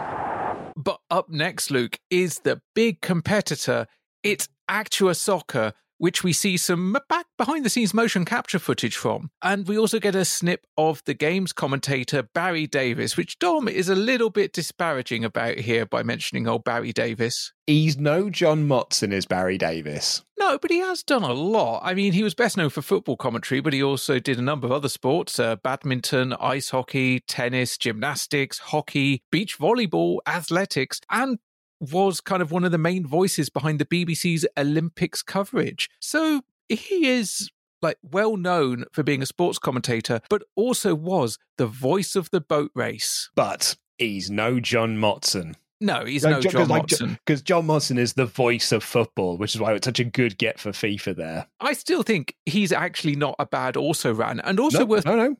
But 0.74 0.98
up 1.12 1.28
next, 1.28 1.70
Luke, 1.70 2.00
is 2.10 2.40
the 2.40 2.60
big 2.74 3.00
competitor. 3.02 3.86
It's 4.24 4.48
Actua 4.68 5.14
Soccer, 5.14 5.74
which 5.98 6.24
we 6.24 6.32
see 6.32 6.56
some 6.56 6.96
back 7.08 7.26
behind 7.36 7.64
the 7.64 7.70
scenes 7.70 7.92
motion 7.92 8.24
capture 8.24 8.58
footage 8.58 8.96
from. 8.96 9.30
And 9.42 9.68
we 9.68 9.78
also 9.78 9.98
get 9.98 10.14
a 10.14 10.24
snip 10.24 10.64
of 10.76 11.02
the 11.04 11.14
game's 11.14 11.52
commentator, 11.52 12.22
Barry 12.22 12.66
Davies, 12.66 13.16
which 13.16 13.38
Dom 13.38 13.68
is 13.68 13.88
a 13.88 13.94
little 13.94 14.30
bit 14.30 14.52
disparaging 14.52 15.24
about 15.24 15.58
here 15.58 15.84
by 15.84 16.02
mentioning 16.02 16.48
old 16.48 16.64
Barry 16.64 16.92
Davies. 16.92 17.52
He's 17.66 17.98
no 17.98 18.30
John 18.30 18.66
Motson, 18.66 19.12
is 19.12 19.26
Barry 19.26 19.58
Davies. 19.58 20.22
No, 20.38 20.56
but 20.56 20.70
he 20.70 20.78
has 20.78 21.02
done 21.02 21.22
a 21.22 21.34
lot. 21.34 21.82
I 21.84 21.92
mean, 21.92 22.12
he 22.14 22.22
was 22.22 22.34
best 22.34 22.56
known 22.56 22.70
for 22.70 22.80
football 22.80 23.16
commentary, 23.16 23.60
but 23.60 23.74
he 23.74 23.82
also 23.82 24.18
did 24.18 24.38
a 24.38 24.42
number 24.42 24.66
of 24.66 24.72
other 24.72 24.88
sports 24.88 25.38
uh, 25.38 25.56
badminton, 25.56 26.32
ice 26.34 26.70
hockey, 26.70 27.20
tennis, 27.20 27.76
gymnastics, 27.76 28.58
hockey, 28.58 29.22
beach 29.30 29.58
volleyball, 29.58 30.18
athletics, 30.26 31.00
and 31.10 31.38
was 31.80 32.20
kind 32.20 32.42
of 32.42 32.50
one 32.50 32.64
of 32.64 32.72
the 32.72 32.78
main 32.78 33.06
voices 33.06 33.50
behind 33.50 33.78
the 33.78 33.84
BBC's 33.84 34.46
Olympics 34.56 35.22
coverage. 35.22 35.88
So 36.00 36.42
he 36.68 37.06
is 37.08 37.50
like 37.80 37.98
well 38.02 38.36
known 38.36 38.84
for 38.92 39.02
being 39.02 39.22
a 39.22 39.26
sports 39.26 39.58
commentator, 39.58 40.20
but 40.28 40.42
also 40.56 40.94
was 40.94 41.38
the 41.56 41.66
voice 41.66 42.16
of 42.16 42.30
the 42.30 42.40
boat 42.40 42.70
race. 42.74 43.30
But 43.34 43.76
he's 43.98 44.30
no 44.30 44.60
John 44.60 44.96
Motson. 44.96 45.54
No, 45.80 46.04
he's 46.04 46.24
no, 46.24 46.30
no 46.30 46.40
John, 46.40 46.52
John 46.52 46.68
Motson. 46.68 47.18
Because 47.24 47.40
John 47.40 47.66
Motson 47.66 47.98
is 47.98 48.14
the 48.14 48.26
voice 48.26 48.72
of 48.72 48.82
football, 48.82 49.36
which 49.36 49.54
is 49.54 49.60
why 49.60 49.74
it's 49.74 49.86
such 49.86 50.00
a 50.00 50.04
good 50.04 50.36
get 50.36 50.58
for 50.58 50.70
FIFA 50.70 51.16
there. 51.16 51.46
I 51.60 51.72
still 51.72 52.02
think 52.02 52.34
he's 52.46 52.72
actually 52.72 53.14
not 53.14 53.36
a 53.38 53.46
bad 53.46 53.76
also 53.76 54.12
ran. 54.12 54.40
And 54.40 54.58
also 54.58 54.80
no, 54.80 54.86
worth 54.86 55.06
no, 55.06 55.16
no. 55.16 55.36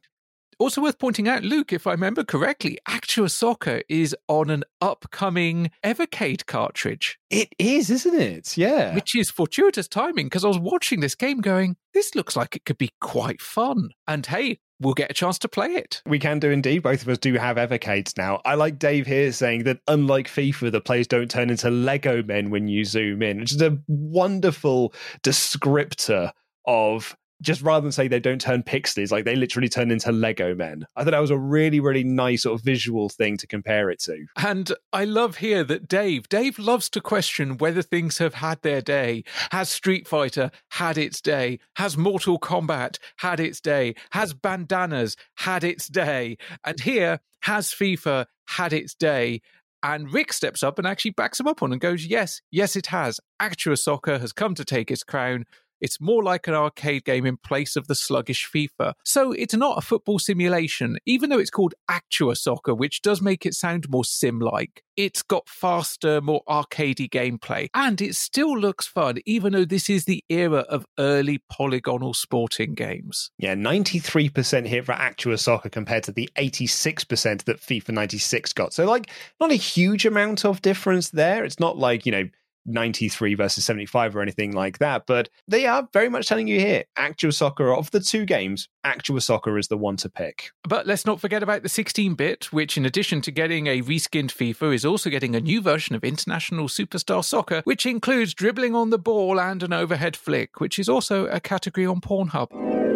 Also 0.59 0.81
worth 0.83 0.99
pointing 0.99 1.29
out, 1.29 1.45
Luke, 1.45 1.73
if 1.73 1.87
I 1.87 1.93
remember 1.93 2.25
correctly, 2.25 2.79
Actua 2.89 3.31
Soccer 3.31 3.83
is 3.89 4.17
on 4.27 4.51
an 4.51 4.65
upcoming 4.81 5.71
Evercade 5.85 6.47
cartridge. 6.47 7.17
It 7.31 7.51
is, 7.61 7.91
isn't 7.91 8.21
it? 8.21 8.57
Yeah. 8.57 8.93
Which 8.95 9.15
is 9.15 9.31
fortuitous 9.31 9.87
timing 9.87 10.27
because 10.27 10.45
I 10.45 10.49
was 10.49 10.59
watching 10.59 10.99
this 10.99 11.15
game 11.15 11.41
going, 11.41 11.77
this 11.95 12.17
looks 12.17 12.35
like 12.35 12.57
it 12.57 12.65
could 12.65 12.79
be 12.79 12.91
quite 13.01 13.41
fun. 13.41 13.91
And 14.09 14.27
hey, 14.27 14.59
we'll 14.81 14.95
get 14.95 15.13
a 15.13 15.15
chance 15.15 15.39
to 15.41 15.49
play 15.49 15.69
it. 15.69 16.03
We 16.07 16.19
can 16.19 16.41
do 16.41 16.51
indeed. 16.51 16.83
Both 16.83 17.03
of 17.03 17.09
us 17.09 17.19
do 17.19 17.35
have 17.35 17.57
Evercades 17.57 18.17
now. 18.17 18.41
I 18.45 18.55
like 18.55 18.81
Dave 18.81 19.07
here 19.07 19.31
saying 19.31 19.63
that 19.65 19.79
unlike 19.87 20.27
FIFA, 20.27 20.73
the 20.73 20.81
players 20.81 21.07
don't 21.07 21.31
turn 21.31 21.51
into 21.51 21.71
Lego 21.71 22.23
men 22.25 22.51
when 22.51 22.67
you 22.67 22.85
zoom 22.85 23.23
in, 23.23 23.39
which 23.39 23.55
is 23.55 23.63
a 23.63 23.79
wonderful 23.87 24.93
descriptor 25.23 26.33
of 26.67 27.17
just 27.41 27.63
rather 27.63 27.83
than 27.83 27.93
say 27.93 28.09
they 28.09 28.21
don't 28.21 28.41
turn 28.41 28.63
pixels, 28.63 29.11
like 29.11 29.25
they 29.25 29.37
literally 29.37 29.69
turn 29.69 29.91
into 29.91 30.11
Lego 30.13 30.55
men. 30.55 30.87
I 30.97 31.05
thought 31.05 31.13
that 31.13 31.21
was 31.21 31.31
a 31.31 31.39
really, 31.39 31.81
really 31.81 32.05
nice 32.05 32.43
sort 32.43 32.59
of 32.59 32.65
visual 32.65 33.09
thing 33.09 33.37
to 33.39 33.47
compare 33.47 33.91
it 33.91 34.01
to. 34.01 34.27
And 34.37 34.73
I 34.93 35.05
love 35.05 35.39
here 35.39 35.65
that 35.65 35.89
Dave, 35.89 36.29
Dave 36.29 36.59
loves 36.59 36.89
to 36.91 37.01
question 37.01 37.59
whether 37.59 37.83
things 37.83 38.19
have 38.19 38.35
had 38.35 38.63
their 38.63 38.81
day. 38.81 39.25
Has 39.51 39.69
Street 39.69 40.09
Fighter 40.09 40.51
had 40.71 40.99
its 40.99 41.21
day? 41.21 41.61
Has 41.77 41.97
Mortal 41.97 42.39
Kombat 42.39 42.99
had 43.19 43.41
its 43.41 43.61
day? 43.61 43.95
Has 44.11 44.35
Bandanas 44.35 45.17
had 45.37 45.65
its 45.65 45.89
day? 45.89 46.39
And 46.65 46.81
here, 46.81 47.21
has 47.43 47.69
FIFA 47.69 48.27
had 48.49 48.73
its 48.73 48.95
day? 48.95 49.41
And 49.83 50.13
Rick 50.13 50.33
steps 50.33 50.63
up 50.63 50.79
and 50.79 50.87
actually 50.87 51.13
backs 51.13 51.39
him 51.39 51.47
up 51.47 51.63
on 51.63 51.71
and 51.71 51.81
goes, 51.81 52.05
Yes, 52.05 52.43
yes, 52.51 52.75
it 52.75 52.87
has. 52.87 53.21
Actua 53.41 53.79
Soccer 53.79 54.19
has 54.19 54.33
come 54.33 54.55
to 54.57 54.65
take 54.65 54.91
its 54.91 55.05
crown. 55.05 55.45
It's 55.81 56.01
more 56.01 56.23
like 56.23 56.47
an 56.47 56.55
arcade 56.55 57.05
game 57.05 57.27
in 57.27 57.37
place 57.37 57.77
of 57.77 57.87
the 57.87 57.95
sluggish 57.95 58.49
FIFA. 58.53 58.95
So 59.05 59.33
it's 59.33 59.55
not 59.55 59.79
a 59.79 59.83
football 59.83 60.19
simulation, 60.19 60.99
even 61.07 61.31
though 61.31 61.39
it's 61.39 61.51
called 61.51 61.75
Actua 61.91 62.37
Soccer, 62.37 62.75
which 62.75 63.03
does 63.03 63.23
make 63.23 63.47
it 63.47 63.55
sound 63.55 63.89
more 63.89 64.05
sim 64.05 64.41
like. 64.41 64.83
It's 64.97 65.23
got 65.23 65.49
faster, 65.49 66.21
more 66.21 66.43
arcadey 66.49 67.09
gameplay, 67.09 67.69
and 67.73 68.01
it 68.01 68.17
still 68.17 68.59
looks 68.59 68.85
fun, 68.85 69.19
even 69.27 69.53
though 69.53 69.65
this 69.65 69.89
is 69.89 70.07
the 70.07 70.25
era 70.29 70.65
of 70.69 70.87
early 70.99 71.41
polygonal 71.49 72.15
sporting 72.15 72.75
games. 72.75 73.31
Yeah, 73.39 73.55
93% 73.55 74.67
hit 74.67 74.87
for 74.87 74.95
Actua 74.95 75.39
Soccer 75.39 75.69
compared 75.69 76.03
to 76.05 76.13
the 76.13 76.29
86% 76.37 77.45
that 77.45 77.61
FIFA 77.61 77.91
96 77.91 78.53
got. 78.55 78.73
So, 78.73 78.87
like, 78.87 79.09
not 79.41 79.53
a 79.53 79.55
huge 79.55 80.05
amount 80.05 80.45
of 80.45 80.63
difference 80.63 81.11
there. 81.11 81.45
It's 81.45 81.61
not 81.61 81.79
like, 81.79 82.05
you 82.05 82.11
know, 82.11 82.29
93 82.69 83.35
versus 83.35 83.65
75 83.65 84.17
or 84.17 84.23
anything 84.23 84.53
like 84.53 84.79
that. 84.79 85.05
But 85.07 85.29
they 85.47 85.67
are 85.67 85.89
very 85.93 86.09
much 86.09 86.29
telling 86.29 86.49
you 86.49 86.61
here 86.61 86.85
Actua 86.97 87.33
Soccer 87.33 87.73
of 87.73 87.91
the 87.91 88.01
two 88.01 88.25
games, 88.25 88.69
Actua 88.85 89.23
Soccer 89.23 89.59
is 89.59 89.69
the 89.69 89.77
one 89.77 89.97
to 89.99 90.09
pick. 90.09 90.51
But 90.65 90.87
let's 90.87 91.07
not 91.07 91.21
forget 91.21 91.43
about 91.43 91.63
the 91.63 91.69
16 91.69 92.15
bit, 92.15 92.53
which, 92.53 92.77
in 92.77 92.85
addition 92.85 93.21
to 93.23 93.31
getting 93.31 93.67
a 93.67 93.83
reskinned 93.83 94.31
FIFA, 94.31 94.75
is 94.75 94.85
also 94.85 95.11
getting 95.11 95.35
a 95.35 95.41
new 95.41 95.61
version 95.61 95.95
of 95.95 96.05
International 96.05 96.69
Superstar 96.69 97.25
Soccer, 97.25 97.63
which 97.65 97.87
includes 97.87 98.35
dribbling 98.35 98.75
on 98.75 98.91
the 98.91 98.99
ball 98.99 99.41
and 99.41 99.63
an 99.63 99.73
overhead 99.73 100.17
flick, 100.17 100.61
which 100.61 100.79
is 100.79 100.89
also 100.89 101.27
a 101.27 101.41
category 101.41 101.87
on 101.87 102.01
Pornhub. 102.01 102.49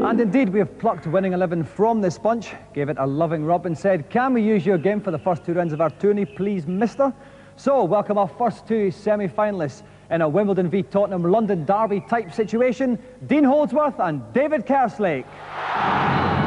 And 0.02 0.20
indeed, 0.20 0.48
we 0.48 0.58
have 0.58 0.78
plucked 0.78 1.06
winning 1.06 1.32
11 1.32 1.62
from 1.62 2.00
this 2.00 2.18
bunch, 2.18 2.54
gave 2.74 2.88
it 2.88 2.96
a 2.98 3.06
loving 3.06 3.44
rub, 3.44 3.66
and 3.66 3.78
said, 3.78 4.10
Can 4.10 4.34
we 4.34 4.42
use 4.42 4.66
your 4.66 4.78
game 4.78 5.00
for 5.00 5.12
the 5.12 5.18
first 5.18 5.44
two 5.44 5.54
rounds 5.54 5.72
of 5.72 5.80
our 5.80 5.90
tourney, 5.90 6.24
please, 6.24 6.66
mister? 6.66 7.14
So, 7.56 7.84
welcome 7.84 8.16
our 8.16 8.28
first 8.28 8.66
two 8.66 8.90
semi 8.90 9.28
finalists 9.28 9.82
in 10.10 10.22
a 10.22 10.28
Wimbledon 10.28 10.70
v 10.70 10.82
Tottenham 10.82 11.22
London 11.22 11.64
Derby 11.64 12.00
type 12.08 12.32
situation 12.32 12.98
Dean 13.26 13.44
Holdsworth 13.44 14.00
and 14.00 14.22
David 14.32 14.66
Kerslake. 14.66 15.26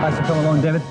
Thanks 0.01 0.17
for 0.17 0.23
coming 0.25 0.45
along, 0.45 0.61
David. 0.61 0.81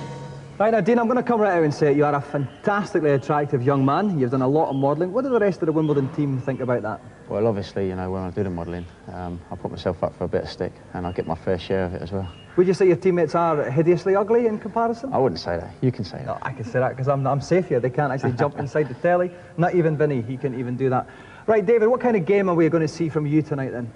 Right 0.56 0.70
now, 0.70 0.80
Dean, 0.80 1.00
I'm 1.00 1.06
going 1.06 1.16
to 1.16 1.22
come 1.22 1.40
right 1.40 1.56
out 1.56 1.64
and 1.64 1.74
say 1.74 1.90
it. 1.90 1.96
You 1.96 2.04
are 2.04 2.14
a 2.14 2.20
fantastically 2.20 3.10
attractive 3.10 3.64
young 3.64 3.84
man. 3.84 4.18
You've 4.18 4.30
done 4.30 4.42
a 4.42 4.48
lot 4.48 4.70
of 4.70 4.76
modelling. 4.76 5.12
What 5.12 5.24
do 5.24 5.30
the 5.30 5.40
rest 5.40 5.62
of 5.62 5.66
the 5.66 5.72
Wimbledon 5.72 6.08
team 6.14 6.40
think 6.40 6.60
about 6.60 6.82
that? 6.82 7.00
Well, 7.28 7.48
obviously, 7.48 7.88
you 7.88 7.96
know, 7.96 8.10
when 8.12 8.22
I 8.22 8.30
do 8.30 8.44
the 8.44 8.50
modelling, 8.50 8.86
um, 9.12 9.40
I 9.50 9.56
put 9.56 9.72
myself 9.72 10.04
up 10.04 10.16
for 10.16 10.24
a 10.24 10.28
bit 10.28 10.44
of 10.44 10.48
stick 10.48 10.72
and 10.92 11.08
I 11.08 11.12
get 11.12 11.26
my 11.26 11.34
fair 11.34 11.58
share 11.58 11.86
of 11.86 11.94
it 11.94 12.02
as 12.02 12.12
well. 12.12 12.30
Would 12.56 12.68
you 12.68 12.74
say 12.74 12.86
your 12.86 12.97
teammates 12.97 13.35
are 13.35 13.68
hideously 13.68 14.14
ugly 14.14 14.47
in 14.47 14.59
comparison? 14.59 15.12
I 15.12 15.18
wouldn't 15.18 15.40
say 15.40 15.56
that. 15.56 15.70
You 15.81 15.90
can 15.90 16.05
say 16.05 16.18
that. 16.18 16.26
No, 16.26 16.39
I 16.43 16.52
can 16.52 16.64
say 16.64 16.78
that 16.78 16.90
because 16.90 17.09
I'm, 17.09 17.26
I'm 17.26 17.40
safe 17.40 17.68
here. 17.68 17.81
They 17.81 17.90
can't 17.90 18.12
actually 18.12 18.32
jump 18.39 18.59
inside 18.59 18.89
the 18.89 18.94
telly. 18.94 19.32
Not 19.56 19.74
even 19.74 19.97
Vinny. 19.97 20.22
He 20.22 20.36
can 20.36 20.59
even 20.59 20.76
do 20.76 20.89
that. 20.90 21.09
Right, 21.47 21.66
David, 21.66 21.89
what 21.89 22.01
kind 22.01 22.16
of 22.16 22.24
game 22.24 22.48
are 22.48 22.55
we 22.55 22.68
going 22.68 22.81
to 22.81 22.89
see 22.89 23.09
from 23.09 23.26
you 23.26 23.43
tonight 23.43 23.70
then? 23.70 23.93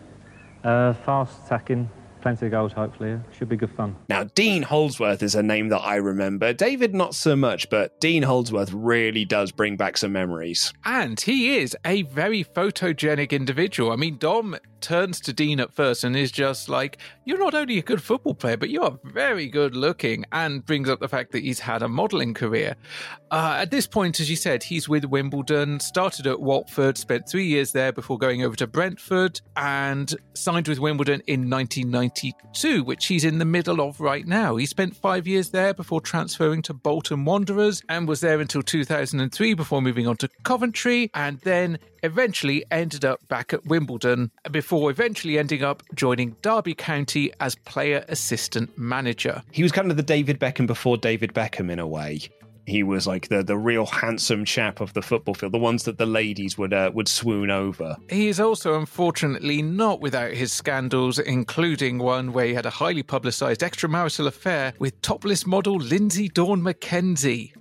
Uh, 0.65 0.93
fast 0.93 1.47
attacking, 1.47 1.89
plenty 2.21 2.47
of 2.47 2.53
goals, 2.53 2.73
hopefully. 2.73 3.11
Yeah. 3.11 3.19
Should 3.37 3.49
be 3.49 3.57
good 3.57 3.71
fun. 3.71 3.97
Now, 4.09 4.25
Dean 4.25 4.63
Holdsworth 4.63 5.23
is 5.23 5.35
a 5.35 5.43
name 5.43 5.69
that 5.69 5.81
I 5.81 5.97
remember. 5.97 6.53
David, 6.53 6.95
not 6.95 7.15
so 7.15 7.37
much, 7.37 7.71
but 7.71 8.01
Dean 8.01 8.23
Holdsworth 8.23 8.73
really 8.73 9.25
does 9.25 9.53
bring 9.53 9.77
back 9.77 9.97
some 9.97 10.13
memories. 10.13 10.73
And 10.85 11.21
he 11.21 11.59
is 11.59 11.77
a 11.85 12.03
very 12.03 12.45
photogenic 12.45 13.31
individual. 13.31 13.93
I 13.93 13.97
mean, 13.97 14.19
Dom 14.19 14.57
turns 14.81 15.21
to 15.21 15.33
Dean 15.33 15.61
at 15.61 15.73
first 15.73 16.05
and 16.05 16.17
is 16.17 16.31
just 16.31 16.69
like, 16.69 16.99
You're 17.25 17.39
not 17.39 17.55
only 17.55 17.79
a 17.79 17.83
good 17.83 18.03
football 18.03 18.35
player, 18.35 18.57
but 18.57 18.71
you 18.71 18.83
are 18.83 18.99
very 19.05 19.49
good 19.49 19.75
looking, 19.75 20.25
and 20.33 20.65
brings 20.65 20.89
up 20.89 21.01
the 21.01 21.09
fact 21.09 21.33
that 21.33 21.43
he's 21.43 21.61
had 21.61 21.83
a 21.83 21.89
modelling 21.89 22.35
career. 22.35 22.77
Uh, 23.31 23.57
at 23.59 23.71
this 23.71 23.87
point, 23.87 24.21
as 24.21 24.31
you 24.31 24.37
said, 24.37 24.63
he's 24.63 24.89
with 24.89 25.05
Wimbledon, 25.05 25.81
started 25.81 26.27
at 26.27 26.41
Watford, 26.41 26.97
spent 26.97 27.29
three 27.29 27.47
years 27.47 27.73
there 27.73 27.93
before 27.93 28.19
going 28.19 28.43
over 28.43 28.57
to 28.57 28.67
Brentford, 28.67 29.41
and 29.57 30.15
signed 30.35 30.69
with 30.69 30.79
Wimbledon 30.79 31.23
in 31.27 31.49
1992, 32.09 32.85
which 32.85 33.07
he's 33.07 33.25
in 33.25 33.39
the 33.39 33.45
middle 33.45 33.81
of 33.81 34.01
right 34.01 34.27
now. 34.27 34.57
He 34.57 34.67
spent 34.67 34.97
five 34.97 35.27
years 35.27 35.51
there 35.51 35.75
before 35.75 36.01
transferring 36.01 36.63
to 36.63 36.75
Bolton 36.75 37.25
Wanderers 37.25 37.83
and 37.89 38.09
was 38.09 38.21
there 38.21 38.41
until 38.41 38.63
2003 38.63 39.55
before 39.55 39.83
moving 39.83 40.07
on 40.07 40.17
to 40.19 40.29
Coventry, 40.43 41.11
and 41.15 41.41
then 41.41 41.79
eventually 42.03 42.65
ended 42.71 43.05
up 43.05 43.27
back 43.29 43.53
at 43.53 43.65
Wimbledon 43.67 44.31
before 44.51 44.91
eventually 44.91 45.39
ending 45.39 45.63
up 45.63 45.83
joining 45.95 46.37
Derby 46.43 46.75
County 46.75 47.33
as 47.41 47.55
player 47.55 48.05
assistant 48.09 48.77
manager. 48.79 49.43
He 49.51 49.63
was 49.63 49.73
kind 49.73 49.91
of 49.91 49.97
the 49.97 50.03
David 50.03 50.39
Beckham 50.39 50.67
before 50.67 50.97
David 50.97 51.35
Beckham 51.35 51.71
in 51.71 51.79
a 51.79 51.87
way. 51.87 52.21
He 52.69 52.83
was 52.83 53.07
like 53.07 53.29
the 53.29 53.43
the 53.43 53.57
real 53.57 53.87
handsome 53.87 54.45
chap 54.45 54.81
of 54.81 54.93
the 54.93 55.03
football 55.03 55.35
field, 55.35 55.53
the 55.53 55.59
ones 55.59 55.85
that 55.85 55.99
the 55.99 56.07
ladies 56.07 56.59
would 56.59 56.73
uh, 56.75 56.91
would 56.95 57.09
swoon 57.09 57.51
over. 57.51 57.97
He 58.11 58.29
is 58.29 58.39
also 58.39 58.79
unfortunately 58.79 59.63
not 59.63 60.01
without 60.01 60.33
his 60.33 60.53
scandals, 60.53 61.19
including 61.19 61.99
one 61.99 62.33
where 62.33 62.47
he 62.47 62.55
had 62.55 62.67
a 62.67 62.71
highly 62.71 63.03
publicised 63.03 63.63
extramarital 63.63 64.27
affair 64.27 64.75
with 64.79 65.01
topless 65.03 65.47
model 65.47 65.77
Lindsay 65.77 66.29
Dawn 66.29 66.61
McKenzie. 66.61 67.53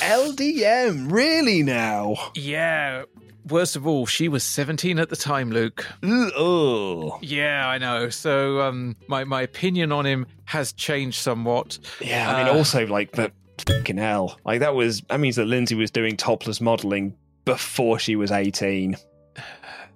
LDM, 0.00 1.10
really 1.10 1.62
now? 1.62 2.14
Yeah. 2.34 3.04
Worst 3.48 3.76
of 3.76 3.86
all, 3.86 4.06
she 4.06 4.28
was 4.28 4.42
17 4.42 4.98
at 4.98 5.10
the 5.10 5.16
time, 5.16 5.50
Luke. 5.50 5.86
Oh. 6.02 7.18
Yeah, 7.20 7.68
I 7.68 7.78
know. 7.78 8.08
So 8.08 8.60
um, 8.60 8.96
my, 9.06 9.24
my 9.24 9.42
opinion 9.42 9.92
on 9.92 10.06
him 10.06 10.26
has 10.44 10.72
changed 10.72 11.18
somewhat. 11.18 11.78
Yeah, 12.00 12.30
I 12.34 12.44
mean, 12.44 12.54
Uh, 12.54 12.56
also 12.56 12.86
like 12.86 13.12
the 13.12 13.32
fucking 13.58 13.98
hell, 13.98 14.38
like 14.44 14.60
that 14.60 14.74
was 14.74 15.00
that 15.02 15.20
means 15.20 15.36
that 15.36 15.46
Lindsay 15.46 15.74
was 15.74 15.90
doing 15.90 16.16
topless 16.16 16.60
modelling 16.60 17.16
before 17.44 17.98
she 17.98 18.16
was 18.16 18.30
eighteen. 18.30 18.96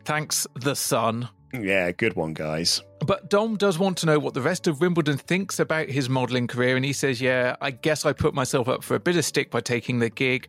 Thanks, 0.05 0.47
the 0.55 0.75
sun. 0.75 1.29
Yeah, 1.53 1.93
good 1.93 2.15
one, 2.15 2.35
guys. 2.35 2.83
But 3.07 3.31
Dom 3.31 3.57
does 3.57 3.79
want 3.79 3.97
to 3.99 4.07
know 4.07 4.19
what 4.19 4.35
the 4.35 4.43
rest 4.43 4.67
of 4.67 4.81
Wimbledon 4.81 5.17
thinks 5.17 5.59
about 5.59 5.89
his 5.89 6.09
modelling 6.09 6.47
career, 6.47 6.77
and 6.77 6.85
he 6.85 6.93
says, 6.93 7.21
Yeah, 7.21 7.57
I 7.61 7.71
guess 7.71 8.05
I 8.05 8.13
put 8.13 8.35
myself 8.35 8.69
up 8.69 8.83
for 8.83 8.95
a 8.95 9.01
bit 9.01 9.17
of 9.17 9.25
stick 9.25 9.51
by 9.51 9.61
taking 9.61 9.99
the 9.99 10.11
gig. 10.11 10.49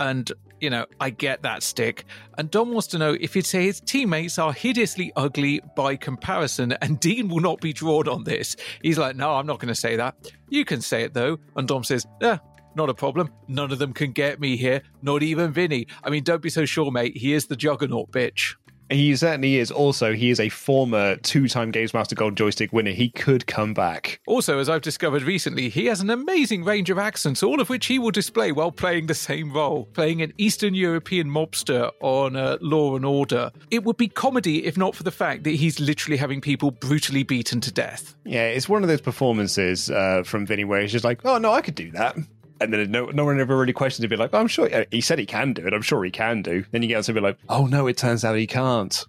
And, 0.00 0.30
you 0.62 0.70
know, 0.70 0.86
I 1.00 1.10
get 1.10 1.42
that 1.42 1.62
stick. 1.62 2.04
And 2.38 2.50
Dom 2.50 2.70
wants 2.70 2.86
to 2.88 2.98
know 2.98 3.16
if 3.20 3.34
he'd 3.34 3.44
say 3.44 3.64
his 3.64 3.80
teammates 3.80 4.38
are 4.38 4.52
hideously 4.52 5.12
ugly 5.16 5.60
by 5.76 5.96
comparison, 5.96 6.72
and 6.80 7.00
Dean 7.00 7.28
will 7.28 7.40
not 7.40 7.60
be 7.60 7.72
drawn 7.72 8.08
on 8.08 8.22
this. 8.22 8.56
He's 8.80 8.96
like, 8.96 9.16
No, 9.16 9.34
I'm 9.34 9.46
not 9.46 9.58
going 9.58 9.74
to 9.74 9.78
say 9.78 9.96
that. 9.96 10.14
You 10.48 10.64
can 10.64 10.80
say 10.80 11.02
it, 11.02 11.14
though. 11.14 11.38
And 11.56 11.66
Dom 11.66 11.82
says, 11.82 12.06
Yeah, 12.20 12.38
not 12.76 12.88
a 12.88 12.94
problem. 12.94 13.30
None 13.48 13.72
of 13.72 13.80
them 13.80 13.92
can 13.92 14.12
get 14.12 14.40
me 14.40 14.56
here, 14.56 14.82
not 15.02 15.24
even 15.24 15.52
Vinny. 15.52 15.88
I 16.04 16.10
mean, 16.10 16.22
don't 16.22 16.40
be 16.40 16.50
so 16.50 16.64
sure, 16.64 16.92
mate. 16.92 17.16
He 17.16 17.34
is 17.34 17.46
the 17.46 17.56
juggernaut, 17.56 18.12
bitch. 18.12 18.54
He 18.92 19.16
certainly 19.16 19.56
is. 19.56 19.70
Also, 19.70 20.12
he 20.12 20.30
is 20.30 20.38
a 20.38 20.48
former 20.48 21.16
two-time 21.16 21.70
Games 21.70 21.94
Master 21.94 22.14
Gold 22.14 22.36
Joystick 22.36 22.72
winner. 22.72 22.90
He 22.90 23.08
could 23.08 23.46
come 23.46 23.74
back. 23.74 24.20
Also, 24.26 24.58
as 24.58 24.68
I've 24.68 24.82
discovered 24.82 25.22
recently, 25.22 25.68
he 25.68 25.86
has 25.86 26.00
an 26.00 26.10
amazing 26.10 26.64
range 26.64 26.90
of 26.90 26.98
accents, 26.98 27.42
all 27.42 27.60
of 27.60 27.68
which 27.68 27.86
he 27.86 27.98
will 27.98 28.10
display 28.10 28.52
while 28.52 28.70
playing 28.70 29.06
the 29.06 29.14
same 29.14 29.52
role, 29.52 29.86
playing 29.94 30.22
an 30.22 30.32
Eastern 30.38 30.74
European 30.74 31.28
mobster 31.28 31.90
on 32.00 32.36
uh, 32.36 32.58
Law 32.60 32.96
and 32.96 33.04
Order. 33.04 33.50
It 33.70 33.84
would 33.84 33.96
be 33.96 34.08
comedy 34.08 34.64
if 34.64 34.76
not 34.76 34.94
for 34.94 35.02
the 35.02 35.10
fact 35.10 35.44
that 35.44 35.50
he's 35.50 35.80
literally 35.80 36.16
having 36.16 36.40
people 36.40 36.70
brutally 36.70 37.22
beaten 37.22 37.60
to 37.62 37.72
death. 37.72 38.14
Yeah, 38.24 38.46
it's 38.46 38.68
one 38.68 38.82
of 38.82 38.88
those 38.88 39.00
performances 39.00 39.90
uh, 39.90 40.22
from 40.24 40.46
Vinny 40.46 40.64
where 40.64 40.80
he's 40.80 40.92
just 40.92 41.04
like, 41.04 41.24
"Oh 41.24 41.38
no, 41.38 41.52
I 41.52 41.60
could 41.60 41.74
do 41.74 41.90
that." 41.92 42.16
And 42.64 42.72
then 42.72 42.90
no, 42.90 43.06
no 43.06 43.24
one 43.24 43.40
ever 43.40 43.56
really 43.58 43.72
questions 43.72 44.04
it. 44.04 44.08
Be 44.08 44.16
like, 44.16 44.30
oh, 44.32 44.38
"I'm 44.38 44.48
sure 44.48 44.68
he 44.90 45.00
said 45.00 45.18
he 45.18 45.26
can 45.26 45.52
do 45.52 45.66
it. 45.66 45.72
I'm 45.72 45.82
sure 45.82 46.04
he 46.04 46.10
can 46.10 46.42
do." 46.42 46.64
Then 46.70 46.82
you 46.82 46.88
get 46.88 47.04
to 47.04 47.12
be 47.12 47.20
like, 47.20 47.38
"Oh 47.48 47.66
no, 47.66 47.86
it 47.86 47.96
turns 47.96 48.24
out 48.24 48.36
he 48.36 48.46
can't." 48.46 49.04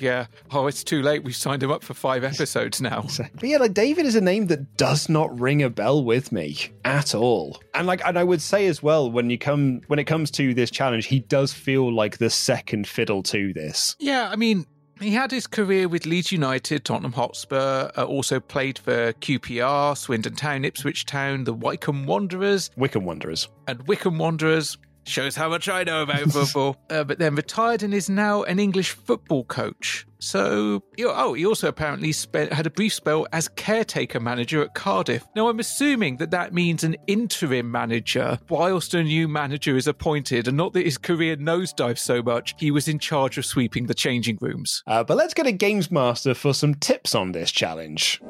Yeah. 0.00 0.26
Oh, 0.50 0.66
it's 0.66 0.84
too 0.84 1.02
late. 1.02 1.24
We've 1.24 1.36
signed 1.36 1.62
him 1.62 1.70
up 1.70 1.82
for 1.82 1.94
five 1.94 2.24
episodes 2.24 2.80
now. 2.80 3.06
But 3.34 3.48
yeah, 3.48 3.58
like 3.58 3.74
David 3.74 4.06
is 4.06 4.14
a 4.14 4.20
name 4.20 4.46
that 4.46 4.76
does 4.76 5.08
not 5.08 5.38
ring 5.38 5.62
a 5.62 5.70
bell 5.70 6.04
with 6.04 6.32
me 6.32 6.56
at 6.84 7.14
all. 7.14 7.60
And 7.74 7.86
like, 7.86 8.04
and 8.04 8.18
I 8.18 8.24
would 8.24 8.40
say 8.40 8.66
as 8.66 8.82
well, 8.82 9.10
when 9.10 9.28
you 9.30 9.38
come 9.38 9.82
when 9.86 9.98
it 9.98 10.04
comes 10.04 10.30
to 10.32 10.54
this 10.54 10.70
challenge, 10.70 11.06
he 11.06 11.20
does 11.20 11.52
feel 11.52 11.92
like 11.92 12.18
the 12.18 12.30
second 12.30 12.86
fiddle 12.86 13.22
to 13.24 13.52
this. 13.52 13.96
Yeah, 13.98 14.28
I 14.30 14.36
mean, 14.36 14.66
he 15.00 15.10
had 15.10 15.30
his 15.30 15.46
career 15.46 15.88
with 15.88 16.06
Leeds 16.06 16.32
United, 16.32 16.84
Tottenham 16.84 17.12
Hotspur, 17.12 17.90
uh, 17.96 18.04
also 18.04 18.40
played 18.40 18.78
for 18.78 19.12
QPR, 19.14 19.96
Swindon 19.96 20.34
Town, 20.36 20.64
Ipswich 20.64 21.04
Town, 21.06 21.44
the 21.44 21.52
Wycombe 21.52 22.06
Wanderers, 22.06 22.70
Wickham 22.76 23.04
Wanderers. 23.04 23.48
and 23.66 23.86
Wickham 23.86 24.18
Wanderers. 24.18 24.78
Shows 25.06 25.36
how 25.36 25.48
much 25.50 25.68
I 25.68 25.84
know 25.84 26.02
about 26.02 26.30
football. 26.32 26.76
uh, 26.90 27.04
but 27.04 27.18
then 27.18 27.34
retired 27.34 27.82
and 27.82 27.92
is 27.92 28.08
now 28.08 28.42
an 28.44 28.58
English 28.58 28.92
football 28.92 29.44
coach. 29.44 30.06
So, 30.18 30.82
you- 30.96 31.10
oh, 31.10 31.34
he 31.34 31.44
also 31.44 31.68
apparently 31.68 32.10
spent, 32.12 32.52
had 32.52 32.66
a 32.66 32.70
brief 32.70 32.94
spell 32.94 33.26
as 33.32 33.48
caretaker 33.48 34.18
manager 34.18 34.62
at 34.62 34.74
Cardiff. 34.74 35.26
Now, 35.36 35.48
I'm 35.48 35.60
assuming 35.60 36.16
that 36.16 36.30
that 36.30 36.54
means 36.54 36.82
an 36.84 36.96
interim 37.06 37.70
manager 37.70 38.38
whilst 38.48 38.94
a 38.94 39.02
new 39.02 39.28
manager 39.28 39.76
is 39.76 39.86
appointed, 39.86 40.48
and 40.48 40.56
not 40.56 40.72
that 40.72 40.86
his 40.86 40.96
career 40.96 41.36
nosedives 41.36 41.98
so 41.98 42.22
much. 42.22 42.54
He 42.58 42.70
was 42.70 42.88
in 42.88 42.98
charge 42.98 43.36
of 43.36 43.44
sweeping 43.44 43.86
the 43.86 43.94
changing 43.94 44.38
rooms. 44.40 44.82
Uh, 44.86 45.04
but 45.04 45.18
let's 45.18 45.34
get 45.34 45.46
a 45.46 45.52
Games 45.52 45.90
Master 45.90 46.32
for 46.32 46.54
some 46.54 46.74
tips 46.76 47.14
on 47.14 47.32
this 47.32 47.50
challenge. 47.50 48.22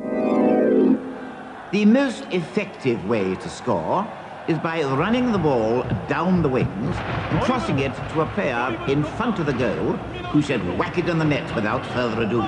The 1.72 1.84
most 1.86 2.24
effective 2.30 3.04
way 3.08 3.34
to 3.36 3.48
score 3.48 4.06
is 4.46 4.58
by 4.58 4.82
running 4.82 5.32
the 5.32 5.38
ball 5.38 5.82
down 6.06 6.42
the 6.42 6.48
wings 6.48 6.96
and 6.96 7.42
crossing 7.42 7.78
it 7.78 7.94
to 8.10 8.20
a 8.20 8.26
player 8.34 8.78
in 8.88 9.02
front 9.02 9.38
of 9.38 9.46
the 9.46 9.52
goal 9.52 9.92
who 10.32 10.42
should 10.42 10.62
whack 10.78 10.98
it 10.98 11.08
in 11.08 11.18
the 11.18 11.24
net 11.24 11.54
without 11.54 11.84
further 11.86 12.22
ado. 12.22 12.42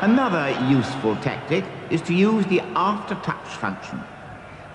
Another 0.00 0.50
useful 0.70 1.16
tactic 1.16 1.64
is 1.90 2.02
to 2.02 2.14
use 2.14 2.44
the 2.46 2.60
after-touch 2.76 3.48
function. 3.56 4.02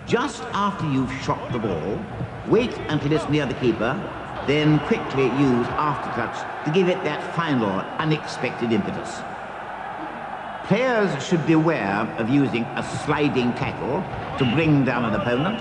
Just 0.07 0.43
after 0.53 0.89
you've 0.89 1.11
shot 1.21 1.51
the 1.51 1.59
ball, 1.59 1.99
wait 2.47 2.75
until 2.89 3.13
it's 3.13 3.29
near 3.29 3.45
the 3.45 3.53
keeper, 3.55 3.93
then 4.47 4.79
quickly 4.79 5.25
use 5.25 5.67
after-touch 5.77 6.65
to 6.65 6.71
give 6.71 6.89
it 6.89 7.01
that 7.03 7.35
final 7.35 7.79
unexpected 7.99 8.71
impetus. 8.71 9.21
Players 10.65 11.21
should 11.21 11.45
beware 11.45 12.07
of 12.17 12.29
using 12.29 12.63
a 12.63 12.83
sliding 13.05 13.53
tackle 13.53 14.01
to 14.37 14.55
bring 14.55 14.85
down 14.85 15.03
an 15.03 15.13
opponent, 15.13 15.59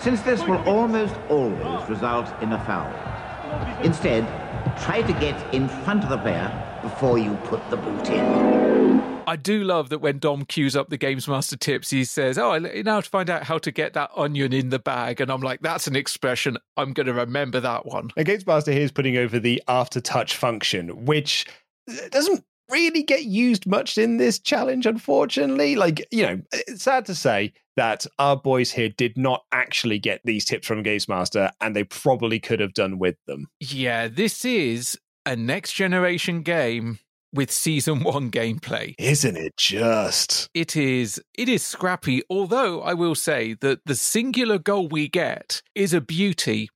since 0.00 0.20
this 0.22 0.44
will 0.44 0.62
almost 0.68 1.16
always 1.28 1.88
result 1.88 2.32
in 2.40 2.52
a 2.52 2.64
foul. 2.64 2.88
Instead, 3.82 4.24
try 4.84 5.02
to 5.02 5.12
get 5.14 5.52
in 5.52 5.68
front 5.68 6.04
of 6.04 6.10
the 6.10 6.18
player 6.18 6.78
before 6.82 7.18
you 7.18 7.34
put 7.44 7.68
the 7.68 7.76
boot 7.76 8.08
in. 8.10 9.02
I 9.26 9.34
do 9.34 9.64
love 9.64 9.88
that 9.88 9.98
when 9.98 10.20
Dom 10.20 10.44
cues 10.44 10.76
up 10.76 10.88
the 10.88 10.98
Games 10.98 11.26
Master 11.26 11.56
tips, 11.56 11.90
he 11.90 12.04
says, 12.04 12.38
Oh, 12.38 12.50
I 12.50 12.58
let 12.58 12.76
you 12.76 12.84
now 12.84 13.00
to 13.00 13.10
find 13.10 13.28
out 13.28 13.42
how 13.42 13.58
to 13.58 13.72
get 13.72 13.94
that 13.94 14.10
onion 14.14 14.52
in 14.52 14.68
the 14.68 14.78
bag. 14.78 15.20
And 15.20 15.32
I'm 15.32 15.40
like, 15.40 15.62
That's 15.62 15.88
an 15.88 15.96
expression. 15.96 16.58
I'm 16.76 16.92
going 16.92 17.06
to 17.06 17.14
remember 17.14 17.58
that 17.58 17.86
one. 17.86 18.10
A 18.16 18.22
Games 18.22 18.46
Master 18.46 18.70
here 18.70 18.82
is 18.82 18.92
putting 18.92 19.16
over 19.16 19.40
the 19.40 19.60
after 19.66 20.00
touch 20.00 20.36
function, 20.36 21.06
which 21.06 21.46
uh, 21.90 22.08
doesn't 22.10 22.44
really 22.70 23.02
get 23.02 23.24
used 23.24 23.66
much 23.66 23.98
in 23.98 24.16
this 24.16 24.38
challenge, 24.38 24.86
unfortunately. 24.86 25.76
Like, 25.76 26.06
you 26.10 26.22
know, 26.22 26.42
it's 26.52 26.82
sad 26.82 27.06
to 27.06 27.14
say 27.14 27.52
that 27.76 28.06
our 28.18 28.36
boys 28.36 28.70
here 28.70 28.88
did 28.88 29.16
not 29.16 29.44
actually 29.52 29.98
get 29.98 30.20
these 30.24 30.44
tips 30.44 30.66
from 30.66 30.82
Games 30.82 31.08
Master, 31.08 31.50
and 31.60 31.74
they 31.74 31.84
probably 31.84 32.38
could 32.38 32.60
have 32.60 32.74
done 32.74 32.98
with 32.98 33.16
them. 33.26 33.48
Yeah, 33.60 34.08
this 34.08 34.44
is 34.44 34.98
a 35.26 35.36
next 35.36 35.72
generation 35.72 36.42
game 36.42 36.98
with 37.34 37.50
season 37.50 38.02
one 38.02 38.30
gameplay. 38.30 38.94
Isn't 38.98 39.36
it 39.36 39.56
just? 39.56 40.48
It 40.54 40.76
is 40.76 41.20
it 41.36 41.48
is 41.48 41.62
scrappy, 41.62 42.22
although 42.30 42.80
I 42.80 42.94
will 42.94 43.14
say 43.14 43.54
that 43.60 43.80
the 43.84 43.96
singular 43.96 44.58
goal 44.58 44.88
we 44.88 45.08
get 45.08 45.62
is 45.74 45.92
a 45.92 46.00
beauty, 46.00 46.70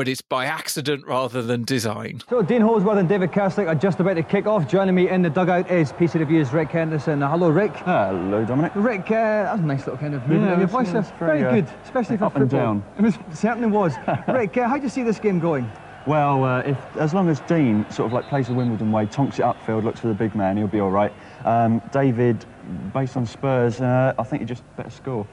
but 0.00 0.08
it's 0.08 0.22
by 0.22 0.46
accident 0.46 1.06
rather 1.06 1.42
than 1.42 1.62
design. 1.62 2.22
So 2.30 2.40
Dean 2.40 2.62
Holdsworth 2.62 2.96
and 2.96 3.06
David 3.06 3.32
Kerslake 3.32 3.66
are 3.68 3.74
just 3.74 4.00
about 4.00 4.14
to 4.14 4.22
kick 4.22 4.46
off. 4.46 4.66
Joining 4.66 4.94
me 4.94 5.10
in 5.10 5.20
the 5.20 5.28
dugout 5.28 5.70
is 5.70 5.92
PC 5.92 6.18
Review's 6.20 6.54
Rick 6.54 6.70
Henderson. 6.70 7.20
Hello, 7.20 7.50
Rick. 7.50 7.76
Hello, 7.76 8.42
Dominic. 8.46 8.72
Rick, 8.76 9.10
uh, 9.10 9.42
that 9.44 9.52
was 9.52 9.60
a 9.60 9.66
nice 9.66 9.80
little 9.80 9.98
kind 9.98 10.14
of 10.14 10.22
movement 10.22 10.42
Yeah, 10.52 10.56
your 10.56 10.62
it's- 10.64 10.70
voice. 10.72 10.86
yeah, 10.86 10.92
there. 11.02 11.18
very, 11.18 11.40
very 11.42 11.44
uh, 11.44 11.54
good, 11.66 11.74
especially 11.84 12.16
for 12.16 12.24
up 12.24 12.36
and 12.36 12.50
football. 12.50 12.66
down. 12.76 12.84
It 12.98 13.02
was, 13.02 13.18
certainly 13.34 13.68
was. 13.68 13.94
Rick, 14.28 14.56
uh, 14.56 14.68
how 14.68 14.78
do 14.78 14.84
you 14.84 14.88
see 14.88 15.02
this 15.02 15.18
game 15.18 15.38
going? 15.38 15.70
Well, 16.06 16.44
uh, 16.44 16.60
if 16.60 16.78
as 16.96 17.12
long 17.12 17.28
as 17.28 17.40
Dean 17.40 17.84
sort 17.90 18.06
of 18.06 18.14
like 18.14 18.24
plays 18.24 18.46
the 18.48 18.54
Wimbledon 18.54 18.90
way, 18.90 19.04
tonks 19.04 19.38
it 19.38 19.42
upfield, 19.42 19.84
looks 19.84 20.00
for 20.00 20.08
the 20.08 20.14
big 20.14 20.34
man, 20.34 20.56
he'll 20.56 20.66
be 20.66 20.80
all 20.80 20.90
right. 20.90 21.12
Um, 21.44 21.82
David, 21.92 22.42
based 22.94 23.18
on 23.18 23.26
Spurs, 23.26 23.82
uh, 23.82 24.14
I 24.18 24.22
think 24.22 24.40
he 24.40 24.46
just 24.46 24.62
better 24.78 24.88
score. 24.88 25.26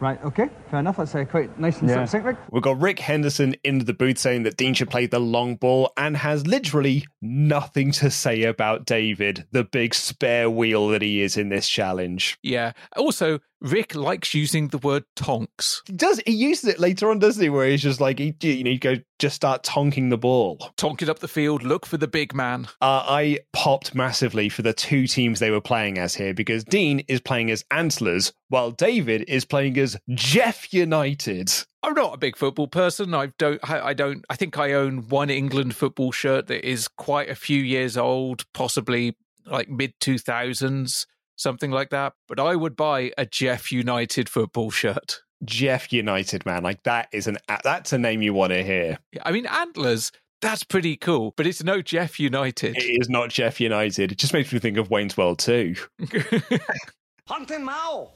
Right, 0.00 0.22
okay, 0.24 0.48
fair 0.70 0.80
enough. 0.80 0.96
That's 0.96 1.14
uh, 1.14 1.24
quite 1.26 1.58
nice 1.58 1.78
and 1.80 1.88
Yeah. 1.90 2.04
succinct. 2.06 2.26
Rick. 2.26 2.36
We've 2.50 2.62
got 2.62 2.80
Rick 2.80 3.00
Henderson 3.00 3.54
in 3.62 3.80
the 3.84 3.92
booth 3.92 4.16
saying 4.18 4.44
that 4.44 4.56
Dean 4.56 4.72
should 4.72 4.88
play 4.88 5.04
the 5.06 5.18
long 5.18 5.56
ball 5.56 5.92
and 5.96 6.16
has 6.16 6.46
literally 6.46 7.04
nothing 7.20 7.92
to 7.92 8.10
say 8.10 8.44
about 8.44 8.86
David, 8.86 9.46
the 9.52 9.62
big 9.62 9.94
spare 9.94 10.48
wheel 10.48 10.88
that 10.88 11.02
he 11.02 11.20
is 11.20 11.36
in 11.36 11.50
this 11.50 11.68
challenge. 11.68 12.38
Yeah. 12.42 12.72
Also, 12.96 13.40
Rick 13.60 13.94
likes 13.94 14.34
using 14.34 14.68
the 14.68 14.78
word 14.78 15.04
tonks. 15.16 15.82
He 15.86 15.92
does 15.92 16.20
he 16.26 16.32
uses 16.32 16.70
it 16.70 16.80
later 16.80 17.10
on, 17.10 17.18
doesn't 17.18 17.42
he? 17.42 17.48
Where 17.48 17.68
he's 17.68 17.82
just 17.82 18.00
like 18.00 18.18
he 18.18 18.34
you 18.40 18.64
know, 18.64 18.70
he 18.70 18.78
go 18.78 18.96
just 19.18 19.36
start 19.36 19.62
tonking 19.62 20.10
the 20.10 20.18
ball. 20.18 20.58
Tonk 20.76 21.02
it 21.02 21.08
up 21.08 21.18
the 21.18 21.28
field, 21.28 21.62
look 21.62 21.84
for 21.84 21.98
the 21.98 22.08
big 22.08 22.34
man. 22.34 22.66
Uh, 22.80 23.04
I 23.06 23.40
popped 23.52 23.94
massively 23.94 24.48
for 24.48 24.62
the 24.62 24.72
two 24.72 25.06
teams 25.06 25.40
they 25.40 25.50
were 25.50 25.60
playing 25.60 25.98
as 25.98 26.14
here 26.14 26.32
because 26.32 26.64
Dean 26.64 27.00
is 27.08 27.20
playing 27.20 27.50
as 27.50 27.64
Antlers 27.70 28.32
while 28.48 28.70
David 28.70 29.24
is 29.28 29.44
playing 29.44 29.78
as 29.78 29.96
Jeff 30.10 30.72
United. 30.72 31.52
I'm 31.82 31.94
not 31.94 32.14
a 32.14 32.18
big 32.18 32.36
football 32.36 32.68
person. 32.68 33.14
I 33.14 33.26
don't. 33.38 33.60
I 33.68 33.88
I 33.88 33.94
don't. 33.94 34.24
I 34.28 34.36
think 34.36 34.58
I 34.58 34.72
own 34.72 35.08
one 35.08 35.30
England 35.30 35.74
football 35.74 36.12
shirt 36.12 36.46
that 36.48 36.66
is 36.66 36.88
quite 36.88 37.30
a 37.30 37.34
few 37.34 37.62
years 37.62 37.96
old, 37.96 38.44
possibly 38.52 39.16
like 39.46 39.68
mid 39.68 39.94
two 40.00 40.18
thousands, 40.18 41.06
something 41.40 41.70
like 41.70 41.90
that. 41.90 42.12
But 42.28 42.38
I 42.38 42.56
would 42.56 42.76
buy 42.76 43.12
a 43.18 43.26
Jeff 43.26 43.72
United 43.72 44.28
football 44.28 44.70
shirt. 44.70 45.22
Jeff 45.44 45.92
United, 45.92 46.44
man, 46.44 46.62
like 46.62 46.82
that 46.82 47.08
is 47.12 47.26
an 47.26 47.38
that's 47.64 47.92
a 47.92 47.98
name 47.98 48.22
you 48.22 48.34
want 48.34 48.52
to 48.52 48.62
hear. 48.62 48.98
I 49.22 49.32
mean, 49.32 49.46
antlers. 49.46 50.12
That's 50.42 50.64
pretty 50.64 50.96
cool, 50.96 51.34
but 51.36 51.46
it's 51.46 51.62
no 51.62 51.82
Jeff 51.82 52.18
United. 52.18 52.74
It 52.78 53.00
is 53.00 53.10
not 53.10 53.28
Jeff 53.28 53.60
United. 53.60 54.12
It 54.12 54.16
just 54.16 54.32
makes 54.32 54.50
me 54.50 54.58
think 54.58 54.78
of 54.78 54.88
Wayne's 54.88 55.14
World 55.14 55.38
too. 55.38 55.74
Hunting 57.28 57.64
Mao. 57.64 58.10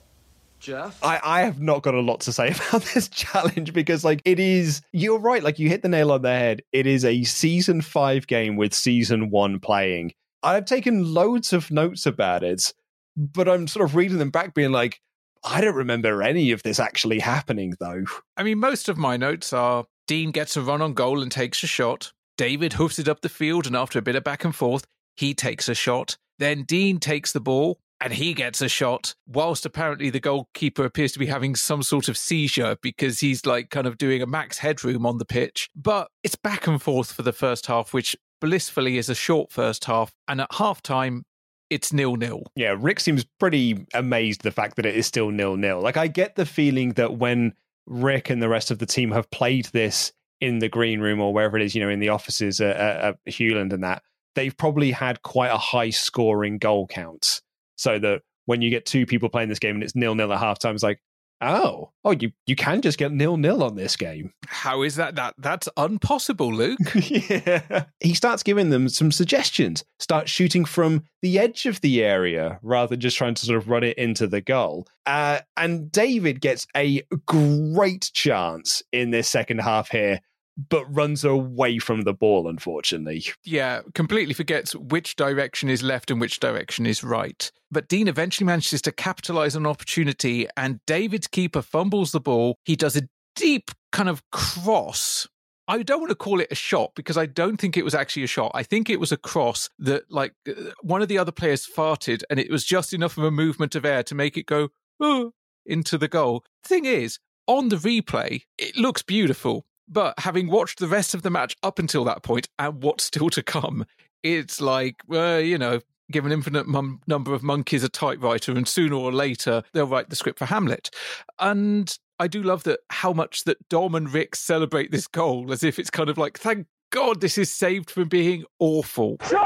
Jeff. 0.59 0.99
I, 1.05 1.21
I 1.23 1.41
have 1.43 1.61
not 1.61 1.83
got 1.83 1.95
a 1.95 2.01
lot 2.01 2.21
to 2.23 2.33
say 2.33 2.49
about 2.69 2.83
this 2.95 3.09
challenge 3.09 3.75
because, 3.75 4.03
like, 4.05 4.23
it 4.25 4.41
is, 4.41 4.81
you're 4.93 5.19
right, 5.19 5.43
like, 5.43 5.59
you 5.59 5.69
hit 5.69 5.83
the 5.83 5.91
nail 5.91 6.11
on 6.11 6.23
the 6.23 6.31
head. 6.31 6.63
It 6.73 6.87
is 6.87 7.05
a 7.05 7.23
season 7.25 7.83
five 7.83 8.27
game 8.27 8.57
with 8.57 8.73
season 8.73 9.29
one 9.29 9.61
playing. 9.61 10.13
I've 10.43 10.65
taken 10.65 11.13
loads 11.13 11.53
of 11.53 11.71
notes 11.71 12.07
about 12.07 12.43
it, 12.43 12.73
but 13.17 13.49
I'm 13.49 13.67
sort 13.67 13.85
of 13.85 13.95
reading 13.95 14.19
them 14.19 14.31
back, 14.31 14.55
being 14.55 14.73
like, 14.73 15.01
I 15.43 15.61
don't 15.61 15.75
remember 15.75 16.23
any 16.23 16.53
of 16.53 16.63
this 16.63 16.81
actually 16.81 17.19
happening, 17.19 17.75
though. 17.79 18.05
I 18.37 18.43
mean, 18.43 18.59
most 18.59 18.89
of 18.89 18.97
my 18.97 19.17
notes 19.17 19.53
are 19.53 19.85
Dean 20.07 20.31
gets 20.31 20.57
a 20.57 20.63
run 20.63 20.83
on 20.83 20.95
goal 20.95 21.23
and 21.23 21.31
takes 21.31 21.63
a 21.63 21.67
shot. 21.67 22.13
David 22.37 22.75
hoofs 22.75 22.99
it 22.99 23.09
up 23.09 23.21
the 23.21 23.29
field, 23.29 23.67
and 23.67 23.77
after 23.77 23.99
a 23.99 24.03
bit 24.03 24.17
of 24.17 24.25
back 24.25 24.45
and 24.45 24.55
forth, 24.55 24.87
he 25.17 25.35
takes 25.35 25.69
a 25.69 25.75
shot. 25.75 26.17
Then 26.39 26.65
Dean 26.65 26.99
takes 26.99 27.33
the 27.33 27.41
ball 27.41 27.79
and 28.01 28.13
he 28.13 28.35
gets 28.35 28.61
a 28.61 28.69
shot, 28.69 29.15
whilst 29.27 29.65
apparently 29.65 30.11
the 30.11 30.21
goalkeeper 30.21 30.85
appears 30.85 31.13
to 31.13 31.19
be 31.19 31.27
having 31.27 31.55
some 31.55 31.83
sort 31.83 32.09
of 32.09 32.19
seizure 32.19 32.77
because 32.83 33.21
he's 33.21 33.47
like 33.47 33.71
kind 33.71 33.87
of 33.87 33.97
doing 33.97 34.21
a 34.21 34.27
max 34.27 34.59
headroom 34.59 35.07
on 35.07 35.19
the 35.19 35.25
pitch. 35.25 35.71
But 35.77 36.09
it's 36.23 36.37
back 36.37 36.67
and 36.67 36.83
forth 36.83 37.13
for 37.13 37.23
the 37.23 37.33
first 37.33 37.67
half, 37.67 37.95
which 37.95 38.17
blissfully 38.41 38.99
is 38.99 39.09
a 39.09 39.15
short 39.15 39.53
first 39.53 39.85
half. 39.85 40.13
And 40.27 40.41
at 40.41 40.53
half 40.53 40.83
time, 40.83 41.25
it's 41.71 41.93
nil 41.93 42.17
nil. 42.17 42.45
Yeah, 42.57 42.77
Rick 42.79 43.01
seems 43.01 43.25
pretty 43.39 43.87
amazed 43.95 44.43
the 44.43 44.51
fact 44.51 44.77
that 44.77 44.87
it 44.87 44.97
is 44.97 45.07
still 45.07 45.31
nil 45.31 45.57
nil. 45.57 45.81
Like 45.81 45.97
I 45.97 46.07
get 46.07 46.37
the 46.37 46.47
feeling 46.47 46.93
that 46.95 47.19
when 47.19 47.55
Rick 47.87 48.31
and 48.31 48.43
the 48.43 48.49
rest 48.49 48.71
of 48.71 48.79
the 48.79 48.87
team 48.87 49.11
have 49.13 49.31
played 49.31 49.67
this 49.67 50.13
in 50.41 50.59
the 50.59 50.69
green 50.69 51.01
room 51.01 51.21
or 51.21 51.33
wherever 51.33 51.57
it 51.57 51.63
is, 51.63 51.75
you 51.75 51.83
know, 51.83 51.89
in 51.89 52.01
the 52.01 52.09
offices 52.09 52.61
at, 52.61 52.77
at, 52.77 53.17
Hewland 53.27 53.73
and 53.73 53.83
that, 53.85 54.03
they've 54.35 54.57
probably 54.57 54.91
had 54.91 55.23
quite 55.23 55.51
a 55.51 55.59
high 55.59 55.91
scoring 55.91 56.59
goal 56.59 56.87
count. 56.87 57.41
So 57.77 57.99
that 57.99 58.23
when 58.47 58.63
you 58.63 58.71
get 58.71 58.87
two 58.87 59.07
people 59.07 59.29
playing 59.29 59.49
this 59.49 59.59
game 59.59 59.77
and 59.77 59.83
it's 59.83 59.97
nil 59.97 60.15
nil 60.15 60.33
at 60.33 60.41
halftime, 60.41 60.75
it's 60.75 60.83
like, 60.83 61.01
oh, 61.45 61.91
oh, 62.05 62.11
you 62.13 62.33
you 62.47 62.57
can 62.57 62.81
just 62.81 62.99
get 62.99 63.13
nil 63.13 63.37
nil 63.37 63.63
on 63.63 63.77
this 63.77 63.97
game. 63.97 64.33
How 64.47 64.83
is 64.83 64.97
that? 64.97 65.15
That 65.17 65.35
that's 65.39 65.69
impossible, 65.77 66.53
Luke. 66.53 66.79
yeah. 66.95 67.85
He 68.01 68.15
starts 68.15 68.43
giving 68.43 68.71
them 68.71 68.89
some 68.89 69.13
suggestions. 69.13 69.85
Start 69.99 70.29
shooting 70.29 70.65
from 70.65 71.05
the 71.23 71.39
edge 71.39 71.67
of 71.67 71.81
the 71.81 72.03
area 72.03 72.59
rather 72.63 72.91
than 72.91 73.01
just 73.01 73.17
trying 73.17 73.35
to 73.35 73.47
sort 73.47 73.59
of 73.59 73.69
run 73.69 73.85
it 73.85 73.99
into 73.99 74.27
the 74.27 74.41
goal. 74.41 74.87
Uh, 75.07 75.41
and 75.57 75.93
David 75.93 76.41
gets 76.41 76.67
a 76.77 77.03
great 77.27 78.11
chance 78.15 78.83
in 78.93 79.11
this 79.11 79.29
second 79.29 79.59
half 79.61 79.91
here, 79.91 80.21
but 80.57 80.85
runs 80.95 81.25
away 81.25 81.79
from 81.79 82.03
the 82.03 82.15
ball, 82.15 82.49
unfortunately. 82.49 83.25
Yeah, 83.45 83.83
completely 83.95 84.35
forgets 84.35 84.75
which 84.75 85.17
direction 85.17 85.69
is 85.69 85.83
left 85.83 86.11
and 86.11 86.21
which 86.21 86.41
direction 86.41 86.87
is 86.87 87.03
right. 87.03 87.51
But 87.71 87.89
Dean 87.89 88.09
eventually 88.09 88.47
manages 88.47 88.83
to 88.83 88.93
capitalize 88.93 89.57
on 89.57 89.63
an 89.63 89.71
opportunity, 89.71 90.47
and 90.57 90.81
David's 90.87 91.27
keeper 91.27 91.63
fumbles 91.63 92.13
the 92.13 92.21
ball. 92.21 92.57
He 92.65 92.77
does 92.77 92.97
a 92.97 93.09
deep 93.35 93.71
kind 93.93 94.09
of 94.09 94.23
cross. 94.31 95.27
I 95.67 95.83
don't 95.83 96.01
want 96.01 96.11
to 96.11 96.17
call 96.17 96.41
it 96.41 96.53
a 96.53 96.55
shot 96.55 96.93
because 96.95 97.17
I 97.17 97.27
don't 97.27 97.57
think 97.57 97.77
it 97.77 97.85
was 97.85 97.95
actually 97.95 98.25
a 98.25 98.29
shot. 98.29 98.53
I 98.55 98.63
think 98.63 98.91
it 98.91 99.01
was 99.01 99.13
a 99.13 99.17
cross 99.17 99.71
that, 99.79 100.05
like, 100.11 100.35
uh, 100.47 100.53
one 100.83 101.01
of 101.01 101.09
the 101.09 101.19
other 101.19 101.33
players 101.33 101.67
farted, 101.67 102.23
and 102.29 102.39
it 102.39 102.51
was 102.51 102.65
just 102.65 102.93
enough 102.93 103.17
of 103.17 103.25
a 103.25 103.31
movement 103.31 103.75
of 103.75 103.85
air 103.85 104.03
to 104.05 104.15
make 104.15 104.37
it 104.37 104.47
go 104.47 104.69
"Oh," 105.01 105.33
into 105.65 105.97
the 105.97 106.09
goal. 106.09 106.45
Thing 106.63 106.85
is, 106.85 107.19
on 107.47 107.71
the 107.71 107.77
replay, 107.77 108.43
it 108.59 108.77
looks 108.77 109.03
beautiful. 109.03 109.67
But 109.89 110.15
having 110.19 110.49
watched 110.49 110.79
the 110.79 110.89
rest 110.89 111.15
of 111.15 111.23
the 111.23 111.31
match 111.31 111.57
up 111.63 111.79
until 111.79 112.05
that 112.05 112.23
point 112.23 112.49
and 112.59 112.83
what's 112.83 113.05
still 113.05 113.31
to 113.31 113.43
come, 113.43 113.87
it's 114.23 114.61
like, 114.61 114.97
you 115.11 115.59
know, 115.59 115.81
give 116.11 116.27
an 116.27 116.33
infinite 116.33 116.67
number 116.69 117.35
of 117.35 117.43
monkeys 117.43 117.85
a 117.85 117.89
typewriter, 117.89 118.53
and 118.53 118.69
sooner 118.69 118.97
or 118.97 119.13
later 119.13 119.63
they'll 119.73 119.87
write 119.87 120.11
the 120.11 120.17
script 120.17 120.39
for 120.39 120.47
Hamlet. 120.47 120.91
And 121.39 121.97
I 122.19 122.27
do 122.29 122.43
love 122.43 122.65
that 122.65 122.81
how 122.91 123.13
much 123.13 123.45
that 123.45 123.69
Dom 123.69 123.95
and 123.95 124.13
Rick 124.13 124.37
celebrate 124.37 124.91
this 124.91 125.07
goal 125.07 125.53
as 125.53 125.65
if 125.65 125.79
it's 125.79 125.91
kind 125.91 126.09
of 126.09 126.19
like, 126.19 126.39
thank 126.39 126.67
God 126.91 127.21
this 127.21 127.39
is 127.39 127.53
saved 127.53 127.91
from 127.91 128.09
being 128.09 128.45
awful. 128.59 129.17
Go! 129.29 129.41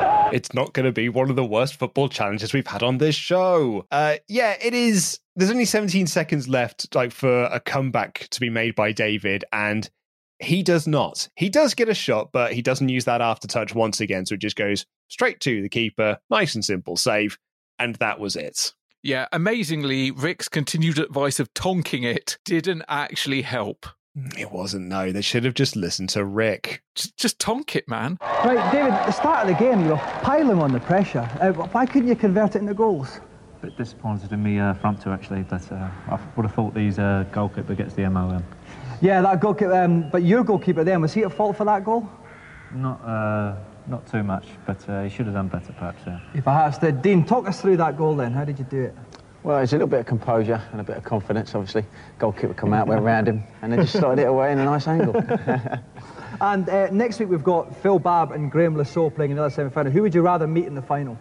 it's 0.34 0.52
not 0.52 0.72
going 0.72 0.84
to 0.84 0.92
be 0.92 1.08
one 1.08 1.30
of 1.30 1.36
the 1.36 1.44
worst 1.44 1.76
football 1.76 2.08
challenges 2.08 2.52
we've 2.52 2.66
had 2.66 2.82
on 2.82 2.98
this 2.98 3.14
show. 3.14 3.86
Uh, 3.92 4.16
yeah, 4.26 4.56
it 4.60 4.74
is. 4.74 5.20
There's 5.36 5.50
only 5.50 5.64
17 5.64 6.08
seconds 6.08 6.48
left, 6.48 6.92
like 6.92 7.12
for 7.12 7.44
a 7.44 7.60
comeback 7.60 8.26
to 8.32 8.40
be 8.40 8.50
made 8.50 8.74
by 8.74 8.90
David, 8.90 9.44
and 9.52 9.88
he 10.40 10.64
does 10.64 10.88
not. 10.88 11.28
He 11.36 11.48
does 11.48 11.74
get 11.74 11.88
a 11.88 11.94
shot, 11.94 12.30
but 12.32 12.52
he 12.52 12.62
doesn't 12.62 12.88
use 12.88 13.04
that 13.04 13.20
after 13.20 13.46
touch 13.46 13.76
once 13.76 14.00
again, 14.00 14.26
so 14.26 14.34
it 14.34 14.40
just 14.40 14.56
goes 14.56 14.86
straight 15.08 15.38
to 15.40 15.62
the 15.62 15.68
keeper, 15.68 16.18
nice 16.30 16.56
and 16.56 16.64
simple 16.64 16.96
save, 16.96 17.38
and 17.78 17.94
that 17.96 18.18
was 18.18 18.34
it. 18.34 18.72
Yeah, 19.04 19.26
amazingly, 19.32 20.10
Rick's 20.10 20.48
continued 20.48 20.98
advice 20.98 21.38
of 21.38 21.54
tonking 21.54 22.04
it 22.04 22.38
didn't 22.44 22.82
actually 22.88 23.42
help. 23.42 23.86
It 24.38 24.52
wasn't. 24.52 24.86
No, 24.86 25.10
they 25.10 25.22
should 25.22 25.44
have 25.44 25.54
just 25.54 25.74
listened 25.74 26.08
to 26.10 26.24
Rick. 26.24 26.82
Just, 26.94 27.16
just 27.16 27.38
tonk 27.40 27.74
it, 27.74 27.88
man. 27.88 28.18
Right, 28.22 28.72
David, 28.72 28.92
at 28.92 29.06
the 29.06 29.12
start 29.12 29.48
of 29.48 29.56
the 29.56 29.64
game, 29.64 29.80
you 29.84 29.90
were 29.90 29.96
piling 30.22 30.60
on 30.60 30.72
the 30.72 30.78
pressure. 30.80 31.28
Uh, 31.40 31.52
why 31.52 31.84
couldn't 31.84 32.08
you 32.08 32.14
convert 32.14 32.54
it 32.54 32.60
into 32.60 32.74
goals? 32.74 33.20
A 33.58 33.66
bit 33.66 33.76
disappointed 33.76 34.30
in 34.30 34.42
me 34.42 34.60
uh, 34.60 34.74
front 34.74 35.02
two 35.02 35.10
actually, 35.10 35.42
but 35.42 35.70
uh, 35.72 35.88
I 36.08 36.20
would 36.36 36.46
have 36.46 36.54
thought 36.54 36.74
these 36.74 36.98
uh, 36.98 37.24
goalkeeper 37.32 37.74
gets 37.74 37.94
the 37.94 38.08
MOM. 38.08 38.44
Yeah, 39.00 39.20
that 39.22 39.40
goalkeeper. 39.40 39.74
Um, 39.74 40.08
but 40.10 40.22
your 40.22 40.44
goalkeeper 40.44 40.84
then 40.84 41.00
was 41.00 41.12
he 41.12 41.24
at 41.24 41.32
fault 41.32 41.56
for 41.56 41.64
that 41.64 41.84
goal? 41.84 42.08
Not 42.72 43.00
uh, 43.04 43.56
not 43.88 44.06
too 44.06 44.22
much, 44.22 44.46
but 44.66 44.88
uh, 44.88 45.02
he 45.02 45.08
should 45.08 45.26
have 45.26 45.34
done 45.34 45.48
better 45.48 45.72
perhaps. 45.72 46.02
Yeah. 46.06 46.20
If 46.34 46.44
perhaps 46.44 46.78
did. 46.78 47.02
Dean, 47.02 47.24
talk 47.24 47.48
us 47.48 47.60
through 47.60 47.78
that 47.78 47.96
goal 47.96 48.14
then. 48.14 48.32
How 48.32 48.44
did 48.44 48.58
you 48.58 48.64
do 48.64 48.82
it? 48.82 48.94
Well, 49.44 49.58
it's 49.58 49.72
a 49.72 49.76
little 49.76 49.88
bit 49.88 50.00
of 50.00 50.06
composure 50.06 50.60
and 50.72 50.80
a 50.80 50.84
bit 50.84 50.96
of 50.96 51.04
confidence, 51.04 51.54
obviously. 51.54 51.84
Goalkeeper 52.18 52.54
come 52.54 52.72
out, 52.72 52.86
went 52.86 53.02
round 53.02 53.28
him, 53.28 53.44
and 53.60 53.70
then 53.70 53.82
just 53.82 53.92
slotted 53.92 54.18
it 54.18 54.26
away 54.26 54.50
in 54.50 54.58
a 54.58 54.64
nice 54.64 54.88
angle. 54.88 55.14
And 56.40 56.68
uh, 56.68 56.90
next 56.90 57.20
week 57.20 57.28
we've 57.28 57.44
got 57.44 57.74
Phil 57.76 57.98
Babb 57.98 58.32
and 58.32 58.50
Graeme 58.50 58.76
Le 58.76 58.84
Saux 58.84 59.14
playing 59.14 59.32
another 59.32 59.50
semi-final. 59.50 59.92
Who 59.92 60.02
would 60.02 60.14
you 60.14 60.22
rather 60.22 60.46
meet 60.46 60.66
in 60.66 60.74
the 60.74 60.82
final? 60.82 61.16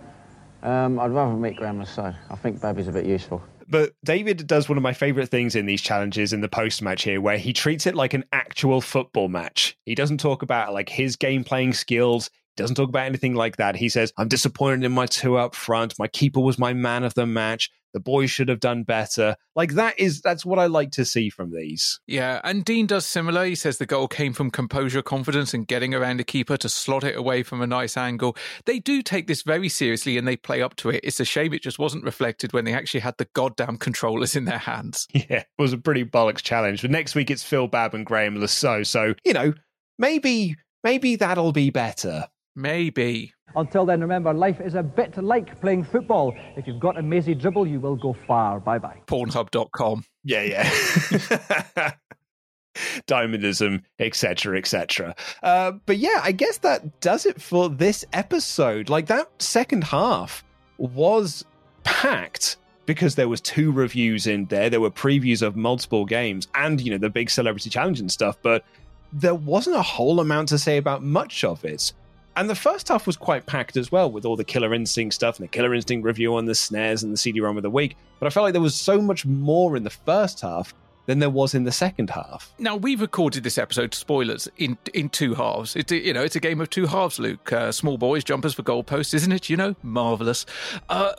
um, 0.63 0.99
I'd 0.99 1.11
rather 1.11 1.35
meet 1.35 1.57
Graeme 1.57 1.79
Le 1.79 1.85
Saux. 1.85 2.15
I 2.29 2.35
think 2.35 2.61
Babby's 2.61 2.87
a 2.87 2.91
bit 2.91 3.05
useful. 3.05 3.41
But 3.67 3.93
David 4.03 4.45
does 4.47 4.67
one 4.67 4.77
of 4.77 4.81
my 4.81 4.93
favorite 4.93 5.29
things 5.29 5.55
in 5.55 5.65
these 5.65 5.81
challenges 5.81 6.33
in 6.33 6.41
the 6.41 6.49
post 6.49 6.81
match 6.81 7.03
here, 7.03 7.21
where 7.21 7.37
he 7.37 7.53
treats 7.53 7.85
it 7.85 7.95
like 7.95 8.13
an 8.13 8.23
actual 8.33 8.81
football 8.81 9.27
match. 9.27 9.77
He 9.85 9.93
doesn't 9.95 10.19
talk 10.19 10.41
about 10.41 10.73
like 10.73 10.89
his 10.89 11.15
game 11.15 11.43
playing 11.43 11.73
skills. 11.73 12.29
He 12.55 12.61
doesn't 12.61 12.75
talk 12.75 12.89
about 12.89 13.05
anything 13.05 13.35
like 13.35 13.57
that. 13.57 13.75
He 13.75 13.89
says, 13.89 14.13
I'm 14.17 14.27
disappointed 14.27 14.83
in 14.83 14.91
my 14.91 15.05
two 15.05 15.37
up 15.37 15.53
front. 15.55 15.97
My 15.99 16.07
keeper 16.07 16.39
was 16.39 16.57
my 16.57 16.73
man 16.73 17.03
of 17.03 17.13
the 17.13 17.25
match. 17.25 17.69
The 17.93 17.99
boys 17.99 18.31
should 18.31 18.49
have 18.49 18.59
done 18.59 18.83
better. 18.83 19.35
Like 19.55 19.73
that 19.73 19.99
is 19.99 20.21
that's 20.21 20.45
what 20.45 20.59
I 20.59 20.65
like 20.65 20.91
to 20.91 21.05
see 21.05 21.29
from 21.29 21.51
these. 21.51 21.99
Yeah, 22.07 22.41
and 22.43 22.65
Dean 22.65 22.87
does 22.87 23.05
similar. 23.05 23.45
He 23.45 23.55
says 23.55 23.77
the 23.77 23.85
goal 23.85 24.07
came 24.07 24.33
from 24.33 24.49
composure, 24.49 25.01
confidence, 25.01 25.53
and 25.53 25.67
getting 25.67 25.93
around 25.93 26.19
a 26.19 26.23
keeper 26.23 26.57
to 26.57 26.69
slot 26.69 27.03
it 27.03 27.15
away 27.15 27.43
from 27.43 27.61
a 27.61 27.67
nice 27.67 27.95
angle. 27.95 28.35
They 28.65 28.79
do 28.79 29.01
take 29.01 29.27
this 29.27 29.43
very 29.43 29.69
seriously 29.69 30.17
and 30.17 30.27
they 30.27 30.35
play 30.35 30.61
up 30.61 30.75
to 30.77 30.89
it. 30.89 31.01
It's 31.03 31.19
a 31.19 31.25
shame 31.25 31.53
it 31.53 31.61
just 31.61 31.79
wasn't 31.79 32.03
reflected 32.03 32.51
when 32.53 32.65
they 32.65 32.73
actually 32.73 33.01
had 33.01 33.17
the 33.17 33.27
goddamn 33.33 33.77
controllers 33.77 34.35
in 34.35 34.45
their 34.45 34.57
hands. 34.57 35.07
Yeah, 35.29 35.39
it 35.39 35.47
was 35.57 35.71
a 35.71 35.77
pretty 35.77 36.03
bollocks 36.03 36.41
challenge. 36.41 36.81
But 36.81 36.91
next 36.91 37.15
week 37.15 37.31
it's 37.31 37.43
Phil 37.43 37.67
Babb 37.67 37.93
and 37.93 38.05
Graeme 38.05 38.39
Le 38.39 38.47
Saux. 38.47 38.89
So, 38.89 39.13
you 39.23 39.31
know, 39.31 39.53
maybe 39.97 40.57
maybe 40.83 41.15
that'll 41.15 41.53
be 41.53 41.69
better. 41.69 42.27
Maybe. 42.55 43.33
Until 43.55 43.85
then, 43.85 44.01
remember, 44.01 44.33
life 44.33 44.59
is 44.61 44.75
a 44.75 44.83
bit 44.83 45.17
like 45.17 45.59
playing 45.61 45.83
football. 45.83 46.33
If 46.55 46.67
you've 46.67 46.79
got 46.79 46.97
a 46.97 47.03
mazy 47.03 47.35
dribble, 47.35 47.67
you 47.67 47.79
will 47.79 47.95
go 47.95 48.15
far. 48.27 48.59
Bye 48.59 48.79
bye. 48.79 49.01
Pornhub.com. 49.07 50.05
Yeah, 50.23 50.43
yeah. 50.43 51.91
Diamondism, 53.07 53.83
etc., 53.99 54.57
etc. 54.57 55.15
Uh, 55.43 55.73
but 55.85 55.97
yeah, 55.97 56.21
I 56.23 56.31
guess 56.31 56.57
that 56.59 56.99
does 57.01 57.25
it 57.25 57.39
for 57.41 57.69
this 57.69 58.03
episode. 58.13 58.89
Like 58.89 59.07
that 59.07 59.29
second 59.39 59.83
half 59.83 60.43
was 60.77 61.45
packed 61.83 62.57
because 62.85 63.15
there 63.15 63.29
was 63.29 63.41
two 63.41 63.71
reviews 63.71 64.25
in 64.25 64.45
there. 64.45 64.69
There 64.69 64.81
were 64.81 64.91
previews 64.91 65.41
of 65.41 65.55
multiple 65.55 66.05
games 66.05 66.47
and 66.55 66.81
you 66.81 66.91
know 66.91 66.97
the 66.97 67.09
big 67.09 67.29
celebrity 67.29 67.69
challenge 67.69 67.99
and 67.99 68.11
stuff. 68.11 68.37
But 68.41 68.65
there 69.11 69.35
wasn't 69.35 69.75
a 69.75 69.81
whole 69.81 70.19
amount 70.19 70.49
to 70.49 70.57
say 70.57 70.77
about 70.77 71.03
much 71.03 71.43
of 71.43 71.63
it. 71.63 71.93
And 72.35 72.49
the 72.49 72.55
first 72.55 72.87
half 72.87 73.05
was 73.05 73.17
quite 73.17 73.45
packed 73.45 73.77
as 73.77 73.91
well, 73.91 74.11
with 74.11 74.25
all 74.25 74.35
the 74.35 74.43
Killer 74.43 74.73
Instinct 74.73 75.13
stuff 75.13 75.37
and 75.37 75.43
the 75.43 75.49
Killer 75.49 75.73
Instinct 75.73 76.05
review 76.05 76.35
on 76.35 76.45
the 76.45 76.53
SNES 76.53 77.03
and 77.03 77.13
the 77.13 77.17
CD-ROM 77.17 77.57
of 77.57 77.63
the 77.63 77.69
week. 77.69 77.95
But 78.19 78.27
I 78.27 78.29
felt 78.29 78.45
like 78.45 78.53
there 78.53 78.61
was 78.61 78.75
so 78.75 79.01
much 79.01 79.25
more 79.25 79.75
in 79.75 79.83
the 79.83 79.89
first 79.89 80.41
half 80.41 80.73
than 81.05 81.19
there 81.19 81.29
was 81.29 81.53
in 81.53 81.63
the 81.63 81.71
second 81.71 82.09
half. 82.09 82.53
Now 82.59 82.75
we've 82.75 83.01
recorded 83.01 83.43
this 83.43 83.57
episode, 83.57 83.93
spoilers, 83.93 84.47
in 84.57 84.77
in 84.93 85.09
two 85.09 85.33
halves. 85.35 85.75
It's 85.75 85.91
you 85.91 86.13
know 86.13 86.23
it's 86.23 86.35
a 86.35 86.39
game 86.39 86.61
of 86.61 86.69
two 86.69 86.87
halves, 86.87 87.19
Luke. 87.19 87.51
Uh, 87.51 87.71
small 87.71 87.97
boys, 87.97 88.23
jumpers 88.23 88.53
for 88.53 88.63
goalposts, 88.63 89.13
isn't 89.13 89.31
it? 89.31 89.49
You 89.49 89.57
know, 89.57 89.75
marvelous. 89.83 90.45
Uh, 90.89 91.11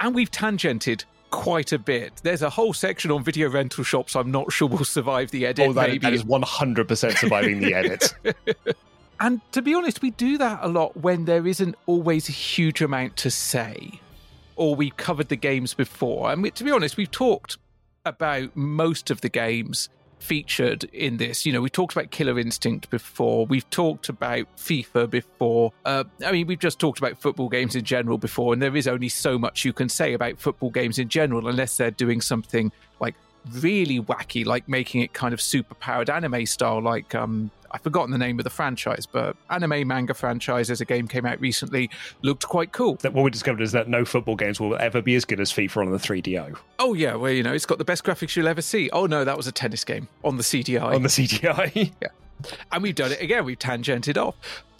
and 0.00 0.14
we've 0.14 0.30
tangented 0.30 1.04
quite 1.30 1.72
a 1.72 1.78
bit. 1.78 2.12
There's 2.22 2.42
a 2.42 2.50
whole 2.50 2.72
section 2.72 3.10
on 3.10 3.22
video 3.22 3.50
rental 3.50 3.84
shops. 3.84 4.16
I'm 4.16 4.30
not 4.30 4.52
sure 4.52 4.68
will 4.68 4.84
survive 4.84 5.30
the 5.30 5.46
edit. 5.46 5.68
Oh, 5.68 5.72
that, 5.74 5.88
maybe 5.88 5.98
that 5.98 6.12
is 6.12 6.24
100% 6.24 7.18
surviving 7.18 7.60
the 7.60 7.74
edit. 7.74 8.14
And 9.20 9.40
to 9.52 9.62
be 9.62 9.74
honest, 9.74 10.02
we 10.02 10.10
do 10.10 10.38
that 10.38 10.60
a 10.62 10.68
lot 10.68 10.96
when 10.96 11.24
there 11.24 11.46
isn't 11.46 11.74
always 11.86 12.28
a 12.28 12.32
huge 12.32 12.82
amount 12.82 13.16
to 13.18 13.30
say, 13.30 14.00
or 14.56 14.74
we've 14.74 14.96
covered 14.96 15.28
the 15.28 15.36
games 15.36 15.74
before. 15.74 16.30
And 16.30 16.54
to 16.54 16.64
be 16.64 16.70
honest, 16.70 16.96
we've 16.96 17.10
talked 17.10 17.56
about 18.04 18.54
most 18.54 19.10
of 19.10 19.20
the 19.20 19.28
games 19.28 19.88
featured 20.18 20.84
in 20.84 21.16
this. 21.18 21.46
You 21.46 21.52
know, 21.52 21.60
we 21.60 21.70
talked 21.70 21.94
about 21.94 22.10
Killer 22.10 22.38
Instinct 22.38 22.90
before. 22.90 23.46
We've 23.46 23.68
talked 23.70 24.08
about 24.08 24.54
FIFA 24.56 25.10
before. 25.10 25.72
Uh, 25.84 26.04
I 26.24 26.32
mean, 26.32 26.46
we've 26.46 26.58
just 26.58 26.78
talked 26.78 26.98
about 26.98 27.18
football 27.18 27.48
games 27.48 27.76
in 27.76 27.84
general 27.84 28.18
before, 28.18 28.52
and 28.52 28.60
there 28.60 28.76
is 28.76 28.88
only 28.88 29.08
so 29.08 29.38
much 29.38 29.64
you 29.64 29.72
can 29.72 29.88
say 29.88 30.14
about 30.14 30.38
football 30.38 30.70
games 30.70 30.98
in 30.98 31.08
general 31.08 31.48
unless 31.48 31.76
they're 31.76 31.90
doing 31.90 32.20
something 32.20 32.72
like 33.00 33.14
really 33.60 34.00
wacky, 34.00 34.44
like 34.44 34.68
making 34.68 35.02
it 35.02 35.12
kind 35.12 35.32
of 35.32 35.40
super 35.40 35.74
powered 35.74 36.10
anime 36.10 36.46
style, 36.46 36.82
like 36.82 37.14
um, 37.14 37.50
I've 37.76 37.82
forgotten 37.82 38.10
the 38.10 38.16
name 38.16 38.38
of 38.40 38.44
the 38.44 38.50
franchise, 38.50 39.04
but 39.04 39.36
anime 39.50 39.86
manga 39.86 40.14
franchise 40.14 40.70
as 40.70 40.80
a 40.80 40.86
game 40.86 41.06
came 41.06 41.26
out 41.26 41.38
recently 41.42 41.90
looked 42.22 42.48
quite 42.48 42.72
cool. 42.72 42.94
That 43.02 43.12
what 43.12 43.22
we 43.22 43.30
discovered 43.30 43.60
is 43.60 43.72
that 43.72 43.86
no 43.86 44.06
football 44.06 44.34
games 44.34 44.58
will 44.58 44.74
ever 44.76 45.02
be 45.02 45.14
as 45.14 45.26
good 45.26 45.40
as 45.40 45.52
FIFA 45.52 45.82
on 45.86 45.90
the 45.92 45.98
3DO. 45.98 46.56
Oh 46.78 46.94
yeah, 46.94 47.16
well 47.16 47.30
you 47.32 47.42
know 47.42 47.52
it's 47.52 47.66
got 47.66 47.76
the 47.76 47.84
best 47.84 48.02
graphics 48.02 48.34
you'll 48.34 48.48
ever 48.48 48.62
see. 48.62 48.88
Oh 48.94 49.04
no, 49.04 49.24
that 49.24 49.36
was 49.36 49.46
a 49.46 49.52
tennis 49.52 49.84
game 49.84 50.08
on 50.24 50.38
the 50.38 50.42
CDI. 50.42 50.80
On 50.94 51.02
the 51.02 51.10
CDI, 51.10 51.92
yeah. 52.00 52.08
And 52.72 52.82
we've 52.82 52.94
done 52.94 53.12
it 53.12 53.20
again. 53.20 53.44
We've 53.44 53.58
tangented 53.58 54.16
off. 54.16 54.36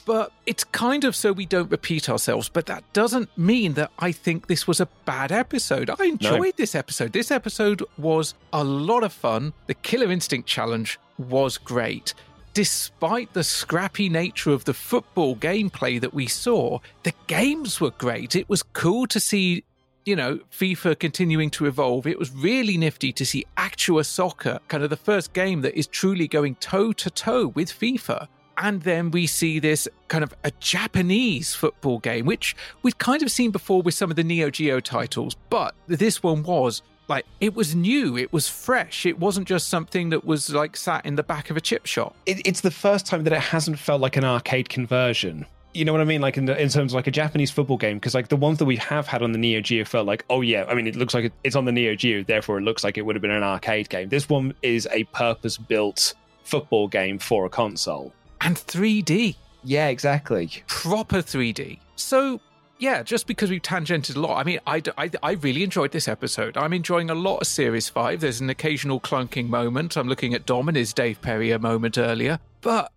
But 0.06 0.30
it's 0.46 0.62
kind 0.64 1.04
of 1.04 1.16
so 1.16 1.32
we 1.32 1.44
don't 1.46 1.70
repeat 1.70 2.08
ourselves. 2.08 2.48
But 2.48 2.66
that 2.66 2.84
doesn't 2.92 3.36
mean 3.36 3.74
that 3.74 3.90
I 3.98 4.12
think 4.12 4.46
this 4.46 4.66
was 4.66 4.80
a 4.80 4.86
bad 5.04 5.32
episode. 5.32 5.90
I 5.90 6.04
enjoyed 6.04 6.40
No. 6.40 6.50
this 6.56 6.74
episode. 6.76 7.12
This 7.12 7.30
episode 7.32 7.82
was 7.98 8.34
a 8.52 8.62
lot 8.64 9.02
of 9.04 9.12
fun. 9.12 9.52
The 9.66 9.74
Killer 9.74 10.10
Instinct 10.10 10.48
Challenge 10.48 10.98
was 11.18 11.58
great. 11.58 12.14
Despite 12.56 13.34
the 13.34 13.44
scrappy 13.44 14.08
nature 14.08 14.48
of 14.48 14.64
the 14.64 14.72
football 14.72 15.36
gameplay 15.36 16.00
that 16.00 16.14
we 16.14 16.26
saw, 16.26 16.78
the 17.02 17.12
games 17.26 17.82
were 17.82 17.90
great. 17.90 18.34
It 18.34 18.48
was 18.48 18.62
cool 18.62 19.06
to 19.08 19.20
see 19.20 19.62
you 20.06 20.16
know, 20.16 20.40
FIFA 20.58 20.98
continuing 20.98 21.50
to 21.50 21.66
evolve. 21.66 22.06
It 22.06 22.18
was 22.18 22.30
really 22.30 22.78
nifty 22.78 23.12
to 23.12 23.26
see 23.26 23.44
Actua 23.58 24.06
Soccer, 24.06 24.58
kind 24.68 24.82
of 24.82 24.88
the 24.88 24.96
first 24.96 25.34
game 25.34 25.60
that 25.60 25.78
is 25.78 25.86
truly 25.86 26.26
going 26.26 26.54
toe 26.54 26.94
to 26.94 27.10
toe 27.10 27.48
with 27.48 27.68
FIFA. 27.68 28.26
And 28.56 28.80
then 28.80 29.10
we 29.10 29.26
see 29.26 29.58
this 29.58 29.86
kind 30.08 30.24
of 30.24 30.32
a 30.42 30.50
Japanese 30.52 31.54
football 31.54 31.98
game, 31.98 32.24
which 32.24 32.56
we've 32.82 32.96
kind 32.96 33.22
of 33.22 33.30
seen 33.30 33.50
before 33.50 33.82
with 33.82 33.92
some 33.92 34.08
of 34.08 34.16
the 34.16 34.24
Neo 34.24 34.48
Geo 34.48 34.80
titles, 34.80 35.36
but 35.50 35.74
this 35.88 36.22
one 36.22 36.42
was 36.42 36.80
like 37.08 37.24
it 37.40 37.54
was 37.54 37.74
new, 37.74 38.16
it 38.16 38.32
was 38.32 38.48
fresh, 38.48 39.06
it 39.06 39.18
wasn't 39.18 39.46
just 39.46 39.68
something 39.68 40.10
that 40.10 40.24
was 40.24 40.50
like 40.50 40.76
sat 40.76 41.04
in 41.06 41.16
the 41.16 41.22
back 41.22 41.50
of 41.50 41.56
a 41.56 41.60
chip 41.60 41.86
shop. 41.86 42.16
It, 42.26 42.46
it's 42.46 42.60
the 42.60 42.70
first 42.70 43.06
time 43.06 43.24
that 43.24 43.32
it 43.32 43.40
hasn't 43.40 43.78
felt 43.78 44.00
like 44.00 44.16
an 44.16 44.24
arcade 44.24 44.68
conversion. 44.68 45.46
You 45.74 45.84
know 45.84 45.92
what 45.92 46.00
I 46.00 46.04
mean? 46.04 46.22
Like 46.22 46.38
in, 46.38 46.46
the, 46.46 46.60
in 46.60 46.70
terms 46.70 46.92
of 46.92 46.96
like 46.96 47.06
a 47.06 47.10
Japanese 47.10 47.50
football 47.50 47.76
game, 47.76 47.98
because 47.98 48.14
like 48.14 48.28
the 48.28 48.36
ones 48.36 48.58
that 48.58 48.64
we 48.64 48.76
have 48.76 49.06
had 49.06 49.22
on 49.22 49.32
the 49.32 49.38
Neo 49.38 49.60
Geo 49.60 49.84
felt 49.84 50.06
like, 50.06 50.24
oh 50.30 50.40
yeah, 50.40 50.64
I 50.68 50.74
mean, 50.74 50.86
it 50.86 50.96
looks 50.96 51.12
like 51.12 51.26
it, 51.26 51.32
it's 51.44 51.54
on 51.54 51.66
the 51.66 51.72
Neo 51.72 51.94
Geo, 51.94 52.22
therefore 52.22 52.58
it 52.58 52.62
looks 52.62 52.82
like 52.82 52.96
it 52.96 53.02
would 53.02 53.14
have 53.14 53.22
been 53.22 53.30
an 53.30 53.42
arcade 53.42 53.88
game. 53.90 54.08
This 54.08 54.28
one 54.28 54.54
is 54.62 54.88
a 54.90 55.04
purpose 55.04 55.58
built 55.58 56.14
football 56.44 56.88
game 56.88 57.18
for 57.18 57.44
a 57.44 57.50
console. 57.50 58.12
And 58.40 58.56
3D. 58.56 59.36
Yeah, 59.64 59.88
exactly. 59.88 60.50
Proper 60.66 61.18
3D. 61.18 61.80
So, 61.96 62.40
yeah, 62.78 63.02
just 63.02 63.26
because 63.26 63.50
we've 63.50 63.62
tangented 63.62 64.16
a 64.16 64.20
lot, 64.20 64.38
I 64.38 64.44
mean, 64.44 64.60
I, 64.66 64.82
I, 64.98 65.10
I 65.22 65.32
really 65.32 65.62
enjoyed 65.62 65.92
this 65.92 66.08
episode. 66.08 66.56
I'm 66.56 66.72
enjoying 66.72 67.10
a 67.10 67.14
lot 67.14 67.38
of 67.38 67.46
Series 67.46 67.88
5. 67.88 68.20
There's 68.20 68.40
an 68.40 68.50
occasional 68.50 69.00
clunking 69.00 69.48
moment. 69.48 69.96
I'm 69.96 70.08
looking 70.08 70.34
at 70.34 70.46
Dom 70.46 70.68
and 70.68 70.76
his 70.76 70.92
Dave 70.92 71.20
Perry 71.22 71.50
a 71.52 71.58
moment 71.58 71.96
earlier. 71.96 72.38
But 72.60 72.92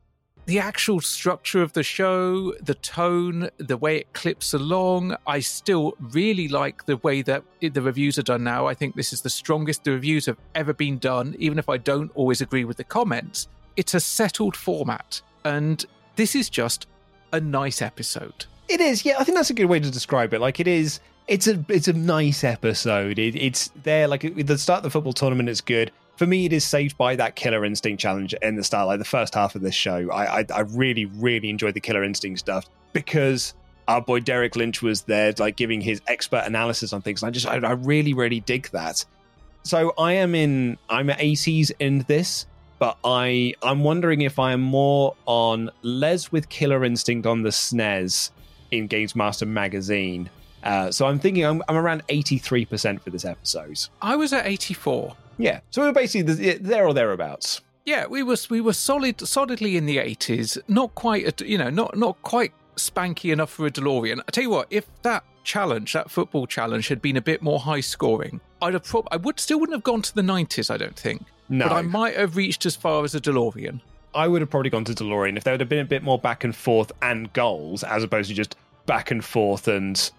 the 0.45 0.59
actual 0.59 0.99
structure 0.99 1.61
of 1.61 1.73
the 1.73 1.83
show, 1.83 2.53
the 2.61 2.73
tone, 2.73 3.49
the 3.57 3.77
way 3.77 3.97
it 3.97 4.13
clips 4.13 4.53
along, 4.53 5.15
I 5.27 5.39
still 5.39 5.93
really 5.99 6.47
like 6.47 6.85
the 6.85 6.97
way 6.97 7.21
that 7.21 7.43
the 7.61 7.81
reviews 7.81 8.17
are 8.17 8.23
done 8.23 8.43
now. 8.43 8.65
I 8.65 8.73
think 8.73 8.95
this 8.95 9.13
is 9.13 9.21
the 9.21 9.29
strongest 9.29 9.83
the 9.83 9.91
reviews 9.91 10.25
have 10.25 10.37
ever 10.55 10.73
been 10.73 10.97
done, 10.97 11.35
even 11.39 11.59
if 11.59 11.69
I 11.69 11.77
don't 11.77 12.11
always 12.15 12.41
agree 12.41 12.65
with 12.65 12.77
the 12.77 12.83
comments. 12.83 13.47
It's 13.77 13.93
a 13.93 13.99
settled 13.99 14.57
format, 14.57 15.21
and 15.45 15.85
this 16.15 16.35
is 16.35 16.49
just 16.49 16.87
a 17.31 17.39
nice 17.39 17.81
episode. 17.81 18.47
It 18.69 18.81
is, 18.81 19.03
yeah. 19.03 19.15
I 19.17 19.23
think 19.23 19.35
that's 19.35 19.49
a 19.49 19.55
good 19.55 19.65
way 19.65 19.79
to 19.79 19.89
describe 19.89 20.31
it. 20.33 20.39
Like 20.39 20.59
it 20.59 20.67
is, 20.67 20.99
it's 21.27 21.47
a 21.47 21.63
it's 21.69 21.87
a 21.87 21.93
nice 21.93 22.43
episode. 22.43 23.17
It, 23.17 23.35
it's 23.35 23.71
there. 23.83 24.07
Like 24.07 24.21
the 24.35 24.57
start 24.59 24.79
of 24.79 24.83
the 24.83 24.91
football 24.91 25.13
tournament 25.13 25.49
is 25.49 25.59
good. 25.59 25.91
For 26.17 26.27
me, 26.27 26.45
it 26.45 26.53
is 26.53 26.65
saved 26.65 26.95
by 26.97 27.15
that 27.15 27.35
Killer 27.35 27.65
Instinct 27.65 27.99
challenge 27.99 28.35
in 28.41 28.55
the 28.55 28.63
start. 28.63 28.87
Like 28.87 28.99
the 28.99 29.05
first 29.05 29.33
half 29.33 29.55
of 29.55 29.61
this 29.61 29.73
show, 29.73 30.11
I 30.11 30.39
I, 30.39 30.45
I 30.53 30.59
really 30.61 31.05
really 31.05 31.49
enjoyed 31.49 31.73
the 31.73 31.79
Killer 31.79 32.03
Instinct 32.03 32.39
stuff 32.39 32.67
because 32.93 33.55
our 33.87 34.01
boy 34.01 34.19
Derek 34.19 34.55
Lynch 34.55 34.83
was 34.83 35.01
there, 35.01 35.33
like 35.39 35.55
giving 35.55 35.81
his 35.81 35.99
expert 36.05 36.43
analysis 36.45 36.93
on 36.93 37.01
things. 37.01 37.23
And 37.23 37.29
I 37.29 37.31
just 37.31 37.47
I, 37.47 37.55
I 37.55 37.71
really 37.71 38.13
really 38.13 38.41
dig 38.41 38.69
that. 38.69 39.03
So 39.63 39.93
I 39.97 40.13
am 40.13 40.35
in 40.35 40.77
I'm 40.89 41.09
at 41.09 41.17
80s 41.17 41.71
in 41.79 42.05
this, 42.07 42.45
but 42.77 42.97
I 43.03 43.55
I'm 43.63 43.83
wondering 43.83 44.21
if 44.21 44.37
I 44.37 44.51
am 44.53 44.61
more 44.61 45.15
on 45.25 45.71
Les 45.81 46.31
with 46.31 46.49
Killer 46.49 46.85
Instinct 46.85 47.25
on 47.25 47.41
the 47.41 47.49
SNES 47.49 48.29
in 48.71 48.87
Games 48.87 49.15
Master 49.15 49.45
magazine. 49.45 50.29
Uh, 50.63 50.91
so 50.91 51.05
I'm 51.07 51.19
thinking 51.19 51.45
I'm, 51.45 51.63
I'm 51.67 51.77
around 51.77 52.05
83% 52.07 53.01
for 53.01 53.09
this 53.09 53.25
episode. 53.25 53.79
I 54.01 54.15
was 54.15 54.33
at 54.33 54.45
84. 54.45 55.15
Yeah, 55.37 55.61
so 55.71 55.81
we're 55.81 55.93
basically 55.93 56.53
there 56.57 56.85
or 56.85 56.93
thereabouts. 56.93 57.61
Yeah, 57.85 58.07
we 58.07 58.23
were 58.23 58.35
we 58.49 58.59
were 58.61 58.73
solid 58.73 59.21
solidly 59.25 59.77
in 59.77 59.85
the 59.85 59.97
80s. 59.97 60.59
Not 60.67 60.93
quite, 60.95 61.41
you 61.41 61.57
know, 61.57 61.69
not 61.69 61.97
not 61.97 62.21
quite 62.23 62.51
spanky 62.75 63.31
enough 63.31 63.49
for 63.49 63.65
a 63.65 63.71
DeLorean. 63.71 64.19
I 64.19 64.31
tell 64.31 64.43
you 64.43 64.49
what, 64.49 64.67
if 64.69 64.85
that 65.03 65.23
challenge, 65.43 65.93
that 65.93 66.11
football 66.11 66.45
challenge, 66.45 66.89
had 66.89 67.01
been 67.01 67.17
a 67.17 67.21
bit 67.21 67.41
more 67.41 67.59
high 67.59 67.79
scoring, 67.79 68.41
I'd 68.61 68.73
have 68.73 68.83
prob- 68.83 69.07
I 69.11 69.17
would 69.17 69.39
still 69.39 69.59
wouldn't 69.59 69.75
have 69.75 69.83
gone 69.83 70.01
to 70.01 70.13
the 70.13 70.21
90s. 70.21 70.69
I 70.69 70.77
don't 70.77 70.95
think. 70.95 71.23
No. 71.47 71.67
but 71.67 71.73
I 71.73 71.81
might 71.81 72.15
have 72.15 72.35
reached 72.35 72.65
as 72.65 72.75
far 72.75 73.03
as 73.03 73.15
a 73.15 73.21
DeLorean. 73.21 73.81
I 74.13 74.27
would 74.27 74.41
have 74.41 74.49
probably 74.49 74.69
gone 74.69 74.85
to 74.85 74.93
DeLorean 74.93 75.37
if 75.37 75.43
there 75.43 75.53
would 75.53 75.59
have 75.59 75.69
been 75.69 75.79
a 75.79 75.85
bit 75.85 76.03
more 76.03 76.17
back 76.17 76.43
and 76.43 76.55
forth 76.55 76.91
and 77.01 77.31
goals 77.33 77.83
as 77.83 78.03
opposed 78.03 78.29
to 78.29 78.35
just 78.35 78.55
back 78.85 79.11
and 79.11 79.23
forth 79.23 79.67
and 79.67 80.11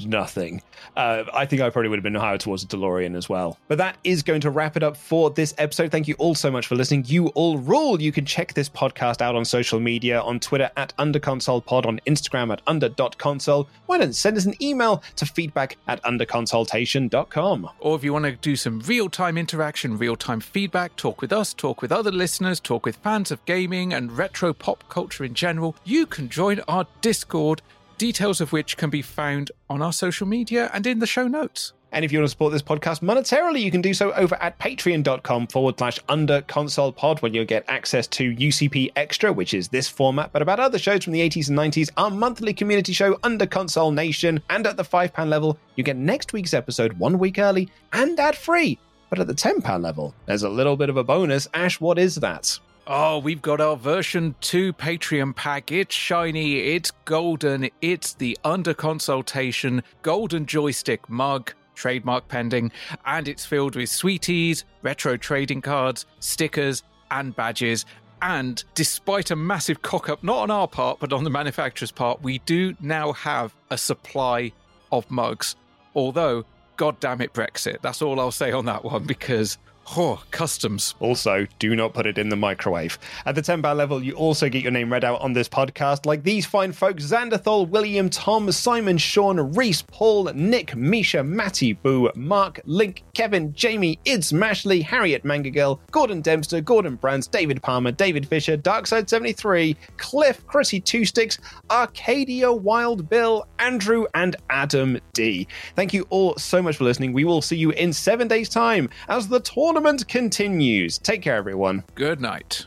nothing. 0.00 0.62
Uh, 0.96 1.24
I 1.32 1.46
think 1.46 1.62
I 1.62 1.70
probably 1.70 1.88
would 1.88 1.98
have 1.98 2.02
been 2.04 2.14
higher 2.14 2.38
towards 2.38 2.64
a 2.64 2.66
DeLorean 2.66 3.16
as 3.16 3.28
well. 3.28 3.58
But 3.68 3.78
that 3.78 3.96
is 4.04 4.22
going 4.22 4.40
to 4.42 4.50
wrap 4.50 4.76
it 4.76 4.82
up 4.82 4.96
for 4.96 5.30
this 5.30 5.54
episode. 5.58 5.90
Thank 5.90 6.08
you 6.08 6.14
all 6.18 6.34
so 6.34 6.50
much 6.50 6.66
for 6.66 6.74
listening. 6.74 7.04
You 7.06 7.28
all 7.28 7.58
rule. 7.58 8.00
You 8.00 8.12
can 8.12 8.24
check 8.24 8.54
this 8.54 8.68
podcast 8.68 9.20
out 9.20 9.34
on 9.34 9.44
social 9.44 9.80
media 9.80 10.20
on 10.20 10.40
Twitter 10.40 10.70
at 10.76 10.94
UnderConsolePod, 10.98 11.86
on 11.86 12.00
Instagram 12.06 12.52
at 12.52 12.62
under.console. 12.66 13.68
Why 13.86 13.98
don't 13.98 14.14
send 14.14 14.36
us 14.36 14.44
an 14.44 14.60
email 14.62 15.02
to 15.16 15.26
feedback 15.26 15.76
at 15.86 16.02
underconsultation.com. 16.02 17.70
Or 17.80 17.96
if 17.96 18.04
you 18.04 18.12
want 18.12 18.24
to 18.24 18.32
do 18.32 18.56
some 18.56 18.80
real 18.80 19.08
time 19.08 19.38
interaction, 19.38 19.98
real 19.98 20.16
time 20.16 20.40
feedback, 20.40 20.96
talk 20.96 21.20
with 21.20 21.32
us, 21.32 21.54
talk 21.54 21.82
with 21.82 21.92
other 21.92 22.12
listeners, 22.12 22.60
talk 22.60 22.84
with 22.84 22.96
fans 22.96 23.30
of 23.30 23.44
gaming 23.44 23.92
and 23.92 24.16
retro 24.16 24.52
pop 24.52 24.84
culture 24.88 25.24
in 25.24 25.34
general, 25.34 25.76
you 25.84 26.06
can 26.06 26.28
join 26.28 26.60
our 26.68 26.86
Discord, 27.00 27.62
details 28.02 28.40
of 28.40 28.50
which 28.50 28.76
can 28.76 28.90
be 28.90 29.00
found 29.00 29.52
on 29.70 29.80
our 29.80 29.92
social 29.92 30.26
media 30.26 30.68
and 30.74 30.84
in 30.88 30.98
the 30.98 31.06
show 31.06 31.28
notes. 31.28 31.72
And 31.92 32.04
if 32.04 32.10
you 32.10 32.18
want 32.18 32.24
to 32.24 32.30
support 32.30 32.52
this 32.52 32.60
podcast 32.60 33.00
monetarily, 33.00 33.60
you 33.60 33.70
can 33.70 33.80
do 33.80 33.94
so 33.94 34.12
over 34.14 34.34
at 34.42 34.58
patreon.com 34.58 35.46
forward 35.46 35.78
slash 35.78 36.00
under 36.08 36.40
console 36.40 36.90
pod, 36.90 37.22
where 37.22 37.30
you'll 37.30 37.44
get 37.44 37.64
access 37.68 38.08
to 38.08 38.34
UCP 38.34 38.90
Extra, 38.96 39.32
which 39.32 39.54
is 39.54 39.68
this 39.68 39.88
format, 39.88 40.32
but 40.32 40.42
about 40.42 40.58
other 40.58 40.80
shows 40.80 41.04
from 41.04 41.12
the 41.12 41.20
80s 41.20 41.48
and 41.48 41.56
90s, 41.56 41.90
our 41.96 42.10
monthly 42.10 42.52
community 42.52 42.92
show, 42.92 43.16
Under 43.22 43.46
Console 43.46 43.92
Nation. 43.92 44.42
And 44.50 44.66
at 44.66 44.76
the 44.76 44.82
£5 44.82 45.28
level, 45.28 45.56
you 45.76 45.84
get 45.84 45.96
next 45.96 46.32
week's 46.32 46.54
episode 46.54 46.94
one 46.94 47.20
week 47.20 47.38
early 47.38 47.68
and 47.92 48.18
ad 48.18 48.34
free. 48.34 48.80
But 49.10 49.20
at 49.20 49.28
the 49.28 49.34
£10 49.34 49.80
level, 49.80 50.12
there's 50.26 50.42
a 50.42 50.48
little 50.48 50.76
bit 50.76 50.88
of 50.88 50.96
a 50.96 51.04
bonus. 51.04 51.46
Ash, 51.54 51.80
what 51.80 52.00
is 52.00 52.16
that? 52.16 52.58
Oh, 52.84 53.18
we've 53.18 53.40
got 53.40 53.60
our 53.60 53.76
version 53.76 54.34
2 54.40 54.72
Patreon 54.72 55.36
pack. 55.36 55.70
It's 55.70 55.94
shiny, 55.94 56.74
it's 56.74 56.90
golden, 57.04 57.70
it's 57.80 58.14
the 58.14 58.36
under 58.42 58.74
consultation 58.74 59.84
golden 60.02 60.46
joystick 60.46 61.08
mug, 61.08 61.52
trademark 61.76 62.26
pending, 62.26 62.72
and 63.06 63.28
it's 63.28 63.46
filled 63.46 63.76
with 63.76 63.88
sweeties, 63.88 64.64
retro 64.82 65.16
trading 65.16 65.62
cards, 65.62 66.06
stickers, 66.18 66.82
and 67.12 67.36
badges. 67.36 67.86
And 68.20 68.64
despite 68.74 69.30
a 69.30 69.36
massive 69.36 69.82
cock 69.82 70.08
up, 70.08 70.24
not 70.24 70.38
on 70.38 70.50
our 70.50 70.66
part, 70.66 70.98
but 70.98 71.12
on 71.12 71.22
the 71.22 71.30
manufacturer's 71.30 71.92
part, 71.92 72.20
we 72.20 72.38
do 72.40 72.74
now 72.80 73.12
have 73.12 73.54
a 73.70 73.78
supply 73.78 74.50
of 74.90 75.08
mugs. 75.08 75.54
Although, 75.94 76.44
god 76.76 76.98
damn 76.98 77.20
it, 77.20 77.32
Brexit. 77.32 77.80
That's 77.80 78.02
all 78.02 78.18
I'll 78.18 78.32
say 78.32 78.50
on 78.50 78.64
that 78.64 78.82
one 78.82 79.04
because 79.04 79.56
Oh, 79.94 80.22
customs. 80.30 80.94
Also, 81.00 81.46
do 81.58 81.74
not 81.74 81.92
put 81.92 82.06
it 82.06 82.16
in 82.16 82.28
the 82.28 82.36
microwave. 82.36 82.98
At 83.26 83.34
the 83.34 83.42
10 83.42 83.60
bar 83.60 83.74
level, 83.74 84.02
you 84.02 84.12
also 84.14 84.48
get 84.48 84.62
your 84.62 84.70
name 84.70 84.92
read 84.92 85.04
out 85.04 85.20
on 85.20 85.32
this 85.32 85.48
podcast, 85.48 86.06
like 86.06 86.22
these 86.22 86.46
fine 86.46 86.72
folks 86.72 87.04
Xanderthal, 87.04 87.68
William, 87.68 88.08
Tom, 88.08 88.50
Simon, 88.52 88.96
Sean, 88.96 89.38
Reese, 89.54 89.82
Paul, 89.82 90.24
Nick, 90.34 90.74
Misha, 90.76 91.22
Matty, 91.22 91.72
Boo, 91.74 92.10
Mark, 92.14 92.60
Link, 92.64 93.02
Kevin, 93.14 93.52
Jamie, 93.54 93.98
Ids, 94.06 94.32
Mashley, 94.32 94.82
Harriet 94.82 95.24
Mangagirl, 95.24 95.78
Gordon 95.90 96.20
Dempster, 96.20 96.60
Gordon 96.60 96.94
Brands, 96.94 97.26
David 97.26 97.60
Palmer, 97.62 97.92
David 97.92 98.26
Fisher, 98.26 98.56
Darkside73, 98.56 99.76
Cliff, 99.96 100.46
Chrissy 100.46 100.80
Two 100.80 101.04
Sticks, 101.04 101.38
Arcadia, 101.70 102.52
Wild 102.52 103.08
Bill, 103.10 103.46
Andrew, 103.58 104.06
and 104.14 104.36
Adam 104.48 104.98
D. 105.12 105.46
Thank 105.74 105.92
you 105.92 106.06
all 106.10 106.36
so 106.38 106.62
much 106.62 106.76
for 106.76 106.84
listening. 106.84 107.12
We 107.12 107.24
will 107.24 107.42
see 107.42 107.56
you 107.56 107.72
in 107.72 107.92
seven 107.92 108.28
days' 108.28 108.48
time 108.48 108.88
as 109.08 109.28
the 109.28 109.40
tournament 109.72 110.06
continues. 110.06 110.98
Take 110.98 111.22
care, 111.22 111.36
everyone. 111.36 111.82
Good 111.94 112.20
night. 112.20 112.66